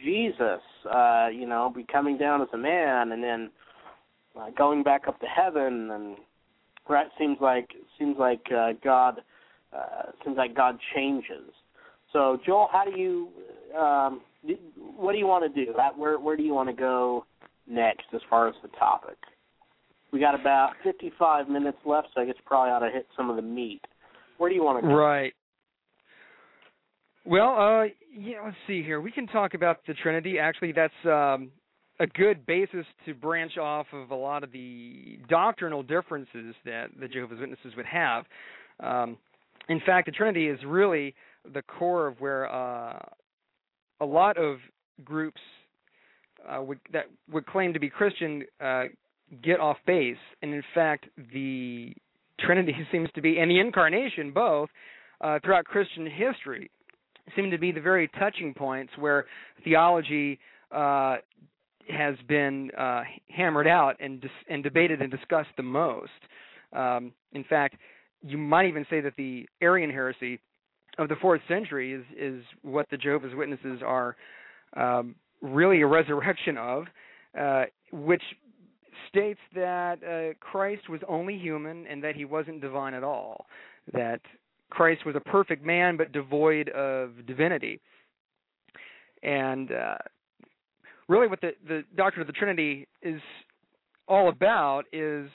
Jesus, 0.02 0.60
uh, 0.92 1.28
you 1.32 1.46
know, 1.46 1.72
becoming 1.74 2.18
down 2.18 2.42
as 2.42 2.48
a 2.52 2.58
man, 2.58 3.12
and 3.12 3.22
then 3.22 3.50
uh, 4.38 4.50
going 4.56 4.82
back 4.82 5.08
up 5.08 5.20
to 5.20 5.26
heaven, 5.26 5.90
and 5.90 6.16
right 6.88 7.06
seems 7.18 7.38
like 7.40 7.70
seems 7.98 8.16
like 8.18 8.44
uh, 8.56 8.72
God 8.82 9.20
uh, 9.76 10.10
seems 10.24 10.36
like 10.36 10.54
God 10.54 10.78
changes. 10.94 11.50
So 12.12 12.38
Joel, 12.44 12.68
how 12.70 12.84
do 12.84 12.98
you 12.98 13.28
um, 13.78 14.20
what 14.96 15.12
do 15.12 15.18
you 15.18 15.26
want 15.26 15.52
to 15.52 15.64
do? 15.64 15.72
Where 15.96 16.18
where 16.18 16.36
do 16.36 16.42
you 16.42 16.54
want 16.54 16.68
to 16.68 16.74
go 16.74 17.24
next 17.66 18.06
as 18.14 18.20
far 18.28 18.48
as 18.48 18.54
the 18.62 18.68
topic? 18.78 19.16
We 20.12 20.20
got 20.20 20.38
about 20.38 20.72
55 20.84 21.48
minutes 21.48 21.78
left, 21.86 22.08
so 22.14 22.20
I 22.20 22.26
guess 22.26 22.34
probably 22.44 22.70
ought 22.70 22.80
to 22.80 22.90
hit 22.90 23.06
some 23.16 23.30
of 23.30 23.36
the 23.36 23.42
meat. 23.42 23.80
Where 24.36 24.50
do 24.50 24.54
you 24.54 24.62
want 24.62 24.82
to 24.82 24.86
go? 24.86 24.94
Right. 24.94 25.32
Well, 27.24 27.56
uh, 27.56 27.84
yeah. 28.14 28.42
Let's 28.44 28.56
see 28.66 28.82
here. 28.82 29.00
We 29.00 29.12
can 29.12 29.26
talk 29.26 29.54
about 29.54 29.78
the 29.86 29.94
Trinity. 29.94 30.38
Actually, 30.38 30.72
that's 30.72 30.92
um, 31.04 31.50
a 32.00 32.06
good 32.06 32.44
basis 32.46 32.84
to 33.06 33.14
branch 33.14 33.56
off 33.58 33.86
of 33.92 34.10
a 34.10 34.14
lot 34.14 34.42
of 34.42 34.50
the 34.50 35.18
doctrinal 35.28 35.82
differences 35.82 36.54
that 36.64 36.86
the 36.98 37.06
Jehovah's 37.06 37.38
Witnesses 37.40 37.74
would 37.76 37.86
have. 37.86 38.24
Um, 38.80 39.16
in 39.68 39.80
fact, 39.86 40.06
the 40.06 40.12
Trinity 40.12 40.48
is 40.48 40.58
really 40.66 41.14
the 41.54 41.62
core 41.62 42.08
of 42.08 42.20
where 42.20 42.52
uh, 42.52 42.98
a 44.00 44.04
lot 44.04 44.36
of 44.36 44.58
groups 45.04 45.40
uh, 46.48 46.60
would, 46.60 46.80
that 46.92 47.04
would 47.30 47.46
claim 47.46 47.72
to 47.72 47.78
be 47.78 47.88
Christian 47.88 48.42
uh, 48.60 48.84
get 49.42 49.60
off 49.60 49.76
base, 49.86 50.16
and 50.42 50.52
in 50.52 50.62
fact, 50.74 51.06
the 51.32 51.94
Trinity 52.40 52.74
seems 52.92 53.08
to 53.14 53.22
be, 53.22 53.38
and 53.38 53.50
the 53.50 53.60
Incarnation 53.60 54.32
both, 54.32 54.68
uh, 55.20 55.38
throughout 55.44 55.64
Christian 55.64 56.06
history, 56.06 56.70
seem 57.36 57.50
to 57.50 57.58
be 57.58 57.72
the 57.72 57.80
very 57.80 58.08
touching 58.18 58.54
points 58.54 58.92
where 58.98 59.26
theology 59.64 60.38
uh, 60.70 61.16
has 61.88 62.14
been 62.28 62.70
uh, 62.78 63.02
hammered 63.28 63.66
out 63.66 63.96
and 64.00 64.20
dis- 64.20 64.30
and 64.48 64.62
debated 64.62 65.00
and 65.02 65.10
discussed 65.10 65.50
the 65.56 65.62
most. 65.62 66.10
Um, 66.72 67.12
in 67.32 67.44
fact, 67.44 67.76
you 68.22 68.38
might 68.38 68.66
even 68.66 68.86
say 68.88 69.00
that 69.00 69.14
the 69.16 69.46
Arian 69.60 69.90
heresy 69.90 70.40
of 70.98 71.08
the 71.08 71.16
fourth 71.16 71.40
century 71.48 71.92
is 71.92 72.04
is 72.16 72.42
what 72.62 72.88
the 72.90 72.96
Jehovah's 72.96 73.34
Witnesses 73.34 73.80
are 73.84 74.16
um, 74.76 75.14
really 75.40 75.82
a 75.82 75.86
resurrection 75.86 76.56
of, 76.56 76.84
uh, 77.38 77.64
which 77.92 78.22
states 79.08 79.40
that 79.54 79.98
uh, 80.02 80.34
Christ 80.40 80.88
was 80.88 81.00
only 81.08 81.36
human 81.36 81.86
and 81.86 82.02
that 82.04 82.14
he 82.14 82.24
wasn't 82.24 82.60
divine 82.60 82.94
at 82.94 83.04
all. 83.04 83.46
That 83.92 84.20
Christ 84.72 85.04
was 85.04 85.14
a 85.14 85.20
perfect 85.20 85.62
man 85.62 85.98
but 85.98 86.12
devoid 86.12 86.70
of 86.70 87.26
divinity. 87.26 87.78
And 89.22 89.70
uh, 89.70 89.98
really, 91.08 91.28
what 91.28 91.42
the 91.42 91.50
the 91.68 91.84
doctrine 91.94 92.22
of 92.22 92.26
the 92.26 92.32
Trinity 92.32 92.88
is 93.02 93.20
all 94.08 94.30
about 94.30 94.84
is 94.90 95.28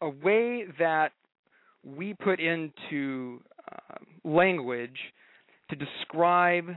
a 0.00 0.08
way 0.08 0.64
that 0.80 1.12
we 1.84 2.12
put 2.14 2.40
into 2.40 3.40
uh, 3.70 3.94
language 4.24 4.98
to 5.70 5.76
describe 5.76 6.70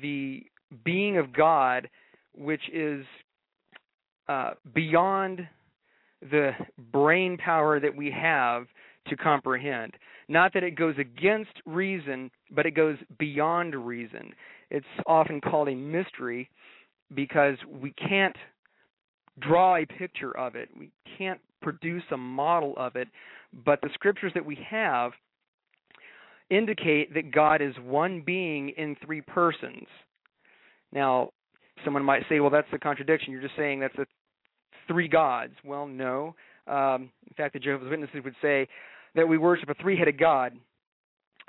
the 0.00 0.44
being 0.84 1.18
of 1.18 1.32
God, 1.32 1.90
which 2.36 2.62
is 2.72 3.04
uh, 4.28 4.52
beyond 4.72 5.40
the 6.30 6.52
brain 6.92 7.36
power 7.36 7.80
that 7.80 7.96
we 7.96 8.12
have 8.12 8.66
to 9.08 9.16
comprehend. 9.16 9.94
Not 10.28 10.52
that 10.54 10.62
it 10.62 10.76
goes 10.76 10.94
against 10.98 11.52
reason, 11.66 12.30
but 12.50 12.66
it 12.66 12.72
goes 12.72 12.96
beyond 13.18 13.74
reason. 13.74 14.32
It's 14.70 14.86
often 15.06 15.40
called 15.40 15.68
a 15.68 15.74
mystery 15.74 16.48
because 17.14 17.56
we 17.68 17.92
can't 17.92 18.36
draw 19.40 19.76
a 19.76 19.86
picture 19.86 20.36
of 20.36 20.54
it. 20.54 20.68
We 20.78 20.90
can't 21.18 21.40
produce 21.60 22.04
a 22.12 22.16
model 22.16 22.74
of 22.76 22.96
it, 22.96 23.08
but 23.64 23.80
the 23.82 23.90
scriptures 23.94 24.32
that 24.34 24.44
we 24.44 24.58
have 24.68 25.12
indicate 26.50 27.14
that 27.14 27.32
God 27.32 27.62
is 27.62 27.74
one 27.82 28.22
being 28.24 28.70
in 28.70 28.96
three 29.04 29.20
persons. 29.22 29.86
Now, 30.92 31.30
someone 31.84 32.04
might 32.04 32.24
say, 32.28 32.40
well, 32.40 32.50
that's 32.50 32.68
a 32.72 32.78
contradiction. 32.78 33.32
You're 33.32 33.42
just 33.42 33.56
saying 33.56 33.80
that's 33.80 33.96
a 33.98 34.06
three 34.86 35.08
gods. 35.08 35.54
Well, 35.64 35.86
no. 35.86 36.34
Um, 36.66 37.10
in 37.26 37.34
fact, 37.36 37.54
the 37.54 37.58
Jehovah's 37.58 37.90
Witnesses 37.90 38.20
would 38.24 38.34
say 38.42 38.68
that 39.14 39.26
we 39.26 39.38
worship 39.38 39.68
a 39.68 39.74
three-headed 39.74 40.18
God. 40.18 40.54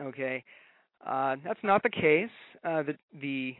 Okay, 0.01 0.43
uh, 1.05 1.35
that's 1.43 1.59
not 1.63 1.83
the 1.83 1.89
case. 1.89 2.29
Uh, 2.63 2.83
the 2.83 2.95
the 3.21 3.55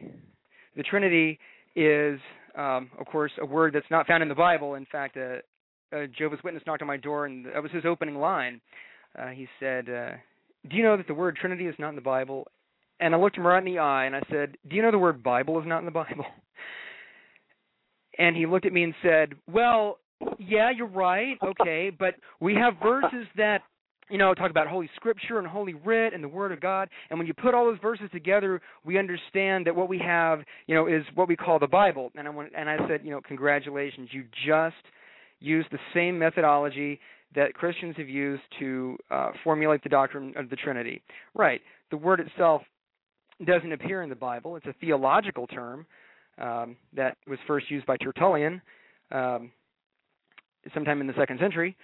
the 0.76 0.82
Trinity 0.82 1.38
is, 1.76 2.18
um, 2.56 2.90
of 2.98 3.06
course, 3.06 3.32
a 3.40 3.46
word 3.46 3.74
that's 3.74 3.90
not 3.90 4.06
found 4.06 4.22
in 4.22 4.28
the 4.28 4.34
Bible. 4.34 4.74
In 4.74 4.86
fact, 4.90 5.16
a, 5.16 5.40
a 5.92 6.06
Jehovah's 6.08 6.40
Witness 6.42 6.62
knocked 6.66 6.82
on 6.82 6.88
my 6.88 6.96
door, 6.96 7.26
and 7.26 7.46
that 7.46 7.62
was 7.62 7.72
his 7.72 7.84
opening 7.84 8.16
line. 8.16 8.60
Uh, 9.18 9.28
he 9.28 9.46
said, 9.60 9.88
uh, 9.88 10.10
"Do 10.68 10.76
you 10.76 10.82
know 10.82 10.96
that 10.96 11.06
the 11.06 11.14
word 11.14 11.36
Trinity 11.36 11.66
is 11.66 11.74
not 11.78 11.90
in 11.90 11.96
the 11.96 12.00
Bible?" 12.00 12.48
And 13.00 13.14
I 13.14 13.18
looked 13.18 13.36
him 13.36 13.46
right 13.46 13.58
in 13.58 13.64
the 13.64 13.80
eye 13.80 14.06
and 14.06 14.16
I 14.16 14.22
said, 14.30 14.56
"Do 14.68 14.76
you 14.76 14.82
know 14.82 14.90
the 14.90 14.98
word 14.98 15.22
Bible 15.22 15.60
is 15.60 15.66
not 15.66 15.80
in 15.80 15.84
the 15.84 15.90
Bible?" 15.90 16.26
And 18.16 18.36
he 18.36 18.46
looked 18.46 18.64
at 18.64 18.72
me 18.72 18.84
and 18.84 18.94
said, 19.02 19.34
"Well, 19.52 19.98
yeah, 20.38 20.70
you're 20.70 20.86
right. 20.86 21.36
Okay, 21.42 21.90
but 21.90 22.14
we 22.40 22.54
have 22.54 22.74
verses 22.80 23.26
that 23.36 23.62
you 24.10 24.18
know, 24.18 24.34
talk 24.34 24.50
about 24.50 24.66
Holy 24.66 24.88
Scripture 24.96 25.38
and 25.38 25.46
Holy 25.46 25.74
Writ 25.74 26.12
and 26.12 26.22
the 26.22 26.28
Word 26.28 26.52
of 26.52 26.60
God. 26.60 26.88
And 27.10 27.18
when 27.18 27.26
you 27.26 27.34
put 27.34 27.54
all 27.54 27.64
those 27.64 27.78
verses 27.80 28.08
together, 28.12 28.60
we 28.84 28.98
understand 28.98 29.66
that 29.66 29.74
what 29.74 29.88
we 29.88 29.98
have, 29.98 30.40
you 30.66 30.74
know, 30.74 30.86
is 30.86 31.02
what 31.14 31.28
we 31.28 31.36
call 31.36 31.58
the 31.58 31.66
Bible. 31.66 32.12
And 32.16 32.26
I 32.26 32.30
went, 32.30 32.52
and 32.56 32.68
I 32.68 32.76
said, 32.88 33.00
you 33.04 33.10
know, 33.10 33.20
congratulations, 33.26 34.10
you 34.12 34.24
just 34.46 34.76
used 35.40 35.68
the 35.70 35.78
same 35.92 36.18
methodology 36.18 37.00
that 37.34 37.54
Christians 37.54 37.94
have 37.98 38.08
used 38.08 38.42
to 38.60 38.96
uh, 39.10 39.30
formulate 39.42 39.82
the 39.82 39.88
doctrine 39.88 40.34
of 40.36 40.50
the 40.50 40.56
Trinity. 40.56 41.02
Right. 41.34 41.60
The 41.90 41.96
word 41.96 42.20
itself 42.20 42.62
doesn't 43.44 43.72
appear 43.72 44.02
in 44.02 44.08
the 44.08 44.14
Bible. 44.14 44.56
It's 44.56 44.66
a 44.66 44.74
theological 44.80 45.46
term 45.46 45.86
um, 46.38 46.76
that 46.94 47.16
was 47.26 47.38
first 47.46 47.70
used 47.70 47.86
by 47.86 47.96
Tertullian 47.96 48.62
um, 49.10 49.50
sometime 50.72 51.00
in 51.00 51.06
the 51.06 51.14
second 51.18 51.40
century. 51.40 51.76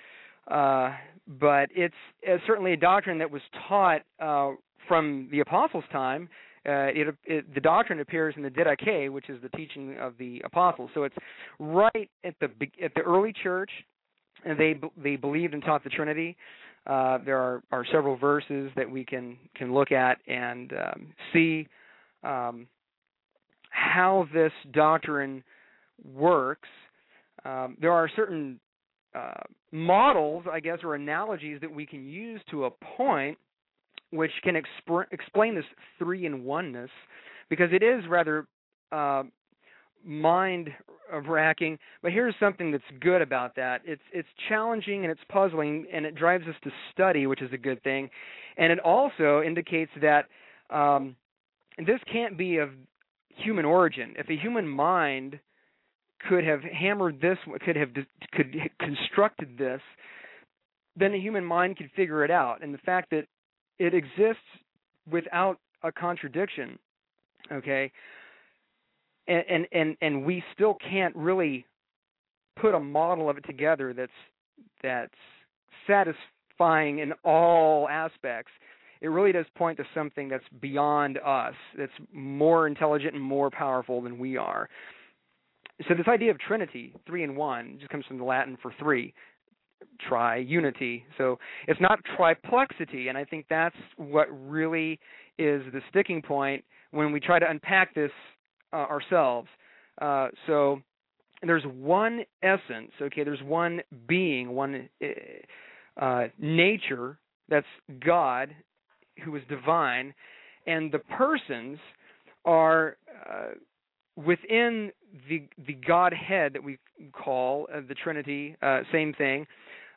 Uh, 0.48 0.92
but 1.26 1.68
it's, 1.74 1.94
it's, 2.22 2.42
certainly 2.46 2.72
a 2.72 2.76
doctrine 2.76 3.18
that 3.18 3.30
was 3.30 3.42
taught 3.68 4.02
uh, 4.20 4.52
from 4.88 5.28
the 5.30 5.40
apostles' 5.40 5.84
time. 5.92 6.28
Uh, 6.66 6.92
it, 6.92 7.14
it, 7.24 7.54
the 7.54 7.60
doctrine 7.60 8.00
appears 8.00 8.34
in 8.36 8.42
the 8.42 8.50
Didache, 8.50 9.10
which 9.10 9.30
is 9.30 9.40
the 9.42 9.48
teaching 9.50 9.96
of 9.98 10.14
the 10.18 10.42
apostles. 10.44 10.90
So 10.92 11.04
it's 11.04 11.16
right 11.58 12.10
at 12.24 12.34
the 12.40 12.50
at 12.84 12.92
the 12.94 13.00
early 13.00 13.32
church, 13.42 13.70
and 14.44 14.58
they 14.60 14.78
they 15.02 15.16
believed 15.16 15.54
and 15.54 15.62
taught 15.62 15.84
the 15.84 15.90
Trinity. 15.90 16.36
Uh, 16.86 17.18
there 17.24 17.38
are, 17.38 17.62
are 17.72 17.86
several 17.90 18.16
verses 18.16 18.70
that 18.76 18.90
we 18.90 19.04
can 19.04 19.38
can 19.54 19.72
look 19.72 19.90
at 19.90 20.18
and 20.26 20.72
um, 20.72 21.06
see 21.32 21.66
um, 22.24 22.66
how 23.70 24.28
this 24.34 24.52
doctrine 24.72 25.42
works. 26.14 26.68
Um, 27.44 27.76
there 27.80 27.92
are 27.92 28.10
certain 28.14 28.60
uh, 29.14 29.42
models, 29.72 30.44
I 30.50 30.60
guess, 30.60 30.78
or 30.82 30.94
analogies 30.94 31.60
that 31.60 31.70
we 31.70 31.86
can 31.86 32.04
use 32.04 32.40
to 32.50 32.66
a 32.66 32.70
point 32.70 33.38
which 34.12 34.32
can 34.42 34.54
exp- 34.56 35.06
explain 35.12 35.54
this 35.54 35.64
three 35.98 36.26
in 36.26 36.44
oneness, 36.44 36.90
because 37.48 37.68
it 37.72 37.82
is 37.82 38.02
rather 38.08 38.46
uh, 38.90 39.22
mind 40.04 40.70
racking. 41.26 41.78
But 42.02 42.12
here's 42.12 42.34
something 42.40 42.72
that's 42.72 42.82
good 43.00 43.22
about 43.22 43.54
that: 43.56 43.82
it's 43.84 44.02
it's 44.12 44.28
challenging 44.48 45.04
and 45.04 45.12
it's 45.12 45.20
puzzling, 45.28 45.86
and 45.92 46.04
it 46.04 46.14
drives 46.14 46.46
us 46.48 46.56
to 46.64 46.70
study, 46.92 47.26
which 47.26 47.42
is 47.42 47.52
a 47.52 47.58
good 47.58 47.82
thing. 47.82 48.10
And 48.56 48.72
it 48.72 48.80
also 48.80 49.42
indicates 49.42 49.92
that 50.00 50.26
um, 50.70 51.16
this 51.78 52.00
can't 52.12 52.36
be 52.36 52.58
of 52.58 52.70
human 53.28 53.64
origin. 53.64 54.14
If 54.18 54.28
a 54.28 54.36
human 54.36 54.66
mind 54.66 55.38
could 56.28 56.44
have 56.44 56.60
hammered 56.62 57.20
this, 57.20 57.38
could 57.64 57.76
have 57.76 57.90
could 58.32 58.56
constructed 58.78 59.56
this, 59.58 59.80
then 60.96 61.14
a 61.14 61.18
human 61.18 61.44
mind 61.44 61.76
could 61.76 61.90
figure 61.96 62.24
it 62.24 62.30
out. 62.30 62.62
And 62.62 62.74
the 62.74 62.78
fact 62.78 63.10
that 63.10 63.26
it 63.78 63.94
exists 63.94 64.42
without 65.10 65.58
a 65.82 65.90
contradiction, 65.90 66.78
okay, 67.52 67.90
and 69.26 69.44
and 69.48 69.66
and, 69.72 69.96
and 70.00 70.24
we 70.24 70.42
still 70.54 70.76
can't 70.88 71.14
really 71.16 71.64
put 72.60 72.74
a 72.74 72.80
model 72.80 73.30
of 73.30 73.38
it 73.38 73.44
together 73.46 73.94
that's 73.94 74.12
that's 74.82 75.14
satisfying 75.86 76.98
in 76.98 77.12
all 77.24 77.88
aspects, 77.88 78.52
it 79.00 79.08
really 79.08 79.32
does 79.32 79.46
point 79.56 79.78
to 79.78 79.84
something 79.94 80.28
that's 80.28 80.44
beyond 80.60 81.18
us, 81.18 81.54
that's 81.76 81.92
more 82.12 82.66
intelligent 82.66 83.14
and 83.14 83.22
more 83.22 83.50
powerful 83.50 84.02
than 84.02 84.18
we 84.18 84.36
are. 84.36 84.68
So 85.88 85.94
this 85.94 86.08
idea 86.08 86.30
of 86.30 86.38
Trinity, 86.38 86.94
three 87.06 87.24
in 87.24 87.36
one, 87.36 87.76
just 87.78 87.90
comes 87.90 88.04
from 88.06 88.18
the 88.18 88.24
Latin 88.24 88.58
for 88.60 88.72
three, 88.78 89.14
tri 90.08 90.36
unity. 90.36 91.04
So 91.16 91.38
it's 91.66 91.80
not 91.80 92.00
triplexity, 92.18 93.08
and 93.08 93.16
I 93.16 93.24
think 93.24 93.46
that's 93.48 93.76
what 93.96 94.26
really 94.30 94.98
is 95.38 95.62
the 95.72 95.80
sticking 95.88 96.20
point 96.22 96.64
when 96.90 97.12
we 97.12 97.20
try 97.20 97.38
to 97.38 97.48
unpack 97.48 97.94
this 97.94 98.10
uh, 98.72 98.76
ourselves. 98.76 99.48
Uh, 100.00 100.28
so 100.46 100.80
there's 101.42 101.64
one 101.64 102.24
essence, 102.42 102.90
okay? 103.00 103.24
There's 103.24 103.42
one 103.42 103.80
being, 104.06 104.50
one 104.50 104.88
uh, 105.02 105.06
uh 106.00 106.28
nature 106.38 107.18
that's 107.48 107.66
God, 108.04 108.54
who 109.24 109.34
is 109.36 109.42
divine, 109.48 110.14
and 110.66 110.92
the 110.92 110.98
persons 110.98 111.78
are 112.44 112.96
uh, 113.28 113.48
within 114.16 114.92
the 115.28 115.48
the 115.66 115.74
Godhead 115.74 116.52
that 116.54 116.62
we 116.62 116.78
call 117.12 117.66
uh, 117.74 117.80
the 117.88 117.94
Trinity. 117.94 118.56
Uh, 118.62 118.80
same 118.92 119.12
thing. 119.14 119.46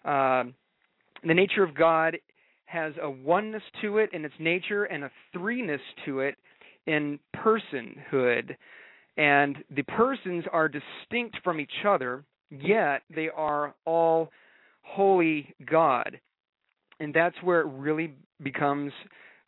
Um, 0.05 0.53
the 1.23 1.33
nature 1.33 1.63
of 1.63 1.75
God 1.75 2.17
has 2.65 2.93
a 3.01 3.09
oneness 3.09 3.63
to 3.81 3.99
it 3.99 4.09
in 4.13 4.25
its 4.25 4.33
nature 4.39 4.85
and 4.85 5.03
a 5.03 5.11
threeness 5.35 5.79
to 6.05 6.21
it 6.21 6.35
in 6.87 7.19
personhood. 7.35 8.55
And 9.15 9.57
the 9.75 9.83
persons 9.83 10.43
are 10.51 10.67
distinct 10.67 11.37
from 11.43 11.59
each 11.59 11.85
other, 11.87 12.23
yet 12.49 13.03
they 13.15 13.29
are 13.29 13.75
all 13.85 14.31
holy 14.81 15.53
God. 15.69 16.19
And 16.99 17.13
that's 17.13 17.35
where 17.43 17.61
it 17.61 17.67
really 17.67 18.15
becomes 18.41 18.91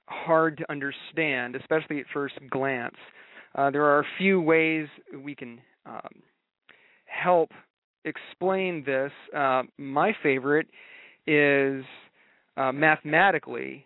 hard 0.08 0.58
to 0.58 0.72
understand, 0.72 1.56
especially 1.56 2.00
at 2.00 2.06
first 2.14 2.36
glance. 2.50 2.96
Uh, 3.56 3.72
there 3.72 3.86
are 3.86 4.00
a 4.00 4.06
few 4.18 4.42
ways 4.42 4.88
we 5.24 5.34
can 5.34 5.60
um, 5.86 6.22
help 7.06 7.52
explain 8.04 8.84
this. 8.86 9.12
Uh, 9.36 9.64
my 9.78 10.14
favorite 10.22 10.68
is 11.26 11.84
uh, 12.58 12.72
mathematically. 12.72 13.86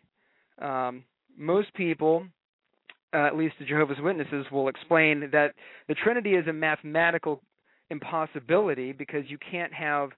Um, 0.62 1.04
most 1.38 1.74
people, 1.74 2.26
uh, 3.14 3.26
at 3.26 3.38
least 3.38 3.56
the 3.60 3.66
Jehovah's 3.66 4.00
Witnesses, 4.02 4.46
will 4.52 4.68
explain 4.68 5.30
that 5.32 5.54
the 5.88 5.96
Trinity 5.96 6.32
is 6.34 6.48
a 6.48 6.54
mathematical 6.54 7.42
impossibility 7.90 8.92
because 8.92 9.24
you 9.28 9.38
can't 9.52 9.74
have 9.74 10.10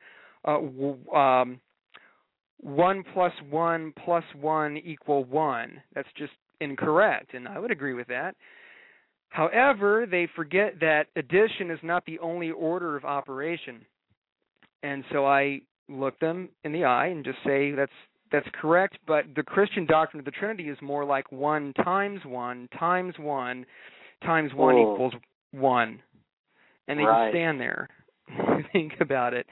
uh, 0.45 0.55
w- 0.55 1.11
um, 1.13 1.59
one 2.59 3.03
plus 3.13 3.33
one 3.49 3.93
plus 4.03 4.23
one 4.39 4.77
equal 4.77 5.23
one. 5.25 5.81
That's 5.93 6.07
just 6.17 6.33
incorrect, 6.59 7.33
and 7.33 7.47
I 7.47 7.59
would 7.59 7.71
agree 7.71 7.93
with 7.93 8.07
that. 8.07 8.35
However, 9.31 10.05
they 10.09 10.27
forget 10.35 10.79
that 10.81 11.07
addition 11.15 11.71
is 11.71 11.79
not 11.83 12.05
the 12.05 12.19
only 12.19 12.51
order 12.51 12.97
of 12.97 13.05
operation. 13.05 13.85
And 14.83 15.05
so 15.11 15.25
I 15.25 15.61
look 15.87 16.19
them 16.19 16.49
in 16.65 16.73
the 16.73 16.83
eye 16.83 17.07
and 17.07 17.23
just 17.23 17.37
say 17.45 17.71
that's 17.71 17.91
that's 18.31 18.47
correct, 18.61 18.97
but 19.07 19.25
the 19.35 19.43
Christian 19.43 19.85
doctrine 19.85 20.19
of 20.19 20.25
the 20.25 20.31
Trinity 20.31 20.69
is 20.69 20.77
more 20.81 21.03
like 21.03 21.31
one 21.31 21.73
times 21.83 22.21
one 22.25 22.67
times 22.77 23.13
one 23.19 23.65
times 24.23 24.53
one 24.53 24.75
Whoa. 24.75 24.93
equals 24.93 25.13
one. 25.51 26.01
And 26.87 26.99
they 26.99 27.03
Right. 27.03 27.31
just 27.31 27.35
stand 27.37 27.59
there. 27.59 27.87
Think 28.73 28.93
about 28.99 29.33
it. 29.33 29.45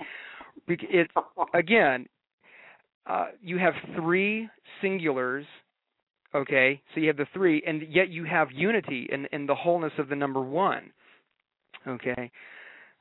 It's 0.67 1.13
again, 1.53 2.05
uh, 3.05 3.27
you 3.41 3.57
have 3.57 3.73
three 3.95 4.49
singulars 4.83 5.45
okay? 6.33 6.81
So 6.93 7.01
you 7.01 7.07
have 7.07 7.17
the 7.17 7.27
three 7.33 7.63
and 7.65 7.83
yet 7.89 8.09
you 8.09 8.23
have 8.25 8.49
unity 8.51 9.07
in 9.11 9.27
in 9.31 9.45
the 9.45 9.55
wholeness 9.55 9.93
of 9.97 10.09
the 10.09 10.15
number 10.15 10.41
one 10.41 10.91
okay? 11.87 12.31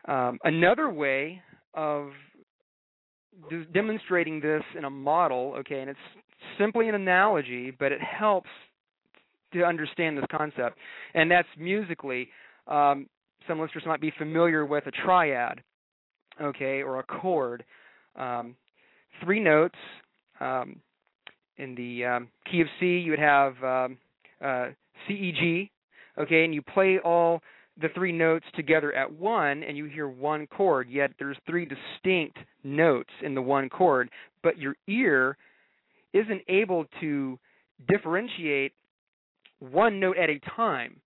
Um, 0.06 0.38
another 0.44 0.90
way 0.90 1.42
of 1.74 2.10
d- 3.50 3.64
demonstrating 3.72 4.40
this 4.40 4.62
in 4.76 4.84
a 4.84 4.90
model 4.90 5.54
okay 5.58 5.80
and 5.80 5.90
it's 5.90 5.98
simply 6.58 6.88
an 6.88 6.94
analogy 6.94 7.70
but 7.78 7.92
it 7.92 8.00
helps 8.00 8.50
to 9.52 9.64
understand 9.64 10.16
this 10.16 10.26
concept 10.30 10.78
and 11.14 11.30
that's 11.30 11.48
musically. 11.58 12.28
Um, 12.66 13.08
some 13.46 13.60
listeners 13.60 13.84
might 13.86 14.00
be 14.00 14.12
familiar 14.18 14.66
with 14.66 14.86
a 14.86 14.90
triad 14.90 15.62
okay 16.40 16.82
or 16.82 16.98
a 16.98 17.02
chord. 17.02 17.64
Um, 18.16 18.56
three 19.22 19.40
notes 19.40 19.78
um, 20.40 20.80
in 21.58 21.74
the 21.74 22.04
um, 22.04 22.28
key 22.50 22.60
of 22.60 22.68
C, 22.80 22.98
you 22.98 23.10
would 23.10 23.18
have 23.20 23.62
um, 23.62 23.98
uh, 24.44 24.68
C, 25.06 25.14
E, 25.14 25.32
G, 25.38 25.70
okay, 26.18 26.44
and 26.44 26.54
you 26.54 26.62
play 26.62 26.98
all 27.04 27.40
the 27.80 27.88
three 27.94 28.12
notes 28.12 28.44
together 28.56 28.92
at 28.92 29.12
one, 29.12 29.62
and 29.62 29.76
you 29.76 29.84
hear 29.84 30.08
one 30.08 30.46
chord. 30.48 30.88
Yet 30.90 31.12
there's 31.18 31.36
three 31.46 31.64
distinct 31.66 32.38
notes 32.64 33.10
in 33.22 33.34
the 33.34 33.42
one 33.42 33.68
chord, 33.68 34.10
but 34.42 34.58
your 34.58 34.74
ear 34.88 35.36
isn't 36.12 36.42
able 36.48 36.86
to 37.00 37.38
differentiate 37.88 38.72
one 39.60 40.00
note 40.00 40.16
at 40.18 40.30
a 40.30 40.40
time. 40.56 41.00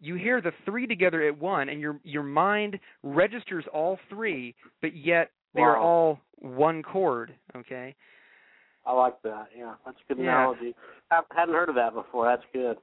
You 0.00 0.14
hear 0.16 0.40
the 0.40 0.52
three 0.64 0.86
together 0.86 1.22
at 1.26 1.38
one, 1.38 1.68
and 1.68 1.80
your 1.80 1.98
your 2.04 2.22
mind 2.22 2.78
registers 3.02 3.64
all 3.72 3.98
three, 4.10 4.54
but 4.82 4.94
yet 4.94 5.30
they 5.54 5.62
are 5.62 5.76
Wow. 5.78 5.82
all 5.82 6.20
one 6.38 6.82
chord. 6.82 7.34
Okay. 7.56 7.94
I 8.86 8.92
like 8.92 9.20
that. 9.22 9.48
Yeah, 9.56 9.74
that's 9.84 9.96
a 10.08 10.14
good 10.14 10.22
Yeah. 10.22 10.30
analogy. 10.30 10.74
I 11.10 11.20
hadn't 11.34 11.54
heard 11.54 11.68
of 11.68 11.74
that 11.74 11.94
before. 11.94 12.24
That's 12.26 12.44
good. 12.52 12.76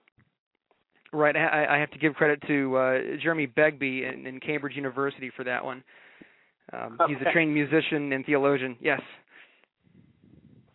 Right. 1.12 1.36
I, 1.36 1.76
I 1.76 1.78
have 1.78 1.92
to 1.92 2.00
give 2.00 2.16
credit 2.16 2.42
to 2.48 2.76
uh, 2.76 3.00
Jeremy 3.22 3.46
Begbie 3.46 4.06
in, 4.06 4.26
in 4.26 4.40
Cambridge 4.40 4.76
University 4.76 5.32
for 5.36 5.44
that 5.44 5.64
one. 5.64 5.84
Um, 6.74 6.98
He's 7.08 7.18
a 7.26 7.32
trained 7.32 7.54
musician 7.54 8.12
and 8.14 8.26
theologian. 8.26 8.76
Yes. 8.82 9.02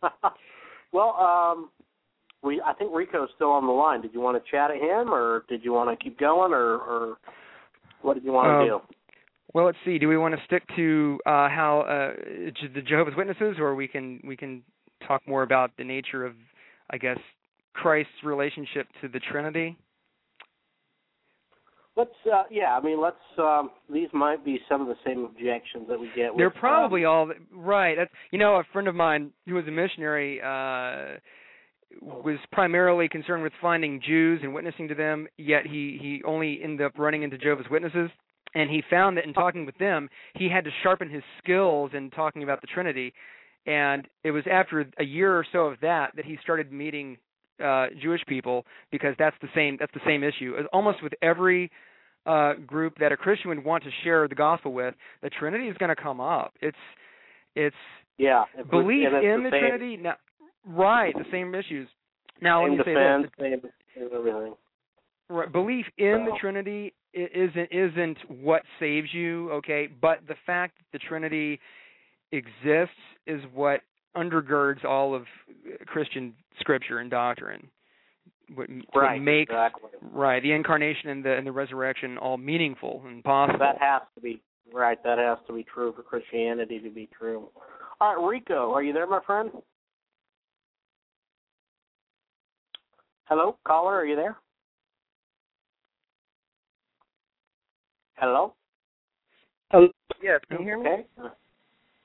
well, 0.93 1.15
um, 1.19 1.71
we 2.43 2.63
I 2.65 2.73
think 2.75 2.95
Rico's 2.95 3.31
still 3.35 3.51
on 3.51 3.67
the 3.67 3.73
line. 3.73 4.01
Did 4.01 4.15
you 4.15 4.21
want 4.21 4.43
to 4.43 4.51
chat 4.51 4.71
at 4.71 4.77
him, 4.77 5.13
or 5.13 5.45
did 5.49 5.65
you 5.65 5.73
want 5.73 5.91
to 5.91 6.03
keep 6.03 6.19
going, 6.19 6.53
or 6.53 6.77
or 6.79 7.17
what 8.03 8.15
did 8.15 8.25
you 8.25 8.33
want 8.33 8.47
to 8.47 8.73
Um, 8.73 8.81
do? 8.81 8.95
Well, 9.55 9.65
let's 9.65 9.79
see. 9.85 9.99
Do 9.99 10.09
we 10.09 10.17
want 10.17 10.35
to 10.37 10.41
stick 10.45 10.63
to 10.77 11.19
uh, 11.27 11.49
how 11.49 11.81
uh, 11.81 12.23
the 12.75 12.83
Jehovah's 12.83 13.15
Witnesses, 13.17 13.57
or 13.59 13.75
we 13.75 13.89
can 13.89 14.21
we 14.23 14.37
can 14.37 14.63
talk 15.09 15.27
more 15.27 15.43
about 15.43 15.71
the 15.79 15.85
nature 15.85 16.25
of, 16.25 16.35
I 16.91 16.99
guess, 16.99 17.19
Christ's 17.73 18.23
relationship 18.23 18.87
to 19.01 19.09
the 19.09 19.19
Trinity? 19.19 19.77
Let's 21.97 22.11
uh 22.33 22.45
yeah, 22.49 22.77
I 22.77 22.81
mean 22.81 23.03
let's 23.03 23.17
um 23.39 23.71
these 23.93 24.09
might 24.13 24.45
be 24.45 24.61
some 24.69 24.81
of 24.81 24.87
the 24.87 24.95
same 25.05 25.25
objections 25.25 25.89
that 25.89 25.99
we 25.99 26.09
get 26.15 26.33
with 26.33 26.39
They're 26.39 26.47
um, 26.47 26.53
probably 26.61 27.05
all 27.05 27.29
right. 27.53 27.97
That's 27.97 28.11
you 28.31 28.39
know 28.39 28.55
a 28.55 28.65
friend 28.73 28.87
of 28.87 28.95
mine 28.95 29.33
who 29.47 29.55
was 29.55 29.67
a 29.67 29.73
missionary 29.73 30.41
uh 30.41 31.19
was 32.01 32.39
primarily 32.53 33.09
concerned 33.09 33.43
with 33.43 33.53
finding 33.61 34.01
Jews 34.01 34.41
and 34.45 34.55
witnessing 34.55 34.87
to 34.89 34.95
them. 34.95 35.27
Yet 35.39 35.67
he 35.67 35.99
he 36.01 36.23
only 36.25 36.61
ended 36.63 36.87
up 36.87 36.93
running 36.99 37.25
into 37.25 37.37
Jehovah's 37.37 37.67
Witnesses, 37.69 38.11
and 38.55 38.71
he 38.71 38.83
found 38.89 39.17
that 39.17 39.25
in 39.25 39.33
talking 39.33 39.67
with 39.67 39.79
them, 39.79 40.09
he 40.35 40.49
had 40.49 40.65
to 40.65 40.71
sharpen 40.83 41.11
his 41.11 41.23
skills 41.43 41.91
in 41.95 42.11
talking 42.11 42.45
about 42.45 42.61
the 42.61 42.69
Trinity. 42.69 43.13
And 43.69 44.09
it 44.25 44.31
was 44.31 44.45
after 44.51 44.91
a 44.99 45.05
year 45.05 45.37
or 45.37 45.47
so 45.53 45.67
of 45.67 45.79
that 45.83 46.17
that 46.17 46.25
he 46.25 46.39
started 46.43 46.73
meeting 46.73 47.19
uh 47.63 47.87
Jewish 48.01 48.23
people 48.27 48.65
because 48.91 49.15
that's 49.19 49.37
the 49.43 49.49
same 49.55 49.77
that's 49.79 49.93
the 49.93 50.01
same 50.07 50.25
issue. 50.25 50.55
Almost 50.73 51.03
with 51.03 51.13
every 51.23 51.71
uh, 52.27 52.55
group 52.67 52.95
that 53.01 53.11
a 53.11 53.17
Christian 53.17 53.49
would 53.49 53.65
want 53.65 53.85
to 53.85 53.91
share 54.05 54.29
the 54.29 54.35
gospel 54.35 54.73
with, 54.73 54.95
the 55.23 55.31
Trinity 55.31 55.69
is 55.69 55.77
going 55.79 55.89
to 55.89 56.01
come 56.01 56.21
up. 56.21 56.53
It's 56.61 56.77
it's 57.55 57.77
yeah, 58.19 58.45
we- 58.57 58.65
belief 58.65 59.09
in 59.09 59.45
the 59.45 59.51
the 59.51 59.59
Trinity. 59.59 59.97
Now, 59.97 60.15
right, 60.67 61.15
the 61.15 61.25
same 61.33 61.55
issues. 61.55 61.89
Now 62.41 62.63
let 62.63 62.73
me 62.73 62.79
say 62.85 62.95
defense, 62.95 63.23
this: 63.25 63.33
same, 63.41 63.61
same 63.97 64.09
everything. 64.15 64.55
right, 65.29 65.51
belief 65.51 65.87
in 65.97 66.27
the 66.27 66.37
Trinity 66.41 66.93
isn't 67.15 67.69
isn't 67.73 68.19
what 68.29 68.63
saves 68.79 69.09
you, 69.13 69.51
okay? 69.53 69.89
But 70.01 70.21
the 70.29 70.37
fact 70.47 70.79
that 70.79 70.99
the 70.99 71.07
Trinity 71.09 71.59
exists 72.33 72.95
is 73.27 73.43
what 73.55 73.81
undergirds 74.17 74.85
all 74.85 75.15
of 75.15 75.23
uh, 75.23 75.85
Christian 75.87 76.35
scripture 76.61 76.99
and 76.99 77.11
doctrine. 77.11 77.69
What, 78.55 78.69
what 78.93 79.01
Right, 79.03 79.21
makes 79.21 79.51
exactly. 79.51 79.91
right 80.13 80.43
the 80.43 80.53
incarnation 80.53 81.11
and 81.11 81.25
the 81.25 81.35
and 81.35 81.47
the 81.47 81.53
resurrection 81.53 82.17
all 82.17 82.39
meaningful 82.39 83.03
and 83.07 83.23
possible. 83.23 83.59
That 83.59 83.77
has 83.79 84.03
to 84.15 84.21
be 84.21 84.41
right. 84.73 85.03
That 85.05 85.19
has 85.19 85.39
to 85.47 85.53
be 85.53 85.65
true 85.65 85.93
for 85.95 86.03
Christianity 86.03 86.79
to 86.81 86.91
be 86.91 87.09
true. 87.17 87.49
All 88.01 88.17
right, 88.17 88.29
Rico, 88.29 88.73
are 88.73 88.83
you 88.83 88.93
there, 88.93 89.07
my 89.07 89.21
friend? 89.27 89.51
Hello, 93.25 93.59
caller, 93.67 93.95
are 93.95 94.07
you 94.07 94.17
there? 94.17 94.37
Hello. 98.17 98.55
Hello. 99.71 99.89
Yes, 100.23 100.41
can 100.49 100.59
you 100.59 100.63
oh, 100.63 100.65
hear 100.65 100.79
me? 100.79 100.91
Okay. 100.91 101.35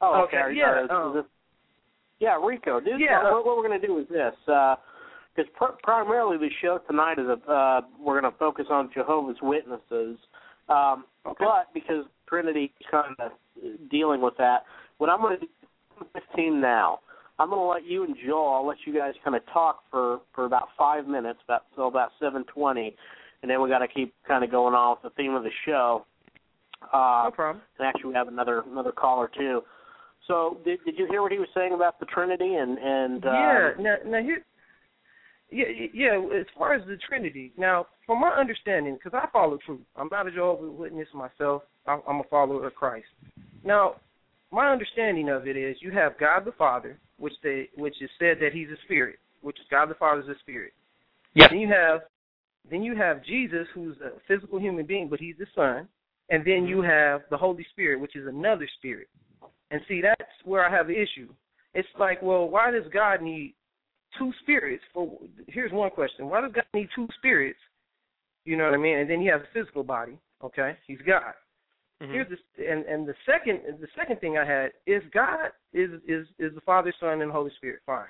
Oh, 0.04 0.24
okay. 0.24 0.38
Okay, 0.38 0.54
you- 0.56 0.62
yeah, 0.62 0.86
uh, 0.90 0.96
um, 0.96 1.14
this- 1.16 1.26
Yeah, 2.20 2.38
Rico. 2.44 2.80
Dude, 2.80 3.00
Yeah. 3.00 3.24
What, 3.32 3.46
what 3.46 3.58
we're 3.58 3.68
going 3.68 3.80
to 3.80 3.86
do 3.88 3.98
is 4.00 4.08
this, 4.08 4.34
because 4.46 5.50
pr- 5.56 5.76
primarily 5.84 6.38
the 6.38 6.50
show 6.62 6.78
tonight 6.88 7.20
is 7.20 7.28
a, 7.28 7.40
uh, 7.52 7.82
we're 8.00 8.20
going 8.20 8.32
to 8.32 8.38
focus 8.38 8.68
on 8.70 8.92
Jehovah's 8.94 9.38
Witnesses. 9.42 10.18
Um, 10.70 11.06
But 11.24 11.74
because 11.74 12.06
Trinity 12.28 12.74
is 12.80 12.88
kind 12.92 13.16
of 13.20 13.32
dealing 13.90 14.22
with 14.22 14.36
that, 14.38 14.66
what 14.98 15.10
I'm 15.10 15.22
going 15.22 15.40
to 15.40 15.46
do 15.46 15.52
15 16.14 16.60
now. 16.62 17.00
I'm 17.40 17.50
going 17.50 17.60
to 17.62 17.66
let 17.66 17.84
you 17.86 18.04
and 18.04 18.16
Joel. 18.26 18.54
I'll 18.54 18.66
let 18.68 18.78
you 18.86 18.94
guys 18.94 19.14
kind 19.24 19.36
of 19.36 19.42
talk 19.52 19.84
for 19.90 20.22
for 20.34 20.46
about 20.46 20.68
five 20.78 21.08
minutes, 21.08 21.40
about 21.46 21.64
till 21.76 21.88
about 21.88 22.12
7:20, 22.22 22.94
and 23.42 23.50
then 23.50 23.60
we 23.62 23.70
got 23.70 23.80
to 23.80 23.88
keep 23.88 24.14
kind 24.28 24.44
of 24.44 24.52
going 24.52 24.76
on 24.76 24.92
with 24.92 25.12
the 25.12 25.16
theme 25.22 25.34
of 25.34 25.44
the 25.44 25.50
show. 25.66 26.06
Uh, 26.94 27.24
no 27.26 27.32
problem. 27.34 27.62
and 27.80 27.88
actually, 27.88 28.10
we 28.10 28.14
have 28.14 28.28
another 28.28 28.64
another 28.72 28.92
caller 28.92 29.30
too. 29.36 29.64
So, 30.28 30.58
did 30.64 30.80
did 30.86 30.98
you 30.98 31.08
hear 31.10 31.22
what 31.22 31.32
he 31.32 31.40
was 31.40 31.50
saying 31.54 31.74
about 31.74 32.00
the 32.00 32.06
Trinity 32.06 32.56
and 32.56 32.78
and 32.78 33.26
uh, 33.26 33.32
yeah. 33.32 33.70
Now, 33.80 33.95
now 34.06 34.22
here. 34.22 34.44
Yeah, 35.52 35.66
yeah. 35.94 36.40
As 36.40 36.45
far 36.58 36.74
as 36.74 36.86
the 36.88 36.98
Trinity, 37.08 37.52
now, 37.58 37.88
from 38.06 38.22
my 38.22 38.30
understanding, 38.30 38.95
because 38.95 39.14
I 39.14 39.30
follow 39.32 39.60
truth, 39.66 39.82
I'm 39.95 40.10
not 40.12 40.28
a 40.28 40.32
Jehovah's 40.32 40.72
Witness 40.78 41.08
myself. 41.14 41.64
I'm 41.86 42.02
I'm 42.08 42.22
a 42.22 42.24
follower 42.30 42.66
of 42.66 42.76
Christ. 42.76 43.06
Now, 43.64 43.95
my 44.52 44.72
understanding 44.72 45.30
of 45.30 45.48
it 45.48 45.58
is 45.58 45.78
you 45.80 45.91
have 45.91 46.18
God 46.18 46.45
the 46.45 46.54
Father, 46.54 46.98
which 47.18 47.34
they 47.44 47.70
which 47.76 48.02
is 48.02 48.10
said 48.18 48.38
that 48.41 48.54
He's 48.54 48.70
a 48.70 48.82
spirit, 48.86 49.20
which 49.41 49.60
is 49.60 49.66
God 49.70 49.90
the 49.90 49.95
Father 49.95 50.22
is 50.22 50.30
a 50.30 50.40
spirit. 50.40 50.74
Yes. 51.34 51.50
Then 51.50 51.60
you 51.60 51.68
have 51.68 52.02
then 52.70 52.82
you 52.82 52.95
have 52.95 53.24
Jesus, 53.26 53.68
who's 53.74 53.98
a 53.98 54.12
physical 54.28 54.60
human 54.60 54.86
being, 54.86 55.10
but 55.10 55.20
He's 55.20 55.36
the 55.38 55.48
Son, 55.54 55.88
and 56.30 56.45
then 56.45 56.66
you 56.66 56.82
have 56.82 57.22
the 57.30 57.38
Holy 57.38 57.66
Spirit, 57.72 58.00
which 58.00 58.16
is 58.16 58.28
another 58.28 58.68
spirit. 58.78 59.08
And 59.74 59.82
see, 59.88 60.02
that's 60.02 60.22
where 60.45 60.64
I 60.64 60.70
have 60.70 60.86
the 60.86 60.94
issue. 60.94 61.34
It's 61.74 61.88
like, 62.00 62.22
well, 62.22 62.48
why 62.48 62.70
does 62.70 62.84
God 62.94 63.24
need 63.24 63.56
two 64.20 64.32
spirits? 64.44 64.84
For 64.94 65.18
here's 65.48 65.72
one 65.72 65.90
question: 65.90 66.30
Why 66.30 66.41
does 66.41 66.52
God 66.54 66.66
need 66.76 66.90
two 66.95 67.08
spirits? 67.18 67.58
You 68.45 68.56
know 68.56 68.66
what 68.66 68.76
I 68.76 68.78
mean? 68.78 69.00
And 69.00 69.10
then 69.10 69.20
He 69.20 69.28
has 69.28 69.41
a 69.41 69.52
physical 69.52 69.84
body. 69.84 70.20
Okay, 70.44 70.78
He's 70.86 71.00
God. 71.06 71.34
Mhm. 72.04 72.12
Here's 72.12 72.28
the 72.30 72.72
and 72.72 72.86
and 72.86 73.08
the 73.08 73.16
second 73.26 73.62
the 73.82 73.88
second 73.95 74.22
thing 74.22 74.38
I 74.38 74.45
had 74.45 74.74
is 74.86 75.02
God 75.12 75.50
is 75.74 75.90
is 76.08 76.28
is 76.38 76.54
the 76.54 76.62
Father, 76.62 76.94
Son, 77.00 77.22
and 77.24 77.32
Holy 77.32 77.52
Spirit. 77.58 77.82
Fine. 77.88 78.06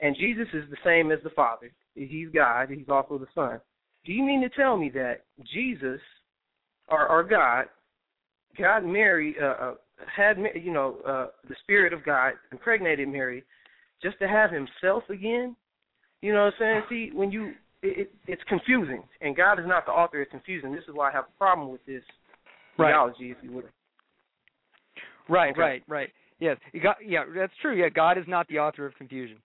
And 0.00 0.14
Jesus 0.16 0.48
is 0.52 0.68
the 0.68 0.76
same 0.84 1.10
as 1.10 1.20
the 1.22 1.30
Father. 1.30 1.72
He's 1.94 2.28
God. 2.28 2.68
He's 2.68 2.88
also 2.90 3.16
the 3.16 3.28
Son. 3.34 3.60
Do 4.04 4.12
you 4.12 4.24
mean 4.24 4.42
to 4.42 4.50
tell 4.50 4.76
me 4.76 4.90
that 4.90 5.24
Jesus, 5.54 6.00
or 6.88 7.08
or 7.08 7.22
God, 7.24 7.66
God 8.58 8.84
Mary 8.84 9.36
uh, 9.40 9.46
uh, 9.46 9.74
had 10.14 10.36
you 10.54 10.72
know 10.72 10.96
uh, 11.06 11.26
the 11.48 11.54
Spirit 11.62 11.92
of 11.92 12.04
God 12.04 12.34
impregnated 12.50 13.08
Mary, 13.08 13.44
just 14.02 14.18
to 14.20 14.28
have 14.28 14.50
Himself 14.50 15.04
again? 15.10 15.56
You 16.20 16.32
know 16.32 16.44
what 16.44 16.54
I'm 16.54 16.58
saying? 16.58 16.82
See, 16.88 17.10
when 17.16 17.30
you 17.30 17.52
it, 17.82 17.98
it, 17.98 18.14
it's 18.26 18.42
confusing, 18.48 19.02
and 19.20 19.36
God 19.36 19.58
is 19.58 19.66
not 19.66 19.86
the 19.86 19.92
author 19.92 20.22
of 20.22 20.28
confusion. 20.30 20.72
This 20.72 20.84
is 20.88 20.94
why 20.94 21.10
I 21.10 21.12
have 21.12 21.24
a 21.24 21.38
problem 21.38 21.70
with 21.70 21.84
this 21.86 22.02
Right. 22.78 22.92
theology, 22.92 23.30
if 23.30 23.36
you 23.42 23.52
would. 23.52 23.68
Right, 25.28 25.50
Okay. 25.52 25.60
right, 25.60 25.82
right. 25.86 26.12
Yes, 26.38 26.56
you 26.72 26.80
got, 26.80 26.96
yeah, 27.06 27.24
that's 27.34 27.52
true. 27.60 27.76
Yeah, 27.76 27.88
God 27.88 28.18
is 28.18 28.24
not 28.26 28.48
the 28.48 28.58
author 28.58 28.86
of 28.86 28.94
confusion. 28.96 29.36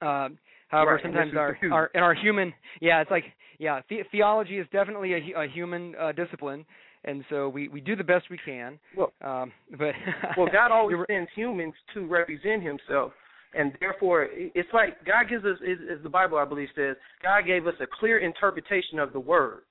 Um, 0.00 0.38
however, 0.68 0.94
Right, 0.94 1.02
sometimes 1.02 1.34
our, 1.36 1.58
our 1.70 1.90
in 1.94 2.00
our 2.02 2.14
human, 2.14 2.52
yeah, 2.80 3.00
it's 3.00 3.10
like 3.10 3.24
yeah, 3.58 3.80
the, 3.88 4.00
theology 4.10 4.58
is 4.58 4.66
definitely 4.72 5.12
a, 5.12 5.42
a 5.42 5.46
human 5.46 5.94
uh, 5.96 6.12
discipline, 6.12 6.64
and 7.04 7.24
so 7.30 7.48
we 7.48 7.68
we 7.68 7.80
do 7.80 7.96
the 7.96 8.04
best 8.04 8.30
we 8.30 8.38
can. 8.44 8.78
Well, 8.96 9.12
Um, 9.22 9.52
but 9.78 9.94
well, 10.36 10.48
God 10.52 10.70
always 10.72 10.96
sends 11.08 11.30
humans 11.34 11.74
to 11.94 12.06
represent 12.06 12.62
Himself, 12.62 13.12
and 13.54 13.72
therefore, 13.80 14.28
it's 14.32 14.68
like 14.72 15.04
God 15.04 15.28
gives 15.28 15.44
us, 15.44 15.58
as 15.62 16.02
the 16.02 16.08
Bible 16.08 16.38
I 16.38 16.44
believe 16.44 16.68
says, 16.74 16.96
God 17.22 17.42
gave 17.46 17.66
us 17.66 17.74
a 17.80 17.86
clear 18.00 18.18
interpretation 18.18 18.98
of 18.98 19.12
the 19.12 19.20
Word. 19.20 19.62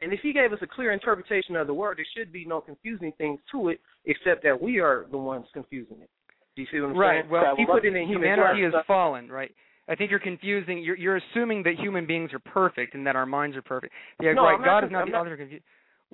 And 0.00 0.12
if 0.12 0.20
He 0.20 0.32
gave 0.32 0.52
us 0.52 0.58
a 0.62 0.66
clear 0.66 0.90
interpretation 0.92 1.54
of 1.56 1.66
the 1.66 1.74
Word, 1.74 1.98
there 1.98 2.06
should 2.16 2.32
be 2.32 2.44
no 2.44 2.60
confusing 2.60 3.12
things 3.18 3.38
to 3.52 3.68
it, 3.68 3.80
except 4.06 4.42
that 4.42 4.60
we 4.60 4.80
are 4.80 5.06
the 5.10 5.18
ones 5.18 5.46
confusing 5.52 5.98
it. 6.00 6.10
Do 6.56 6.62
you 6.62 6.68
see 6.72 6.80
what 6.80 6.90
I'm 6.90 6.98
right. 6.98 7.20
saying? 7.22 7.30
Well, 7.30 7.54
He 7.56 7.64
put 7.66 7.84
it 7.84 7.94
in 7.94 8.06
human 8.08 8.28
humanity 8.28 8.62
terms. 8.62 8.74
is 8.74 8.80
fallen, 8.86 9.28
right? 9.30 9.50
I 9.88 9.94
think 9.94 10.10
you're 10.10 10.20
confusing. 10.20 10.78
You're 10.82 10.96
you're 10.96 11.16
assuming 11.16 11.62
that 11.64 11.74
human 11.78 12.06
beings 12.06 12.30
are 12.32 12.38
perfect 12.38 12.94
and 12.94 13.06
that 13.06 13.16
our 13.16 13.26
minds 13.26 13.56
are 13.56 13.62
perfect. 13.62 13.92
Yeah, 14.20 14.32
No, 14.32 14.44
right. 14.44 14.64
God 14.64 14.84
is 14.84 14.90
not 14.92 15.02
I'm 15.02 15.08
the 15.08 15.12
not- 15.12 15.20
author 15.22 15.32
of 15.34 15.38
confusion. 15.40 15.64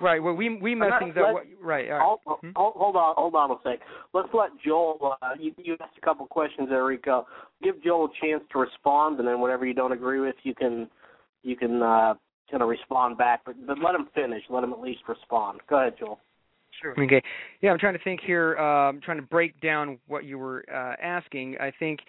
Right. 0.01 0.21
Well, 0.23 0.33
we 0.33 0.57
we 0.57 0.75
mess 0.75 0.89
not- 0.89 0.99
things 1.01 1.15
up. 1.17 1.35
right. 1.61 1.89
All 1.91 1.97
right. 1.97 2.01
Hold, 2.01 2.39
Hmm? 2.41 2.49
hold, 2.55 2.73
hold 2.75 2.95
on, 2.95 3.15
hold 3.15 3.35
on 3.35 3.51
a 3.51 3.55
sec. 3.63 3.79
Let's 4.13 4.29
let 4.33 4.49
Joel. 4.65 5.17
Uh, 5.21 5.29
you, 5.39 5.53
you 5.57 5.75
asked 5.81 5.97
a 5.97 6.01
couple 6.01 6.25
questions 6.27 6.69
there, 6.69 6.85
Rico. 6.85 7.27
Give 7.61 7.81
Joel 7.83 8.05
a 8.05 8.25
chance 8.25 8.43
to 8.51 8.59
respond, 8.59 9.19
and 9.19 9.27
then 9.27 9.39
whatever 9.41 9.65
you 9.65 9.73
don't 9.73 9.91
agree 9.91 10.19
with, 10.19 10.35
you 10.43 10.55
can 10.55 10.89
you 11.43 11.55
can 11.55 11.81
uh, 11.81 12.13
kind 12.49 12.63
of 12.63 12.69
respond 12.69 13.17
back. 13.17 13.41
But 13.45 13.55
but 13.67 13.77
let 13.79 13.95
him 13.95 14.07
finish. 14.15 14.43
Let 14.49 14.63
him 14.63 14.73
at 14.73 14.79
least 14.79 15.01
respond. 15.07 15.59
Go 15.69 15.77
ahead, 15.79 15.95
Joel. 15.99 16.19
Sure. 16.81 16.93
Okay. 17.01 17.21
Yeah, 17.61 17.71
I'm 17.71 17.79
trying 17.79 17.97
to 17.97 18.03
think 18.03 18.21
here. 18.21 18.55
I'm 18.55 19.01
trying 19.01 19.17
to 19.17 19.23
break 19.23 19.59
down 19.59 19.97
what 20.07 20.23
you 20.23 20.37
were 20.37 20.63
uh, 20.71 20.95
asking. 21.01 21.57
I 21.59 21.71
think 21.77 21.99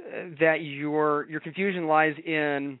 uh, 0.00 0.30
that 0.40 0.62
your 0.62 1.26
your 1.30 1.40
confusion 1.40 1.86
lies 1.86 2.14
in 2.26 2.78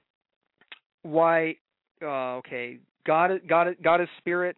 why. 1.02 1.56
Uh, 2.02 2.36
okay, 2.36 2.78
God, 3.06 3.40
God, 3.48 3.76
God 3.82 4.00
is 4.00 4.08
spirit. 4.18 4.56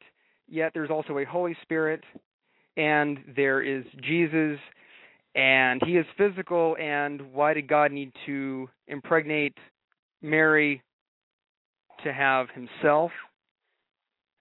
Yet 0.49 0.73
there's 0.75 0.91
also 0.91 1.19
a 1.19 1.25
Holy 1.25 1.57
Spirit, 1.63 2.05
and 2.77 3.19
there 3.35 3.63
is 3.63 3.85
Jesus, 4.03 4.59
and 5.35 5.83
He 5.85 5.97
is 5.97 6.07
physical. 6.17 6.77
And 6.81 7.33
why 7.33 7.53
did 7.53 7.67
God 7.67 7.91
need 7.91 8.13
to 8.27 8.69
impregnate 8.87 9.57
Mary 10.23 10.83
to 12.05 12.13
have 12.13 12.47
Himself? 12.55 13.11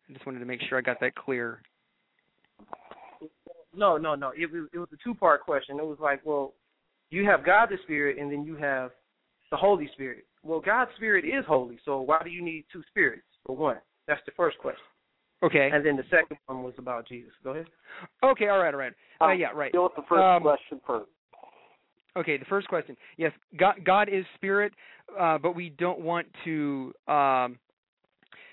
I 0.07 0.13
just 0.13 0.25
wanted 0.27 0.39
to 0.39 0.45
make 0.45 0.61
sure 0.69 0.77
I 0.77 0.81
got 0.81 0.99
that 0.99 1.15
clear. 1.15 1.61
No, 3.75 3.97
no, 3.97 4.13
no. 4.13 4.31
It 4.37 4.51
was 4.51 4.69
it 4.73 4.77
was 4.77 4.89
a 4.93 4.97
two 5.03 5.15
part 5.15 5.41
question. 5.41 5.79
It 5.79 5.85
was 5.85 5.97
like, 5.99 6.21
well, 6.23 6.53
you 7.09 7.25
have 7.25 7.43
God 7.43 7.69
the 7.69 7.77
Spirit, 7.83 8.19
and 8.19 8.31
then 8.31 8.43
you 8.43 8.55
have 8.57 8.91
the 9.49 9.57
Holy 9.57 9.89
Spirit. 9.93 10.25
Well, 10.43 10.59
God's 10.59 10.91
Spirit 10.97 11.25
is 11.25 11.43
holy, 11.47 11.79
so 11.83 12.01
why 12.01 12.21
do 12.23 12.29
you 12.29 12.43
need 12.43 12.65
two 12.71 12.83
spirits? 12.91 13.23
For 13.45 13.55
one, 13.55 13.77
that's 14.07 14.21
the 14.25 14.31
first 14.35 14.57
question. 14.59 14.83
Okay. 15.43 15.69
And 15.71 15.85
then 15.85 15.95
the 15.95 16.03
second 16.09 16.37
one 16.47 16.63
was 16.63 16.73
about 16.77 17.07
Jesus. 17.07 17.31
Go 17.43 17.51
ahead. 17.51 17.65
Okay, 18.23 18.47
all 18.47 18.59
right, 18.59 18.73
all 18.73 18.79
right. 18.79 18.93
Uh, 19.21 19.25
Um, 19.25 19.39
yeah, 19.39 19.49
right. 19.53 19.71
Deal 19.71 19.83
with 19.83 19.95
the 19.95 20.03
first 20.07 20.23
Um, 20.23 20.41
question 20.41 20.81
first. 20.85 21.09
Okay, 22.17 22.37
the 22.37 22.45
first 22.45 22.67
question. 22.67 22.95
Yes, 23.17 23.33
God, 23.57 23.75
God 23.83 24.07
is 24.09 24.25
spirit, 24.35 24.73
uh, 25.19 25.37
but 25.37 25.53
we 25.53 25.69
don't 25.69 25.99
want 25.99 26.27
to 26.45 26.93
um, 27.07 27.59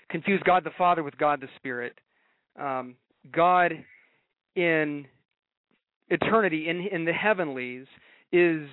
confuse 0.08 0.42
God 0.44 0.64
the 0.64 0.72
Father 0.76 1.02
with 1.04 1.16
God 1.16 1.40
the 1.40 1.48
Spirit. 1.56 1.96
Um, 2.58 2.96
God 3.32 3.72
in 4.56 5.06
eternity, 6.08 6.68
in 6.68 6.80
in 6.88 7.04
the 7.04 7.12
heavenlies, 7.12 7.86
is 8.32 8.68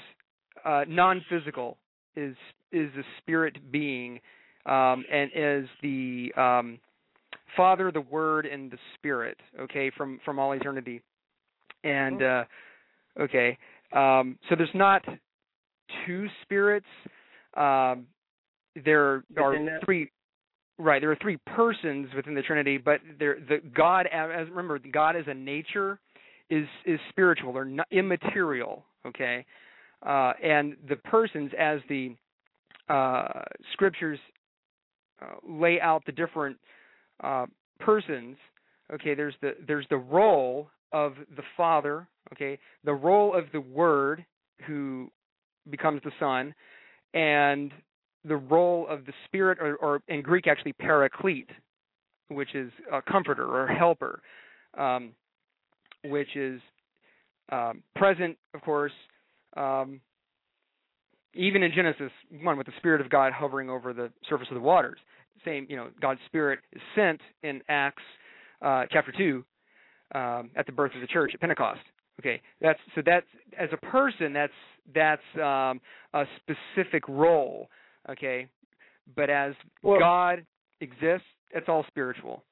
uh, 0.66 0.86
non-physical, 0.88 1.78
is 2.16 2.36
is 2.72 2.90
a 2.98 3.04
spirit 3.20 3.72
being, 3.72 4.20
um, 4.70 5.04
and 5.12 5.32
is 5.36 5.68
the 5.82 6.32
um, 6.38 6.80
Father, 7.58 7.92
the 7.92 8.02
Word, 8.02 8.46
and 8.46 8.72
the 8.72 8.78
Spirit. 8.96 9.38
Okay, 9.60 9.92
from 9.98 10.20
from 10.24 10.40
all 10.40 10.52
eternity, 10.54 11.02
and 11.84 12.22
uh, 12.22 12.44
okay. 13.20 13.58
Um, 13.92 14.38
so 14.48 14.56
there's 14.56 14.70
not 14.76 15.04
two 16.06 16.28
spirits. 16.44 16.86
Um, 17.58 18.06
there 18.86 19.24
are 19.38 19.82
three. 19.84 20.12
Right, 20.82 21.02
there 21.02 21.12
are 21.12 21.18
three 21.22 21.38
persons 21.46 22.08
within 22.16 22.34
the 22.36 22.42
Trinity, 22.42 22.78
but 22.78 23.02
there, 23.20 23.38
the 23.50 23.58
God, 23.76 24.08
as 24.14 24.48
remember, 24.48 24.80
God 24.80 25.18
as 25.18 25.26
a 25.28 25.34
nature 25.34 26.00
is 26.50 26.68
is 26.86 27.00
spiritual 27.10 27.58
or 27.58 27.66
not, 27.66 27.88
immaterial. 27.92 28.86
Okay, 29.06 29.46
uh, 30.06 30.34
and 30.42 30.78
the 30.88 30.96
persons 30.96 31.52
as 31.60 31.80
the 31.90 32.16
uh, 32.88 33.42
scriptures 33.74 34.20
uh, 35.22 35.36
lay 35.48 35.80
out 35.80 36.04
the 36.06 36.12
different 36.12 36.58
uh, 37.24 37.46
persons. 37.80 38.38
Okay, 38.94 39.14
there's 39.14 39.36
the 39.42 39.56
there's 39.68 39.86
the 39.90 39.98
role 39.98 40.70
of 40.92 41.14
the 41.36 41.44
Father. 41.56 42.08
Okay, 42.34 42.58
the 42.84 42.94
role 42.94 43.34
of 43.34 43.46
the 43.52 43.62
Word, 43.62 44.26
who 44.66 45.10
becomes 45.70 46.02
the 46.04 46.12
Son, 46.20 46.54
and 47.14 47.72
the 48.26 48.36
role 48.36 48.88
of 48.88 49.06
the 49.06 49.14
Spirit, 49.26 49.60
or, 49.62 49.76
or 49.78 50.02
in 50.08 50.22
Greek 50.22 50.48
actually 50.48 50.74
paraclete, 50.74 51.50
which 52.30 52.54
is 52.56 52.72
a 52.92 53.02
comforter 53.02 53.46
or 53.46 53.68
helper, 53.68 54.22
um, 54.78 55.12
which 56.06 56.36
is 56.36 56.62
um, 57.52 57.82
present, 57.96 58.38
of 58.54 58.62
course, 58.62 58.92
um, 59.58 60.02
even 61.34 61.64
in 61.64 61.72
Genesis 61.74 62.12
one 62.42 62.58
with 62.58 62.68
the 62.68 62.74
Spirit 62.78 63.02
of 63.02 63.10
God 63.10 63.34
hovering 63.34 63.70
over 63.70 63.94
the 63.94 64.12
surface 64.28 64.48
of 64.50 64.56
the 64.56 64.62
waters. 64.62 65.00
Same, 65.46 65.66
you 65.70 65.76
know, 65.76 65.90
God's 66.02 66.20
Spirit 66.26 66.60
is 66.74 66.82
sent 66.96 67.22
in 67.44 67.62
Acts 67.70 68.04
uh, 68.62 68.86
chapter 68.92 69.14
two 69.18 69.46
um, 70.14 70.50
at 70.56 70.66
the 70.66 70.72
birth 70.72 70.94
of 70.96 71.02
the 71.02 71.08
church 71.08 71.32
at 71.34 71.40
Pentecost. 71.40 71.82
Okay, 72.20 72.42
that's 72.62 72.80
so 72.96 73.02
that's 73.06 73.26
as 73.58 73.70
a 73.72 73.78
person, 73.78 74.34
that's 74.34 74.54
that's 74.94 75.22
um, 75.36 75.80
a 76.14 76.26
specific 76.38 77.08
role. 77.08 77.70
Okay, 78.10 78.48
but 79.16 79.30
as 79.30 79.54
Well- 79.82 80.00
God 80.00 80.46
exists, 80.82 81.28
it's 81.52 81.70
all 81.70 81.86
spiritual. 81.88 82.44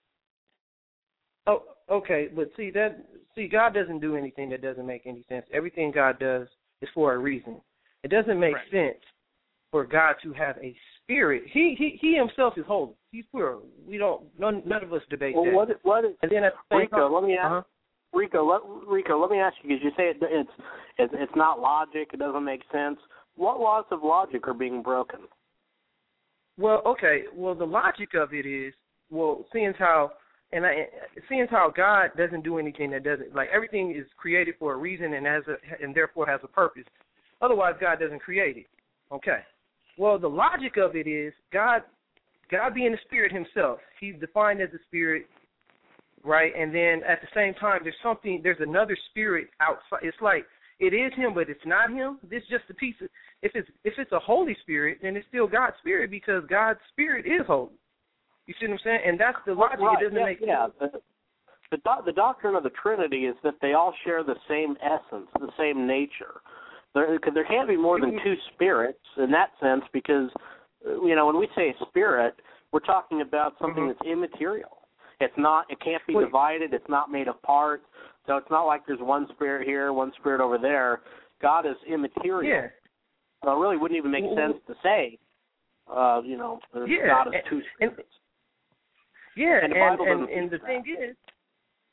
Oh, 1.47 1.63
okay, 1.89 2.29
but 2.33 2.49
see 2.55 2.69
that 2.71 2.97
see 3.35 3.47
God 3.47 3.73
doesn't 3.73 3.99
do 3.99 4.15
anything 4.15 4.49
that 4.49 4.61
doesn't 4.61 4.85
make 4.85 5.01
any 5.05 5.25
sense. 5.27 5.45
Everything 5.53 5.91
God 5.91 6.19
does 6.19 6.47
is 6.81 6.89
for 6.93 7.13
a 7.13 7.17
reason. 7.17 7.59
It 8.03 8.09
doesn't 8.09 8.39
make 8.39 8.55
Right. 8.55 8.71
sense 8.71 9.03
for 9.71 9.85
God 9.85 10.15
to 10.23 10.33
have 10.33 10.57
a 10.59 10.75
spirit. 11.03 11.43
He 11.47 11.75
he 11.77 11.97
he 12.01 12.15
himself 12.15 12.57
is 12.57 12.65
holy. 12.65 12.93
He's 13.11 13.25
pure. 13.33 13.59
We 13.87 13.97
don't 13.97 14.23
none 14.39 14.61
none 14.65 14.83
of 14.83 14.93
us 14.93 15.01
debate 15.09 15.35
Well, 15.35 15.45
that. 15.45 15.53
what 15.53 15.69
what 15.83 16.05
is 16.05 16.15
and 16.21 16.31
then 16.31 16.43
at 16.43 16.53
the 16.69 16.77
Rico? 16.77 16.97
time, 16.97 17.13
Let 17.13 17.23
me 17.23 17.37
ask 17.37 17.45
uh-huh. 17.45 17.61
Rico. 18.13 18.45
Let, 18.45 18.61
Rico, 18.87 19.19
let 19.19 19.29
me 19.29 19.39
ask 19.39 19.55
you 19.61 19.69
because 19.69 19.83
you 19.83 19.91
say 19.97 20.09
it, 20.09 20.17
it's 20.21 20.49
it's 20.97 21.13
it's 21.17 21.35
not 21.35 21.59
logic. 21.59 22.09
It 22.13 22.19
doesn't 22.19 22.43
make 22.43 22.61
sense. 22.71 22.97
What 23.35 23.59
laws 23.59 23.85
of 23.91 24.03
logic 24.03 24.47
are 24.47 24.53
being 24.53 24.81
broken? 24.81 25.21
Well, 26.57 26.81
okay. 26.85 27.23
Well, 27.35 27.53
the 27.53 27.65
logic 27.65 28.15
of 28.15 28.33
it 28.33 28.45
is, 28.47 28.73
well, 29.11 29.45
seeing 29.53 29.73
how 29.77 30.11
and 30.51 30.65
I, 30.65 30.87
seeing 31.29 31.45
how 31.49 31.69
God 31.75 32.11
doesn't 32.17 32.43
do 32.43 32.57
anything 32.57 32.89
that 32.91 33.03
doesn't 33.03 33.35
like 33.35 33.49
everything 33.53 33.93
is 33.95 34.05
created 34.17 34.55
for 34.57 34.73
a 34.73 34.77
reason 34.77 35.13
and 35.13 35.25
has 35.25 35.43
a 35.47 35.83
and 35.83 35.93
therefore 35.93 36.25
has 36.25 36.39
a 36.43 36.47
purpose. 36.47 36.85
Otherwise, 37.41 37.75
God 37.79 37.99
doesn't 37.99 38.19
create 38.19 38.57
it. 38.57 38.65
Okay. 39.11 39.39
Well, 39.97 40.19
the 40.19 40.29
logic 40.29 40.77
of 40.77 40.95
it 40.95 41.07
is 41.07 41.33
God, 41.51 41.81
God 42.51 42.73
being 42.73 42.91
the 42.91 42.97
Spirit 43.05 43.31
Himself. 43.31 43.79
He's 43.99 44.15
defined 44.19 44.61
as 44.61 44.69
a 44.69 44.79
spirit, 44.87 45.25
right? 46.23 46.51
And 46.57 46.73
then 46.73 47.01
at 47.07 47.21
the 47.21 47.27
same 47.33 47.53
time, 47.55 47.81
there's 47.83 47.95
something. 48.03 48.41
There's 48.43 48.59
another 48.59 48.97
spirit 49.09 49.47
outside. 49.59 50.03
It's 50.03 50.17
like 50.21 50.45
it 50.79 50.93
is 50.93 51.11
Him, 51.15 51.33
but 51.33 51.49
it's 51.49 51.65
not 51.65 51.91
Him. 51.91 52.19
This 52.29 52.43
just 52.49 52.65
a 52.69 52.73
piece 52.73 52.95
of. 53.01 53.09
If 53.41 53.51
it's 53.55 53.69
if 53.83 53.93
it's 53.97 54.11
a 54.11 54.19
Holy 54.19 54.55
Spirit, 54.61 54.99
then 55.01 55.15
it's 55.15 55.27
still 55.29 55.47
God's 55.47 55.75
Spirit 55.79 56.11
because 56.11 56.43
God's 56.49 56.79
Spirit 56.91 57.25
is 57.25 57.45
holy. 57.47 57.73
You 58.45 58.53
see 58.59 58.67
what 58.67 58.73
I'm 58.73 58.79
saying? 58.83 58.99
And 59.05 59.19
that's 59.19 59.37
the 59.45 59.53
logic. 59.53 59.79
Right, 59.79 60.01
It 60.01 60.05
doesn't 60.05 60.17
yeah, 60.17 60.25
make 60.25 60.37
yeah. 60.41 60.67
sense. 60.79 60.93
The, 60.93 60.99
the, 61.71 61.77
doc- 61.83 62.05
the 62.05 62.13
doctrine 62.13 62.55
of 62.55 62.63
the 62.63 62.71
Trinity 62.81 63.25
is 63.25 63.35
that 63.43 63.55
they 63.61 63.73
all 63.73 63.93
share 64.05 64.23
the 64.23 64.35
same 64.47 64.77
essence, 64.81 65.27
the 65.39 65.51
same 65.57 65.85
nature. 65.85 66.41
There, 66.97 67.19
there 67.33 67.45
can't 67.45 67.67
be 67.67 67.77
more 67.77 67.99
than 67.99 68.11
two 68.23 68.35
spirits 68.53 68.99
in 69.17 69.29
that 69.31 69.51
sense 69.61 69.83
because, 69.93 70.29
uh, 70.87 71.01
you 71.03 71.15
know, 71.15 71.25
when 71.27 71.37
we 71.37 71.47
say 71.55 71.75
spirit, 71.89 72.35
we're 72.71 72.79
talking 72.79 73.21
about 73.21 73.53
something 73.61 73.83
Mhm. 73.83 73.93
that's 73.97 74.07
immaterial. 74.09 74.87
It's 75.19 75.37
not. 75.37 75.65
It 75.69 75.79
can't 75.79 76.05
be 76.07 76.15
Wait. 76.15 76.25
divided. 76.25 76.73
It's 76.73 76.87
not 76.89 77.11
made 77.11 77.27
of 77.27 77.41
parts. 77.41 77.85
So 78.25 78.37
it's 78.37 78.49
not 78.49 78.63
like 78.65 78.85
there's 78.85 78.99
one 78.99 79.27
spirit 79.29 79.65
here, 79.67 79.93
one 79.93 80.11
spirit 80.13 80.41
over 80.41 80.57
there. 80.57 81.01
God 81.39 81.65
is 81.65 81.77
immaterial. 81.85 82.43
Yeah. 82.43 82.67
So 83.43 83.51
it 83.55 83.59
really 83.61 83.77
wouldn't 83.77 83.97
even 83.97 84.11
make 84.11 84.25
Well, 84.25 84.35
sense 84.35 84.57
to 84.65 84.75
say, 84.81 85.17
uh, 85.87 86.21
you 86.25 86.37
know, 86.37 86.59
there's 86.73 86.89
Yeah, 86.89 87.07
God 87.07 87.27
is 87.27 87.33
and- 87.35 87.45
two 87.45 87.63
and- 87.79 87.91
spirits. 87.93 88.19
Yeah, 89.35 89.59
And 89.63 89.65
and 89.65 89.73
the 89.73 89.79
and, 89.79 89.97
doesn't 90.21 90.29
and, 90.37 90.49
the 90.49 90.59
thing 90.59 90.83
is, 90.87 91.15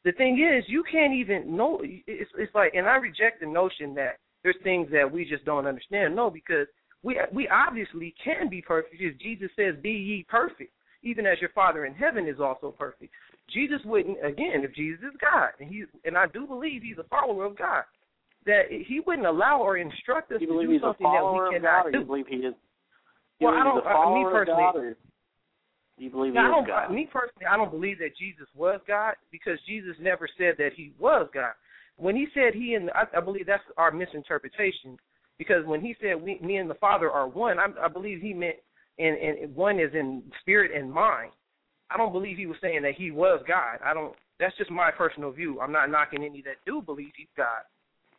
the 0.02 0.12
thing 0.12 0.38
is, 0.38 0.66
you 0.68 0.82
can't 0.84 1.12
even 1.12 1.54
know. 1.54 1.80
It's 1.82 2.30
it's 2.36 2.54
like, 2.54 2.74
and 2.74 2.88
I 2.88 2.96
reject 2.96 3.40
the 3.40 3.46
notion 3.46 3.94
that 3.94 4.18
there's 4.44 4.56
things 4.62 4.88
that 4.92 5.10
we 5.10 5.24
just 5.24 5.44
don't 5.44 5.66
understand. 5.66 6.14
No, 6.14 6.30
because 6.30 6.68
we 7.02 7.18
we 7.32 7.48
obviously 7.48 8.14
can 8.22 8.48
be 8.48 8.62
perfect 8.62 8.92
because 8.98 9.18
Jesus 9.20 9.50
says, 9.56 9.74
"Be 9.82 9.90
ye 9.90 10.26
perfect, 10.28 10.70
even 11.02 11.26
as 11.26 11.40
your 11.40 11.50
Father 11.50 11.86
in 11.86 11.94
heaven 11.94 12.28
is 12.28 12.38
also 12.38 12.70
perfect." 12.70 13.12
Jesus 13.50 13.80
wouldn't 13.84 14.24
again 14.24 14.62
if 14.62 14.72
Jesus 14.74 15.00
is 15.02 15.16
God, 15.20 15.50
and 15.58 15.68
he 15.68 15.84
and 16.04 16.16
I 16.16 16.26
do 16.28 16.46
believe 16.46 16.82
he's 16.82 16.98
a 16.98 17.04
follower 17.04 17.44
of 17.46 17.58
God, 17.58 17.84
that 18.46 18.70
he 18.70 19.00
wouldn't 19.00 19.26
allow 19.26 19.60
or 19.60 19.78
instruct 19.78 20.30
us 20.32 20.40
you 20.40 20.46
to 20.46 20.52
do 20.66 20.70
he's 20.70 20.80
a 20.80 20.84
something 20.84 21.04
that 21.04 21.20
follower 21.20 21.48
we 21.50 21.56
of 21.56 21.62
God, 21.62 21.68
cannot 21.84 21.92
do. 21.92 21.98
you 21.98 22.04
believe 22.04 22.26
he 22.28 22.36
is? 22.36 22.54
You 23.40 23.46
Well, 23.48 23.54
I 23.54 23.64
believe 23.64 23.74
he's 23.74 23.82
don't- 23.82 23.86
a 23.86 23.98
I- 23.98 24.14
me 24.14 24.24
personally- 24.30 24.90
or 24.90 24.96
you 25.96 26.10
believe 26.10 26.32
he 26.32 26.34
Now, 26.38 26.44
I 26.46 26.58
is 26.58 26.64
uh, 26.64 26.66
God? 26.66 26.90
me 26.92 27.06
personally, 27.06 27.46
I 27.46 27.56
don't 27.56 27.70
believe 27.70 27.98
that 27.98 28.16
Jesus 28.16 28.48
was 28.54 28.80
God 28.86 29.14
because 29.30 29.60
Jesus 29.62 29.96
never 30.00 30.26
said 30.38 30.56
that 30.58 30.72
he 30.74 30.92
was 30.98 31.28
God. 31.32 31.52
When 31.96 32.16
he 32.16 32.26
said 32.34 32.54
he 32.54 32.74
and 32.74 32.90
I, 32.90 33.04
I 33.16 33.20
believe 33.20 33.46
that's 33.46 33.62
our 33.76 33.90
misinterpretation 33.90 34.96
because 35.38 35.64
when 35.66 35.80
he 35.80 35.94
said 36.00 36.20
we, 36.20 36.38
me 36.40 36.56
and 36.56 36.68
the 36.68 36.74
Father 36.74 37.10
are 37.10 37.28
one, 37.28 37.58
I, 37.58 37.66
I 37.82 37.88
believe 37.88 38.20
he 38.20 38.32
meant 38.32 38.56
and 38.98 39.16
and 39.16 39.54
one 39.54 39.78
is 39.78 39.90
in 39.94 40.22
spirit 40.40 40.70
and 40.76 40.92
mind. 40.92 41.32
I 41.90 41.96
don't 41.96 42.12
believe 42.12 42.36
he 42.36 42.46
was 42.46 42.56
saying 42.60 42.82
that 42.82 42.94
he 42.96 43.10
was 43.10 43.42
God. 43.46 43.78
I 43.84 43.94
don't. 43.94 44.14
That's 44.40 44.56
just 44.56 44.70
my 44.70 44.90
personal 44.90 45.30
view. 45.30 45.60
I'm 45.60 45.72
not 45.72 45.90
knocking 45.90 46.24
any 46.24 46.42
that 46.42 46.56
do 46.66 46.82
believe 46.82 47.12
he's 47.16 47.28
God, 47.36 47.62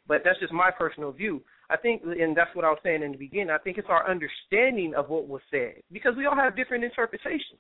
but 0.08 0.22
that's 0.24 0.40
just 0.40 0.54
my 0.54 0.72
personal 0.72 1.12
view. 1.12 1.42
I 1.70 1.78
think, 1.78 2.04
and 2.04 2.38
that's 2.38 2.56
what 2.56 2.64
I 2.64 2.70
was 2.70 2.80
saying 2.84 3.04
in 3.04 3.12
the 3.12 3.18
beginning. 3.18 3.50
I 3.50 3.58
think 3.58 3.78
it's 3.78 3.90
our 3.90 4.10
understanding 4.10 4.94
of 4.96 5.10
what 5.10 5.28
was 5.28 5.42
said 5.50 5.82
because 5.92 6.14
we 6.16 6.26
all 6.26 6.36
have 6.36 6.56
different 6.56 6.84
interpretations, 6.84 7.60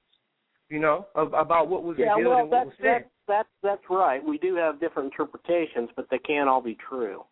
you 0.70 0.80
know, 0.80 1.08
of, 1.16 1.34
about 1.34 1.70
what 1.70 1.84
was 1.84 1.98
yeah, 1.98 2.14
revealed 2.14 2.30
well, 2.30 2.42
and 2.42 2.52
what 2.52 2.66
was 2.68 2.76
said. 2.82 3.06
That's 3.28 3.48
that's 3.64 3.80
that's 3.80 3.90
right. 3.90 4.24
We 4.24 4.38
do 4.38 4.56
have 4.56 4.80
different 4.80 5.12
interpretations, 5.12 5.90
but 5.96 6.08
they 6.12 6.20
can't 6.20 6.48
all 6.50 6.62
be 6.62 6.78
true. 6.90 7.24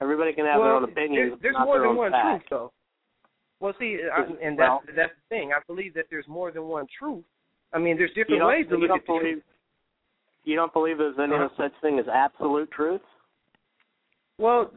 Everybody 0.00 0.32
can 0.32 0.46
have 0.46 0.58
their 0.60 0.74
own 0.74 0.84
opinions. 0.84 1.30
There's, 1.32 1.42
there's 1.42 1.54
not 1.54 1.64
more 1.66 1.74
their 1.78 1.82
than 1.82 1.90
own 1.90 1.96
one 1.96 2.10
facts. 2.12 2.44
truth, 2.48 2.50
though. 2.50 2.72
Well, 3.60 3.72
see, 3.78 3.98
I, 4.12 4.22
and 4.44 4.58
Well- 4.58 4.82
that's 4.86 4.96
that's 4.96 5.12
the 5.14 5.34
thing. 5.36 5.52
I 5.52 5.60
believe 5.66 5.94
that 5.94 6.06
there's 6.10 6.26
more 6.26 6.50
than 6.50 6.64
one 6.64 6.86
truth. 6.98 7.24
I 7.72 7.78
mean, 7.78 7.96
there's 7.96 8.12
different 8.14 8.44
ways 8.44 8.66
to 8.70 8.76
look 8.76 8.90
at 8.90 9.06
believe 9.06 9.22
truth. 9.22 9.42
you 10.44 10.56
don't 10.56 10.72
believe 10.72 10.98
there's 10.98 11.18
any 11.18 11.34
Uh-huh. 11.34 11.48
such 11.56 11.72
thing 11.80 11.98
as 11.98 12.06
absolute 12.12 12.70
truth? 12.72 13.00
Well, 14.38 14.70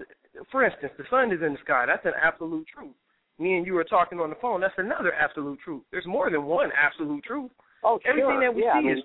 for 0.52 0.64
instance, 0.64 0.94
the 0.98 1.04
sun 1.10 1.32
is 1.32 1.42
in 1.42 1.54
the 1.54 1.60
sky. 1.64 1.86
That's 1.88 2.06
an 2.06 2.14
absolute 2.22 2.68
truth. 2.68 2.94
Me 3.40 3.58
and 3.58 3.66
you 3.66 3.74
were 3.74 3.84
talking 3.84 4.20
on 4.20 4.30
the 4.30 4.36
phone. 4.42 4.62
That's 4.62 4.78
another 4.78 5.14
absolute 5.14 5.60
truth. 5.60 5.84
There's 5.92 6.06
more 6.06 6.30
than 6.30 6.44
one 6.46 6.70
absolute 6.72 7.24
truth. 7.24 7.52
Oh, 7.84 8.00
Everything 8.06 8.30
sure. 8.32 8.42
that 8.42 8.56
we 8.56 8.64
yeah, 8.64 8.72
I 8.72 8.82
mean, 8.82 8.98
is 8.98 9.04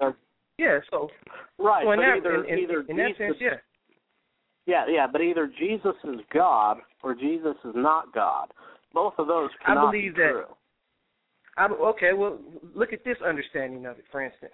Yeah. 0.61 0.78
So, 0.91 1.09
right. 1.59 1.85
but 1.85 1.97
that 1.97 2.19
either 2.19 2.45
in, 2.45 2.59
either 2.59 2.85
in 2.89 2.97
that 2.99 3.09
Jesus, 3.09 3.19
sense, 3.19 3.37
yeah. 3.41 3.57
yeah, 4.66 4.85
yeah, 4.89 5.07
but 5.11 5.23
either 5.23 5.51
Jesus 5.59 5.95
is 6.05 6.20
God 6.32 6.78
or 7.03 7.15
Jesus 7.15 7.57
is 7.65 7.73
not 7.74 8.12
God. 8.12 8.49
Both 8.93 9.15
of 9.19 9.27
those 9.27 9.49
I 9.65 9.69
cannot 9.69 9.93
believe 9.93 10.15
be 10.15 10.23
that- 10.23 10.31
true. 10.32 10.45
I, 11.57 11.66
okay, 11.66 12.12
well, 12.15 12.39
look 12.74 12.93
at 12.93 13.05
this 13.05 13.16
understanding 13.27 13.85
of 13.85 13.99
it. 13.99 14.05
For 14.11 14.23
instance, 14.23 14.53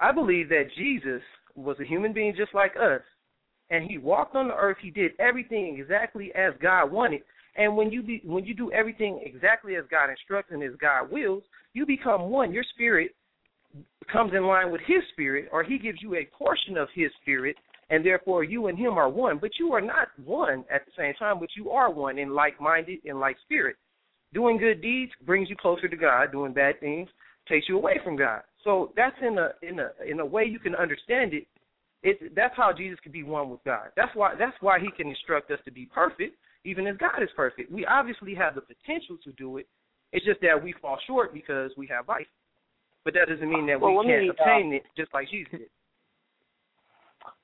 I 0.00 0.12
believe 0.12 0.48
that 0.48 0.64
Jesus 0.76 1.22
was 1.54 1.76
a 1.80 1.84
human 1.84 2.12
being 2.12 2.34
just 2.36 2.52
like 2.52 2.72
us, 2.76 3.00
and 3.70 3.88
he 3.88 3.98
walked 3.98 4.34
on 4.34 4.48
the 4.48 4.54
earth. 4.54 4.76
He 4.82 4.90
did 4.90 5.12
everything 5.18 5.78
exactly 5.78 6.32
as 6.34 6.52
God 6.60 6.90
wanted. 6.90 7.22
And 7.56 7.76
when 7.76 7.90
you 7.90 8.02
be, 8.02 8.20
when 8.24 8.44
you 8.44 8.52
do 8.52 8.72
everything 8.72 9.22
exactly 9.24 9.76
as 9.76 9.84
God 9.90 10.10
instructs 10.10 10.50
and 10.52 10.62
as 10.62 10.72
God 10.80 11.10
wills, 11.10 11.44
you 11.72 11.86
become 11.86 12.22
one. 12.22 12.52
Your 12.52 12.64
spirit 12.74 13.14
comes 14.12 14.32
in 14.34 14.44
line 14.44 14.70
with 14.70 14.80
His 14.86 15.02
spirit, 15.12 15.48
or 15.52 15.62
He 15.62 15.78
gives 15.78 16.02
you 16.02 16.14
a 16.14 16.28
portion 16.36 16.76
of 16.76 16.88
His 16.94 17.10
spirit, 17.22 17.56
and 17.90 18.04
therefore 18.04 18.44
you 18.44 18.66
and 18.68 18.78
Him 18.78 18.98
are 18.98 19.08
one. 19.08 19.38
But 19.38 19.52
you 19.58 19.72
are 19.72 19.80
not 19.80 20.08
one 20.24 20.64
at 20.72 20.84
the 20.86 20.92
same 20.96 21.14
time, 21.14 21.38
but 21.40 21.48
you 21.56 21.70
are 21.70 21.90
one 21.90 22.18
in 22.18 22.34
like-minded 22.34 23.00
and 23.04 23.20
like 23.20 23.36
spirit. 23.44 23.76
Doing 24.32 24.58
good 24.58 24.82
deeds 24.82 25.12
brings 25.24 25.48
you 25.48 25.56
closer 25.56 25.88
to 25.88 25.96
God. 25.96 26.32
Doing 26.32 26.52
bad 26.52 26.80
things 26.80 27.08
takes 27.48 27.68
you 27.68 27.76
away 27.76 28.00
from 28.02 28.16
God. 28.16 28.42
So 28.64 28.92
that's 28.96 29.16
in 29.22 29.38
a 29.38 29.50
in 29.62 29.78
a 29.78 29.90
in 30.10 30.20
a 30.20 30.26
way 30.26 30.44
you 30.44 30.58
can 30.58 30.74
understand 30.74 31.34
it. 31.34 31.46
It 32.02 32.34
that's 32.34 32.56
how 32.56 32.72
Jesus 32.76 32.98
can 33.00 33.12
be 33.12 33.22
one 33.22 33.50
with 33.50 33.62
God. 33.64 33.88
That's 33.96 34.14
why 34.14 34.34
that's 34.38 34.56
why 34.60 34.78
he 34.80 34.90
can 34.90 35.08
instruct 35.08 35.50
us 35.50 35.58
to 35.64 35.70
be 35.70 35.86
perfect, 35.86 36.36
even 36.64 36.86
as 36.86 36.96
God 36.96 37.22
is 37.22 37.28
perfect. 37.36 37.70
We 37.70 37.86
obviously 37.86 38.34
have 38.34 38.54
the 38.54 38.62
potential 38.62 39.16
to 39.24 39.32
do 39.32 39.58
it. 39.58 39.66
It's 40.12 40.24
just 40.24 40.40
that 40.40 40.62
we 40.62 40.74
fall 40.80 40.98
short 41.06 41.32
because 41.34 41.70
we 41.76 41.86
have 41.88 42.08
life. 42.08 42.26
But 43.04 43.14
that 43.14 43.28
doesn't 43.28 43.48
mean 43.48 43.66
that 43.66 43.80
Well, 43.80 43.98
we 43.98 44.06
can't 44.06 44.22
me, 44.22 44.30
uh, 44.30 44.32
obtain 44.32 44.72
it 44.72 44.82
just 44.96 45.12
like 45.12 45.28
Jesus 45.30 45.50
did. 45.52 45.60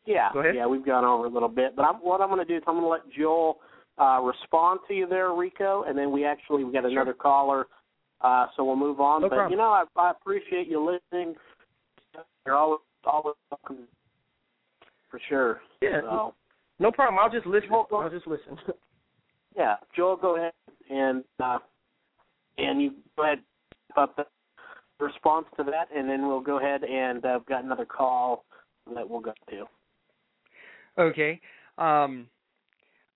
Yeah, 0.07 0.31
yeah, 0.55 0.67
we've 0.67 0.85
gone 0.85 1.05
over 1.05 1.27
a 1.27 1.29
little 1.29 1.49
bit, 1.49 1.77
but 1.77 1.83
I'm, 1.85 1.97
what 1.97 2.21
I'm 2.21 2.29
going 2.29 2.45
to 2.45 2.45
do 2.45 2.57
is 2.57 2.63
I'm 2.67 2.81
going 2.81 2.85
to 2.85 2.89
let 2.89 3.13
Joel 3.17 3.59
uh, 3.99 4.21
respond 4.23 4.81
to 4.89 4.95
you 4.95 5.07
there, 5.07 5.33
Rico, 5.33 5.85
and 5.87 5.97
then 5.97 6.11
we 6.11 6.25
actually 6.25 6.65
we 6.65 6.73
got 6.73 6.87
another 6.87 7.13
caller, 7.13 7.67
uh, 8.23 8.47
so 8.57 8.65
we'll 8.65 8.77
move 8.77 8.99
on. 8.99 9.21
No 9.21 9.29
but 9.29 9.37
problem. 9.37 9.53
you 9.53 9.59
know, 9.59 9.71
I, 9.71 9.85
I 9.97 10.11
appreciate 10.11 10.69
you 10.69 10.81
listening. 10.81 11.35
You're 12.47 12.57
always 12.57 12.81
always 13.05 13.37
welcome, 13.51 13.87
for 15.11 15.21
sure. 15.29 15.61
Yeah. 15.83 16.01
So, 16.01 16.35
No 16.79 16.91
problem. 16.91 17.19
I'll 17.23 17.31
just 17.31 17.47
listen. 17.47 17.71
Well- 17.71 17.87
I'll 17.93 18.11
just 18.11 18.27
listen. 18.27 18.59
yeah, 19.57 19.77
Joel, 19.95 20.17
go 20.17 20.37
ahead 20.37 20.53
and 20.91 21.23
uh, 21.43 21.59
and 22.59 22.81
you 22.81 22.95
go 23.17 23.25
ahead 23.25 23.39
up 23.97 24.17
response 25.01 25.47
to 25.57 25.65
that, 25.65 25.89
and 25.95 26.09
then 26.09 26.27
we'll 26.27 26.41
go 26.41 26.59
ahead 26.59 26.85
and 26.85 27.25
uh, 27.25 27.29
I've 27.37 27.47
got 27.47 27.65
another 27.65 27.85
call 27.85 28.45
that 28.95 29.09
we'll 29.09 29.21
go 29.21 29.33
to. 29.51 29.65
Okay. 30.99 31.41
Um, 31.79 32.27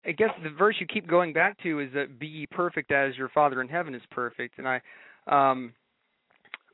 I 0.06 0.12
guess 0.12 0.30
the 0.42 0.50
verse 0.50 0.76
you 0.80 0.86
keep 0.86 1.06
going 1.06 1.32
back 1.32 1.60
to 1.62 1.80
is 1.80 1.90
that 1.94 2.18
be 2.18 2.26
ye 2.26 2.46
perfect 2.46 2.92
as 2.92 3.16
your 3.16 3.28
Father 3.30 3.60
in 3.60 3.68
heaven 3.68 3.94
is 3.94 4.02
perfect. 4.10 4.58
And 4.58 4.68
I, 4.68 4.80
um, 5.26 5.72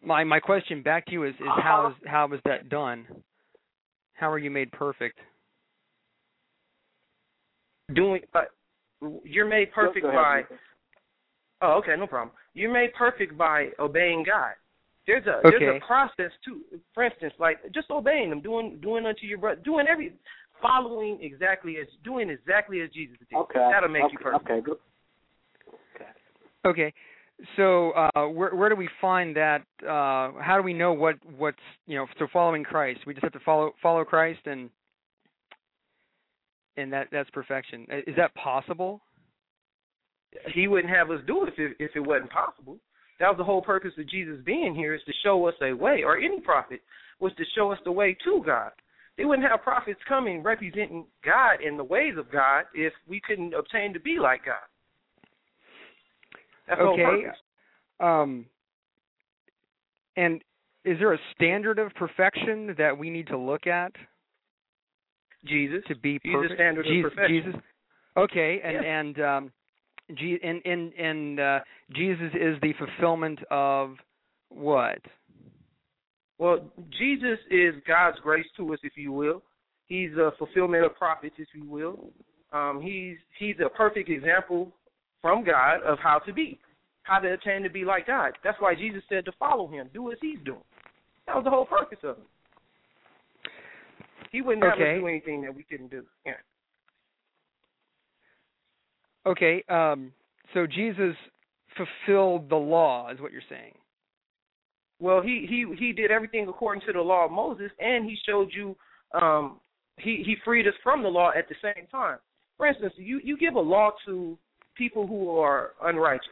my 0.03 0.25
my 0.25 0.41
question 0.41 0.83
back 0.83 1.07
to 1.07 1.13
you 1.13 1.25
is, 1.25 1.35
is 1.35 1.47
how 1.63 1.89
is 1.89 2.09
how 2.09 2.33
is 2.33 2.41
that 2.45 2.69
done? 2.69 3.07
How 4.15 4.31
are 4.31 4.39
you 4.39 4.51
made 4.51 4.73
perfect? 4.73 5.19
Doing 7.95 8.23
by 8.33 8.45
you're 9.25 9.49
made 9.49 9.73
perfect 9.73 10.05
by. 10.05 10.43
Oh, 11.63 11.73
okay, 11.75 11.95
no 11.99 12.07
problem. 12.07 12.35
You're 12.55 12.73
made 12.73 12.95
perfect 12.95 13.37
by 13.37 13.69
obeying 13.79 14.25
God. 14.25 14.53
There's 15.07 15.27
a 15.27 15.41
there's 15.43 15.83
a 15.83 15.87
process 15.87 16.31
too. 16.45 16.61
For 16.95 17.05
instance, 17.05 17.33
like 17.39 17.59
just 17.75 17.91
obeying 17.91 18.31
them, 18.31 18.41
doing 18.41 18.79
doing 18.83 19.07
unto 19.07 19.27
your 19.27 19.39
brother, 19.39 19.61
doing 19.65 19.87
every, 19.91 20.13
following 20.63 21.19
exactly 21.21 21.77
as 21.81 21.87
doing 22.05 22.31
exactly 22.31 22.81
as 22.81 22.91
Jesus 22.91 23.17
did. 23.19 23.37
Okay. 23.37 23.69
That'll 23.73 23.89
make 23.89 24.05
okay. 24.05 24.13
you 24.13 24.19
perfect. 24.19 24.51
Okay. 24.51 24.61
Good. 24.61 24.77
Okay. 26.67 26.93
So 27.57 27.93
uh, 27.93 28.27
where 28.27 28.55
where 28.55 28.69
do 28.69 28.77
we 28.77 28.89
find 29.01 29.35
that? 29.37 29.63
Uh, 29.83 30.39
how 30.41 30.57
do 30.57 30.63
we 30.63 30.75
know 30.75 30.93
what 30.93 31.17
what's 31.37 31.59
you 31.87 31.97
know? 31.97 32.07
So 32.19 32.27
following 32.33 32.65
Christ, 32.65 33.01
we 33.07 33.15
just 33.15 33.25
have 33.25 33.33
to 33.33 33.41
follow 33.41 33.73
follow 33.83 34.05
Christ, 34.05 34.41
and 34.45 34.69
and 36.77 36.93
that 36.93 37.09
that's 37.11 37.31
perfection. 37.31 37.87
Is 38.07 38.15
that 38.17 38.35
possible? 38.35 39.01
He 40.55 40.69
wouldn't 40.69 40.95
have 40.95 41.11
us 41.11 41.21
do 41.27 41.45
it 41.45 41.55
if 41.57 41.59
it, 41.59 41.77
if 41.81 41.91
it 41.97 42.01
wasn't 42.01 42.31
possible. 42.31 42.77
That 43.21 43.29
was 43.29 43.37
the 43.37 43.45
whole 43.45 43.63
purpose 43.63 43.93
of 43.99 44.09
Jesus 44.09 44.39
being 44.45 44.75
here 44.75 44.95
is 44.95 45.03
to 45.05 45.13
show 45.23 45.47
us 45.47 45.55
a 45.63 45.73
way, 45.73 46.03
or 46.05 46.19
any 46.19 46.41
prophet 46.41 46.81
was 47.21 47.33
to 47.37 47.45
show 47.55 47.71
us 47.71 47.79
the 47.85 47.93
way 47.93 48.17
to 48.25 48.43
God. 48.45 48.73
They 49.19 49.27
wouldn't 49.27 49.47
have 49.47 49.63
prophets 49.63 50.01
coming 50.09 50.43
representing 50.43 51.05
God 51.23 51.61
and 51.65 51.79
the 51.79 51.85
ways 51.85 52.15
of 52.17 52.33
God 52.33 52.65
if 52.75 52.95
we 53.07 53.21
couldn't 53.21 53.53
obtain 53.53 53.93
to 53.93 54.01
be 54.01 54.19
like 54.19 54.47
God. 54.47 54.55
That's 56.67 56.81
okay. 56.81 57.27
Um, 58.01 58.47
and 60.17 60.43
is 60.87 60.99
there 60.99 61.13
a 61.13 61.19
standard 61.35 61.79
of 61.79 61.93
perfection 61.95 62.75
that 62.79 62.97
we 62.97 63.11
need 63.11 63.27
to 63.27 63.37
look 63.37 63.67
at 63.67 63.93
Jesus 65.45 65.83
to 65.89 65.97
be 65.97 66.19
perfect? 66.21 66.55
standard 66.55 66.87
of 66.87 66.93
Jesus, 66.93 67.11
perfection. 67.11 67.43
Jesus. 67.45 67.61
Okay, 68.17 68.61
and 68.65 68.75
Yeah. 68.75 68.99
and 68.99 69.21
um, 69.21 69.53
and 70.19 70.61
and 70.65 70.93
and 70.95 71.41
uh, 71.41 71.61
Jesus 71.95 72.33
is 72.35 72.57
the 72.61 72.73
fulfillment 72.79 73.41
of 73.51 73.97
what? 74.49 75.01
Well, 76.39 76.71
Jesus 76.99 77.39
is 77.51 77.75
God's 77.87 78.19
grace 78.21 78.47
to 78.57 78.73
us, 78.73 78.81
if 78.83 78.93
you 78.97 79.13
will. 79.13 79.43
He's 79.87 80.13
a 80.13 80.33
fulfillment 80.39 80.85
of 80.85 80.97
prophets, 80.97 81.35
if 81.39 81.49
you 81.55 81.69
will. 81.69 82.11
Um, 82.53 82.81
he's 82.83 83.17
he's 83.39 83.57
a 83.65 83.69
perfect 83.69 84.09
example 84.09 84.73
from 85.21 85.45
God 85.45 85.83
of 85.83 85.99
how 85.99 86.19
to 86.21 86.33
be, 86.33 86.59
how 87.03 87.19
to 87.19 87.33
attain 87.33 87.63
to 87.63 87.71
be 87.71 87.85
like 87.85 88.07
God. 88.07 88.33
That's 88.43 88.61
why 88.61 88.75
Jesus 88.75 89.03
said 89.09 89.25
to 89.27 89.33
follow 89.39 89.69
Him, 89.69 89.91
do 89.93 90.11
as 90.11 90.19
He's 90.21 90.39
doing. 90.45 90.63
That 91.27 91.37
was 91.37 91.45
the 91.45 91.51
whole 91.51 91.67
purpose 91.67 91.99
of 92.03 92.17
it. 92.17 92.25
He 94.33 94.43
wouldn't 94.43 94.65
have 94.65 94.75
Okay. 94.75 94.95
us 94.95 95.01
do 95.01 95.07
anything 95.09 95.43
that 95.43 95.55
we 95.55 95.65
couldn't 95.65 95.91
do. 95.91 96.05
Yeah. 96.25 96.35
Okay, 99.27 99.63
um, 99.69 100.13
so 100.55 100.67
Jesus 100.67 101.15
fulfilled 101.77 102.49
the 102.49 102.57
law, 102.57 103.11
is 103.11 103.21
what 103.21 103.33
you're 103.33 103.43
saying. 103.49 103.75
Well, 104.99 105.23
he 105.23 105.47
he 105.49 105.67
he 105.79 105.93
did 105.93 106.11
everything 106.11 106.47
according 106.49 106.83
to 106.87 106.93
the 106.93 107.01
law 107.01 107.25
of 107.25 107.31
Moses, 107.31 107.71
and 107.79 108.05
he 108.05 108.17
showed 108.27 108.51
you 108.53 108.77
um 109.21 109.61
he 109.99 110.23
he 110.25 110.37
freed 110.45 110.67
us 110.67 110.75
from 110.83 111.03
the 111.03 111.09
law 111.09 111.33
at 111.37 111.49
the 111.49 111.55
same 111.63 111.87
time. 111.91 112.19
For 112.57 112.67
instance, 112.67 112.93
you 112.97 113.21
you 113.25 113.37
give 113.39 113.55
a 113.55 113.61
law 113.61 113.93
to 114.07 114.39
people 114.77 115.07
who 115.07 115.39
are 115.39 115.73
unrighteous. 115.83 116.29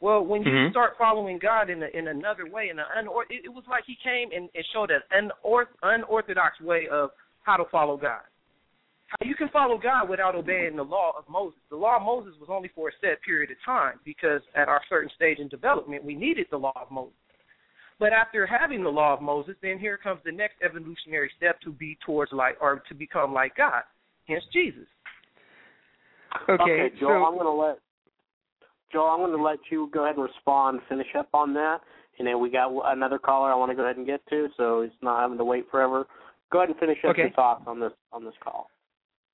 Well, 0.00 0.24
when 0.24 0.42
you 0.42 0.50
Mhm. 0.50 0.70
start 0.70 0.96
following 0.96 1.38
God 1.38 1.70
in 1.70 1.82
a, 1.82 1.86
in 1.86 2.06
another 2.08 2.48
way, 2.48 2.68
in 2.68 2.78
an 2.78 2.86
unor- 2.96 3.28
it, 3.30 3.44
it 3.44 3.48
was 3.48 3.64
like 3.68 3.84
He 3.84 3.96
came 3.96 4.30
and, 4.32 4.48
and 4.54 4.64
showed 4.72 4.92
an 4.92 5.02
unor- 5.12 5.66
unorthodox 5.82 6.60
way 6.60 6.86
of 6.88 7.10
how 7.42 7.56
to 7.56 7.64
follow 7.64 7.96
God. 7.96 8.22
How 9.08 9.26
you 9.26 9.34
can 9.34 9.48
follow 9.48 9.78
God 9.78 10.08
without 10.08 10.34
obeying 10.34 10.76
the 10.76 10.82
law 10.82 11.12
of 11.16 11.24
Moses. 11.28 11.58
The 11.70 11.76
law 11.76 11.96
of 11.96 12.02
Moses 12.02 12.34
was 12.38 12.50
only 12.52 12.70
for 12.74 12.90
a 12.90 12.92
set 13.00 13.22
period 13.22 13.50
of 13.50 13.56
time 13.64 14.00
because 14.04 14.42
at 14.54 14.68
our 14.68 14.82
certain 14.88 15.10
stage 15.16 15.38
in 15.38 15.48
development, 15.48 16.04
we 16.04 16.14
needed 16.14 16.46
the 16.50 16.58
law 16.58 16.74
of 16.76 16.90
Moses. 16.90 17.14
But 17.98 18.12
after 18.12 18.46
having 18.46 18.84
the 18.84 18.90
law 18.90 19.14
of 19.14 19.22
Moses, 19.22 19.54
then 19.62 19.78
here 19.78 19.96
comes 19.96 20.20
the 20.24 20.32
next 20.32 20.56
evolutionary 20.62 21.30
step 21.36 21.60
to 21.62 21.72
be 21.72 21.96
towards 22.04 22.32
like 22.32 22.56
or 22.60 22.82
to 22.86 22.94
become 22.94 23.32
like 23.32 23.56
God. 23.56 23.82
Hence 24.26 24.44
Jesus. 24.52 24.86
Okay, 26.48 26.90
Joel, 27.00 27.08
so 27.08 27.24
I'm 27.24 27.34
going 27.34 27.46
to 27.46 27.50
let 27.50 27.78
Joel. 28.92 29.06
I'm 29.06 29.18
going 29.20 29.36
to 29.36 29.42
let 29.42 29.58
you 29.70 29.90
go 29.92 30.04
ahead 30.04 30.16
and 30.16 30.24
respond, 30.24 30.80
finish 30.88 31.08
up 31.18 31.28
on 31.32 31.54
that, 31.54 31.78
and 32.18 32.28
then 32.28 32.40
we 32.40 32.50
got 32.50 32.70
another 32.92 33.18
caller 33.18 33.50
I 33.50 33.56
want 33.56 33.70
to 33.70 33.74
go 33.74 33.84
ahead 33.84 33.96
and 33.96 34.06
get 34.06 34.20
to, 34.28 34.48
so 34.56 34.82
he's 34.82 34.92
not 35.02 35.22
having 35.22 35.38
to 35.38 35.44
wait 35.44 35.64
forever. 35.70 36.06
Go 36.52 36.58
ahead 36.58 36.70
and 36.70 36.78
finish 36.78 36.98
up 37.04 37.12
Okay. 37.12 37.22
your 37.22 37.30
thoughts 37.32 37.64
on 37.66 37.80
this 37.80 37.92
on 38.12 38.24
this 38.24 38.34
call. 38.42 38.70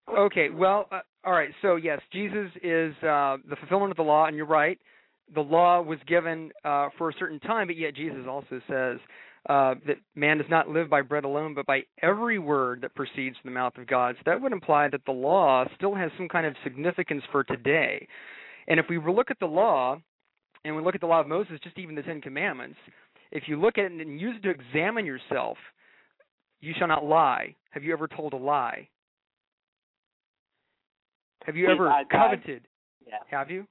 Okay, 0.08 0.50
well, 0.50 0.86
uh, 0.92 1.00
all 1.24 1.32
right. 1.32 1.50
So 1.62 1.76
yes, 1.76 2.00
Jesus 2.12 2.50
is 2.62 2.94
uh, 3.02 3.38
the 3.48 3.56
fulfillment 3.58 3.90
of 3.90 3.96
the 3.96 4.02
law, 4.02 4.26
and 4.26 4.36
you're 4.36 4.46
right. 4.46 4.78
The 5.34 5.40
law 5.40 5.80
was 5.80 5.98
given 6.06 6.50
uh, 6.64 6.88
for 6.98 7.08
a 7.08 7.14
certain 7.18 7.40
time, 7.40 7.68
but 7.68 7.76
yet 7.76 7.94
Jesus 7.94 8.26
also 8.28 8.60
says 8.68 8.98
uh, 9.48 9.74
that 9.86 9.96
man 10.14 10.38
does 10.38 10.46
not 10.50 10.68
live 10.68 10.90
by 10.90 11.00
bread 11.00 11.24
alone, 11.24 11.54
but 11.54 11.66
by 11.66 11.80
every 12.02 12.38
word 12.38 12.82
that 12.82 12.94
proceeds 12.94 13.36
from 13.40 13.50
the 13.50 13.54
mouth 13.54 13.76
of 13.78 13.86
God. 13.86 14.16
So 14.18 14.22
that 14.26 14.40
would 14.40 14.52
imply 14.52 14.88
that 14.88 15.00
the 15.06 15.12
law 15.12 15.64
still 15.76 15.94
has 15.94 16.10
some 16.18 16.28
kind 16.28 16.46
of 16.46 16.54
significance 16.62 17.22
for 17.32 17.42
today. 17.42 18.06
And 18.68 18.78
if 18.78 18.86
we 18.88 18.98
look 18.98 19.30
at 19.30 19.38
the 19.40 19.46
law, 19.46 19.98
and 20.64 20.76
we 20.76 20.82
look 20.82 20.94
at 20.94 21.00
the 21.00 21.06
law 21.06 21.20
of 21.20 21.28
Moses, 21.28 21.58
just 21.62 21.78
even 21.78 21.94
the 21.94 22.02
Ten 22.02 22.20
Commandments, 22.20 22.76
if 23.32 23.44
you 23.46 23.60
look 23.60 23.78
at 23.78 23.84
it 23.84 23.92
and 23.92 24.20
use 24.20 24.36
it 24.36 24.42
to 24.42 24.50
examine 24.50 25.04
yourself, 25.04 25.56
you 26.60 26.72
shall 26.78 26.88
not 26.88 27.04
lie. 27.04 27.54
Have 27.70 27.82
you 27.82 27.92
ever 27.92 28.08
told 28.08 28.32
a 28.32 28.38
lie? 28.38 28.88
Have 31.44 31.56
you 31.56 31.68
ever 31.68 31.88
I- 31.88 32.00
I- 32.00 32.04
coveted? 32.04 32.66
Yeah, 33.06 33.18
Have 33.30 33.50
you? 33.50 33.66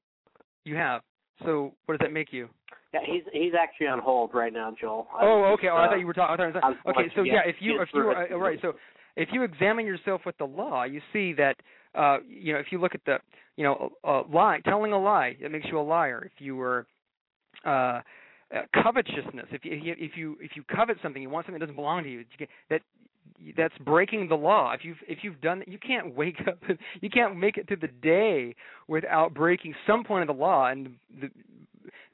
You 0.64 0.76
have. 0.76 1.02
So 1.44 1.74
what 1.86 1.98
does 1.98 2.06
that 2.06 2.14
make 2.14 2.32
you? 2.32 2.50
yeah. 2.94 3.02
He's 3.06 3.24
he's 3.32 3.54
actually 3.60 3.88
on 3.88 4.00
hold 4.00 4.34
right 4.34 4.54
now, 4.54 4.74
Joel. 4.80 5.08
I 5.14 5.26
Oh, 5.26 5.44
okay. 5.54 5.68
just, 5.68 5.74
Oh, 5.74 5.78
I 5.78 5.86
uh, 5.86 5.90
thought 5.90 6.00
you 6.00 6.08
were 6.08 6.14
talking. 6.14 6.46
I 6.46 6.52
thought, 6.52 6.64
I 6.86 6.90
okay, 6.92 7.12
so 7.16 7.24
yeah, 7.24 7.42
if 7.46 7.56
you 7.60 7.82
if 7.82 7.90
you 7.94 8.12
uh, 8.12 8.38
right, 8.38 8.60
so 8.62 8.74
if 9.16 9.30
you 9.32 9.44
examine 9.44 9.86
yourself 9.86 10.22
with 10.26 10.38
the 10.38 10.46
law, 10.46 10.84
you 10.84 11.02
see 11.12 11.34
that 11.34 11.58
uh 11.96 12.20
you 12.28 12.54
know 12.54 12.60
if 12.60 12.68
you 12.72 12.80
look 12.80 12.96
at 12.96 13.02
the 13.06 13.18
you 13.58 13.64
know 13.64 13.92
a, 14.04 14.22
lie, 14.32 14.60
telling 14.66 14.94
a 14.94 15.00
lie, 15.00 15.36
it 15.40 15.52
makes 15.52 15.66
you 15.72 15.80
a 15.80 15.82
liar. 15.82 16.30
If 16.34 16.40
you 16.40 16.56
were 16.56 16.86
uh 17.66 18.02
uh, 18.56 18.62
covetousness, 18.84 19.48
if 19.52 19.66
you 19.66 19.72
if 19.98 20.16
you 20.16 20.38
if 20.40 20.52
you 20.56 20.64
covet 20.76 20.98
something, 21.02 21.22
you 21.22 21.30
want 21.30 21.46
something 21.46 21.60
that 21.60 21.66
doesn't 21.66 21.76
belong 21.76 22.04
to 22.04 22.10
you, 22.10 22.20
you 22.38 22.48
that 22.70 22.82
that's 23.58 23.78
breaking 23.80 24.30
the 24.30 24.36
law. 24.36 24.74
If 24.74 24.82
you've 24.84 24.98
if 25.08 25.20
you've 25.22 25.42
done 25.42 25.60
that, 25.60 25.68
you 25.68 25.78
can't 25.78 26.16
wake 26.16 26.40
up, 26.48 26.60
you 27.02 27.10
can't 27.10 27.38
make 27.38 27.58
it 27.58 27.68
through 27.68 27.78
the 27.78 27.88
day 27.88 28.56
without 28.88 29.34
breaking 29.34 29.74
some 29.86 30.04
point 30.04 30.30
of 30.30 30.36
the 30.36 30.42
law. 30.42 30.68
And 30.68 30.96
the 31.20 31.30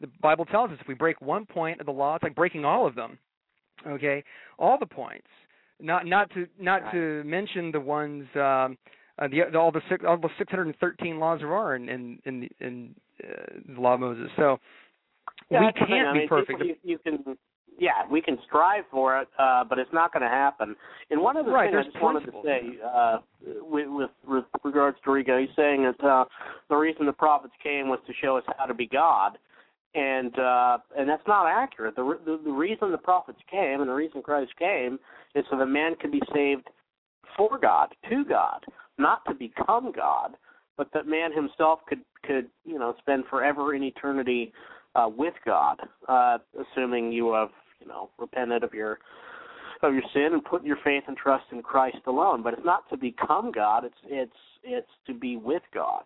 the 0.01 0.07
Bible 0.21 0.45
tells 0.45 0.71
us 0.71 0.77
if 0.81 0.87
we 0.87 0.93
break 0.93 1.21
one 1.21 1.45
point 1.45 1.79
of 1.79 1.85
the 1.85 1.91
law, 1.91 2.15
it's 2.15 2.23
like 2.23 2.35
breaking 2.35 2.65
all 2.65 2.87
of 2.87 2.95
them. 2.95 3.17
Okay, 3.87 4.23
all 4.57 4.77
the 4.79 4.85
points. 4.85 5.27
Not 5.79 6.05
not 6.05 6.29
to 6.33 6.47
not 6.59 6.91
to 6.91 7.23
mention 7.23 7.71
the 7.71 7.79
ones 7.79 8.25
um, 8.35 8.77
uh, 9.19 9.27
the, 9.27 9.41
the 9.51 9.57
all 9.57 9.71
the 9.71 9.81
six, 9.89 10.03
all 10.07 10.17
the 10.17 10.29
613 10.37 11.19
laws 11.19 11.39
there 11.39 11.53
are 11.53 11.75
in 11.75 11.89
in 11.89 12.19
in, 12.25 12.49
in 12.59 12.95
uh, 13.23 13.73
the 13.75 13.81
law 13.81 13.93
of 13.93 13.99
Moses. 13.99 14.29
So 14.35 14.59
Yeah, 15.49 15.61
we 15.61 15.73
can't. 15.73 16.07
I 16.07 16.13
be 16.13 16.27
perfect. 16.27 16.61
You, 16.63 16.75
you 16.83 16.97
can, 16.99 17.37
yeah, 17.79 18.05
we 18.11 18.21
can 18.21 18.37
strive 18.45 18.83
for 18.91 19.19
it, 19.21 19.27
uh, 19.39 19.63
but 19.63 19.79
it's 19.79 19.91
not 19.93 20.11
going 20.13 20.23
to 20.23 20.29
happen. 20.29 20.75
And 21.09 21.21
one 21.21 21.37
other 21.37 21.51
Right, 21.51 21.69
thing 21.69 21.79
I 21.79 21.83
just 21.83 22.01
wanted 22.01 22.25
to 22.25 22.31
say, 22.43 22.61
uh, 22.85 23.17
with, 23.61 23.87
with, 23.89 24.09
with 24.27 24.45
regards 24.63 24.97
to 25.05 25.11
Rico, 25.11 25.39
he's 25.39 25.49
saying 25.55 25.83
that 25.83 26.05
uh, 26.05 26.25
the 26.69 26.75
reason 26.75 27.05
the 27.05 27.13
prophets 27.13 27.53
came 27.63 27.87
was 27.87 27.99
to 28.07 28.13
show 28.21 28.37
us 28.37 28.43
how 28.57 28.65
to 28.65 28.73
be 28.73 28.87
God, 28.87 29.37
and 29.95 30.37
uh, 30.37 30.77
and 30.97 31.09
that's 31.09 31.25
not 31.27 31.47
accurate. 31.47 31.95
The, 31.95 32.19
the 32.25 32.39
the 32.43 32.51
reason 32.51 32.91
the 32.91 32.97
prophets 32.97 33.39
came 33.49 33.81
and 33.81 33.89
the 33.89 33.93
reason 33.93 34.21
Christ 34.21 34.51
came 34.59 34.99
is 35.33 35.45
so 35.49 35.57
that 35.57 35.65
man 35.65 35.95
could 35.99 36.11
be 36.11 36.21
saved 36.33 36.67
for 37.35 37.57
God, 37.57 37.89
to 38.09 38.23
God, 38.25 38.63
not 38.97 39.25
to 39.25 39.33
become 39.33 39.91
God, 39.91 40.35
but 40.77 40.89
that 40.93 41.07
man 41.07 41.31
himself 41.33 41.79
could 41.87 42.01
could 42.23 42.47
you 42.65 42.77
know 42.77 42.93
spend 42.99 43.23
forever 43.29 43.73
in 43.73 43.83
eternity 43.83 44.53
uh, 44.95 45.09
with 45.09 45.33
God, 45.45 45.79
uh, 46.07 46.37
assuming 46.59 47.11
you 47.11 47.33
have 47.33 47.49
you 47.79 47.87
know 47.87 48.09
repented 48.17 48.63
of 48.63 48.73
your 48.73 48.99
of 49.81 49.93
your 49.93 50.03
sin 50.13 50.29
and 50.33 50.43
put 50.43 50.63
your 50.63 50.77
faith 50.83 51.03
and 51.07 51.15
trust 51.15 51.45
in 51.51 51.61
Christ 51.61 51.97
alone. 52.07 52.43
But 52.43 52.53
it's 52.53 52.65
not 52.65 52.89
to 52.89 52.97
become 52.97 53.51
God; 53.51 53.85
it's 53.85 53.95
it's 54.05 54.31
it's 54.63 54.89
to 55.07 55.13
be 55.13 55.37
with 55.37 55.63
God. 55.73 56.03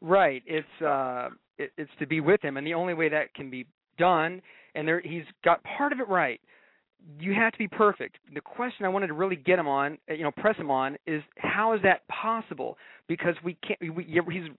Right. 0.00 0.42
It's 0.46 0.82
uh 0.82 1.30
it, 1.58 1.72
it's 1.78 1.90
to 1.98 2.06
be 2.06 2.20
with 2.20 2.42
him 2.42 2.56
and 2.56 2.66
the 2.66 2.74
only 2.74 2.94
way 2.94 3.08
that 3.08 3.34
can 3.34 3.50
be 3.50 3.66
done 3.98 4.42
and 4.74 4.86
there 4.86 5.00
he's 5.00 5.24
got 5.44 5.62
part 5.64 5.92
of 5.92 6.00
it 6.00 6.08
right. 6.08 6.40
You 7.20 7.34
have 7.34 7.52
to 7.52 7.58
be 7.58 7.68
perfect. 7.68 8.16
The 8.34 8.40
question 8.40 8.84
I 8.84 8.88
wanted 8.88 9.08
to 9.08 9.12
really 9.12 9.36
get 9.36 9.58
him 9.58 9.68
on, 9.68 9.98
you 10.08 10.24
know, 10.24 10.32
press 10.32 10.56
him 10.56 10.70
on 10.70 10.96
is 11.06 11.22
how 11.38 11.74
is 11.74 11.80
that 11.82 12.06
possible? 12.08 12.76
Because 13.06 13.34
we 13.44 13.56
can't 13.66 13.96
we, 13.96 14.04
he's 14.30 14.50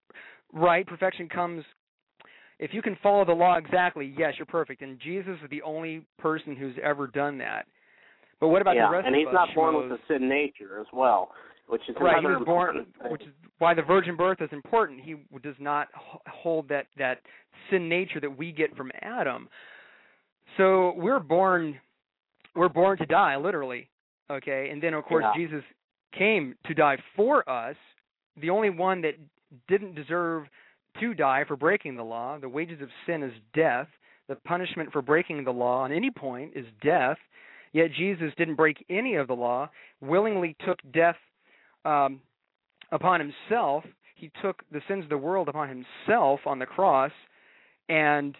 right, 0.53 0.87
perfection 0.87 1.27
comes 1.29 1.63
if 2.59 2.73
you 2.73 2.81
can 2.81 2.97
follow 3.03 3.23
the 3.25 3.33
law 3.33 3.57
exactly, 3.57 4.13
yes, 4.17 4.33
you're 4.37 4.45
perfect. 4.45 4.81
And 4.81 4.99
Jesus 4.99 5.37
is 5.43 5.49
the 5.49 5.61
only 5.61 6.05
person 6.17 6.55
who's 6.55 6.75
ever 6.83 7.07
done 7.07 7.37
that. 7.39 7.65
But 8.39 8.49
what 8.49 8.61
about 8.61 8.75
yeah, 8.75 8.87
the 8.87 8.91
rest 8.93 9.07
of 9.07 9.13
us? 9.13 9.17
and 9.17 9.27
he's 9.27 9.33
not 9.33 9.49
born 9.55 9.75
with 9.75 9.91
a 9.91 9.99
sin 10.07 10.29
nature 10.29 10.79
as 10.79 10.87
well. 10.93 11.31
which 11.67 11.81
is 11.89 11.95
right. 11.99 12.19
He 12.19 12.25
was 12.25 12.43
born, 12.45 12.85
which 13.09 13.23
is 13.23 13.33
why 13.59 13.73
the 13.73 13.81
virgin 13.81 14.15
birth 14.15 14.41
is 14.41 14.49
important. 14.51 15.01
He 15.01 15.15
does 15.43 15.55
not 15.59 15.87
hold 16.27 16.69
that 16.69 16.87
that 16.97 17.19
sin 17.69 17.89
nature 17.89 18.19
that 18.19 18.37
we 18.37 18.51
get 18.51 18.75
from 18.75 18.91
Adam. 19.01 19.49
So 20.55 20.93
we're 20.95 21.19
born, 21.19 21.79
we're 22.55 22.69
born 22.69 22.97
to 22.99 23.05
die, 23.05 23.35
literally. 23.35 23.89
Okay, 24.29 24.69
and 24.71 24.81
then 24.81 24.93
of 24.93 25.03
course 25.05 25.25
Yeah. 25.35 25.45
Jesus 25.45 25.63
came 26.17 26.55
to 26.65 26.73
die 26.73 26.97
for 27.15 27.47
us, 27.49 27.75
the 28.41 28.49
only 28.49 28.69
one 28.69 29.01
that 29.01 29.15
didn't 29.67 29.95
deserve 29.95 30.47
to 30.99 31.13
die 31.13 31.43
for 31.47 31.55
breaking 31.55 31.95
the 31.95 32.03
law. 32.03 32.37
The 32.39 32.49
wages 32.49 32.81
of 32.81 32.89
sin 33.05 33.23
is 33.23 33.33
death. 33.53 33.87
The 34.27 34.35
punishment 34.35 34.91
for 34.91 35.01
breaking 35.01 35.43
the 35.43 35.51
law 35.51 35.83
on 35.83 35.91
any 35.91 36.11
point 36.11 36.53
is 36.55 36.65
death. 36.81 37.17
Yet 37.73 37.91
Jesus 37.97 38.33
didn't 38.37 38.55
break 38.55 38.85
any 38.89 39.15
of 39.15 39.27
the 39.27 39.35
law, 39.35 39.69
willingly 40.01 40.55
took 40.65 40.79
death 40.93 41.17
um, 41.85 42.21
upon 42.91 43.19
himself. 43.19 43.83
He 44.15 44.31
took 44.41 44.63
the 44.71 44.81
sins 44.87 45.03
of 45.03 45.09
the 45.09 45.17
world 45.17 45.47
upon 45.47 45.69
himself 45.69 46.39
on 46.45 46.59
the 46.59 46.65
cross, 46.65 47.11
and 47.87 48.35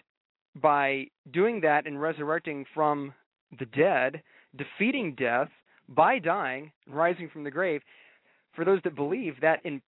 by 0.59 1.07
doing 1.31 1.61
that 1.61 1.85
and 1.85 2.01
resurrecting 2.01 2.65
from 2.73 3.13
the 3.59 3.65
dead, 3.65 4.23
defeating 4.55 5.15
death 5.15 5.49
by 5.89 6.19
dying, 6.19 6.71
rising 6.87 7.29
from 7.31 7.43
the 7.43 7.51
grave, 7.51 7.81
for 8.55 8.65
those 8.65 8.79
that 8.83 8.95
believe 8.95 9.35
that 9.41 9.59
in, 9.63 9.81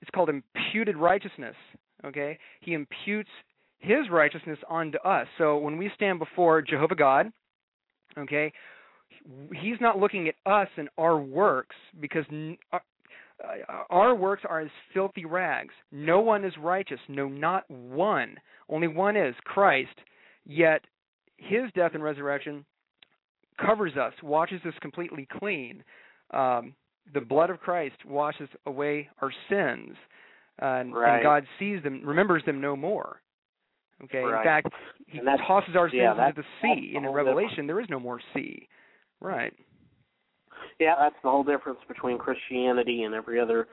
it's 0.00 0.10
called 0.14 0.28
imputed 0.28 0.96
righteousness. 0.96 1.54
Okay, 2.06 2.38
he 2.60 2.74
imputes 2.74 3.30
his 3.78 4.08
righteousness 4.10 4.58
onto 4.68 4.98
us. 4.98 5.26
So 5.38 5.58
when 5.58 5.76
we 5.76 5.90
stand 5.94 6.18
before 6.18 6.62
Jehovah 6.62 6.94
God, 6.94 7.32
okay, 8.18 8.52
he's 9.52 9.80
not 9.80 9.98
looking 9.98 10.28
at 10.28 10.34
us 10.50 10.68
and 10.76 10.88
our 10.98 11.18
works 11.18 11.76
because 12.00 12.24
our, 12.72 12.82
uh, 13.42 13.82
our 13.90 14.14
works 14.14 14.42
are 14.48 14.60
as 14.60 14.70
filthy 14.94 15.24
rags. 15.24 15.74
No 15.92 16.20
one 16.20 16.44
is 16.44 16.52
righteous, 16.60 17.00
no, 17.08 17.28
not 17.28 17.68
one. 17.70 18.36
Only 18.68 18.88
one 18.88 19.16
is 19.16 19.34
Christ. 19.44 19.96
Yet 20.44 20.82
his 21.36 21.64
death 21.74 21.92
and 21.94 22.02
resurrection 22.02 22.64
covers 23.64 23.96
us, 23.96 24.12
washes 24.22 24.60
us 24.66 24.74
completely 24.80 25.26
clean. 25.38 25.82
Um, 26.32 26.74
the 27.14 27.20
blood 27.20 27.50
of 27.50 27.60
Christ 27.60 27.96
washes 28.06 28.48
away 28.66 29.08
our 29.20 29.32
sins, 29.48 29.96
Uh, 30.60 30.64
and, 30.66 30.94
Right. 30.94 31.14
and 31.16 31.22
God 31.22 31.46
sees 31.58 31.82
them, 31.82 32.02
remembers 32.04 32.44
them 32.44 32.60
no 32.60 32.76
more. 32.76 33.20
Okay. 34.04 34.20
Right. 34.22 34.38
In 34.40 34.44
fact, 34.44 34.68
He 35.06 35.20
tosses 35.46 35.76
our 35.76 35.88
sins 35.88 36.00
yeah, 36.02 36.28
into 36.28 36.42
the 36.42 36.46
sea. 36.62 36.90
the 36.92 36.96
And 36.96 37.06
in 37.06 37.12
Revelation, 37.12 37.66
there 37.66 37.80
is 37.80 37.88
no 37.88 37.98
more 38.00 38.20
sea. 38.34 38.68
Right. 39.20 39.52
Yeah, 40.78 40.94
that's 40.98 41.14
the 41.22 41.30
whole 41.30 41.44
difference 41.44 41.78
between 41.88 42.18
Christianity 42.18 43.04
and 43.04 43.14
every 43.14 43.40
other 43.40 43.68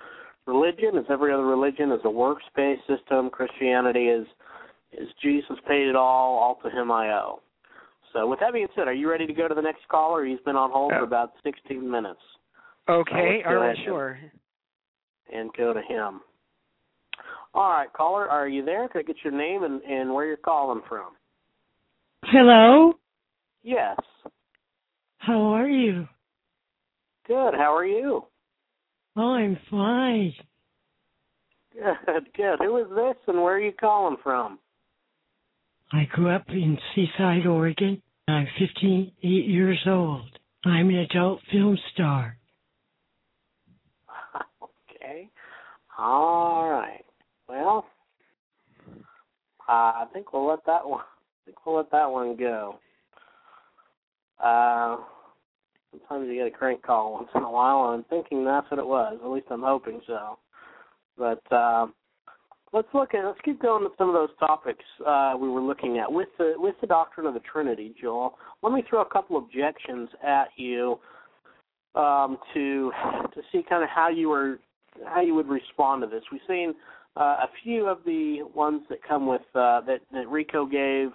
religion. 0.45 0.97
Is 0.97 1.05
every 1.09 1.33
other 1.33 1.45
religion 1.45 1.91
is 1.91 1.99
a 2.05 2.09
works-based 2.09 2.81
system. 2.87 3.29
Christianity 3.29 4.07
is 4.07 4.25
is 4.93 5.09
Jesus 5.21 5.57
paid 5.67 5.87
it 5.87 5.95
all, 5.95 6.37
all 6.37 6.55
to 6.63 6.69
Him 6.69 6.91
I 6.91 7.11
owe. 7.11 7.41
So, 8.13 8.27
with 8.27 8.39
that 8.41 8.53
being 8.53 8.67
said, 8.75 8.87
are 8.87 8.93
you 8.93 9.09
ready 9.09 9.25
to 9.25 9.33
go 9.33 9.47
to 9.47 9.55
the 9.55 9.61
next 9.61 9.87
caller? 9.89 10.23
He's 10.23 10.39
been 10.41 10.55
on 10.55 10.69
hold 10.71 10.91
for 10.91 10.99
uh, 10.99 11.03
about 11.03 11.33
16 11.43 11.89
minutes, 11.89 12.19
Okay. 12.87 13.37
let's 13.43 13.47
All 13.47 13.55
right. 13.55 13.77
Sure. 13.85 14.19
and 15.33 15.49
go 15.57 15.73
to 15.73 15.81
him. 15.81 16.21
All 17.53 17.69
right, 17.69 17.91
caller, 17.93 18.27
are 18.27 18.47
you 18.47 18.65
there? 18.65 18.87
Could 18.87 18.99
I 18.99 19.03
get 19.03 19.17
your 19.23 19.33
name 19.33 19.63
and 19.63 19.81
and 19.83 20.13
where 20.13 20.25
you're 20.25 20.37
calling 20.37 20.81
from? 20.89 21.13
Hello? 22.25 22.93
Yes. 23.61 23.97
How 25.17 25.39
are 25.53 25.67
you? 25.67 26.07
Good. 27.27 27.53
How 27.53 27.75
are 27.75 27.85
you? 27.85 28.25
Oh, 29.15 29.33
I'm 29.35 29.57
fine. 29.69 30.33
Good. 31.73 32.33
Good. 32.35 32.59
Who 32.59 32.77
is 32.77 32.87
this, 32.89 33.15
and 33.27 33.41
where 33.41 33.55
are 33.55 33.61
you 33.61 33.71
calling 33.79 34.17
from? 34.23 34.59
I 35.91 36.05
grew 36.11 36.29
up 36.29 36.45
in 36.49 36.77
Seaside, 36.95 37.45
Oregon. 37.45 38.01
I'm 38.27 38.47
58 38.57 39.21
years 39.21 39.79
old. 39.85 40.27
I'm 40.65 40.89
an 40.89 40.95
adult 40.95 41.39
film 41.51 41.77
star. 41.93 42.37
okay. 44.63 45.29
All 45.97 46.69
right. 46.69 47.05
Well, 47.53 47.85
I 49.67 50.05
think 50.11 50.33
we'll 50.33 50.47
let 50.47 50.65
that 50.65 50.87
one. 50.87 51.01
I 51.01 51.45
think 51.45 51.65
we'll 51.65 51.77
let 51.77 51.91
that 51.91 52.09
one 52.09 52.35
go. 52.35 52.79
Uh, 54.43 54.97
sometimes 55.91 56.27
you 56.27 56.35
get 56.35 56.47
a 56.47 56.57
crank 56.57 56.81
call 56.81 57.13
once 57.13 57.29
in 57.35 57.43
a 57.43 57.51
while, 57.51 57.91
and 57.91 57.99
I'm 57.99 58.09
thinking 58.09 58.43
that's 58.43 58.69
what 58.71 58.79
it 58.79 58.87
was. 58.87 59.19
At 59.23 59.29
least 59.29 59.47
I'm 59.51 59.61
hoping 59.61 60.01
so. 60.07 60.39
But 61.17 61.43
uh, 61.51 61.87
let's 62.73 62.87
look 62.93 63.13
at 63.13 63.23
let's 63.23 63.39
keep 63.45 63.61
going 63.61 63.83
with 63.83 63.93
some 63.97 64.09
of 64.09 64.15
those 64.15 64.35
topics 64.39 64.83
uh, 65.05 65.35
we 65.39 65.47
were 65.47 65.61
looking 65.61 65.99
at 65.99 66.11
with 66.11 66.29
the 66.39 66.53
with 66.57 66.75
the 66.81 66.87
doctrine 66.87 67.27
of 67.27 67.35
the 67.35 67.41
Trinity, 67.41 67.93
Joel. 68.01 68.33
Let 68.63 68.73
me 68.73 68.83
throw 68.89 69.01
a 69.01 69.09
couple 69.09 69.37
objections 69.37 70.09
at 70.25 70.47
you 70.55 70.99
um, 71.95 72.37
to 72.53 72.91
to 73.35 73.41
see 73.51 73.63
kind 73.69 73.83
of 73.83 73.89
how 73.89 74.09
you 74.09 74.29
were 74.29 74.59
how 75.05 75.21
you 75.21 75.35
would 75.35 75.47
respond 75.47 76.01
to 76.01 76.07
this. 76.07 76.23
We've 76.31 76.41
seen 76.47 76.69
uh, 76.71 76.73
a 77.15 77.47
few 77.63 77.87
of 77.87 77.99
the 78.05 78.43
ones 78.55 78.81
that 78.89 78.99
come 79.07 79.27
with 79.27 79.41
uh, 79.55 79.81
that 79.81 79.99
that 80.11 80.27
Rico 80.27 80.65
gave 80.65 81.09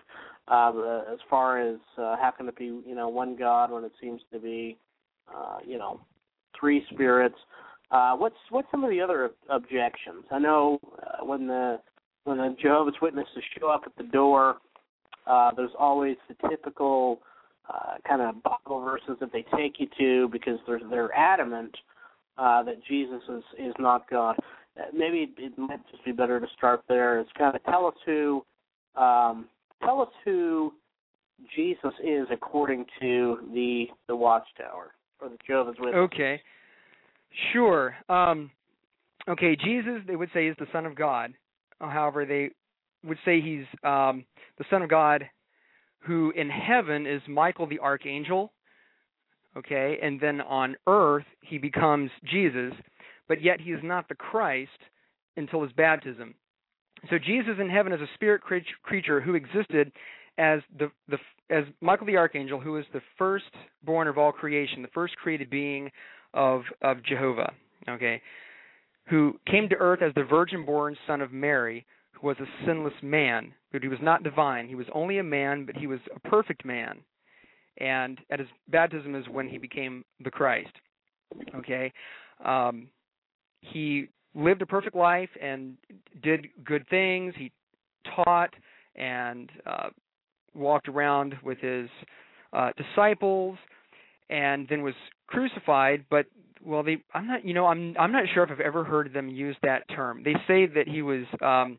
uh, 0.49 1.03
as 1.13 1.19
far 1.29 1.61
as 1.61 1.77
uh, 1.97 2.17
how 2.17 2.33
can 2.37 2.49
it 2.49 2.57
be 2.57 2.67
you 2.67 2.95
know 2.95 3.09
one 3.09 3.37
God 3.37 3.71
when 3.71 3.85
it 3.85 3.93
seems 4.01 4.21
to 4.33 4.39
be 4.39 4.77
uh, 5.35 5.59
you 5.67 5.79
know 5.79 6.01
three 6.59 6.85
spirits. 6.93 7.37
Uh, 7.91 8.15
what's 8.15 8.37
what's 8.51 8.71
some 8.71 8.85
of 8.85 8.91
the 8.91 9.01
other 9.01 9.31
objections? 9.49 10.25
I 10.31 10.39
know 10.39 10.79
uh, 11.03 11.25
when 11.25 11.47
the 11.47 11.81
when 12.25 12.39
the 12.39 12.55
Jehovah's 12.61 12.97
Witnesses 13.01 13.43
show 13.59 13.69
up 13.69 13.83
at 13.87 13.97
the 13.97 14.11
door, 14.11 14.57
uh, 15.27 15.51
there's 15.57 15.71
always 15.79 16.17
the 16.29 16.49
typical 16.49 17.21
uh, 17.69 17.95
kind 18.07 18.21
of 18.23 18.43
Bible 18.43 18.83
verses 18.83 19.17
that 19.21 19.33
they 19.33 19.45
take 19.57 19.75
you 19.79 19.87
to 19.99 20.29
because 20.29 20.59
they're 20.67 20.81
they're 20.91 21.15
adamant 21.15 21.75
uh, 22.37 22.63
that 22.63 22.85
Jesus 22.87 23.23
is 23.29 23.43
is 23.59 23.75
not 23.79 24.09
God. 24.11 24.37
Uh, 24.79 24.85
maybe 24.95 25.33
it, 25.39 25.59
might 25.59 25.81
just 25.91 26.05
be 26.05 26.13
better 26.13 26.41
to 26.41 26.47
start 26.57 26.83
there. 26.89 27.21
It's 27.21 27.31
kind 27.37 27.55
of 27.55 27.63
tell 27.65 27.87
us 27.87 27.95
who 28.07 28.45
um, 28.97 29.47
tell 29.85 30.01
us 30.01 30.09
who 30.25 30.73
Jesus 31.55 31.93
is 32.05 32.27
according 32.31 32.85
to 33.01 33.39
the 33.53 33.87
the 34.07 34.17
Watchtower 34.17 34.93
or 35.21 35.29
the 35.29 35.37
Jehovah's 35.47 35.77
Witnesses. 35.79 36.11
Okay. 36.13 36.41
Sure. 37.53 37.95
Um, 38.09 38.51
okay, 39.29 39.57
Jesus, 39.57 40.01
they 40.07 40.17
would 40.17 40.31
say, 40.33 40.47
is 40.47 40.57
the 40.59 40.67
Son 40.73 40.87
of 40.87 40.97
God. 40.97 41.35
However, 41.81 42.25
they 42.25 42.51
would 43.05 43.19
say 43.25 43.41
he's 43.41 43.65
um, 43.85 44.25
the 44.59 44.65
Son 44.71 44.83
of 44.83 44.91
God 44.91 45.25
who 46.01 46.33
in 46.37 46.49
heaven 46.49 47.07
is 47.07 47.21
Michael 47.29 47.67
the 47.67 47.79
Archangel. 47.79 48.53
Okay, 49.57 49.99
and 50.03 50.21
then 50.21 50.41
on 50.41 50.77
earth 50.87 51.25
he 51.41 51.59
becomes 51.59 52.11
Jesus, 52.31 52.73
but 53.29 53.43
yet 53.43 53.61
he 53.61 53.73
is 53.73 53.81
not 53.83 54.09
the 54.09 54.15
Christ 54.15 54.71
until 55.37 55.63
his 55.63 55.73
baptism. 55.73 56.35
So 57.11 57.19
Jesus 57.19 57.55
in 57.61 57.71
heaven 57.71 57.93
is 57.93 58.01
a 58.01 58.15
spirit 58.15 58.43
creature 58.83 59.21
who 59.21 59.35
existed 59.35 59.93
as 60.37 60.61
the 60.79 60.91
the 61.09 61.19
as 61.51 61.65
Michael 61.81 62.07
the 62.07 62.17
Archangel, 62.17 62.61
who 62.61 62.77
is 62.77 62.85
the 62.93 63.01
firstborn 63.17 64.09
of 64.09 64.19
all 64.19 64.33
creation, 64.33 64.83
the 64.83 64.89
first 64.89 65.17
created 65.17 65.51
being 65.51 65.91
of 66.35 66.63
of 66.83 67.03
Jehovah, 67.05 67.53
okay, 67.89 68.21
who 69.09 69.39
came 69.51 69.69
to 69.69 69.77
earth 69.77 70.03
as 70.03 70.13
the 70.15 70.25
virgin-born 70.25 70.97
son 71.07 71.21
of 71.21 71.33
Mary, 71.33 71.87
who 72.13 72.27
was 72.27 72.37
a 72.41 72.67
sinless 72.67 72.95
man, 73.03 73.53
but 73.73 73.83
he 73.83 73.89
was 73.89 73.99
not 74.03 74.23
divine. 74.23 74.69
He 74.69 74.75
was 74.75 74.87
only 74.93 75.19
a 75.19 75.25
man, 75.25 75.65
but 75.65 75.77
he 75.77 75.87
was 75.87 76.01
a 76.15 76.29
perfect 76.29 76.65
man. 76.65 76.99
And 77.79 78.19
at 78.31 78.41
his 78.41 78.49
baptism 78.69 79.15
is 79.15 79.25
when 79.29 79.49
he 79.49 79.59
became 79.59 80.05
the 80.23 80.31
Christ. 80.31 80.73
Okay, 81.55 81.93
um, 82.45 82.89
he 83.61 84.09
lived 84.35 84.63
a 84.63 84.67
perfect 84.67 84.95
life 84.95 85.31
and 85.41 85.77
did 86.23 86.49
good 86.65 86.87
things. 86.89 87.35
He 87.37 87.53
taught 88.15 88.55
and 88.97 89.51
uh, 89.67 89.89
walked 90.55 90.89
around 90.89 91.35
with 91.43 91.59
his 91.59 91.89
uh, 92.53 92.71
disciples, 92.77 93.59
and 94.31 94.67
then 94.69 94.83
was 94.83 94.95
crucified. 95.27 96.05
But 96.11 96.27
well, 96.65 96.83
they 96.83 96.99
I'm 97.15 97.27
not 97.27 97.45
you 97.45 97.55
know 97.55 97.67
I'm 97.67 97.95
I'm 97.99 98.13
not 98.13 98.25
sure 98.35 98.43
if 98.45 98.51
I've 98.51 98.61
ever 98.61 98.85
heard 98.85 99.13
them 99.13 99.29
use 99.29 99.57
that 99.63 99.89
term. 99.95 100.23
They 100.25 100.35
say 100.47 100.67
that 100.67 100.87
he 100.87 101.03
was 101.03 101.25
um, 101.41 101.79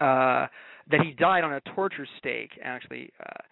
uh, 0.00 0.46
that 0.90 1.00
he 1.02 1.12
died 1.12 1.44
on 1.44 1.54
a 1.54 1.60
torture 1.74 2.06
stake. 2.18 2.50
Actually, 2.62 3.10
uh, 3.20 3.42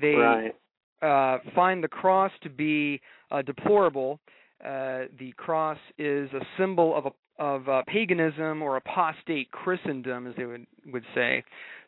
they 0.00 0.12
Right. 0.14 0.54
uh, 1.02 1.38
find 1.54 1.82
the 1.82 1.88
cross 1.88 2.30
to 2.42 2.50
be 2.50 3.00
uh, 3.30 3.42
deplorable. 3.42 4.20
Uh, 4.64 5.06
the 5.18 5.32
cross 5.36 5.78
is 5.98 6.30
a 6.32 6.40
symbol 6.58 6.94
of 6.94 7.06
a, 7.06 7.42
of 7.42 7.68
uh, 7.68 7.82
paganism 7.86 8.62
or 8.62 8.76
apostate 8.76 9.50
Christendom, 9.50 10.26
as 10.26 10.34
they 10.36 10.44
would 10.44 10.66
would 10.86 11.04
say. 11.14 11.42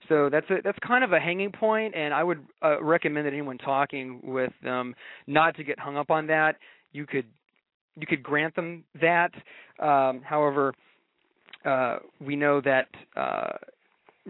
So 0.08 0.28
that's 0.30 0.48
a, 0.50 0.56
that's 0.64 0.78
kind 0.86 1.04
of 1.04 1.12
a 1.12 1.20
hanging 1.20 1.52
point, 1.52 1.94
and 1.94 2.14
I 2.14 2.24
would 2.24 2.44
uh, 2.62 2.82
recommend 2.82 3.26
that 3.26 3.32
anyone 3.32 3.58
talking 3.58 4.20
with 4.22 4.52
them 4.62 4.94
not 5.26 5.56
to 5.56 5.64
get 5.64 5.78
hung 5.78 5.96
up 5.96 6.10
on 6.10 6.26
that. 6.28 6.56
You 6.92 7.06
could 7.06 7.26
you 7.96 8.06
could 8.06 8.22
grant 8.22 8.56
them 8.56 8.84
that. 9.00 9.32
Um, 9.78 10.22
however, 10.22 10.72
uh, 11.64 11.98
we 12.20 12.36
know 12.36 12.60
that 12.62 12.88
uh, 13.16 13.56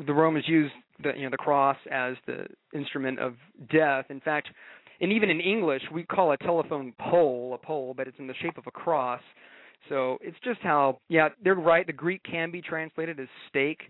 the 0.07 0.13
Romans 0.13 0.45
used 0.49 0.75
the 1.03 1.13
you 1.17 1.23
know 1.23 1.31
the 1.31 1.37
cross 1.37 1.77
as 1.91 2.17
the 2.27 2.47
instrument 2.75 3.19
of 3.19 3.35
death. 3.71 4.07
In 4.11 4.21
fact, 4.21 4.49
and 5.03 5.13
even 5.13 5.29
in 5.29 5.41
English, 5.41 5.83
we 5.93 6.05
call 6.05 6.33
a 6.33 6.37
telephone 6.39 6.95
pole 6.99 7.59
a 7.61 7.67
pole, 7.67 7.93
but 7.95 8.09
it's 8.09 8.19
in 8.19 8.27
the 8.27 8.35
shape 8.41 8.57
of 8.57 8.67
a 8.67 8.71
cross. 8.71 9.21
So 9.89 10.17
it's 10.23 10.37
just 10.45 10.61
how, 10.61 11.01
yeah, 11.09 11.31
they're 11.43 11.57
right. 11.57 11.85
The 11.87 11.93
Greek 11.93 12.23
can 12.23 12.53
be 12.53 12.63
translated 12.63 13.19
as 13.19 13.27
stake 13.49 13.81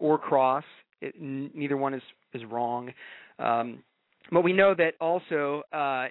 or 0.00 0.18
cross. 0.18 0.64
It, 1.02 1.14
n- 1.20 1.50
neither 1.54 1.76
one 1.76 1.92
is 1.92 2.02
is 2.32 2.42
wrong. 2.50 2.90
Um, 3.38 3.82
but 4.32 4.42
we 4.42 4.54
know 4.54 4.74
that 4.74 4.94
also, 4.98 5.62
uh, 5.72 6.06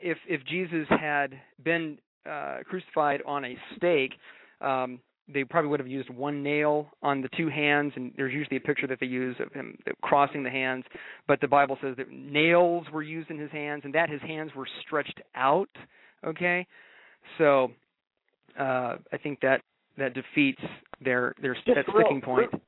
if 0.00 0.18
if 0.28 0.44
Jesus 0.46 0.86
had 0.90 1.40
been 1.64 1.98
uh, 2.28 2.58
crucified 2.68 3.22
on 3.24 3.44
a 3.44 3.56
stake, 3.76 4.14
um, 4.60 4.98
they 5.32 5.44
probably 5.44 5.68
would 5.70 5.80
have 5.80 5.88
used 5.88 6.08
one 6.10 6.42
nail 6.42 6.88
on 7.02 7.20
the 7.20 7.28
two 7.36 7.48
hands, 7.48 7.92
and 7.96 8.12
there's 8.16 8.32
usually 8.32 8.56
a 8.56 8.60
picture 8.60 8.86
that 8.86 8.98
they 9.00 9.06
use 9.06 9.36
of 9.40 9.52
him 9.52 9.76
crossing 10.00 10.42
the 10.42 10.50
hands. 10.50 10.84
But 11.26 11.40
the 11.40 11.48
Bible 11.48 11.76
says 11.82 11.96
that 11.96 12.10
nails 12.10 12.86
were 12.92 13.02
used 13.02 13.30
in 13.30 13.38
his 13.38 13.50
hands, 13.50 13.82
and 13.84 13.94
that 13.94 14.08
his 14.08 14.20
hands 14.22 14.50
were 14.56 14.66
stretched 14.86 15.20
out. 15.34 15.68
Okay, 16.24 16.66
so 17.36 17.70
uh, 18.58 18.96
I 19.12 19.16
think 19.22 19.40
that 19.40 19.60
that 19.98 20.14
defeats 20.14 20.62
their 21.04 21.34
their 21.42 21.54
Just 21.54 21.66
that 21.66 21.86
real- 21.88 22.00
sticking 22.06 22.20
point. 22.20 22.50
real- 22.52 22.60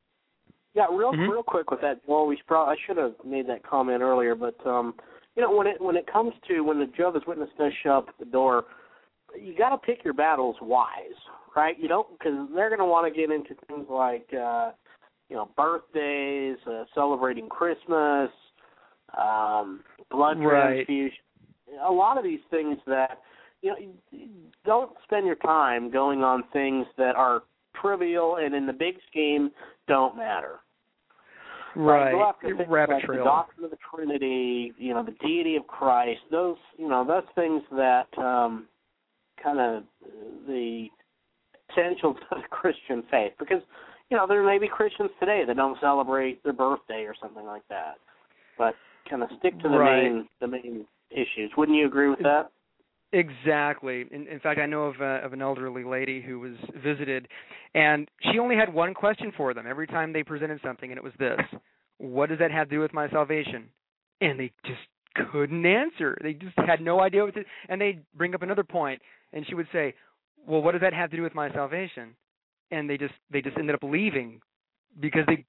Yeah, 0.74 0.87
real 0.91 1.12
Mhm. 1.12 1.28
real 1.31 1.43
quick 1.43 1.70
with 1.70 1.81
that. 1.81 2.01
Well, 2.07 2.27
we 2.27 2.37
should 2.37 2.55
I 2.55 2.77
should 2.87 2.97
have 2.97 3.15
made 3.24 3.47
that 3.49 3.62
comment 3.65 4.03
earlier, 4.03 4.35
but 4.37 4.55
um, 4.66 4.95
you 5.35 5.43
know 5.43 5.51
when 5.51 5.66
it 5.66 5.81
when 5.81 5.97
it 5.97 6.07
comes 6.07 6.32
to 6.49 6.61
when 6.61 6.78
the 6.78 6.87
Jehovah's 6.87 7.27
Witness 7.27 7.51
does 7.59 7.73
show 7.82 7.91
up 7.99 8.09
at 8.09 8.19
the 8.19 8.24
door, 8.27 8.66
you 9.39 9.57
got 9.57 9.70
to 9.70 9.78
pick 9.78 10.05
your 10.05 10.15
battles 10.15 10.57
wise, 10.62 11.19
right? 11.57 11.78
You 11.78 11.89
don't 11.89 12.07
because 12.19 12.48
they're 12.55 12.69
going 12.69 12.81
to 12.81 12.86
want 12.86 13.12
to 13.12 13.20
get 13.20 13.31
into 13.31 13.55
things 13.66 13.86
like 13.90 14.27
uh, 14.32 14.73
you 15.28 15.36
know 15.36 15.51
birthdays, 15.57 16.57
uh, 16.66 16.85
celebrating 16.94 17.48
Christmas, 17.48 18.31
um, 19.16 19.81
blood 20.11 20.39
Right. 20.39 20.86
transfusion. 20.86 21.19
A 21.86 21.93
lot 21.93 22.19
of 22.19 22.24
these 22.24 22.40
things 22.51 22.78
that 22.86 23.20
you 23.62 23.70
know 23.70 23.77
you- 24.11 24.28
don't 24.65 24.93
spend 25.05 25.27
your 25.27 25.36
time 25.36 25.90
going 25.90 26.23
on 26.23 26.44
things 26.52 26.86
that 26.97 27.16
are 27.16 27.43
trivial 27.81 28.36
and 28.36 28.55
in 28.55 28.66
the 28.66 28.73
big 28.73 28.97
scheme 29.09 29.51
don't 29.86 30.16
matter. 30.16 30.61
Right, 31.77 32.15
after 32.15 32.57
things 32.57 32.69
rabbit 32.69 32.94
like 32.94 33.05
trail. 33.05 33.24
The 33.24 33.31
doctrine 33.31 33.65
of 33.65 33.70
the 33.70 33.78
Trinity, 33.94 34.73
you 34.77 34.93
know, 34.93 35.05
the 35.05 35.15
deity 35.24 35.55
of 35.57 35.66
Christ. 35.69 36.20
Those, 36.31 36.57
you 36.77 36.89
know, 36.89 37.05
those 37.05 37.23
things 37.36 37.62
that 37.70 38.07
um, 38.19 38.66
kind 39.43 39.59
of 39.59 39.85
the 40.47 40.87
essentials 41.71 42.17
of 42.31 42.39
the 42.43 42.49
Christian 42.51 43.03
faith. 43.11 43.33
Because, 43.39 43.62
you 44.11 44.17
know, 44.17 44.27
there 44.27 44.45
may 44.45 44.59
be 44.59 44.69
Christians 44.69 45.11
today 45.19 45.45
that 45.47 45.57
don't 45.57 45.79
celebrate 45.81 46.43
their 46.43 46.53
birthday 46.53 47.05
or 47.05 47.15
something 47.21 47.45
like 47.45 47.62
that. 47.69 47.95
But 48.59 48.75
kind 49.09 49.23
of 49.23 49.29
stick 49.39 49.59
to 49.62 49.69
the 49.69 49.79
Right. 49.79 50.05
main 50.05 50.29
the 50.41 50.47
main 50.47 50.87
issues. 51.11 51.51
Wouldn't 51.57 51.77
you 51.77 51.87
agree 51.87 52.09
with 52.09 52.21
that? 52.21 52.51
Exactly. 53.12 54.05
In, 54.12 54.29
in 54.29 54.39
fact, 54.39 54.61
I 54.61 54.67
know 54.67 54.85
of, 54.85 55.01
a, 55.01 55.25
of 55.25 55.33
an 55.33 55.43
elderly 55.43 55.83
lady 55.83 56.23
who 56.23 56.39
was 56.39 56.53
visited, 56.77 57.27
and 57.75 58.09
she 58.31 58.39
only 58.39 58.55
had 58.55 58.73
one 58.73 58.95
question 58.95 59.33
for 59.37 59.53
them 59.53 59.67
every 59.67 59.89
time 59.89 60.12
they 60.12 60.23
presented 60.23 60.61
something, 60.62 60.91
and 60.91 60.99
it 60.99 61.03
was 61.03 61.12
this: 61.19 61.41
"What 61.99 62.29
does 62.29 62.39
that 62.39 62.53
have 62.53 62.69
to 62.69 62.77
do 62.77 62.81
with 62.81 62.93
my 62.93 63.09
salvation?" 63.11 63.69
And 64.21 64.39
they 64.39 64.53
just 64.65 64.81
couldn't 65.33 65.67
answer. 65.67 66.17
They 66.23 66.35
just 66.35 66.57
had 66.59 66.81
no 66.81 67.01
idea 67.01 67.25
what 67.25 67.35
to. 67.35 67.43
And 67.69 67.81
they'd 67.81 68.05
bring 68.15 68.35
up 68.35 68.43
another 68.43 68.65
point, 68.65 69.03
and 69.32 69.47
she 69.47 69.55
would 69.55 69.69
say, 69.73 69.94
"Well, 70.47 70.62
what 70.62 70.73
does 70.73 70.81
that 70.81 70.93
have 70.93 71.11
to 71.11 71.16
do 71.16 71.23
with 71.23 71.35
my 71.35 71.51
salvation?" 71.52 72.15
And 72.70 72.89
they 72.89 72.97
just 72.97 73.15
they 73.31 73.40
just 73.43 73.57
ended 73.59 73.74
up 73.74 73.82
leaving 73.82 74.40
because 75.01 75.24
they 75.27 75.44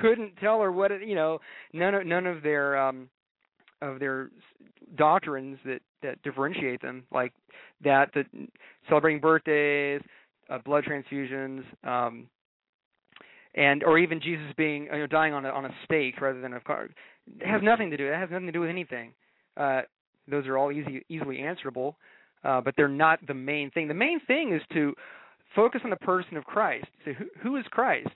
couldn't 0.00 0.36
tell 0.36 0.60
her 0.60 0.72
what 0.72 0.90
it, 0.90 1.06
you 1.06 1.14
know 1.14 1.38
none 1.72 1.94
of 1.94 2.06
none 2.06 2.26
of 2.26 2.42
their 2.42 2.76
um 2.76 3.08
of 3.80 3.98
their 3.98 4.30
doctrines 4.96 5.58
that 5.64 5.80
that 6.02 6.20
differentiate 6.22 6.80
them 6.82 7.04
like 7.12 7.32
that 7.82 8.10
that 8.14 8.26
celebrating 8.88 9.20
birthdays 9.20 10.00
uh, 10.50 10.58
blood 10.64 10.84
transfusions 10.84 11.62
um 11.84 12.28
and 13.54 13.82
or 13.84 13.98
even 13.98 14.20
Jesus 14.20 14.52
being 14.56 14.84
you 14.84 14.98
know 14.98 15.06
dying 15.06 15.32
on 15.32 15.44
a 15.44 15.50
on 15.50 15.64
a 15.64 15.74
stake 15.84 16.20
rather 16.20 16.40
than 16.40 16.54
a 16.54 16.60
car 16.60 16.88
it 17.40 17.46
has 17.46 17.62
nothing 17.62 17.90
to 17.90 17.96
do 17.96 18.06
it 18.06 18.14
has 18.14 18.30
nothing 18.30 18.46
to 18.46 18.52
do 18.52 18.60
with 18.60 18.70
anything 18.70 19.12
uh 19.56 19.82
those 20.28 20.46
are 20.46 20.58
all 20.58 20.72
easy 20.72 21.04
easily 21.08 21.38
answerable 21.38 21.96
uh 22.44 22.60
but 22.60 22.74
they're 22.76 22.88
not 22.88 23.24
the 23.26 23.34
main 23.34 23.70
thing. 23.70 23.88
The 23.88 23.94
main 23.94 24.20
thing 24.26 24.54
is 24.54 24.62
to 24.72 24.94
focus 25.54 25.80
on 25.84 25.90
the 25.90 25.96
person 25.96 26.36
of 26.36 26.44
Christ. 26.44 26.86
So 27.04 27.12
who 27.12 27.24
who 27.42 27.56
is 27.56 27.64
Christ? 27.70 28.08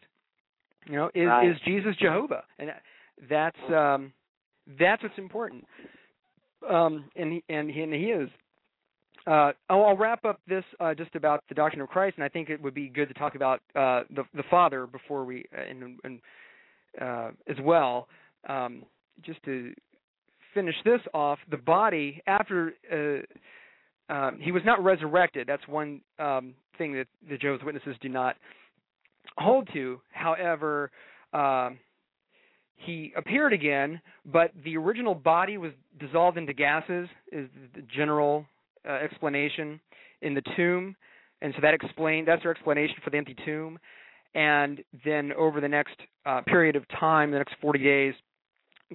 You 0.87 0.97
know 0.97 1.11
is 1.15 1.27
Right. 1.27 1.51
is 1.51 1.57
Jesus 1.65 1.97
Jehovah? 1.97 2.45
And 2.59 2.71
that's 3.29 3.57
um 3.75 4.13
that's 4.79 5.03
what's 5.03 5.19
important. 5.19 5.65
Um 6.69 7.05
and 7.17 7.33
he 7.33 7.45
and 7.49 7.71
he, 7.71 7.83
and 7.83 7.93
he 7.93 8.07
is. 8.07 8.29
Uh, 9.25 9.53
I'll, 9.71 9.85
I'll 9.85 9.97
wrap 9.97 10.25
up 10.25 10.41
this 10.49 10.65
uh, 10.81 10.95
just 10.95 11.15
about 11.15 11.45
the 11.49 11.55
doctrine 11.55 11.81
of 11.81 11.89
Christ, 11.89 12.17
and 12.17 12.25
I 12.25 12.29
think 12.29 12.51
it 12.51 12.61
would 12.61 12.75
be 12.75 12.89
good 12.89 13.07
to 13.07 13.15
talk 13.15 13.37
about 13.37 13.61
uh, 13.77 14.03
the 14.11 14.25
the 14.35 14.43
Father 14.51 14.85
before 14.87 15.25
we 15.25 15.45
uh, 15.57 15.61
and, 15.63 15.99
and 16.03 16.21
uh, 17.01 17.31
as 17.47 17.57
well. 17.63 18.09
Um, 18.49 18.83
just 19.25 19.41
to 19.45 19.73
finish 20.55 20.75
this 20.85 21.01
off, 21.15 21.39
the 21.51 21.57
body 21.57 22.21
after 22.27 22.75
uh, 22.91 23.23
um, 24.13 24.39
he 24.41 24.53
was 24.53 24.63
not 24.65 24.85
resurrected. 24.85 25.47
That's 25.47 25.67
one 25.67 26.03
um, 26.19 26.55
thing 26.77 26.93
that 26.93 27.07
the 27.29 27.39
Jehovah's 27.39 27.65
Witnesses 27.65 27.97
do 28.03 28.11
not 28.11 28.37
hold 29.39 29.69
to. 29.73 30.01
However, 30.13 30.91
um, 31.33 31.79
he 32.77 33.13
appeared 33.17 33.55
again, 33.55 34.03
but 34.27 34.51
the 34.65 34.77
original 34.77 35.15
body 35.15 35.57
was 35.57 35.73
dissolved 35.99 36.37
into 36.37 36.53
gases. 36.53 37.09
Is 37.31 37.49
the 37.75 37.83
general 37.95 38.45
uh, 38.87 38.93
explanation 38.93 39.81
in 40.21 40.35
the 40.35 40.43
tomb, 40.57 40.95
and 41.41 41.55
so 41.55 41.63
that 41.63 41.73
explain 41.73 42.27
that's 42.27 42.43
their 42.43 42.53
explanation 42.53 42.97
for 43.03 43.09
the 43.09 43.17
empty 43.17 43.37
tomb. 43.47 43.79
And 44.35 44.83
then 45.05 45.33
over 45.33 45.61
the 45.61 45.69
next 45.69 45.97
uh, 46.27 46.43
period 46.47 46.77
of 46.77 46.85
time, 47.01 47.31
the 47.31 47.39
next 47.39 47.55
40 47.61 47.79
days, 47.79 48.15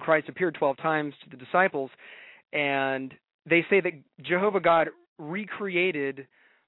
Christ 0.00 0.28
appeared 0.28 0.54
12 0.54 0.76
times 0.78 1.14
to 1.24 1.30
the 1.30 1.36
disciples, 1.36 1.90
and 2.52 3.12
they 3.48 3.64
say 3.70 3.80
that 3.80 3.92
Jehovah 4.22 4.60
God 4.60 4.88
recreated 5.18 6.26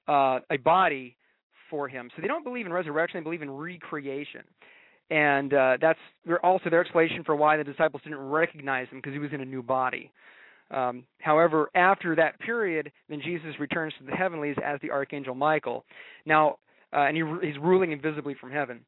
uh, 0.08 0.40
a 0.50 0.56
body 0.58 1.16
for 1.68 1.88
him. 1.88 2.10
So 2.14 2.22
they 2.22 2.28
don't 2.28 2.44
believe 2.44 2.66
in 2.66 2.72
resurrection; 2.72 3.20
they 3.20 3.24
believe 3.24 3.42
in 3.42 3.50
recreation. 3.50 4.42
And 5.10 5.52
uh, 5.52 5.76
that's 5.80 5.98
also 6.42 6.70
their 6.70 6.80
explanation 6.80 7.24
for 7.24 7.34
why 7.34 7.56
the 7.56 7.64
disciples 7.64 8.02
didn't 8.04 8.20
recognize 8.20 8.88
him 8.88 8.98
because 8.98 9.12
he 9.12 9.18
was 9.18 9.32
in 9.32 9.40
a 9.40 9.44
new 9.44 9.62
body. 9.62 10.12
Um, 10.70 11.04
however, 11.20 11.68
after 11.74 12.14
that 12.14 12.38
period, 12.38 12.92
then 13.08 13.20
Jesus 13.20 13.58
returns 13.58 13.92
to 13.98 14.04
the 14.04 14.12
heavenlies 14.12 14.56
as 14.64 14.78
the 14.82 14.90
archangel 14.90 15.34
Michael. 15.34 15.84
Now, 16.26 16.58
uh, 16.92 17.00
and 17.00 17.16
he, 17.16 17.22
he's 17.42 17.58
ruling 17.60 17.90
invisibly 17.90 18.34
from 18.40 18.52
heaven. 18.52 18.84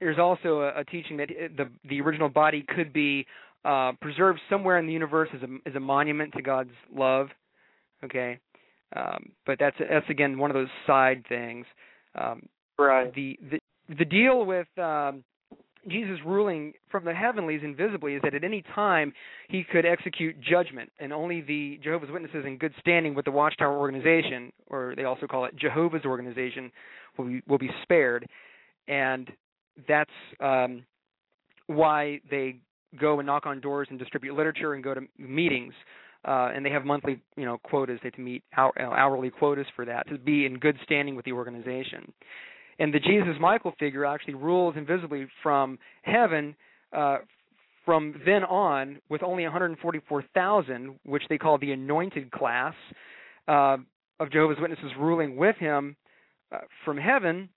There's 0.00 0.18
also 0.18 0.60
a, 0.60 0.80
a 0.80 0.84
teaching 0.84 1.16
that 1.16 1.28
the 1.56 1.68
the 1.88 2.00
original 2.00 2.28
body 2.28 2.64
could 2.68 2.92
be 2.92 3.26
uh, 3.64 3.92
preserved 4.00 4.38
somewhere 4.48 4.78
in 4.78 4.86
the 4.86 4.92
universe 4.92 5.28
as 5.34 5.42
a 5.42 5.68
as 5.68 5.74
a 5.74 5.80
monument 5.80 6.32
to 6.34 6.42
God's 6.42 6.70
love. 6.94 7.28
Okay, 8.04 8.38
um, 8.96 9.32
but 9.46 9.58
that's 9.58 9.76
that's 9.78 10.08
again 10.08 10.38
one 10.38 10.50
of 10.50 10.54
those 10.54 10.68
side 10.86 11.24
things. 11.28 11.66
Um, 12.14 12.48
right. 12.78 13.12
The 13.14 13.38
the 13.50 13.58
the 13.98 14.04
deal 14.04 14.44
with 14.44 14.66
um, 14.78 15.24
Jesus 15.88 16.18
ruling 16.24 16.72
from 16.90 17.04
the 17.04 17.14
heavenlies 17.14 17.60
invisibly 17.62 18.14
is 18.14 18.22
that 18.22 18.34
at 18.34 18.44
any 18.44 18.62
time 18.74 19.12
he 19.48 19.64
could 19.64 19.86
execute 19.86 20.40
judgment, 20.40 20.90
and 20.98 21.12
only 21.12 21.40
the 21.40 21.78
Jehovah's 21.82 22.10
Witnesses 22.10 22.44
in 22.46 22.58
good 22.58 22.74
standing 22.80 23.14
with 23.14 23.24
the 23.24 23.30
Watchtower 23.30 23.78
organization, 23.78 24.52
or 24.66 24.94
they 24.96 25.04
also 25.04 25.26
call 25.26 25.44
it 25.44 25.56
Jehovah's 25.56 26.04
organization, 26.04 26.70
will 27.16 27.26
be, 27.26 27.42
will 27.46 27.58
be 27.58 27.70
spared, 27.82 28.26
and 28.86 29.30
that's 29.86 30.10
um, 30.40 30.84
why 31.66 32.20
they 32.30 32.56
go 32.98 33.20
and 33.20 33.26
knock 33.26 33.46
on 33.46 33.60
doors 33.60 33.88
and 33.90 33.98
distribute 33.98 34.34
literature 34.34 34.74
and 34.74 34.82
go 34.82 34.94
to 34.94 35.02
meetings. 35.18 35.74
Uh, 36.28 36.50
and 36.54 36.66
they 36.66 36.70
have 36.70 36.84
monthly, 36.84 37.22
you 37.36 37.46
know, 37.46 37.56
quotas. 37.62 37.98
They 38.02 38.08
have 38.08 38.14
to 38.16 38.20
meet 38.20 38.42
hour, 38.56 38.72
hourly 38.78 39.30
quotas 39.30 39.66
for 39.74 39.86
that 39.86 40.06
to 40.08 40.18
be 40.18 40.44
in 40.44 40.58
good 40.58 40.76
standing 40.84 41.16
with 41.16 41.24
the 41.24 41.32
organization 41.32 42.12
and 42.78 42.94
the 42.94 43.00
Jesus 43.00 43.34
Michael 43.40 43.74
figure 43.78 44.04
actually 44.04 44.34
rules 44.34 44.74
invisibly 44.76 45.26
from 45.42 45.78
heaven 46.02 46.54
uh, 46.96 47.18
from 47.84 48.20
then 48.26 48.44
on 48.44 49.00
with 49.08 49.22
only 49.22 49.44
144,000, 49.44 50.98
which 51.04 51.22
they 51.28 51.38
call 51.38 51.58
the 51.58 51.72
anointed 51.72 52.30
class 52.30 52.74
uh, 53.48 53.78
of 54.20 54.30
Jehovah's 54.30 54.58
Witnesses 54.60 54.92
ruling 54.98 55.36
with 55.36 55.56
him 55.56 55.96
uh, 56.52 56.58
from 56.84 56.98
heaven, 56.98 57.48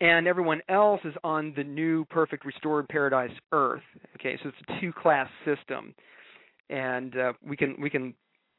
and 0.00 0.26
everyone 0.26 0.60
else 0.68 1.00
is 1.04 1.14
on 1.22 1.52
the 1.56 1.62
new 1.62 2.04
perfect 2.06 2.44
restored 2.44 2.88
paradise 2.88 3.30
earth. 3.52 3.82
Okay, 4.16 4.36
so 4.42 4.48
it's 4.48 4.58
a 4.68 4.80
two-class 4.80 5.28
system, 5.44 5.94
and 6.70 7.16
uh, 7.16 7.32
we 7.46 7.56
can 7.56 7.76
we 7.80 7.90
can 7.90 8.14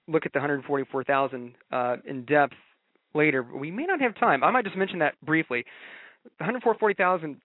look 0.07 0.26
at 0.26 0.34
the 0.34 0.40
144,000 0.40 1.53
uh, 1.72 1.95
in 2.06 2.26
depth 2.26 2.53
later. 3.14 3.44
We 3.44 3.72
may 3.72 3.86
not 3.86 4.02
have 4.02 4.15
time. 4.15 4.44
I 4.44 4.52
might 4.52 4.65
just 4.65 4.77
mention 4.77 4.99
that 4.99 5.14
briefly. 5.23 5.65
144,000 6.38 7.40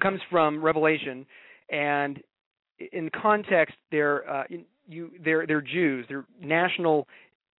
comes 0.00 0.20
from 0.30 0.62
Revelation, 0.64 1.26
and 1.70 2.20
in 2.92 3.10
context, 3.10 3.74
they're 3.90 4.28
uh, 4.28 4.44
you 4.88 5.10
they're 5.22 5.46
they're 5.46 5.60
Jews. 5.60 6.06
They're 6.08 6.26
national 6.42 7.06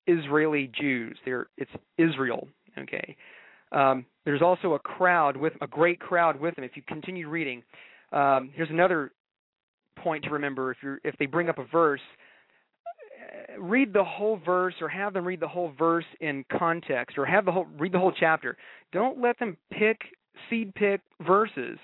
Israeli 0.06 0.70
Jews. 0.78 1.16
They're 1.24 1.46
it's 1.56 1.70
Israel. 1.98 2.48
Okay. 2.78 3.16
Um, 3.72 4.04
there's 4.24 4.42
also 4.42 4.72
a 4.72 4.78
crowd 4.78 5.36
with 5.36 5.52
a 5.60 5.66
great 5.66 6.00
crowd 6.00 6.40
with 6.40 6.56
them. 6.56 6.64
If 6.64 6.72
you 6.74 6.82
continue 6.86 7.28
reading, 7.28 7.62
um, 8.12 8.50
here's 8.54 8.70
another 8.70 9.12
point 9.98 10.24
to 10.24 10.30
remember. 10.30 10.72
If 10.72 10.78
you 10.82 10.96
if 11.04 11.16
they 11.18 11.26
bring 11.26 11.48
up 11.48 11.58
a 11.58 11.64
verse, 11.64 12.00
read 13.58 13.92
the 13.92 14.04
whole 14.04 14.38
verse 14.44 14.74
or 14.80 14.88
have 14.88 15.12
them 15.12 15.24
read 15.24 15.40
the 15.40 15.48
whole 15.48 15.72
verse 15.78 16.04
in 16.20 16.44
context 16.56 17.18
or 17.18 17.26
have 17.26 17.44
the 17.44 17.52
whole 17.52 17.66
read 17.78 17.92
the 17.92 17.98
whole 17.98 18.12
chapter. 18.18 18.56
Don't 18.92 19.20
let 19.20 19.38
them 19.38 19.56
pick 19.72 20.00
seed 20.48 20.74
pick 20.74 21.00
verses 21.26 21.78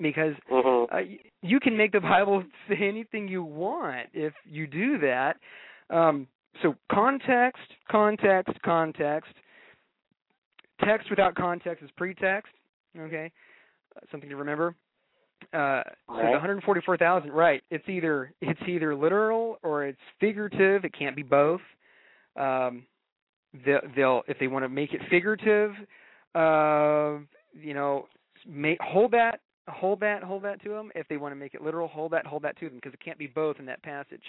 because 0.00 0.34
mm-hmm. 0.50 0.94
uh, 0.94 1.00
you 1.42 1.60
can 1.60 1.76
make 1.76 1.92
the 1.92 2.00
Bible 2.00 2.42
say 2.68 2.76
anything 2.80 3.28
you 3.28 3.42
want 3.42 4.08
if 4.12 4.32
you 4.44 4.66
do 4.66 4.98
that. 4.98 5.36
Um, 5.90 6.26
so 6.62 6.74
context, 6.90 7.62
context, 7.90 8.54
context. 8.64 9.32
Text 10.84 11.08
without 11.10 11.34
context 11.36 11.84
is 11.84 11.90
pretext. 11.96 12.52
Okay, 12.98 13.30
uh, 13.96 14.00
something 14.10 14.28
to 14.28 14.36
remember. 14.36 14.74
Uh, 15.52 15.82
so 16.08 16.14
right. 16.14 16.30
144,000, 16.30 17.30
right? 17.30 17.62
It's 17.70 17.88
either 17.88 18.32
it's 18.40 18.60
either 18.66 18.94
literal 18.94 19.58
or 19.62 19.84
it's 19.84 19.98
figurative. 20.20 20.84
It 20.84 20.94
can't 20.98 21.16
be 21.16 21.22
both. 21.22 21.60
Um, 22.36 22.86
they'll, 23.64 23.80
they'll 23.94 24.22
if 24.28 24.38
they 24.38 24.48
want 24.48 24.64
to 24.64 24.68
make 24.68 24.92
it 24.92 25.00
figurative, 25.10 25.72
uh, 26.34 27.18
you 27.54 27.74
know, 27.74 28.06
make 28.46 28.78
hold 28.80 29.12
that 29.12 29.40
hold 29.68 30.00
that 30.00 30.22
hold 30.22 30.42
that 30.42 30.62
to 30.62 30.70
them 30.70 30.90
if 30.94 31.06
they 31.08 31.16
want 31.16 31.32
to 31.32 31.36
make 31.36 31.54
it 31.54 31.62
literal 31.62 31.86
hold 31.86 32.12
that 32.12 32.26
hold 32.26 32.42
that 32.42 32.58
to 32.58 32.66
them 32.66 32.76
because 32.76 32.92
it 32.92 33.04
can't 33.04 33.18
be 33.18 33.26
both 33.28 33.58
in 33.58 33.66
that 33.66 33.82
passage 33.82 34.22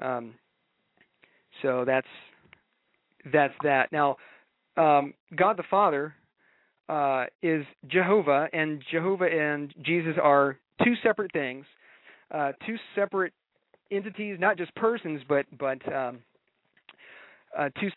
um, 0.00 0.32
so 1.62 1.84
that's 1.84 2.06
that's 3.32 3.54
that 3.62 3.90
now 3.90 4.16
um, 4.76 5.12
god 5.36 5.56
the 5.56 5.64
father 5.68 6.14
uh, 6.88 7.24
is 7.42 7.64
jehovah 7.88 8.48
and 8.52 8.82
jehovah 8.90 9.26
and 9.26 9.74
jesus 9.82 10.14
are 10.22 10.58
two 10.84 10.94
separate 11.02 11.32
things 11.32 11.64
uh, 12.32 12.52
two 12.66 12.76
separate 12.94 13.32
entities 13.90 14.36
not 14.40 14.56
just 14.56 14.74
persons 14.74 15.20
but 15.28 15.46
but 15.58 15.80
um, 15.94 16.18
uh, 17.56 17.68
two 17.80 17.88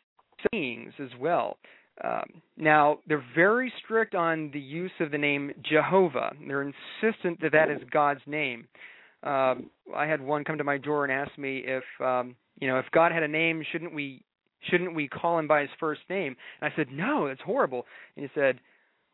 beings 0.52 0.94
as 1.00 1.10
well 1.20 1.58
um, 2.04 2.42
now, 2.58 3.00
they're 3.08 3.24
very 3.36 3.74
strict 3.84 4.14
on 4.14 4.52
the 4.54 4.60
use 4.60 4.92
of 5.00 5.12
the 5.12 5.18
name 5.18 5.52
Jehovah. 5.68 6.32
They're 6.46 6.62
insistent 6.62 7.42
that 7.42 7.54
that 7.54 7.72
is 7.72 7.80
God's 7.92 8.22
name. 8.28 8.68
Um, 9.24 9.72
I 9.96 10.06
had 10.06 10.22
one 10.22 10.44
come 10.44 10.60
to 10.60 10.64
my 10.64 10.78
door 10.78 11.06
and 11.06 11.12
ask 11.12 11.36
me 11.40 11.64
if, 11.66 11.84
um, 12.00 12.36
you 12.60 12.68
know, 12.68 12.78
if 12.78 12.86
God 12.92 13.12
had 13.12 13.24
a 13.24 13.28
name, 13.28 13.64
shouldn't 13.72 13.94
we 13.94 14.22
shouldn't 14.70 14.96
we 14.96 15.08
call 15.08 15.40
him 15.40 15.48
by 15.48 15.62
his 15.62 15.70
first 15.80 16.02
name? 16.10 16.36
And 16.62 16.72
I 16.72 16.76
said, 16.76 16.88
no, 16.92 17.28
that's 17.28 17.42
horrible. 17.42 17.86
And 18.16 18.26
he 18.26 18.40
said, 18.40 18.60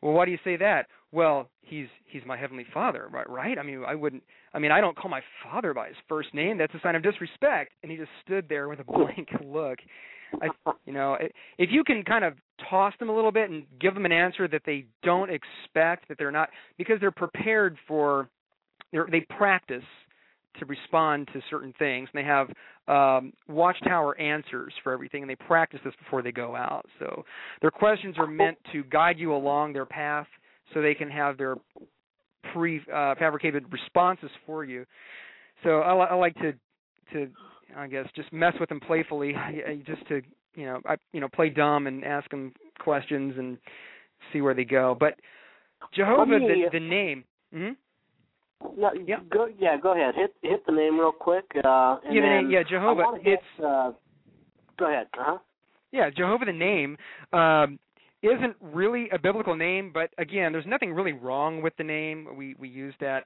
well, 0.04 0.14
why 0.14 0.26
do 0.26 0.32
you 0.32 0.40
say 0.44 0.58
that? 0.58 0.88
Well, 1.14 1.50
he's 1.62 1.88
he's 2.06 2.24
my 2.26 2.36
heavenly 2.36 2.66
father, 2.74 3.08
right? 3.10 3.30
Right? 3.30 3.58
I 3.58 3.64
mean, 3.64 3.84
I 3.88 3.96
wouldn't. 3.96 4.24
I 4.54 4.60
mean, 4.60 4.72
I 4.72 4.82
don't 4.82 4.98
call 4.98 5.10
my 5.10 5.22
father 5.44 5.74
by 5.74 5.88
his 5.88 5.98
first 6.10 6.34
name. 6.34 6.58
That's 6.58 6.74
a 6.74 6.80
sign 6.84 6.96
of 6.96 7.04
disrespect. 7.04 7.72
And 7.82 7.92
he 7.92 7.98
just 7.98 8.12
stood 8.26 8.50
there 8.50 8.68
with 8.68 8.80
a 8.80 8.84
blank 8.84 9.30
look. 9.46 9.80
I, 10.42 10.48
you 10.86 10.94
know, 10.94 11.16
if 11.58 11.70
you 11.72 11.84
can 11.84 12.04
kind 12.04 12.26
of 12.26 12.34
toss 12.70 12.94
them 13.00 13.10
a 13.10 13.16
little 13.16 13.32
bit 13.32 13.50
and 13.50 13.66
give 13.80 13.94
them 13.94 14.06
an 14.06 14.12
answer 14.12 14.48
that 14.48 14.64
they 14.66 14.88
don't 15.04 15.30
expect, 15.30 16.08
that 16.10 16.18
they're 16.18 16.32
not 16.32 16.50
because 16.78 17.00
they're 17.00 17.12
prepared 17.12 17.78
for, 17.88 18.28
they're, 18.92 19.08
they 19.10 19.22
practice 19.38 19.84
to 20.60 20.66
respond 20.66 21.30
to 21.34 21.42
certain 21.50 21.74
things, 21.80 22.10
and 22.14 22.24
they 22.24 22.28
have 22.28 22.50
um, 22.88 23.34
watchtower 23.48 24.20
answers 24.20 24.74
for 24.84 24.94
everything, 24.94 25.24
and 25.24 25.30
they 25.30 25.36
practice 25.36 25.80
this 25.84 25.94
before 26.04 26.22
they 26.22 26.32
go 26.32 26.56
out. 26.56 26.86
So 27.00 27.24
their 27.62 27.72
questions 27.72 28.16
are 28.18 28.28
meant 28.28 28.58
to 28.72 28.84
guide 28.84 29.18
you 29.18 29.34
along 29.34 29.74
their 29.74 29.86
path, 29.86 30.28
so 30.74 30.82
they 30.82 30.94
can 30.94 31.10
have 31.10 31.38
their 31.38 31.56
pre-fabricated 32.52 33.64
uh, 33.64 33.68
responses 33.72 34.30
for 34.46 34.64
you. 34.64 34.86
So 35.64 35.80
I, 35.80 35.94
I 36.06 36.14
like 36.16 36.36
to 36.36 36.54
to 37.14 37.30
I 37.76 37.88
guess 37.88 38.06
just 38.16 38.32
mess 38.34 38.54
with 38.60 38.70
them 38.70 38.80
playfully, 38.80 39.34
just 39.86 40.08
to 40.08 40.22
you 40.56 40.66
know 40.66 40.82
I 40.86 40.96
you 41.12 41.20
know 41.20 41.30
play 41.30 41.50
dumb 41.50 41.88
and 41.88 42.04
ask 42.04 42.30
them 42.30 42.54
questions 42.80 43.36
and 43.38 43.58
see 44.32 44.42
where 44.42 44.54
they 44.54 44.66
go. 44.66 44.96
But 45.00 45.16
Jehovah, 45.94 46.40
the, 46.40 46.70
the 46.72 46.80
name. 46.80 47.24
Mm-hmm. 47.54 47.74
No, 48.77 48.91
yeah. 49.06 49.18
Go, 49.31 49.48
yeah, 49.60 49.77
go 49.77 49.94
ahead. 49.94 50.15
Hit 50.15 50.34
hit 50.41 50.65
the 50.65 50.72
name 50.72 50.99
real 50.99 51.11
quick. 51.11 51.45
Uh, 51.56 51.98
yeah, 52.10 52.22
then 52.22 52.49
yeah, 52.49 52.64
Jehovah. 52.69 53.03
Hit, 53.22 53.40
it's. 53.40 53.64
Uh, 53.64 53.91
go 54.77 54.88
ahead. 54.90 55.07
Uh 55.18 55.23
huh. 55.23 55.38
Yeah, 55.91 56.10
Jehovah, 56.15 56.45
the 56.45 56.53
name. 56.53 56.98
Um, 57.31 57.80
isn't 58.23 58.56
really 58.61 59.10
a 59.11 59.19
biblical 59.19 59.56
name, 59.56 59.91
but 59.94 60.10
again, 60.18 60.53
there's 60.53 60.65
nothing 60.65 60.94
really 60.94 61.11
wrong 61.11 61.61
with 61.61 61.73
the 61.77 61.84
name. 61.84 62.27
We 62.38 62.56
we 62.57 62.69
use 62.69 62.94
that 63.02 63.26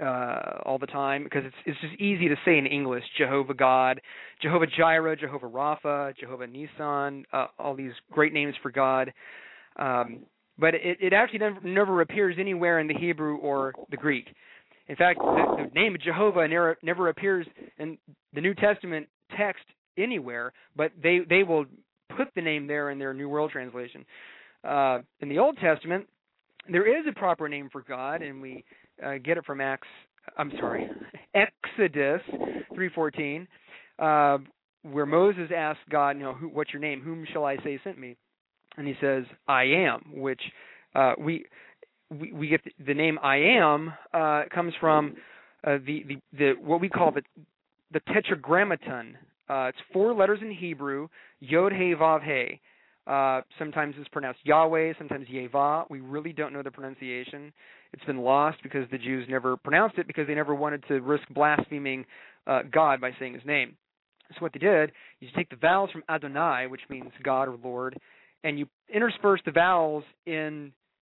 uh, 0.00 0.60
all 0.64 0.78
the 0.78 0.86
time 0.86 1.24
because 1.24 1.42
it's 1.44 1.56
it's 1.66 1.80
just 1.80 1.94
easy 2.00 2.28
to 2.28 2.36
say 2.44 2.58
in 2.58 2.66
English 2.66 3.04
Jehovah 3.18 3.54
God, 3.54 4.00
Jehovah 4.42 4.66
Jireh, 4.66 5.16
Jehovah 5.16 5.48
Rapha, 5.48 6.16
Jehovah 6.18 6.46
Nissi, 6.46 7.24
uh, 7.32 7.46
all 7.58 7.74
these 7.74 7.92
great 8.12 8.32
names 8.32 8.54
for 8.62 8.70
God. 8.70 9.12
Um, 9.76 10.20
but 10.60 10.74
it, 10.74 10.98
it 11.00 11.12
actually 11.12 11.38
never, 11.38 11.60
never 11.62 12.00
appears 12.02 12.36
anywhere 12.38 12.78
in 12.78 12.86
the 12.86 12.94
Hebrew 12.94 13.36
or 13.36 13.72
the 13.90 13.96
Greek. 13.96 14.28
In 14.88 14.96
fact, 14.96 15.18
the, 15.18 15.68
the 15.68 15.80
name 15.80 15.96
Jehovah 16.04 16.46
never 16.46 16.76
never 16.82 17.08
appears 17.08 17.46
in 17.78 17.96
the 18.34 18.40
New 18.40 18.54
Testament 18.54 19.08
text 19.36 19.64
anywhere, 19.96 20.52
but 20.76 20.92
they 21.02 21.20
they 21.28 21.42
will 21.42 21.64
put 22.16 22.28
the 22.34 22.42
name 22.42 22.66
there 22.66 22.90
in 22.90 22.98
their 22.98 23.14
New 23.14 23.28
World 23.28 23.50
Translation. 23.50 24.04
Uh, 24.62 24.98
in 25.20 25.28
the 25.28 25.38
Old 25.38 25.56
Testament, 25.58 26.06
there 26.68 26.86
is 26.86 27.06
a 27.08 27.18
proper 27.18 27.48
name 27.48 27.68
for 27.70 27.82
God, 27.82 28.20
and 28.20 28.42
we 28.42 28.64
uh, 29.04 29.14
get 29.24 29.38
it 29.38 29.46
from 29.46 29.60
Acts. 29.60 29.88
I'm 30.36 30.52
sorry, 30.58 30.90
Exodus 31.34 32.20
3:14, 32.76 33.46
uh, 33.98 34.38
where 34.82 35.06
Moses 35.06 35.50
asked 35.56 35.80
God, 35.88 36.16
you 36.16 36.24
know, 36.24 36.34
who, 36.34 36.48
what's 36.48 36.72
your 36.72 36.82
name? 36.82 37.00
Whom 37.00 37.24
shall 37.32 37.44
I 37.44 37.56
say 37.58 37.80
sent 37.84 37.98
me? 37.98 38.16
And 38.76 38.86
he 38.86 38.94
says, 39.00 39.24
I 39.48 39.64
am, 39.64 40.00
which 40.14 40.40
uh, 40.94 41.14
we, 41.18 41.44
we 42.10 42.32
we 42.32 42.48
get 42.48 42.62
the, 42.64 42.72
the 42.86 42.94
name 42.94 43.18
I 43.22 43.36
am 43.36 43.92
uh, 44.12 44.42
comes 44.52 44.72
from 44.80 45.16
uh, 45.64 45.78
the, 45.84 46.04
the 46.08 46.16
the 46.36 46.52
what 46.60 46.80
we 46.80 46.88
call 46.88 47.12
the 47.12 47.22
the 47.92 48.00
Tetragrammaton. 48.12 49.16
Uh, 49.48 49.68
it's 49.68 49.78
four 49.92 50.14
letters 50.14 50.38
in 50.42 50.52
Hebrew, 50.52 51.08
Yod 51.40 51.72
He 51.72 51.94
Vav 51.94 52.22
He. 52.22 52.60
Uh, 53.06 53.40
sometimes 53.58 53.96
it's 53.98 54.08
pronounced 54.08 54.38
Yahweh, 54.44 54.92
sometimes 54.98 55.26
Yeva. 55.26 55.84
We 55.90 56.00
really 56.00 56.32
don't 56.32 56.52
know 56.52 56.62
the 56.62 56.70
pronunciation. 56.70 57.52
It's 57.92 58.04
been 58.04 58.18
lost 58.18 58.58
because 58.62 58.88
the 58.92 58.98
Jews 58.98 59.26
never 59.28 59.56
pronounced 59.56 59.98
it 59.98 60.06
because 60.06 60.28
they 60.28 60.34
never 60.34 60.54
wanted 60.54 60.84
to 60.88 61.00
risk 61.00 61.24
blaspheming 61.30 62.04
uh, 62.46 62.60
God 62.70 63.00
by 63.00 63.10
saying 63.18 63.34
his 63.34 63.44
name. 63.44 63.76
So 64.34 64.36
what 64.40 64.52
they 64.52 64.60
did 64.60 64.90
is 64.90 64.92
you 65.20 65.28
take 65.34 65.50
the 65.50 65.56
vowels 65.56 65.90
from 65.90 66.04
Adonai, 66.08 66.68
which 66.68 66.82
means 66.88 67.10
God 67.24 67.48
or 67.48 67.56
Lord, 67.62 67.98
and 68.44 68.58
you 68.58 68.66
intersperse 68.92 69.40
the 69.44 69.52
vowels 69.52 70.04
in 70.26 70.72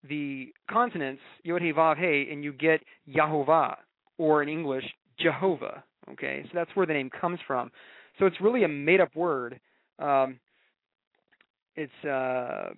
the 0.09 0.53
consonants 0.71 1.23
Yod 1.43 1.63
He 1.63 1.73
Vav 1.73 1.99
He, 1.99 2.33
and 2.33 2.43
you 2.43 2.53
get 2.53 2.81
Yahovah, 3.09 3.77
or 4.19 4.43
in 4.43 4.49
English 4.49 4.85
Jehovah. 5.19 5.85
Okay, 6.13 6.43
so 6.45 6.51
that's 6.55 6.71
where 6.75 6.87
the 6.87 6.93
name 6.93 7.11
comes 7.21 7.39
from. 7.47 7.71
So 8.19 8.27
it's 8.27 8.41
really 8.41 8.65
a 8.65 8.69
made-up 8.69 9.15
word. 9.15 9.61
Um, 9.99 10.41
it's 11.77 12.05
uh, 12.05 12.71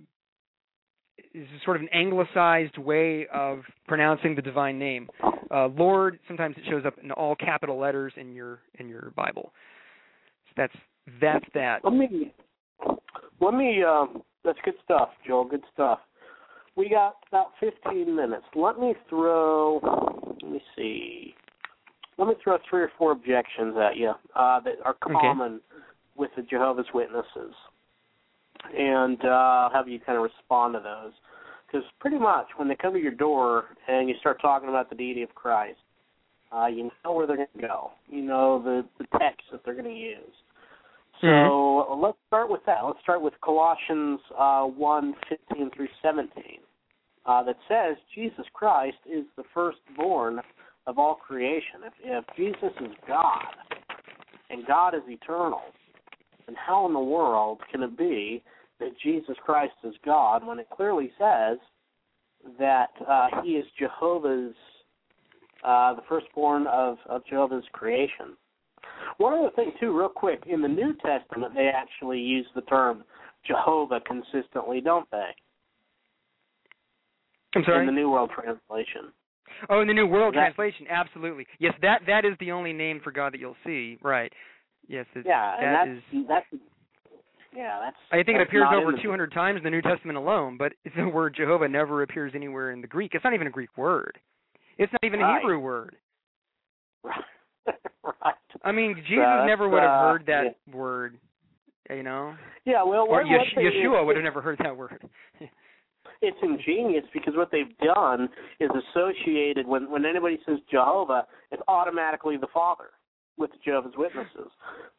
sort 1.65 1.77
of 1.77 1.83
an 1.83 1.89
anglicized 1.93 2.79
way 2.79 3.27
of 3.33 3.61
pronouncing 3.87 4.35
the 4.35 4.43
divine 4.43 4.79
name. 4.79 5.09
Uh, 5.51 5.69
Lord 5.69 6.19
sometimes 6.27 6.57
it 6.57 6.65
shows 6.69 6.85
up 6.85 6.95
in 7.03 7.11
all 7.13 7.35
capital 7.35 7.79
letters 7.79 8.13
in 8.17 8.35
your 8.35 8.61
in 8.79 8.89
your 8.89 9.13
Bible. 9.17 9.53
So 10.49 10.53
that's 10.57 10.75
that's 11.21 11.45
that. 11.55 11.85
Let 11.85 11.95
me 11.95 12.33
let 13.43 13.55
me. 13.55 13.83
Um, 13.83 14.23
that's 14.45 14.59
good 14.65 14.75
stuff, 14.85 15.11
Joel. 15.27 15.45
Good 15.45 15.63
stuff. 15.73 15.99
We 16.75 16.89
got 16.89 17.17
about 17.29 17.53
15 17.61 18.15
minutes. 18.15 18.45
Let 18.55 18.79
me 18.79 18.95
throw. 19.09 19.81
Let 20.43 20.51
me 20.51 20.63
see. 20.75 21.35
Let 22.19 22.29
me 22.29 22.35
throw 22.43 22.57
three 22.69 22.83
or 22.83 22.91
four 22.97 23.13
objections 23.13 23.77
at 23.77 23.97
you 23.97 24.13
uh, 24.35 24.61
that 24.61 24.75
are 24.85 24.95
common 25.03 25.55
okay. 25.55 25.85
with 26.17 26.31
the 26.37 26.43
Jehovah's 26.43 26.87
Witnesses 26.95 27.55
and 28.77 29.25
uh, 29.25 29.71
have 29.73 29.89
you 29.89 29.99
kind 30.01 30.17
of 30.17 30.25
respond 30.25 30.75
to 30.75 30.81
those. 30.81 31.13
Because 31.67 31.87
pretty 32.01 32.19
much 32.19 32.47
when 32.57 32.69
they 32.69 32.75
come 32.75 32.93
to 32.93 33.01
your 33.01 33.13
door 33.13 33.65
and 33.89 34.09
you 34.09 34.15
start 34.21 34.41
talking 34.41 34.69
about 34.69 34.91
the 34.91 34.97
deity 34.97 35.23
of 35.23 35.35
Christ, 35.35 35.79
uh, 36.55 36.67
you 36.67 36.91
know 37.05 37.13
where 37.13 37.27
they're 37.27 37.37
going 37.37 37.49
to 37.57 37.63
go. 37.63 37.93
You 38.09 38.23
know 38.23 38.63
the 38.63 38.85
the 38.99 39.19
text 39.19 39.43
that 39.51 39.63
they're 39.65 39.75
going 39.75 39.87
to 39.87 39.91
use. 39.91 40.35
So 41.23 41.29
mm-hmm. 41.29 42.03
let's 42.03 42.19
start 42.27 42.51
with 42.51 42.63
that. 42.67 42.81
Let's 42.85 42.99
start 43.03 43.23
with 43.23 43.35
Colossians 43.45 44.19
uh, 44.37 44.65
1 44.65 45.15
15 45.29 45.71
through 45.71 45.89
17, 46.03 46.29
uh, 47.27 47.43
that 47.45 47.57
says 47.69 47.97
Jesus 48.13 48.45
Christ 48.53 48.97
is 49.07 49.25
the 49.37 49.45
firstborn 49.55 50.41
of 50.89 50.99
all 50.99 51.15
creation. 51.15 51.87
If, 51.87 51.93
if 52.03 52.25
Jesus 52.37 52.73
is 52.81 52.93
God 53.07 53.55
and 54.51 54.67
God 54.67 54.97
is 54.97 55.03
eternal, 55.07 55.63
then 56.47 56.57
how 56.57 56.87
in 56.87 56.93
the 56.93 56.99
world 56.99 57.61
can 57.71 57.85
it 57.85 57.97
be 57.97 58.43
that 58.81 58.91
Jesus 59.01 59.37
Christ 59.45 59.75
is 59.85 59.95
God 60.05 60.45
when 60.45 60.59
it 60.59 60.67
clearly 60.75 61.13
says 61.21 61.59
that 62.59 62.91
uh, 63.09 63.29
he 63.45 63.51
is 63.51 63.67
Jehovah's, 63.79 64.55
uh, 65.65 65.95
the 65.95 66.03
firstborn 66.09 66.67
of, 66.67 66.97
of 67.09 67.25
Jehovah's 67.27 67.65
creation? 67.73 68.37
One 69.19 69.39
other 69.39 69.51
thing, 69.55 69.73
too, 69.81 69.97
real 69.97 70.09
quick. 70.09 70.43
In 70.47 70.63
the 70.63 70.69
New 70.69 70.95
Testament, 71.05 71.55
they 71.55 71.71
actually 71.75 72.19
use 72.19 72.47
the 72.55 72.63
term 72.63 73.05
Jehovah 73.47 74.01
consistently, 74.07 74.81
don't 74.81 75.11
they? 75.11 75.31
I'm 77.55 77.65
sorry. 77.65 77.81
In 77.81 77.87
the 77.87 77.93
New 77.93 78.11
World 78.11 78.31
Translation. 78.35 79.13
Oh, 79.69 79.81
in 79.81 79.89
the 79.89 79.95
New 79.95 80.07
World 80.07 80.35
that, 80.35 80.55
Translation, 80.55 80.87
absolutely. 80.91 81.47
Yes, 81.59 81.75
that 81.83 82.01
that 82.07 82.25
is 82.25 82.33
the 82.41 82.51
only 82.51 82.73
name 82.73 83.01
for 83.05 83.13
God 83.13 83.33
that 83.33 83.41
you'll 83.41 83.57
see. 83.65 83.99
Right. 84.03 84.33
Yes. 84.89 85.07
It, 85.15 85.25
yeah, 85.27 85.57
that 85.57 85.65
and 85.65 85.75
that's, 85.75 86.05
is, 86.15 86.29
that's 86.29 86.47
yeah, 87.55 87.79
that's. 87.83 87.97
I 88.11 88.25
think 88.25 88.39
that's 88.39 88.49
it 88.49 88.49
appears 88.49 88.67
over 88.75 88.93
the, 88.93 89.03
200 89.03 89.33
times 89.33 89.59
in 89.59 89.65
the 89.65 89.71
New 89.71 89.83
Testament 89.83 90.17
alone, 90.17 90.57
but 90.57 90.73
the 90.97 91.09
word 91.09 91.35
Jehovah 91.37 91.69
never 91.69 92.03
appears 92.03 92.33
anywhere 92.35 92.73
in 92.73 92.81
the 92.81 92.87
Greek. 92.87 93.13
It's 93.15 93.25
not 93.25 93.35
even 93.35 93.47
a 93.47 93.51
Greek 93.51 93.77
word. 93.77 94.19
It's 94.79 94.93
not 94.93 95.05
even 95.05 95.21
a. 95.21 95.39
Hebrew 95.39 95.59
word. 95.59 95.97
Right. 97.65 97.77
right. 98.25 98.35
I 98.65 98.73
mean, 98.73 98.97
Jesus 99.09 99.25
uh, 99.27 99.45
never 99.47 99.69
would 99.69 99.83
have 99.83 99.91
uh, 99.91 100.11
heard 100.13 100.27
that 100.27 100.45
yeah. 100.67 100.75
word, 100.75 101.19
you 101.91 102.03
know. 102.03 102.35
Yeah, 102.65 102.83
well, 102.85 103.03
or 103.03 103.23
what, 103.23 103.27
Yes- 103.27 103.41
what 103.55 103.63
they, 103.63 103.71
Yeshua 103.71 104.07
would 104.07 104.17
have 104.17 104.25
never 104.25 104.41
heard 104.41 104.59
that 104.63 104.77
word. 104.77 105.03
It's 106.21 106.39
ingenious 106.41 107.05
because 107.13 107.35
what 107.37 107.51
they've 107.51 107.77
done 107.79 108.29
is 108.61 108.71
associated 108.71 109.67
when 109.67 109.91
when 109.91 110.05
anybody 110.07 110.39
says 110.47 110.59
Jehovah, 110.71 111.27
it's 111.51 111.63
automatically 111.67 112.37
the 112.37 112.47
Father 112.55 112.91
with 113.37 113.51
the 113.51 113.57
Jehovah's 113.65 113.95
Witnesses. 113.97 114.51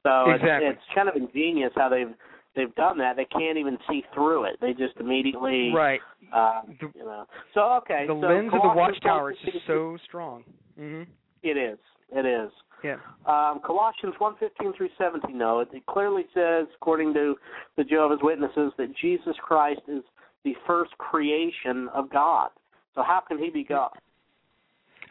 So 0.03 0.29
Exactly. 0.31 0.67
it's, 0.67 0.77
it's 0.79 0.95
kind 0.95 1.07
of 1.07 1.15
ingenious 1.15 1.71
how 1.75 1.87
they've 1.87 2.13
they've 2.57 2.75
done 2.75 2.97
that. 2.97 3.15
They 3.15 3.23
can't 3.25 3.57
even 3.57 3.77
see 3.89 4.03
through 4.13 4.45
it. 4.45 4.57
They 4.59 4.73
just 4.73 4.97
immediately 4.99 5.71
right. 5.73 6.01
uh, 6.33 6.61
The, 6.81 6.91
you 6.93 7.05
know. 7.05 7.25
So 7.53 7.61
okay, 7.83 8.03
the 8.05 8.13
so 8.13 8.27
lens 8.27 8.51
of 8.53 8.61
the 8.61 8.75
watchtower 8.75 9.31
is 9.31 9.37
just 9.45 9.65
so 9.65 9.97
strong. 10.05 10.43
Mhm. 10.77 11.07
It 11.41 11.57
is. 11.57 11.79
It 12.11 12.25
is. 12.25 12.51
Yeah. 12.83 12.97
Um, 13.25 13.61
Colossians 13.65 14.15
1:15 14.19 14.75
through 14.75 14.89
17, 14.97 15.37
though, 15.37 15.61
it, 15.61 15.69
it 15.73 15.85
clearly 15.85 16.25
says, 16.33 16.67
according 16.75 17.13
to 17.13 17.35
the 17.77 17.83
Jehovah's 17.83 18.19
Witnesses, 18.21 18.73
that 18.77 18.93
Jesus 19.01 19.35
Christ 19.41 19.81
is 19.87 20.03
the 20.43 20.53
first 20.67 20.91
creation 20.97 21.87
of 21.93 22.09
God. 22.09 22.49
So 22.95 23.01
how 23.01 23.21
can 23.25 23.37
he 23.37 23.49
be 23.49 23.63
God? 23.63 23.91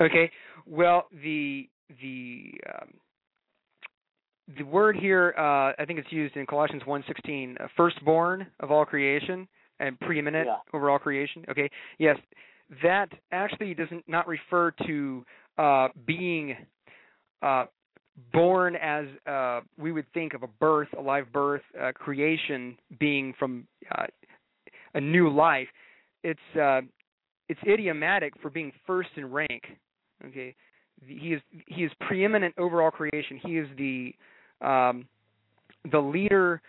Okay. 0.01 0.31
Well, 0.67 1.07
the 1.23 1.69
the 2.01 2.53
um, 2.75 2.89
the 4.59 4.65
word 4.65 4.97
here, 4.97 5.35
uh, 5.39 5.73
I 5.79 5.85
think 5.87 5.99
it's 5.99 6.13
used 6.13 6.37
in 6.37 6.47
Colossians 6.47 6.83
1:16, 6.85 7.57
uh, 7.61 7.69
firstborn 7.77 8.47
of 8.61 8.71
all 8.71 8.85
creation 8.85 9.49
and 9.81 9.99
preeminent 10.01 10.47
Yeah. 10.47 10.57
over 10.73 10.91
all 10.91 10.99
creation. 10.99 11.45
Okay. 11.49 11.71
Yes, 11.99 12.19
that 12.83 13.09
actually 13.33 13.75
doesn't 13.75 14.09
not 14.09 14.27
refer 14.27 14.71
to 14.87 15.25
uh, 15.59 15.89
being 16.07 16.57
uh, 17.43 17.65
born 18.33 18.77
as 18.77 19.07
uh, 19.27 19.61
we 19.79 19.93
would 19.93 20.07
think 20.13 20.35
of 20.35 20.43
a 20.43 20.47
birth, 20.47 20.89
a 20.97 21.01
live 21.01 21.33
birth, 21.33 21.63
uh, 21.81 21.93
creation 21.93 22.77
being 22.99 23.35
from 23.39 23.67
uh, 23.97 24.07
a 24.95 25.01
new 25.01 25.29
life. 25.29 25.69
It's 26.23 26.41
uh, 26.61 26.83
it's 27.49 27.61
idiomatic 27.67 28.35
for 28.41 28.51
being 28.51 28.73
first 28.87 29.11
in 29.17 29.31
rank. 29.31 29.63
Okay, 30.27 30.55
he 31.07 31.35
is 31.35 31.43
he 31.67 31.85
is 31.85 31.93
preeminent 32.07 32.55
over 32.59 32.83
all 32.83 32.91
creation. 32.91 33.41
He 33.45 33.59
is 33.59 33.69
the 33.77 34.15
um, 34.61 35.07
the 35.91 35.99
leader 35.99 36.63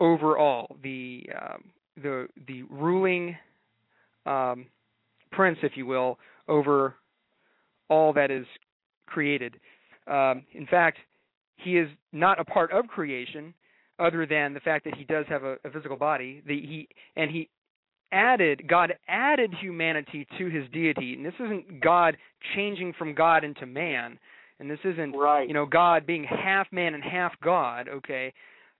over 0.00 0.38
all, 0.38 0.76
the 0.82 1.28
um, 1.40 1.64
the 2.02 2.28
the 2.46 2.62
ruling 2.64 3.36
um, 4.26 4.66
prince, 5.32 5.58
if 5.62 5.72
you 5.74 5.86
will, 5.86 6.18
over 6.46 6.94
all 7.88 8.12
that 8.12 8.30
is 8.30 8.46
created. 9.06 9.58
Um, 10.08 10.44
in 10.52 10.66
fact, 10.66 10.98
he 11.56 11.76
is 11.76 11.88
not 12.12 12.40
a 12.40 12.44
part 12.44 12.72
of 12.72 12.86
creation, 12.86 13.52
other 13.98 14.26
than 14.26 14.54
the 14.54 14.60
fact 14.60 14.84
that 14.84 14.94
he 14.94 15.04
does 15.04 15.26
have 15.28 15.44
a, 15.44 15.56
a 15.64 15.70
physical 15.72 15.96
body. 15.96 16.42
The, 16.46 16.54
he 16.54 16.88
and 17.16 17.30
he 17.30 17.48
added 18.12 18.62
God 18.68 18.94
added 19.08 19.52
humanity 19.60 20.26
to 20.38 20.46
his 20.48 20.68
deity, 20.72 21.14
and 21.14 21.24
this 21.26 21.34
isn't 21.34 21.80
God 21.80 22.16
changing 22.54 22.94
from 22.98 23.14
God 23.14 23.44
into 23.44 23.66
man, 23.66 24.18
and 24.60 24.70
this 24.70 24.78
isn't 24.84 25.14
Right. 25.16 25.46
you 25.46 25.54
know 25.54 25.66
God 25.66 26.06
being 26.06 26.24
half 26.24 26.66
man 26.72 26.94
and 26.94 27.02
half 27.02 27.32
God. 27.42 27.88
Okay, 27.88 28.32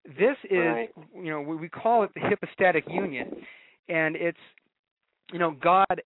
this 0.04 0.36
is 0.50 0.58
Right. 0.58 0.90
you 1.14 1.30
know 1.30 1.40
we 1.40 1.56
we 1.56 1.68
call 1.68 2.04
it 2.04 2.10
the 2.14 2.20
hypostatic 2.20 2.84
union, 2.88 3.44
and 3.88 4.16
it's 4.16 4.38
you 5.32 5.38
know 5.38 5.50
God 5.50 6.02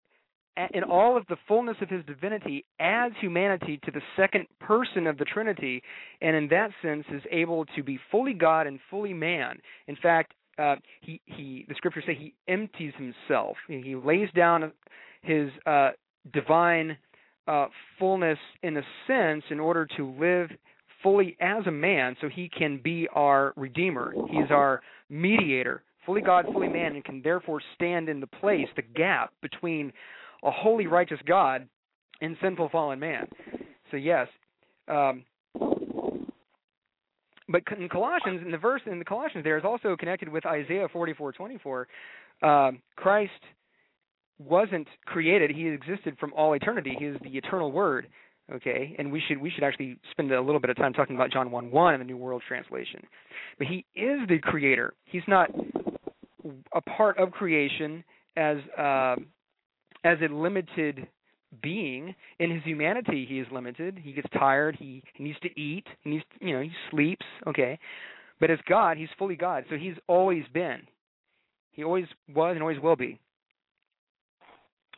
in 0.74 0.84
all 0.84 1.18
of 1.18 1.26
the 1.28 1.38
fullness 1.48 1.78
of 1.82 1.90
his 1.90 2.04
divinity 2.06 2.66
adds 2.80 3.16
humanity 3.20 3.80
to 3.86 3.92
the 3.92 4.02
second 4.16 4.48
person 4.60 5.08
of 5.08 5.18
the 5.18 5.26
Trinity, 5.26 5.82
and 6.22 6.36
in 6.36 6.48
that 6.50 6.72
sense 6.82 7.06
is 7.12 7.22
able 7.32 7.66
to 7.76 7.84
be 7.84 8.00
fully 8.12 8.34
God 8.34 8.68
and 8.68 8.80
fully 8.90 9.14
man. 9.14 9.58
In 9.88 9.96
fact, 9.96 10.34
uh, 10.60 10.76
he 11.02 11.22
he 11.26 11.66
the 11.68 11.76
scriptures 11.76 12.04
say 12.06 12.16
he 12.16 12.34
empties 12.48 12.94
himself. 12.98 13.56
He 13.68 13.96
lays 13.96 14.30
down 14.36 14.72
his 15.22 15.50
uh, 15.66 15.92
divine 16.34 16.98
uh, 17.48 17.68
fullness 17.98 18.38
in 18.62 18.78
a 18.78 18.82
sense 19.08 19.44
in 19.50 19.60
order 19.60 19.88
to 19.98 20.14
live 20.20 20.50
fully 21.02 21.36
as 21.40 21.66
a 21.66 21.72
man, 21.72 22.16
so 22.22 22.30
he 22.30 22.50
can 22.50 22.80
be 22.84 23.08
our 23.14 23.54
redeemer. 23.56 24.14
He's 24.30 24.52
our 24.52 24.82
mediator, 25.10 25.84
fully 26.06 26.22
God, 26.22 26.46
fully 26.54 26.68
man, 26.68 26.96
and 26.96 27.04
can 27.04 27.22
therefore 27.24 27.62
stand 27.74 28.08
in 28.08 28.20
the 28.20 28.28
place, 28.28 28.68
the 28.76 28.84
gap 28.84 29.34
between 29.42 29.92
a 30.44 30.52
holy, 30.52 30.88
righteous 30.88 31.20
God 31.26 31.68
and 32.22 32.38
sinful, 32.42 32.70
fallen 32.70 33.00
man. 33.00 33.28
So 33.90 33.98
yes, 33.98 34.28
um, 34.88 35.24
but 37.50 37.64
in 37.78 37.90
Colossians, 37.90 38.42
in 38.46 38.52
the 38.52 38.58
verse 38.58 38.82
in 38.86 39.00
the 39.00 39.06
Colossians, 39.06 39.44
there 39.44 39.58
is 39.58 39.66
also 39.66 39.96
connected 39.98 40.30
with 40.30 40.46
Isaiah 40.46 40.88
forty-four 40.92 41.34
twenty-four. 41.34 41.88
Um, 42.42 42.82
Christ 42.96 43.32
wasn't 44.40 44.88
created; 45.06 45.52
he 45.52 45.68
existed 45.68 46.18
from 46.20 46.34
all 46.34 46.54
eternity. 46.54 46.96
He 46.98 47.06
is 47.06 47.18
the 47.22 47.38
eternal 47.38 47.72
Word. 47.72 48.08
Okay, 48.54 48.96
and 48.98 49.12
we 49.12 49.22
should 49.28 49.38
we 49.38 49.50
should 49.50 49.64
actually 49.64 49.98
spend 50.12 50.32
a 50.32 50.42
little 50.42 50.60
bit 50.60 50.70
of 50.70 50.76
time 50.76 50.94
talking 50.94 51.16
about 51.16 51.32
John 51.32 51.52
one 51.52 51.72
one 51.72 51.94
in 51.94 52.00
the 52.00 52.06
New 52.06 52.18
World 52.18 52.42
Translation. 52.48 53.02
But 53.58 53.68
he 53.68 53.86
is 53.96 54.20
the 54.28 54.40
Creator. 54.42 54.94
He's 55.06 55.22
not 55.28 55.50
a 56.74 56.82
part 56.82 57.18
of 57.18 57.32
creation 57.32 58.04
as 58.36 58.58
uh, 58.78 59.16
as 60.04 60.18
a 60.22 60.34
limited 60.34 61.08
being. 61.62 62.16
In 62.40 62.52
his 62.52 62.64
humanity 62.64 63.26
he 63.28 63.40
is 63.40 63.48
limited. 63.52 64.00
He 64.02 64.14
gets 64.14 64.28
tired. 64.38 64.76
He, 64.80 65.04
he 65.16 65.24
needs 65.24 65.40
to 65.40 65.60
eat. 65.60 65.86
He 66.02 66.12
needs 66.12 66.24
to, 66.40 66.46
you 66.46 66.56
know 66.56 66.62
he 66.62 66.72
sleeps. 66.90 67.26
Okay. 67.48 67.78
But 68.40 68.50
as 68.52 68.60
god 68.68 68.98
he's 68.98 69.10
fully 69.18 69.36
god. 69.36 69.66
So 69.70 69.76
he's 69.78 69.96
always 70.08 70.44
been. 70.54 70.82
He 71.72 71.84
always 71.84 72.06
was 72.34 72.54
and 72.54 72.62
always 72.62 72.80
will 72.80 72.96
be. 72.96 73.20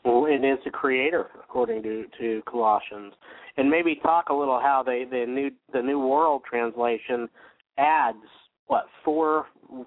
Well, 0.05 0.25
it 0.25 0.43
is 0.43 0.59
the 0.65 0.71
creator, 0.71 1.27
according 1.41 1.81
to 1.83 2.05
to 2.19 2.41
Colossians, 2.45 3.13
and 3.57 3.69
maybe 3.69 3.95
talk 3.95 4.29
a 4.29 4.33
little 4.33 4.59
how 4.59 4.83
they 4.85 5.05
the 5.09 5.25
new 5.27 5.51
the 5.71 5.81
New 5.81 5.99
World 5.99 6.43
Translation 6.49 7.29
adds 7.77 8.17
what 8.67 8.85
four 9.03 9.45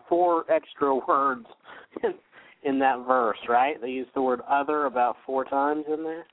four 0.08 0.50
extra 0.50 0.94
words 0.94 1.46
in 2.66 2.78
that 2.80 3.06
verse, 3.06 3.38
right? 3.48 3.80
They 3.80 3.88
use 3.90 4.08
the 4.14 4.20
word 4.22 4.40
other 4.48 4.84
about 4.86 5.16
four 5.24 5.44
times 5.44 5.84
in 5.92 6.02
there. 6.04 6.26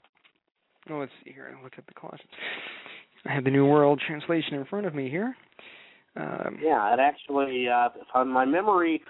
oh 0.89 0.97
let's 0.99 1.11
see 1.23 1.31
here 1.31 1.55
look 1.63 1.73
at 1.77 1.87
the 1.87 1.93
colossians 1.93 2.29
i 3.25 3.31
have 3.33 3.45
the 3.45 3.49
new 3.49 3.65
world 3.65 4.01
translation 4.05 4.55
in 4.55 4.65
front 4.65 4.85
of 4.85 4.93
me 4.93 5.09
here 5.09 5.33
um, 6.15 6.57
Yeah, 6.61 6.93
it 6.93 6.99
actually, 6.99 7.67
uh, 7.67 7.89
if 7.95 8.27
my 8.27 8.45
memory 8.45 9.01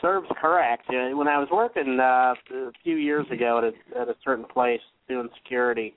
serves 0.00 0.26
correct, 0.40 0.84
uh, 0.88 1.16
when 1.16 1.28
I 1.28 1.38
was 1.38 1.48
working 1.52 1.98
uh, 2.00 2.34
a 2.68 2.72
few 2.82 2.96
years 2.96 3.26
ago 3.30 3.58
at 3.58 3.64
a, 3.64 4.00
at 4.00 4.08
a 4.08 4.16
certain 4.24 4.46
place 4.46 4.80
doing 5.08 5.28
security, 5.42 5.94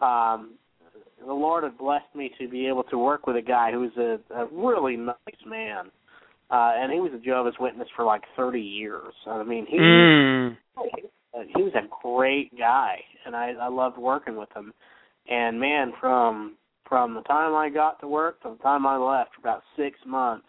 um, 0.00 0.54
the 1.24 1.32
Lord 1.32 1.62
had 1.64 1.78
blessed 1.78 2.12
me 2.16 2.30
to 2.40 2.48
be 2.48 2.66
able 2.66 2.82
to 2.84 2.98
work 2.98 3.26
with 3.28 3.36
a 3.36 3.42
guy 3.42 3.70
who 3.70 3.80
was 3.80 3.96
a, 3.96 4.18
a 4.34 4.46
really 4.52 4.96
nice 4.96 5.42
man, 5.46 5.90
uh, 6.50 6.72
and 6.76 6.92
he 6.92 7.00
was 7.00 7.12
a 7.14 7.18
Jehovah's 7.18 7.54
Witness 7.58 7.88
for 7.96 8.04
like 8.04 8.22
30 8.36 8.60
years. 8.60 9.12
I 9.26 9.42
mean, 9.42 9.66
he 9.68 9.78
mm, 9.78 10.56
he 11.54 11.62
was 11.62 11.72
a 11.74 11.88
great 12.02 12.56
guy, 12.58 12.96
and 13.24 13.34
I 13.34 13.52
I 13.60 13.68
loved 13.68 13.98
working 13.98 14.36
with 14.36 14.48
him. 14.54 14.72
And 15.28 15.58
man, 15.58 15.92
from 16.00 16.56
from 16.88 17.14
the 17.14 17.22
time 17.22 17.54
I 17.54 17.68
got 17.68 18.00
to 18.00 18.08
work 18.08 18.42
to 18.42 18.50
the 18.50 18.62
time 18.62 18.86
I 18.86 18.96
left, 18.96 19.34
for 19.34 19.40
about 19.40 19.62
six 19.76 19.98
months, 20.06 20.46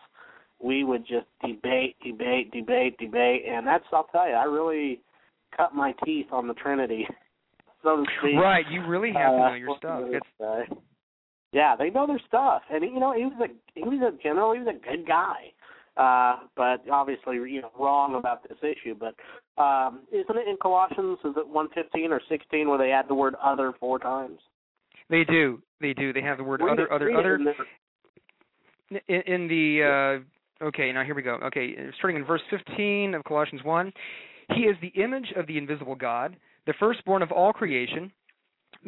we 0.61 0.83
would 0.83 1.01
just 1.01 1.25
debate, 1.41 1.95
debate, 2.05 2.51
debate, 2.51 2.97
debate, 2.99 3.43
and 3.47 3.65
that's 3.65 3.83
I'll 3.91 4.05
tell 4.11 4.27
you, 4.27 4.35
I 4.35 4.43
really 4.43 5.01
cut 5.55 5.73
my 5.73 5.93
teeth 6.05 6.27
on 6.31 6.47
the 6.47 6.53
Trinity, 6.53 7.07
so. 7.83 8.03
Right, 8.23 8.65
you 8.69 8.85
really 8.85 9.11
have 9.13 9.31
to 9.31 9.37
Uh, 9.37 9.49
know 9.49 9.55
your 9.55 9.77
stuff. 9.77 10.01
It's. 10.11 10.79
Yeah, 11.53 11.75
they 11.77 11.89
know 11.89 12.05
their 12.05 12.21
stuff, 12.27 12.61
and 12.69 12.83
you 12.83 12.99
know 12.99 13.13
he 13.13 13.23
was 13.23 13.49
a 13.49 13.79
he 13.79 13.83
was 13.83 14.01
a 14.01 14.21
general 14.21 14.53
he 14.53 14.59
was 14.59 14.67
a 14.67 14.85
good 14.85 15.07
guy, 15.07 15.53
uh, 15.97 16.37
but 16.55 16.81
obviously 16.91 17.35
you 17.35 17.61
know 17.61 17.71
wrong 17.79 18.15
about 18.15 18.47
this 18.47 18.57
issue. 18.61 18.95
But 18.95 19.15
um, 19.61 20.01
isn't 20.11 20.37
it 20.37 20.47
in 20.47 20.57
Colossians? 20.61 21.19
Is 21.25 21.33
it 21.37 21.47
one 21.47 21.69
fifteen 21.73 22.11
or 22.11 22.21
sixteen 22.29 22.69
where 22.69 22.77
they 22.77 22.91
add 22.91 23.05
the 23.07 23.15
word 23.15 23.35
other 23.43 23.73
four 23.79 23.99
times? 23.99 24.39
they 25.09 25.23
do. 25.23 25.61
They 25.79 25.93
do. 25.93 26.11
They 26.11 26.21
have 26.21 26.37
the 26.37 26.43
word 26.43 26.61
Read 26.61 26.73
other 26.73 26.85
it- 26.85 26.91
other 26.91 27.11
other 27.11 27.39
in 29.07 29.21
in, 29.25 29.47
the 29.47 30.21
uh 30.61 30.65
okay, 30.65 30.91
now 30.91 31.03
here 31.03 31.15
we 31.15 31.21
go. 31.21 31.35
Okay, 31.43 31.75
starting 31.97 32.17
in 32.17 32.25
verse 32.25 32.41
15 32.49 33.13
of 33.13 33.23
Colossians 33.23 33.63
1. 33.63 33.91
He 34.55 34.61
is 34.61 34.77
the 34.81 35.01
image 35.01 35.33
of 35.35 35.45
the 35.45 35.57
invisible 35.57 35.95
God, 35.95 36.37
the 36.65 36.73
firstborn 36.79 37.21
of 37.21 37.31
all 37.31 37.51
creation, 37.51 38.11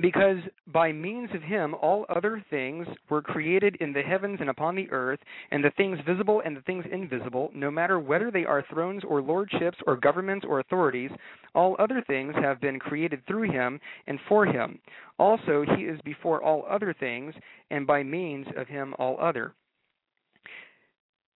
because 0.01 0.37
by 0.67 0.91
means 0.91 1.29
of 1.33 1.41
him 1.41 1.73
all 1.75 2.05
other 2.09 2.43
things 2.49 2.87
were 3.09 3.21
created 3.21 3.75
in 3.79 3.91
the 3.91 4.01
heavens 4.01 4.37
and 4.39 4.49
upon 4.49 4.75
the 4.75 4.89
earth, 4.91 5.19
and 5.51 5.63
the 5.63 5.71
things 5.71 5.99
visible 6.05 6.41
and 6.45 6.55
the 6.55 6.61
things 6.61 6.85
invisible, 6.91 7.49
no 7.53 7.69
matter 7.69 7.99
whether 7.99 8.31
they 8.31 8.45
are 8.45 8.65
thrones 8.69 9.03
or 9.07 9.21
lordships 9.21 9.77
or 9.87 9.97
governments 9.97 10.45
or 10.47 10.59
authorities, 10.59 11.11
all 11.55 11.75
other 11.79 12.03
things 12.07 12.33
have 12.41 12.61
been 12.61 12.79
created 12.79 13.25
through 13.27 13.51
him 13.51 13.79
and 14.07 14.19
for 14.27 14.45
him. 14.45 14.79
Also, 15.17 15.65
he 15.75 15.83
is 15.83 15.99
before 16.05 16.41
all 16.43 16.65
other 16.69 16.95
things, 16.97 17.33
and 17.71 17.85
by 17.85 18.03
means 18.03 18.47
of 18.55 18.67
him 18.67 18.93
all 18.99 19.17
other. 19.19 19.53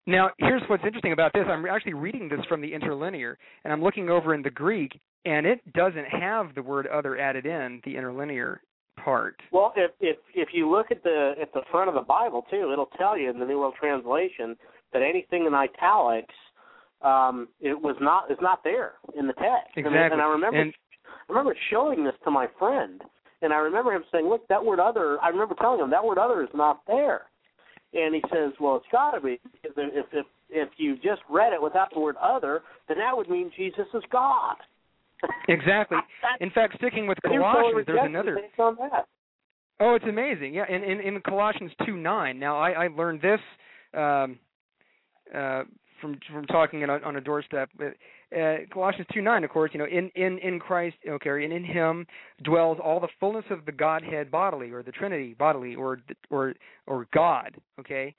Now, 0.08 0.32
here's 0.40 0.64
what's 0.68 0.84
interesting 0.84 1.14
about 1.14 1.32
this. 1.34 1.46
I'm 1.48 1.66
actually 1.66 1.94
reading 1.94 2.28
this 2.28 2.44
from 2.50 2.62
the 2.62 2.74
interlinear, 2.74 3.38
and 3.64 3.72
I'm 3.72 3.84
looking 3.84 4.10
over 4.10 4.34
in 4.34 4.42
the 4.42 4.50
Greek, 4.50 5.00
and 5.26 5.46
it 5.46 5.60
doesn't 5.74 6.06
have 6.06 6.56
the 6.56 6.62
word 6.62 6.88
other 6.88 7.18
added 7.18 7.46
in 7.46 7.82
the 7.86 7.96
interlinear 7.96 8.62
part. 9.04 9.36
Well, 9.52 9.74
if 9.76 9.92
if 10.00 10.18
if 10.34 10.50
you 10.54 10.70
look 10.70 10.92
at 10.92 11.04
the 11.04 11.34
at 11.42 11.54
the 11.54 11.62
front 11.72 11.90
of 11.90 11.96
the 11.96 12.02
Bible 12.02 12.46
too, 12.50 12.72
it'll 12.72 12.90
tell 12.98 13.18
you 13.18 13.30
in 13.30 13.40
the 13.40 13.46
New 13.46 13.60
World 13.60 13.76
Translation 13.80 14.56
that 14.94 15.02
anything 15.02 15.46
in 15.46 15.54
italics 15.54 16.34
um 17.02 17.48
it 17.60 17.80
was 17.80 17.96
not 18.00 18.30
is 18.30 18.38
not 18.42 18.64
there 18.64 18.94
in 19.18 19.28
the 19.28 19.34
text. 19.34 19.76
And- 19.76 19.86
Exactly. 19.88 20.14
And, 20.14 20.22
I 20.22 20.26
remember 20.26 20.60
And- 20.60 20.74
I 21.30 21.34
remember 21.34 21.56
showing 21.70 22.04
this 22.04 22.16
to 22.26 22.32
my 22.32 22.48
friend 22.60 23.02
and 23.42 23.54
I 23.54 23.58
remember 23.58 23.92
him 23.94 24.04
saying, 24.12 24.28
"Look, 24.28 24.48
that 24.50 24.64
word 24.64 24.80
other, 24.80 25.20
I 25.22 25.30
remember 25.30 25.56
telling 25.56 25.80
him 25.80 25.90
that 25.90 26.04
word 26.04 26.18
other 26.20 26.44
is 26.44 26.54
not 26.54 26.86
there." 26.86 27.28
And 27.94 28.14
he 28.14 28.24
says, 28.32 28.54
"Well, 28.60 28.76
it's 28.78 28.86
got 28.92 29.12
to 29.12 29.22
be 29.22 29.40
if 29.64 30.06
if 30.14 30.26
if 30.50 30.70
you 30.78 30.96
just 30.98 31.22
read 31.30 31.54
it 31.54 31.62
without 31.62 31.92
the 31.94 32.00
word 32.00 32.18
other, 32.18 32.62
then 32.88 32.98
that 33.00 33.16
would 33.16 33.30
mean 33.30 33.52
Jesus 33.56 33.88
is 33.94 34.04
God." 34.12 34.58
Exactly. 35.48 35.98
In 36.40 36.50
fact, 36.52 36.76
sticking 36.78 37.08
with 37.08 37.18
Colossians, 37.24 37.86
there's 37.86 38.00
another. 38.04 38.38
Oh, 39.80 39.96
it's 39.96 40.06
amazing. 40.08 40.54
Yeah, 40.54 40.66
in 40.70 40.84
in, 40.84 41.00
in 41.00 41.22
Colossians 41.22 41.72
two 41.86 41.98
nine. 41.98 42.40
Now 42.40 42.58
I, 42.58 42.86
I 42.86 42.88
learned 42.88 43.22
this 43.22 43.40
um, 43.96 44.38
uh, 45.36 45.64
from 46.00 46.20
from 46.32 46.46
talking 46.46 46.84
on 46.84 46.90
a, 46.90 47.00
on 47.06 47.16
a 47.16 47.22
doorstep. 47.22 47.70
But, 47.78 47.96
uh, 48.38 48.58
Colossians 48.72 49.08
two 49.14 49.22
nine, 49.22 49.44
of 49.44 49.50
course, 49.50 49.72
you 49.74 49.80
know, 49.80 49.88
in 49.88 50.12
in 50.16 50.38
in 50.40 50.60
Christ, 50.60 50.98
okay, 51.08 51.44
and 51.44 51.52
in 51.52 51.64
Him 51.64 52.06
dwells 52.44 52.78
all 52.84 53.00
the 53.00 53.08
fullness 53.20 53.46
of 53.50 53.66
the 53.66 53.72
Godhead 53.72 54.30
bodily, 54.30 54.72
or 54.72 54.84
the 54.84 54.92
Trinity 54.92 55.36
bodily, 55.38 55.76
or 55.76 56.00
or 56.30 56.54
or 56.86 57.08
God. 57.14 57.56
Okay, 57.80 58.14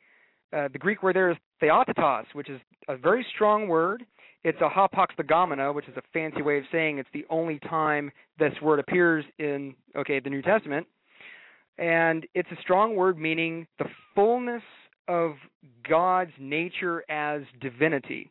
uh, 0.53 0.69
the 0.73 0.79
Greek 0.79 1.03
word 1.03 1.17
there 1.17 1.31
is 1.31 1.37
theotetos, 1.63 2.27
which 2.33 2.51
is 2.51 2.61
a 2.89 2.97
very 2.97 3.25
strong 3.35 3.69
word. 3.69 4.05
It's 4.45 4.59
a 4.61 4.69
hapax 4.69 5.09
legomena, 5.19 5.75
which 5.75 5.89
is 5.89 5.97
a 5.97 6.03
fancy 6.13 6.43
way 6.43 6.59
of 6.59 6.65
saying 6.73 6.99
it's 6.99 7.09
the 7.15 7.27
only 7.31 7.59
time 7.61 8.11
this 8.39 8.53
word 8.61 8.81
appears 8.81 9.25
in 9.39 9.75
okay 9.97 10.21
the 10.21 10.31
New 10.31 10.43
Testament 10.43 10.87
and 11.79 12.27
it's 12.35 12.51
a 12.51 12.61
strong 12.61 12.95
word 12.95 13.19
meaning 13.19 13.67
the 13.79 13.87
fullness 14.15 14.63
of 15.09 15.33
God's 15.89 16.33
nature 16.39 17.05
as 17.11 17.43
divinity. 17.61 18.31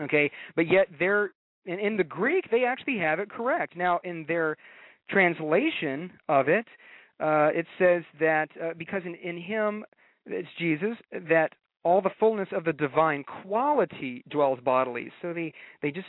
Okay, 0.00 0.30
but 0.56 0.70
yet 0.70 0.88
they're 0.98 1.30
in, 1.66 1.78
in 1.78 1.96
the 1.96 2.04
Greek 2.04 2.50
they 2.50 2.64
actually 2.64 2.98
have 2.98 3.18
it 3.18 3.30
correct. 3.30 3.76
Now 3.76 4.00
in 4.04 4.24
their 4.26 4.56
translation 5.10 6.12
of 6.28 6.48
it, 6.48 6.66
uh, 7.20 7.50
it 7.54 7.66
says 7.78 8.02
that 8.20 8.48
uh, 8.62 8.74
because 8.76 9.02
in, 9.04 9.14
in 9.14 9.40
Him, 9.40 9.84
it's 10.26 10.48
Jesus, 10.58 10.96
that 11.28 11.50
all 11.84 12.00
the 12.00 12.10
fullness 12.18 12.48
of 12.52 12.64
the 12.64 12.72
divine 12.72 13.24
quality 13.42 14.24
dwells 14.30 14.58
bodily. 14.64 15.12
So 15.22 15.32
they 15.32 15.52
they 15.82 15.90
just 15.90 16.08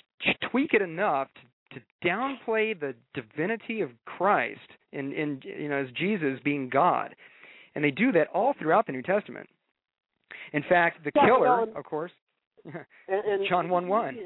tweak 0.50 0.74
it 0.74 0.82
enough 0.82 1.28
to, 1.72 1.80
to 1.80 1.86
downplay 2.08 2.80
the 2.80 2.96
divinity 3.14 3.82
of 3.82 3.90
Christ 4.06 4.60
in 4.92 5.12
in 5.14 5.42
you 5.44 5.70
know 5.70 5.78
as 5.78 5.92
Jesus 5.92 6.40
being 6.44 6.70
God, 6.70 7.16
and 7.76 7.84
they 7.84 7.92
do 7.92 8.12
that 8.14 8.28
all 8.34 8.54
throughout 8.58 8.88
the 8.88 8.94
New 8.94 9.04
Testament. 9.04 9.48
In 10.54 10.64
fact, 10.68 11.04
the 11.04 11.12
Yeah, 11.16 11.26
killer, 11.26 11.42
well, 11.42 11.68
of 11.76 11.84
course, 11.86 12.12
And, 12.66 12.76
and 13.08 13.48
John 13.48 13.70
one 13.70 13.88
one. 13.88 14.18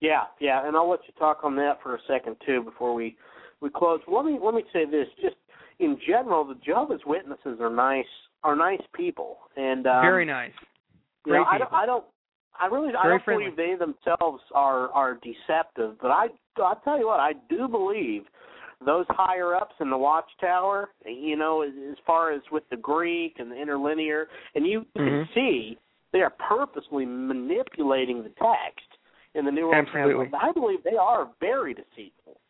Yeah, 0.00 0.22
yeah, 0.40 0.66
and 0.66 0.76
I'll 0.76 0.88
let 0.88 1.00
you 1.06 1.12
talk 1.18 1.40
on 1.42 1.56
that 1.56 1.78
for 1.82 1.94
a 1.94 1.98
second 2.08 2.36
too 2.46 2.62
before 2.62 2.94
we 2.94 3.16
we 3.60 3.68
close. 3.70 4.00
Let 4.06 4.24
me 4.24 4.38
let 4.42 4.54
me 4.54 4.64
say 4.72 4.84
this: 4.84 5.06
just 5.20 5.36
in 5.78 5.98
general, 6.06 6.44
the 6.44 6.56
Jehovah's 6.64 7.02
Witnesses 7.06 7.58
are 7.60 7.70
nice 7.70 8.04
are 8.42 8.56
nice 8.56 8.82
people, 8.94 9.38
and 9.56 9.86
um, 9.86 10.02
Very 10.02 10.24
nice. 10.24 10.52
you 11.26 11.32
know, 11.32 11.44
Great 11.44 11.46
I 11.50 11.58
don't. 11.58 11.72
I 11.72 11.86
don't 11.86 12.04
I 12.60 12.66
really 12.66 12.92
I 12.94 13.08
don't 13.08 13.24
friendly. 13.24 13.44
believe 13.50 13.56
they 13.56 13.74
themselves 13.78 14.42
are 14.54 14.88
are 14.90 15.14
deceptive, 15.22 15.96
but 16.00 16.10
I 16.10 16.28
I 16.58 16.74
tell 16.84 16.98
you 16.98 17.06
what, 17.06 17.20
I 17.20 17.32
do 17.48 17.68
believe 17.68 18.22
those 18.84 19.06
higher 19.10 19.54
ups 19.54 19.74
in 19.80 19.90
the 19.90 19.96
watchtower, 19.96 20.90
you 21.04 21.36
know, 21.36 21.62
as, 21.62 21.70
as 21.90 21.96
far 22.06 22.32
as 22.32 22.40
with 22.50 22.62
the 22.70 22.76
Greek 22.76 23.36
and 23.38 23.50
the 23.50 23.56
interlinear, 23.56 24.28
and 24.54 24.66
you 24.66 24.86
can 24.96 25.04
Mhm. 25.06 25.34
see 25.34 25.78
they 26.12 26.22
are 26.22 26.30
purposely 26.30 27.04
manipulating 27.06 28.22
the 28.22 28.30
text 28.30 28.86
in 29.34 29.44
the 29.44 29.50
New 29.52 29.68
World 29.68 29.86
Absolutely. 29.86 30.28
Translation. 30.28 30.48
I 30.48 30.52
believe 30.52 30.82
they 30.82 30.96
are 30.96 31.28
very 31.40 31.74
deceitful. 31.74 32.40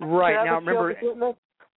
Right 0.00 0.44
now, 0.44 0.56
remember 0.56 0.94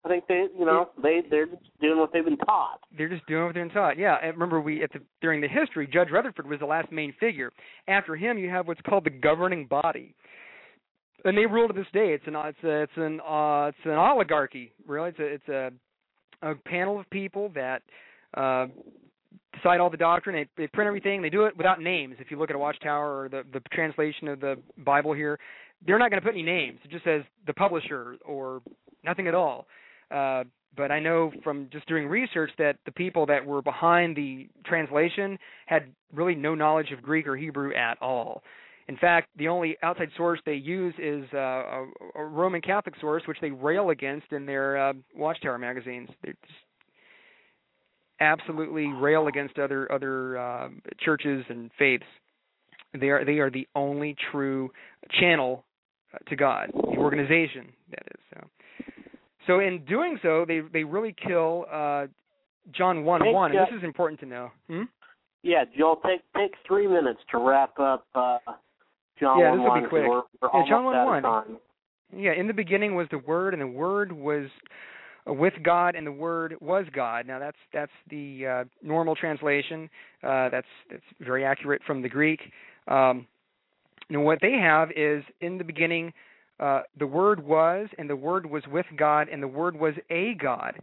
I 0.05 0.07
think 0.07 0.27
they, 0.27 0.45
you 0.57 0.65
know, 0.65 0.89
they 1.01 1.21
they're 1.29 1.45
just 1.45 1.61
doing 1.81 1.99
what 1.99 2.13
they've 2.13 2.23
been 2.23 2.37
taught. 2.37 2.79
they're 2.97 3.09
just 3.09 3.25
doing 3.27 3.45
what 3.45 3.53
they're 3.53 3.67
taught. 3.69 3.97
Yeah, 3.97 4.15
remember 4.17 4.61
we 4.61 4.81
at 4.81 4.93
the 4.93 4.99
during 5.21 5.41
the 5.41 5.47
history, 5.47 5.87
Judge 5.91 6.09
Rutherford 6.09 6.47
was 6.47 6.59
the 6.59 6.65
last 6.65 6.91
main 6.91 7.13
figure. 7.19 7.51
After 7.87 8.15
him, 8.15 8.37
you 8.37 8.49
have 8.49 8.67
what's 8.67 8.81
called 8.81 9.03
the 9.03 9.09
governing 9.09 9.65
body, 9.65 10.15
and 11.25 11.37
they 11.37 11.45
rule 11.45 11.67
to 11.67 11.73
this 11.73 11.87
day. 11.91 12.13
It's 12.13 12.23
an 12.27 12.35
it's 12.35 12.63
a, 12.63 12.83
it's 12.83 12.91
an 12.95 13.19
uh, 13.19 13.67
it's 13.67 13.77
an 13.85 13.91
oligarchy. 13.91 14.71
Really, 14.87 15.09
it's 15.09 15.19
a 15.19 15.25
it's 15.25 15.49
a 15.49 15.71
a 16.41 16.55
panel 16.55 16.97
of 16.97 17.09
people 17.09 17.51
that 17.55 17.81
uh, 18.37 18.67
decide 19.53 19.81
all 19.81 19.89
the 19.89 19.97
doctrine. 19.97 20.33
They, 20.35 20.63
they 20.63 20.67
print 20.67 20.87
everything. 20.87 21.21
They 21.21 21.29
do 21.29 21.43
it 21.43 21.57
without 21.57 21.81
names. 21.81 22.15
If 22.19 22.31
you 22.31 22.37
look 22.39 22.49
at 22.49 22.55
a 22.55 22.59
Watchtower 22.59 23.23
or 23.23 23.29
the 23.29 23.43
the 23.51 23.59
translation 23.73 24.29
of 24.29 24.39
the 24.39 24.57
Bible 24.77 25.11
here, 25.11 25.37
they're 25.85 25.99
not 25.99 26.09
going 26.09 26.21
to 26.21 26.25
put 26.25 26.35
any 26.35 26.43
names. 26.43 26.79
It 26.85 26.91
just 26.91 27.03
says 27.03 27.23
the 27.47 27.53
publisher 27.53 28.15
or 28.25 28.61
nothing 29.03 29.27
at 29.27 29.35
all. 29.35 29.67
Uh, 30.11 30.43
but 30.75 30.91
I 30.91 30.99
know 30.99 31.31
from 31.43 31.67
just 31.71 31.87
doing 31.87 32.07
research 32.07 32.51
that 32.57 32.77
the 32.85 32.91
people 32.91 33.25
that 33.25 33.45
were 33.45 33.61
behind 33.61 34.15
the 34.15 34.47
translation 34.65 35.37
had 35.65 35.91
really 36.13 36.35
no 36.35 36.55
knowledge 36.55 36.91
of 36.91 37.01
Greek 37.01 37.27
or 37.27 37.35
Hebrew 37.35 37.73
at 37.73 38.01
all. 38.01 38.43
In 38.87 38.97
fact, 38.97 39.29
the 39.37 39.47
only 39.47 39.77
outside 39.83 40.09
source 40.17 40.39
they 40.45 40.55
use 40.55 40.95
is 40.97 41.23
uh, 41.33 41.37
a, 41.37 41.85
a 42.15 42.23
Roman 42.23 42.61
Catholic 42.61 42.95
source, 42.99 43.21
which 43.27 43.37
they 43.39 43.51
rail 43.51 43.91
against 43.91 44.31
in 44.31 44.45
their 44.45 44.89
uh, 44.89 44.93
Watchtower 45.15 45.59
magazines. 45.59 46.09
They 46.23 46.29
just 46.29 46.53
absolutely 48.19 48.87
rail 48.87 49.27
against 49.27 49.59
other 49.59 49.91
other 49.91 50.37
uh, 50.37 50.69
churches 50.99 51.45
and 51.49 51.69
faiths. 51.77 52.05
They 52.99 53.09
are 53.09 53.23
they 53.23 53.37
are 53.37 53.51
the 53.51 53.67
only 53.75 54.15
true 54.31 54.71
channel 55.19 55.65
uh, 56.13 56.17
to 56.29 56.35
God, 56.35 56.71
the 56.73 56.97
organization 56.97 57.67
that 57.91 58.03
is. 58.07 58.21
So, 58.33 58.47
so 59.49 59.59
in 59.59 59.83
doing 59.85 60.19
so, 60.21 60.45
they 60.47 60.61
they 60.71 60.83
really 60.83 61.15
kill 61.27 61.65
uh, 61.71 62.05
John 62.71 63.03
one 63.03 63.21
Hey, 63.21 63.33
one, 63.33 63.51
and 63.51 63.59
this 63.59 63.75
is 63.75 63.83
important 63.83 64.19
to 64.19 64.25
know. 64.27 64.51
Hmm? 64.67 64.83
Yeah, 65.41 65.63
Joel, 65.77 65.99
take 66.05 66.21
take 66.37 66.51
three 66.67 66.87
minutes 66.87 67.19
to 67.31 67.39
wrap 67.39 67.77
up 67.79 68.05
uh, 68.13 68.37
John 69.19 69.39
Yeah, 69.39 69.49
one 69.49 69.59
this 69.59 69.67
will 69.67 69.81
be 69.81 69.87
quick. 69.87 70.07
We're, 70.07 70.21
we're 70.41 70.59
Yeah, 70.61 70.69
John 70.69 70.85
of 70.85 71.23
1:1. 71.23 71.57
Yeah, 72.15 72.33
in 72.33 72.47
the 72.47 72.53
beginning 72.53 72.95
was 72.95 73.07
the 73.11 73.19
Word, 73.19 73.53
and 73.53 73.61
the 73.61 73.67
Word 73.67 74.11
was 74.11 74.49
uh, 75.27 75.33
with 75.33 75.53
God, 75.63 75.95
and 75.95 76.05
the 76.05 76.11
Word 76.11 76.55
was 76.61 76.85
God. 76.93 77.25
Now 77.25 77.39
that's 77.39 77.57
that's 77.73 77.91
the 78.09 78.45
uh, 78.45 78.63
normal 78.83 79.15
translation. 79.15 79.89
Uh, 80.23 80.49
that's 80.49 80.67
that's 80.91 81.03
very 81.21 81.43
accurate 81.43 81.81
from 81.87 82.01
the 82.01 82.09
Greek. 82.09 82.39
Um, 82.87 83.25
and 84.09 84.23
what 84.23 84.39
they 84.41 84.53
have 84.53 84.89
is 84.95 85.23
in 85.41 85.57
the 85.57 85.63
beginning, 85.63 86.13
uh, 86.59 86.81
the 86.97 87.07
Word 87.07 87.45
was, 87.45 87.87
and 87.97 88.09
the 88.09 88.15
Word 88.15 88.45
was 88.45 88.63
with 88.71 88.85
God, 88.97 89.27
and 89.31 89.41
the 89.41 89.47
Word 89.47 89.79
was 89.79 89.93
a 90.09 90.33
God, 90.35 90.79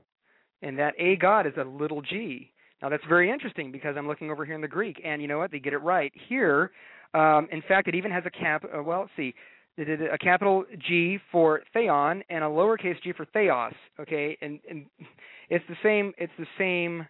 and 0.62 0.78
that 0.78 0.94
a 0.98 1.16
God 1.16 1.46
is 1.46 1.52
a 1.58 1.64
little 1.64 2.02
g. 2.02 2.50
Now 2.82 2.88
that's 2.88 3.04
very 3.08 3.30
interesting 3.30 3.72
because 3.72 3.94
I'm 3.96 4.06
looking 4.06 4.30
over 4.30 4.44
here 4.44 4.54
in 4.54 4.60
the 4.60 4.68
Greek, 4.68 5.00
and 5.04 5.20
you 5.20 5.28
know 5.28 5.38
what? 5.38 5.50
They 5.50 5.58
get 5.58 5.72
it 5.72 5.78
right 5.78 6.12
here. 6.28 6.70
Um, 7.14 7.48
in 7.50 7.62
fact, 7.66 7.88
it 7.88 7.94
even 7.94 8.10
has 8.10 8.24
a 8.26 8.30
cap. 8.30 8.64
Uh, 8.64 8.82
well, 8.82 9.00
let's 9.00 9.12
see. 9.16 9.34
A 9.78 10.16
capital 10.16 10.64
G 10.88 11.18
for 11.30 11.60
theon 11.74 12.22
and 12.30 12.42
a 12.42 12.46
lowercase 12.46 12.96
g 13.02 13.12
for 13.12 13.26
theos. 13.26 13.74
Okay, 14.00 14.36
and, 14.40 14.58
and 14.68 14.86
it's 15.50 15.64
the 15.68 15.76
same. 15.82 16.12
It's 16.16 16.32
the 16.38 16.46
same 16.58 17.06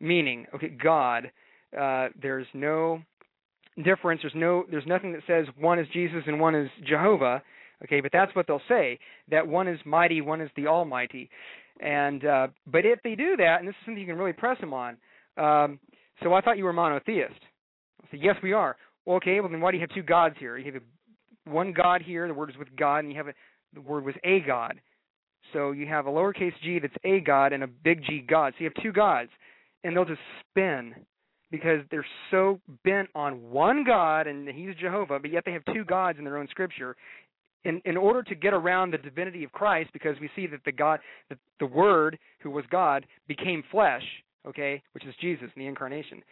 meaning. 0.00 0.46
Okay, 0.54 0.68
God. 0.68 1.30
Uh, 1.78 2.08
there's 2.20 2.46
no 2.52 3.00
difference. 3.82 4.20
There's 4.22 4.34
no. 4.36 4.64
There's 4.70 4.86
nothing 4.86 5.12
that 5.12 5.22
says 5.26 5.46
one 5.58 5.78
is 5.78 5.86
Jesus 5.92 6.22
and 6.26 6.38
one 6.38 6.54
is 6.54 6.68
Jehovah. 6.86 7.42
Okay, 7.84 8.00
but 8.00 8.12
that's 8.12 8.34
what 8.34 8.46
they'll 8.46 8.62
say. 8.68 8.98
That 9.30 9.46
one 9.46 9.68
is 9.68 9.78
mighty, 9.84 10.20
one 10.20 10.40
is 10.40 10.50
the 10.56 10.66
Almighty. 10.66 11.28
And 11.80 12.24
uh, 12.24 12.48
but 12.66 12.86
if 12.86 13.00
they 13.02 13.14
do 13.14 13.36
that, 13.36 13.56
and 13.58 13.68
this 13.68 13.72
is 13.72 13.84
something 13.84 14.00
you 14.00 14.06
can 14.06 14.18
really 14.18 14.32
press 14.32 14.60
them 14.60 14.72
on. 14.72 14.96
Um, 15.36 15.80
so 16.22 16.34
I 16.34 16.40
thought 16.40 16.58
you 16.58 16.64
were 16.64 16.72
monotheist. 16.72 17.40
I 18.02 18.06
said, 18.10 18.20
yes, 18.22 18.36
we 18.42 18.52
are. 18.52 18.76
Well, 19.04 19.16
okay, 19.16 19.40
well 19.40 19.50
then 19.50 19.60
why 19.60 19.72
do 19.72 19.78
you 19.78 19.80
have 19.80 19.94
two 19.94 20.02
gods 20.02 20.36
here? 20.38 20.58
You 20.58 20.72
have 20.72 20.82
one 21.44 21.72
God 21.72 22.02
here. 22.02 22.28
The 22.28 22.34
word 22.34 22.50
is 22.50 22.56
with 22.56 22.68
God, 22.76 22.98
and 22.98 23.10
you 23.10 23.16
have 23.16 23.28
a, 23.28 23.34
the 23.74 23.80
word 23.80 24.04
was 24.04 24.14
a 24.24 24.40
God. 24.40 24.80
So 25.52 25.72
you 25.72 25.86
have 25.86 26.06
a 26.06 26.10
lowercase 26.10 26.52
g 26.62 26.78
that's 26.78 26.94
a 27.04 27.20
God 27.20 27.52
and 27.52 27.62
a 27.62 27.66
big 27.66 28.02
G 28.04 28.24
God. 28.26 28.52
So 28.56 28.64
you 28.64 28.70
have 28.74 28.82
two 28.82 28.92
gods, 28.92 29.30
and 29.82 29.96
they'll 29.96 30.04
just 30.04 30.20
spin 30.50 30.94
because 31.50 31.80
they're 31.90 32.06
so 32.30 32.60
bent 32.84 33.08
on 33.14 33.50
one 33.50 33.84
God 33.84 34.26
and 34.26 34.48
He's 34.48 34.74
Jehovah, 34.80 35.18
but 35.18 35.30
yet 35.30 35.44
they 35.44 35.52
have 35.52 35.64
two 35.74 35.84
gods 35.84 36.18
in 36.18 36.24
their 36.24 36.38
own 36.38 36.48
scripture. 36.48 36.96
In 37.64 37.80
in 37.84 37.96
order 37.96 38.22
to 38.24 38.34
get 38.34 38.52
around 38.52 38.92
the 38.92 38.98
divinity 38.98 39.44
of 39.44 39.52
Christ, 39.52 39.90
because 39.92 40.16
we 40.20 40.28
see 40.34 40.46
that 40.48 40.60
the 40.64 40.72
God, 40.72 41.00
the, 41.28 41.36
the 41.60 41.66
Word, 41.66 42.18
who 42.40 42.50
was 42.50 42.64
God, 42.70 43.06
became 43.28 43.62
flesh, 43.70 44.02
okay, 44.46 44.82
which 44.92 45.04
is 45.06 45.14
Jesus 45.20 45.48
in 45.54 45.62
the 45.62 45.68
incarnation. 45.68 46.22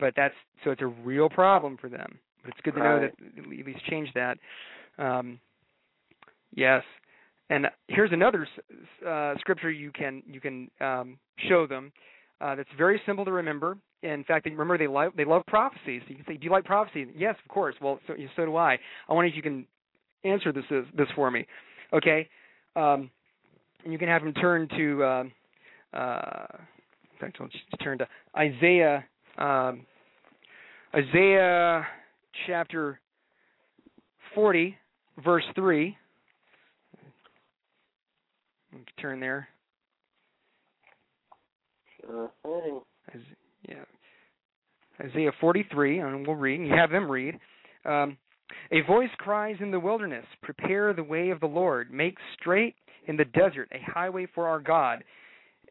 But 0.00 0.14
that's 0.16 0.34
so 0.64 0.70
it's 0.70 0.82
a 0.82 0.86
real 0.86 1.28
problem 1.28 1.76
for 1.78 1.88
them. 1.88 2.18
But 2.42 2.52
it's 2.52 2.60
good 2.62 2.74
to 2.74 2.80
right. 2.80 3.02
know 3.02 3.08
that 3.08 3.42
at 3.42 3.66
least 3.66 3.84
change 3.88 4.08
that. 4.14 4.38
Um, 4.98 5.38
yes, 6.54 6.82
and 7.50 7.66
here's 7.88 8.12
another 8.12 8.48
uh, 9.06 9.34
scripture 9.38 9.70
you 9.70 9.92
can 9.92 10.22
you 10.26 10.40
can 10.40 10.70
um, 10.80 11.18
show 11.48 11.66
them 11.66 11.92
uh, 12.40 12.54
that's 12.56 12.68
very 12.76 13.00
simple 13.06 13.24
to 13.24 13.32
remember. 13.32 13.76
In 14.02 14.24
fact, 14.24 14.46
remember 14.46 14.76
they 14.76 14.88
love 14.88 15.12
they 15.16 15.24
love 15.24 15.42
prophecies. 15.46 16.02
So 16.04 16.10
you 16.10 16.16
can 16.16 16.24
say, 16.26 16.36
"Do 16.36 16.44
you 16.44 16.50
like 16.50 16.64
prophecy?" 16.64 17.06
Yes, 17.16 17.36
of 17.44 17.48
course. 17.48 17.76
Well, 17.80 18.00
so, 18.06 18.14
so 18.36 18.46
do 18.46 18.56
I. 18.56 18.78
I 19.08 19.12
wonder 19.12 19.28
if 19.28 19.36
you 19.36 19.42
can 19.42 19.66
answer 20.24 20.52
this 20.52 20.64
this 20.96 21.08
for 21.14 21.30
me. 21.30 21.46
Okay, 21.92 22.28
um, 22.76 23.10
you 23.84 23.98
can 23.98 24.08
have 24.08 24.22
him 24.22 24.32
turn 24.34 24.68
to. 24.76 25.02
Uh, 25.02 25.24
uh, 25.96 26.46
in 27.12 27.18
fact, 27.20 27.38
let's 27.40 27.54
turn 27.82 27.98
to 27.98 28.08
Isaiah. 28.36 29.04
Um, 29.38 29.86
Isaiah 30.94 31.86
chapter 32.46 33.00
40, 34.34 34.76
verse 35.24 35.44
3. 35.54 35.96
Turn 39.00 39.20
there. 39.20 39.48
Sure 42.00 42.30
thing. 42.42 42.80
Yeah. 43.68 43.84
Isaiah 45.00 45.32
43, 45.40 45.98
and 45.98 46.26
we'll 46.26 46.36
read, 46.36 46.60
and 46.60 46.68
you 46.68 46.74
have 46.74 46.90
them 46.90 47.10
read. 47.10 47.38
Um, 47.84 48.16
a 48.70 48.80
voice 48.82 49.10
cries 49.18 49.56
in 49.60 49.70
the 49.70 49.80
wilderness, 49.80 50.24
Prepare 50.42 50.92
the 50.92 51.02
way 51.02 51.30
of 51.30 51.40
the 51.40 51.46
Lord, 51.46 51.92
make 51.92 52.16
straight 52.38 52.74
in 53.06 53.16
the 53.16 53.24
desert 53.24 53.68
a 53.72 53.90
highway 53.90 54.26
for 54.34 54.46
our 54.46 54.60
God. 54.60 55.04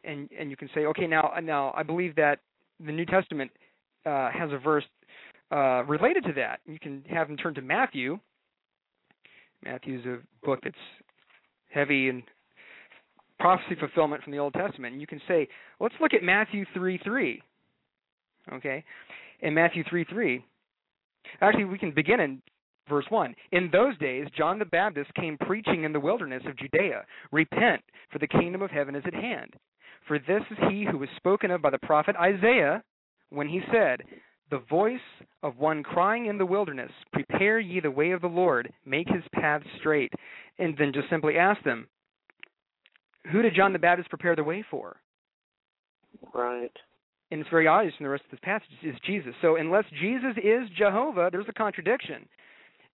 And 0.04 0.30
and 0.38 0.50
you 0.50 0.58
can 0.58 0.70
say, 0.74 0.86
okay, 0.86 1.08
now 1.08 1.34
now 1.44 1.74
I 1.76 1.84
believe 1.84 2.16
that 2.16 2.40
the 2.84 2.92
New 2.92 3.06
Testament 3.06 3.52
uh, 4.06 4.30
has 4.32 4.52
a 4.52 4.58
verse 4.58 4.84
uh, 5.52 5.84
related 5.84 6.24
to 6.26 6.34
that. 6.34 6.60
You 6.66 6.80
can 6.80 7.04
have 7.10 7.28
them 7.28 7.38
turn 7.38 7.54
to 7.56 7.62
Matthew. 7.62 8.20
Matthew's 9.64 10.06
a 10.06 10.18
book 10.44 10.60
that's 10.64 10.76
heavy 11.70 12.10
in 12.10 12.24
prophecy 13.40 13.76
fulfillment 13.80 14.24
from 14.24 14.32
the 14.32 14.40
Old 14.40 14.54
Testament. 14.54 14.94
And 14.94 15.02
you 15.02 15.08
can 15.08 15.22
say, 15.28 15.48
let's 15.80 15.96
look 16.00 16.14
at 16.14 16.24
Matthew 16.24 16.66
3 16.74 17.00
3. 17.04 17.42
Okay? 18.54 18.84
In 19.42 19.54
Matthew 19.54 19.84
3 19.90 20.06
3, 20.06 20.44
actually, 21.42 21.66
we 21.66 21.78
can 21.78 21.92
begin 21.92 22.20
in 22.20 22.42
verse 22.90 23.06
1. 23.10 23.36
In 23.52 23.70
those 23.72 23.98
days, 23.98 24.28
John 24.38 24.60
the 24.60 24.66
Baptist 24.66 25.14
came 25.16 25.38
preaching 25.38 25.84
in 25.84 25.94
the 25.94 26.00
wilderness 26.00 26.44
of 26.46 26.58
Judea 26.58 27.04
Repent, 27.32 27.82
for 28.12 28.20
the 28.20 28.28
kingdom 28.28 28.62
of 28.62 28.72
heaven 28.72 28.96
is 28.96 29.04
at 29.06 29.14
hand. 29.14 29.54
For 30.08 30.20
this 30.20 30.42
is 30.50 30.58
he 30.70 30.86
who 30.90 30.98
was 30.98 31.10
spoken 31.18 31.52
of 31.52 31.62
by 31.62 31.70
the 31.70 31.80
prophet 31.80 32.16
Isaiah 32.18 32.84
when 33.30 33.48
he 33.48 33.62
said, 33.72 34.02
the 34.52 34.60
voice 34.70 35.00
of 35.44 35.58
one 35.58 35.82
crying 35.82 36.26
in 36.26 36.38
the 36.38 36.46
wilderness, 36.46 36.92
Prepare 37.14 37.60
ye 37.60 37.80
the 37.80 37.90
way 37.90 38.12
of 38.12 38.22
the 38.22 38.28
Lord, 38.28 38.72
make 38.86 39.08
his 39.08 39.24
path 39.34 39.62
straight. 39.80 40.12
And 40.60 40.76
then 40.78 40.92
just 40.94 41.10
simply 41.10 41.38
ask 41.38 41.64
them, 41.64 41.88
Who 43.32 43.42
did 43.42 43.56
John 43.56 43.74
the 43.74 43.80
Baptist 43.80 44.10
prepare 44.10 44.36
the 44.36 44.44
way 44.44 44.64
for? 44.70 44.98
Right. 46.34 46.72
And 47.32 47.40
it's 47.40 47.50
very 47.50 47.66
obvious 47.66 47.96
from 47.96 48.04
the 48.04 48.10
rest 48.10 48.26
of 48.26 48.32
this 48.32 48.42
passage 48.44 48.68
is 48.84 48.96
Jesus. 49.06 49.34
So 49.42 49.56
unless 49.56 49.86
Jesus 50.02 50.36
is 50.44 50.70
Jehovah, 50.78 51.30
there's 51.32 51.46
a 51.48 51.54
contradiction. 51.54 52.28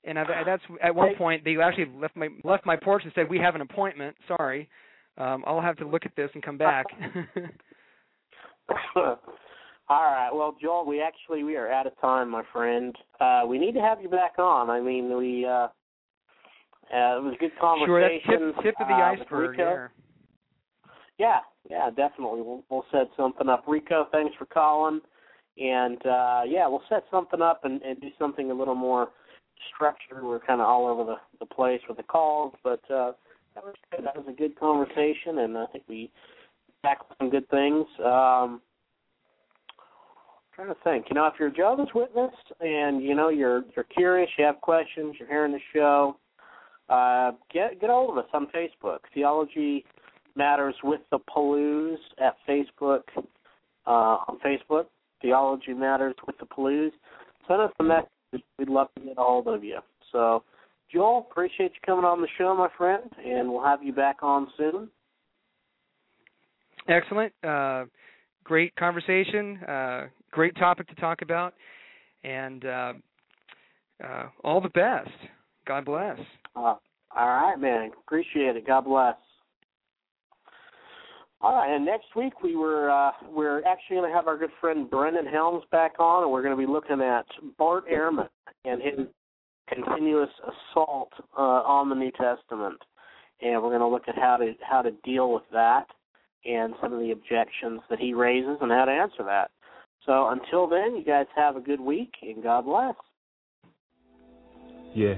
And 0.03 0.17
I, 0.17 0.23
that's 0.45 0.63
at 0.81 0.95
one 0.95 1.15
point 1.15 1.43
they 1.43 1.57
actually 1.61 1.91
left 1.99 2.15
my 2.15 2.29
left 2.43 2.65
my 2.65 2.75
porch 2.77 3.03
and 3.03 3.11
said, 3.13 3.29
"We 3.29 3.39
have 3.39 3.55
an 3.55 3.61
appointment. 3.61 4.15
Sorry, 4.27 4.69
um, 5.17 5.43
I'll 5.45 5.61
have 5.61 5.77
to 5.77 5.87
look 5.87 6.05
at 6.05 6.15
this 6.15 6.29
and 6.33 6.41
come 6.43 6.57
back." 6.57 6.85
All 8.95 9.17
right. 9.89 10.29
Well, 10.33 10.55
Joel, 10.61 10.85
we 10.85 11.01
actually 11.01 11.43
we 11.43 11.55
are 11.55 11.71
out 11.71 11.87
of 11.87 11.99
time, 11.99 12.29
my 12.29 12.43
friend. 12.53 12.95
Uh, 13.19 13.43
we 13.47 13.57
need 13.57 13.73
to 13.73 13.81
have 13.81 14.01
you 14.01 14.09
back 14.09 14.33
on. 14.37 14.69
I 14.69 14.81
mean, 14.81 15.15
we 15.17 15.45
uh, 15.45 15.67
uh, 16.93 17.17
it 17.17 17.23
was 17.23 17.33
a 17.35 17.39
good 17.39 17.57
conversation. 17.59 18.21
Sure, 18.25 18.51
that's 18.51 18.63
tip, 18.63 18.63
tip 18.63 18.75
of 18.79 18.87
the 18.87 18.93
uh, 18.93 19.13
iceberg. 19.13 19.55
Yeah. 19.57 19.87
Yeah, 21.17 21.39
yeah, 21.69 21.89
definitely. 21.89 22.41
We'll 22.41 22.63
we'll 22.69 22.85
set 22.91 23.07
something 23.17 23.49
up. 23.49 23.63
Rico, 23.67 24.07
thanks 24.11 24.35
for 24.37 24.45
calling. 24.45 25.01
And 25.57 25.97
uh 26.05 26.41
yeah, 26.45 26.67
we'll 26.67 26.83
set 26.89 27.03
something 27.09 27.41
up 27.41 27.61
and, 27.63 27.81
and 27.81 27.99
do 27.99 28.09
something 28.19 28.51
a 28.51 28.53
little 28.53 28.75
more 28.75 29.09
structured. 29.73 30.23
We're 30.23 30.39
kind 30.39 30.61
of 30.61 30.67
all 30.67 30.87
over 30.87 31.03
the 31.03 31.17
the 31.39 31.45
place 31.45 31.81
with 31.87 31.97
the 31.97 32.03
calls, 32.03 32.53
but 32.63 32.81
uh 32.91 33.13
that 33.55 33.63
was 33.63 33.75
good. 33.91 34.05
That 34.05 34.15
was 34.15 34.25
a 34.29 34.33
good 34.33 34.59
conversation, 34.59 35.39
and 35.39 35.57
I 35.57 35.65
think 35.67 35.83
we 35.87 36.11
tackled 36.83 37.15
some 37.17 37.29
good 37.29 37.49
things. 37.49 37.85
Um 38.03 38.61
trying 40.55 40.69
to 40.69 40.75
think. 40.83 41.05
You 41.09 41.15
know, 41.15 41.27
if 41.27 41.33
you're 41.39 41.49
a 41.49 41.53
Jehovah's 41.53 41.89
Witness 41.93 42.33
and 42.59 43.03
you 43.03 43.15
know 43.15 43.29
you're 43.29 43.63
you're 43.75 43.85
curious, 43.85 44.29
you 44.37 44.45
have 44.45 44.59
questions, 44.61 45.15
you're 45.19 45.29
hearing 45.29 45.51
the 45.51 45.59
show, 45.73 46.17
uh, 46.89 47.31
get 47.53 47.79
get 47.79 47.89
hold 47.89 48.17
of 48.17 48.23
us 48.23 48.29
on 48.33 48.47
Facebook. 48.47 48.99
Theology 49.13 49.85
Matters 50.35 50.75
with 50.83 51.01
the 51.11 51.19
Pellews 51.19 51.99
at 52.19 52.35
Facebook. 52.47 53.01
Uh, 53.85 54.19
on 54.27 54.37
Facebook, 54.45 54.87
Theology 55.21 55.73
Matters 55.73 56.15
with 56.25 56.37
the 56.39 56.45
Pellews. 56.45 56.91
Send 57.47 57.61
us 57.61 57.71
a 57.79 57.83
message. 57.83 58.09
We'd 58.57 58.69
love 58.69 58.87
to 58.95 59.01
get 59.01 59.17
a 59.17 59.21
hold 59.21 59.47
of 59.47 59.63
you. 59.63 59.79
So, 60.11 60.43
Joel, 60.91 61.27
appreciate 61.29 61.71
you 61.73 61.79
coming 61.85 62.05
on 62.05 62.21
the 62.21 62.27
show, 62.37 62.55
my 62.55 62.69
friend, 62.77 63.03
and 63.23 63.51
we'll 63.51 63.63
have 63.63 63.83
you 63.83 63.93
back 63.93 64.17
on 64.21 64.47
soon. 64.57 64.89
Excellent. 66.87 67.33
Uh, 67.43 67.85
great 68.43 68.75
conversation. 68.75 69.57
Uh, 69.63 70.07
great 70.31 70.55
topic 70.55 70.87
to 70.87 70.95
talk 70.95 71.21
about, 71.21 71.53
and 72.23 72.65
uh, 72.65 72.93
uh, 74.03 74.23
all 74.43 74.61
the 74.61 74.69
best. 74.69 75.09
God 75.67 75.85
bless. 75.85 76.17
Uh, 76.55 76.59
all 76.59 76.79
right, 77.15 77.57
man. 77.59 77.91
Appreciate 78.05 78.55
it. 78.55 78.65
God 78.65 78.85
bless. 78.85 79.15
All 81.39 81.53
right, 81.53 81.75
and 81.75 81.85
next 81.85 82.15
week 82.15 82.41
we 82.41 82.55
were 82.55 82.89
uh, 82.89 83.11
we're 83.29 83.59
actually 83.59 83.97
going 83.97 84.09
to 84.09 84.15
have 84.15 84.27
our 84.27 84.37
good 84.37 84.49
friend 84.59 84.89
Brendan 84.89 85.27
Helms 85.27 85.63
back 85.71 85.93
on, 85.99 86.23
and 86.23 86.31
we're 86.31 86.41
going 86.41 86.57
to 86.57 86.65
be 86.65 86.71
looking 86.71 86.99
at 86.99 87.25
Bart 87.59 87.85
Ehrman 87.87 88.27
and 88.65 88.81
his 88.81 89.05
continuous 89.69 90.29
assault 90.43 91.11
uh, 91.37 91.41
on 91.41 91.89
the 91.89 91.95
New 91.95 92.11
Testament, 92.11 92.81
and 93.41 93.61
we're 93.61 93.69
going 93.69 93.81
to 93.81 93.87
look 93.87 94.07
at 94.07 94.15
how 94.15 94.37
to 94.37 94.53
how 94.67 94.81
to 94.81 94.91
deal 95.03 95.31
with 95.31 95.43
that 95.51 95.85
and 96.43 96.73
some 96.81 96.93
of 96.93 96.99
the 96.99 97.11
objections 97.11 97.81
that 97.89 97.99
he 97.99 98.13
raises 98.13 98.57
and 98.61 98.71
how 98.71 98.85
to 98.85 98.91
answer 98.91 99.23
that. 99.23 99.51
So 100.05 100.29
until 100.29 100.67
then, 100.67 100.95
you 100.95 101.03
guys 101.03 101.25
have 101.35 101.55
a 101.55 101.61
good 101.61 101.81
week 101.81 102.13
and 102.21 102.41
God 102.41 102.65
bless. 102.65 102.95
Yeah. 104.95 105.15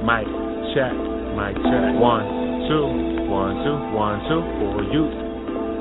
Mic 0.00 0.26
check, 0.74 0.94
mic 1.34 1.56
check. 1.56 1.98
One, 1.98 2.39
two, 2.70 2.86
one, 3.26 3.66
two, 3.66 3.78
one, 3.98 4.22
two 4.30 4.42
for 4.62 4.86
you. 4.94 5.10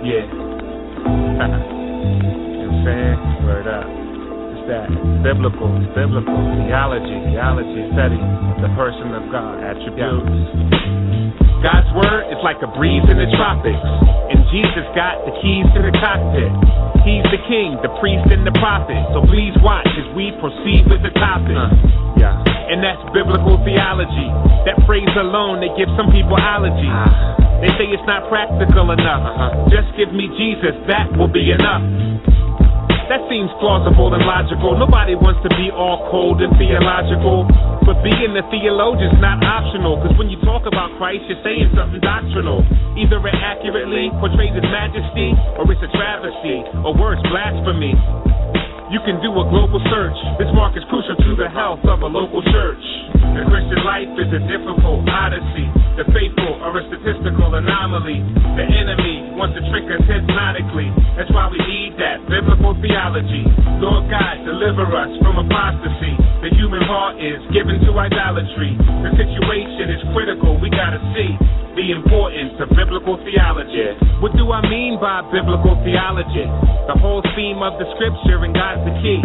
Yeah. 0.02 0.26
you 0.26 0.42
know 1.06 1.54
what 2.66 2.74
I'm 2.74 2.82
saying? 2.82 3.46
Word 3.46 3.70
up. 3.70 3.86
It's 3.86 4.66
that? 4.66 4.90
Biblical, 5.22 5.70
biblical, 5.94 6.34
theology, 6.66 7.14
theology, 7.30 7.86
study 7.94 8.18
the 8.66 8.74
person 8.74 9.14
of 9.14 9.30
God, 9.30 9.62
attributes. 9.62 10.50
God's 11.62 11.92
word 11.94 12.26
is 12.34 12.42
like 12.42 12.58
a 12.66 12.70
breeze 12.74 13.06
in 13.06 13.22
the 13.22 13.30
tropics, 13.38 13.86
and 14.34 14.42
Jesus 14.50 14.90
got 14.98 15.22
the 15.30 15.34
keys 15.46 15.70
to 15.78 15.86
the 15.86 15.94
cockpit. 16.02 16.50
He's 17.06 17.24
the 17.30 17.40
king, 17.46 17.78
the 17.86 17.94
priest, 18.02 18.34
and 18.34 18.42
the 18.44 18.56
prophet. 18.58 18.98
So 19.14 19.22
please 19.30 19.54
watch 19.62 19.88
as 19.94 20.10
we 20.18 20.34
proceed 20.42 20.90
with 20.90 21.06
the 21.06 21.14
topic. 21.22 21.54
Uh, 21.54 21.70
yeah. 22.18 22.59
And 22.70 22.86
that's 22.86 23.02
biblical 23.10 23.58
theology. 23.66 24.30
That 24.70 24.78
phrase 24.86 25.10
alone, 25.18 25.58
they 25.58 25.74
give 25.74 25.90
some 25.98 26.14
people 26.14 26.38
allergies. 26.38 26.86
Uh, 26.86 27.66
they 27.66 27.74
say 27.82 27.90
it's 27.90 28.06
not 28.06 28.30
practical 28.30 28.94
enough. 28.94 29.26
Uh-huh. 29.26 29.74
Just 29.74 29.90
give 29.98 30.14
me 30.14 30.30
Jesus, 30.38 30.78
that 30.86 31.10
will 31.18 31.34
be 31.34 31.50
enough. 31.50 31.82
That 33.10 33.26
seems 33.26 33.50
plausible 33.58 34.14
and 34.14 34.22
logical. 34.22 34.78
Nobody 34.78 35.18
wants 35.18 35.42
to 35.42 35.50
be 35.58 35.74
all 35.74 36.06
cold 36.14 36.46
and 36.46 36.54
theological. 36.62 37.50
But 37.82 38.06
being 38.06 38.38
a 38.38 38.46
theologian's 38.54 39.18
not 39.18 39.42
optional. 39.42 39.98
Cause 40.06 40.14
when 40.14 40.30
you 40.30 40.38
talk 40.46 40.70
about 40.70 40.94
Christ, 41.02 41.26
you're 41.26 41.42
saying 41.42 41.74
something 41.74 41.98
doctrinal. 42.06 42.62
Either 42.94 43.18
it 43.26 43.34
accurately 43.34 44.14
portrays 44.22 44.54
his 44.54 44.70
majesty, 44.70 45.34
or 45.58 45.66
it's 45.74 45.82
a 45.82 45.90
travesty, 45.90 46.62
or 46.86 46.94
worse, 46.94 47.18
blasphemy. 47.34 47.98
You 48.90 48.98
can 49.06 49.22
do 49.22 49.30
a 49.30 49.46
global 49.46 49.78
search. 49.94 50.18
This 50.42 50.50
mark 50.58 50.74
is 50.74 50.82
crucial 50.90 51.14
to 51.14 51.32
the 51.38 51.46
health 51.46 51.86
of 51.86 52.02
a 52.02 52.10
local 52.10 52.42
church. 52.42 52.82
The 53.22 53.46
Christian 53.46 53.86
life 53.86 54.10
is 54.18 54.34
a 54.34 54.42
difficult 54.50 55.06
odyssey. 55.06 55.70
The 55.94 56.10
faithful 56.10 56.58
are 56.66 56.74
a 56.74 56.82
statistical 56.90 57.54
anomaly. 57.54 58.18
The 58.58 58.66
enemy 58.66 59.38
wants 59.38 59.62
to 59.62 59.64
trick 59.70 59.86
us 59.94 60.02
hypnotically. 60.10 60.90
That's 61.22 61.30
why 61.30 61.54
we 61.54 61.62
need 61.70 62.02
that 62.02 62.26
biblical 62.26 62.74
theology. 62.82 63.46
Lord 63.78 64.10
God, 64.10 64.42
deliver 64.42 64.90
us 64.90 65.14
from 65.22 65.38
apostasy. 65.38 66.18
The 66.42 66.50
human 66.58 66.82
heart 66.82 67.22
is 67.22 67.38
given 67.54 67.78
to 67.86 67.94
idolatry. 67.94 68.74
The 69.06 69.14
situation 69.14 69.86
is 69.94 70.02
critical. 70.18 70.58
We 70.58 70.74
gotta 70.74 70.98
see 71.14 71.38
the 71.80 71.96
importance 71.96 72.60
of 72.60 72.68
biblical 72.76 73.16
theology. 73.24 73.96
What 74.20 74.36
do 74.36 74.52
I 74.52 74.60
mean 74.68 75.00
by 75.00 75.24
biblical 75.32 75.80
theology? 75.80 76.44
The 76.92 76.98
whole 77.00 77.24
theme 77.40 77.64
of 77.64 77.80
the 77.80 77.88
scripture 77.96 78.44
and 78.44 78.52
God's 78.52 78.84
the 78.84 78.92
key. 79.00 79.24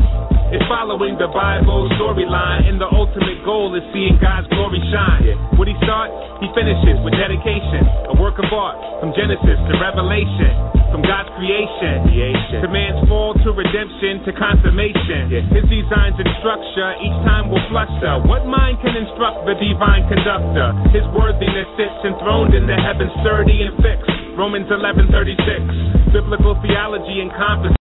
It's 0.54 0.62
following 0.70 1.18
the 1.18 1.26
Bible 1.34 1.90
storyline, 1.98 2.70
and 2.70 2.78
the 2.78 2.86
ultimate 2.86 3.42
goal 3.42 3.74
is 3.74 3.82
seeing 3.90 4.22
God's 4.22 4.46
glory 4.54 4.78
shine. 4.94 5.34
What 5.58 5.66
he 5.66 5.74
starts, 5.82 6.14
he 6.38 6.46
finishes 6.54 7.02
with 7.02 7.18
dedication, 7.18 7.82
a 8.06 8.14
work 8.22 8.38
of 8.38 8.46
art 8.54 8.78
from 9.02 9.10
Genesis 9.18 9.58
to 9.58 9.72
Revelation, 9.82 10.54
from 10.94 11.00
God's 11.02 11.32
creation, 11.34 12.06
creation. 12.06 12.60
to 12.60 12.68
man's 12.70 13.00
fall 13.08 13.34
to 13.34 13.50
redemption 13.50 14.22
to 14.28 14.30
consummation. 14.36 15.32
His 15.50 15.66
designs 15.66 16.14
and 16.20 16.30
structure 16.38 16.90
each 17.02 17.18
time 17.26 17.48
will 17.50 17.64
fluster. 17.72 18.20
What 18.28 18.46
mind 18.46 18.78
can 18.84 18.94
instruct 18.94 19.48
the 19.48 19.56
divine 19.58 20.06
conductor? 20.06 20.70
His 20.92 21.02
worthiness 21.16 21.66
sits 21.80 21.98
enthroned 22.04 22.43
in 22.52 22.66
the 22.66 22.76
heavens, 22.76 23.12
sturdy 23.22 23.62
and 23.62 23.76
fixed. 23.78 24.10
Romans 24.36 24.66
11:36. 24.68 26.12
Biblical 26.12 26.58
theology 26.60 27.22
encompasses 27.22 27.83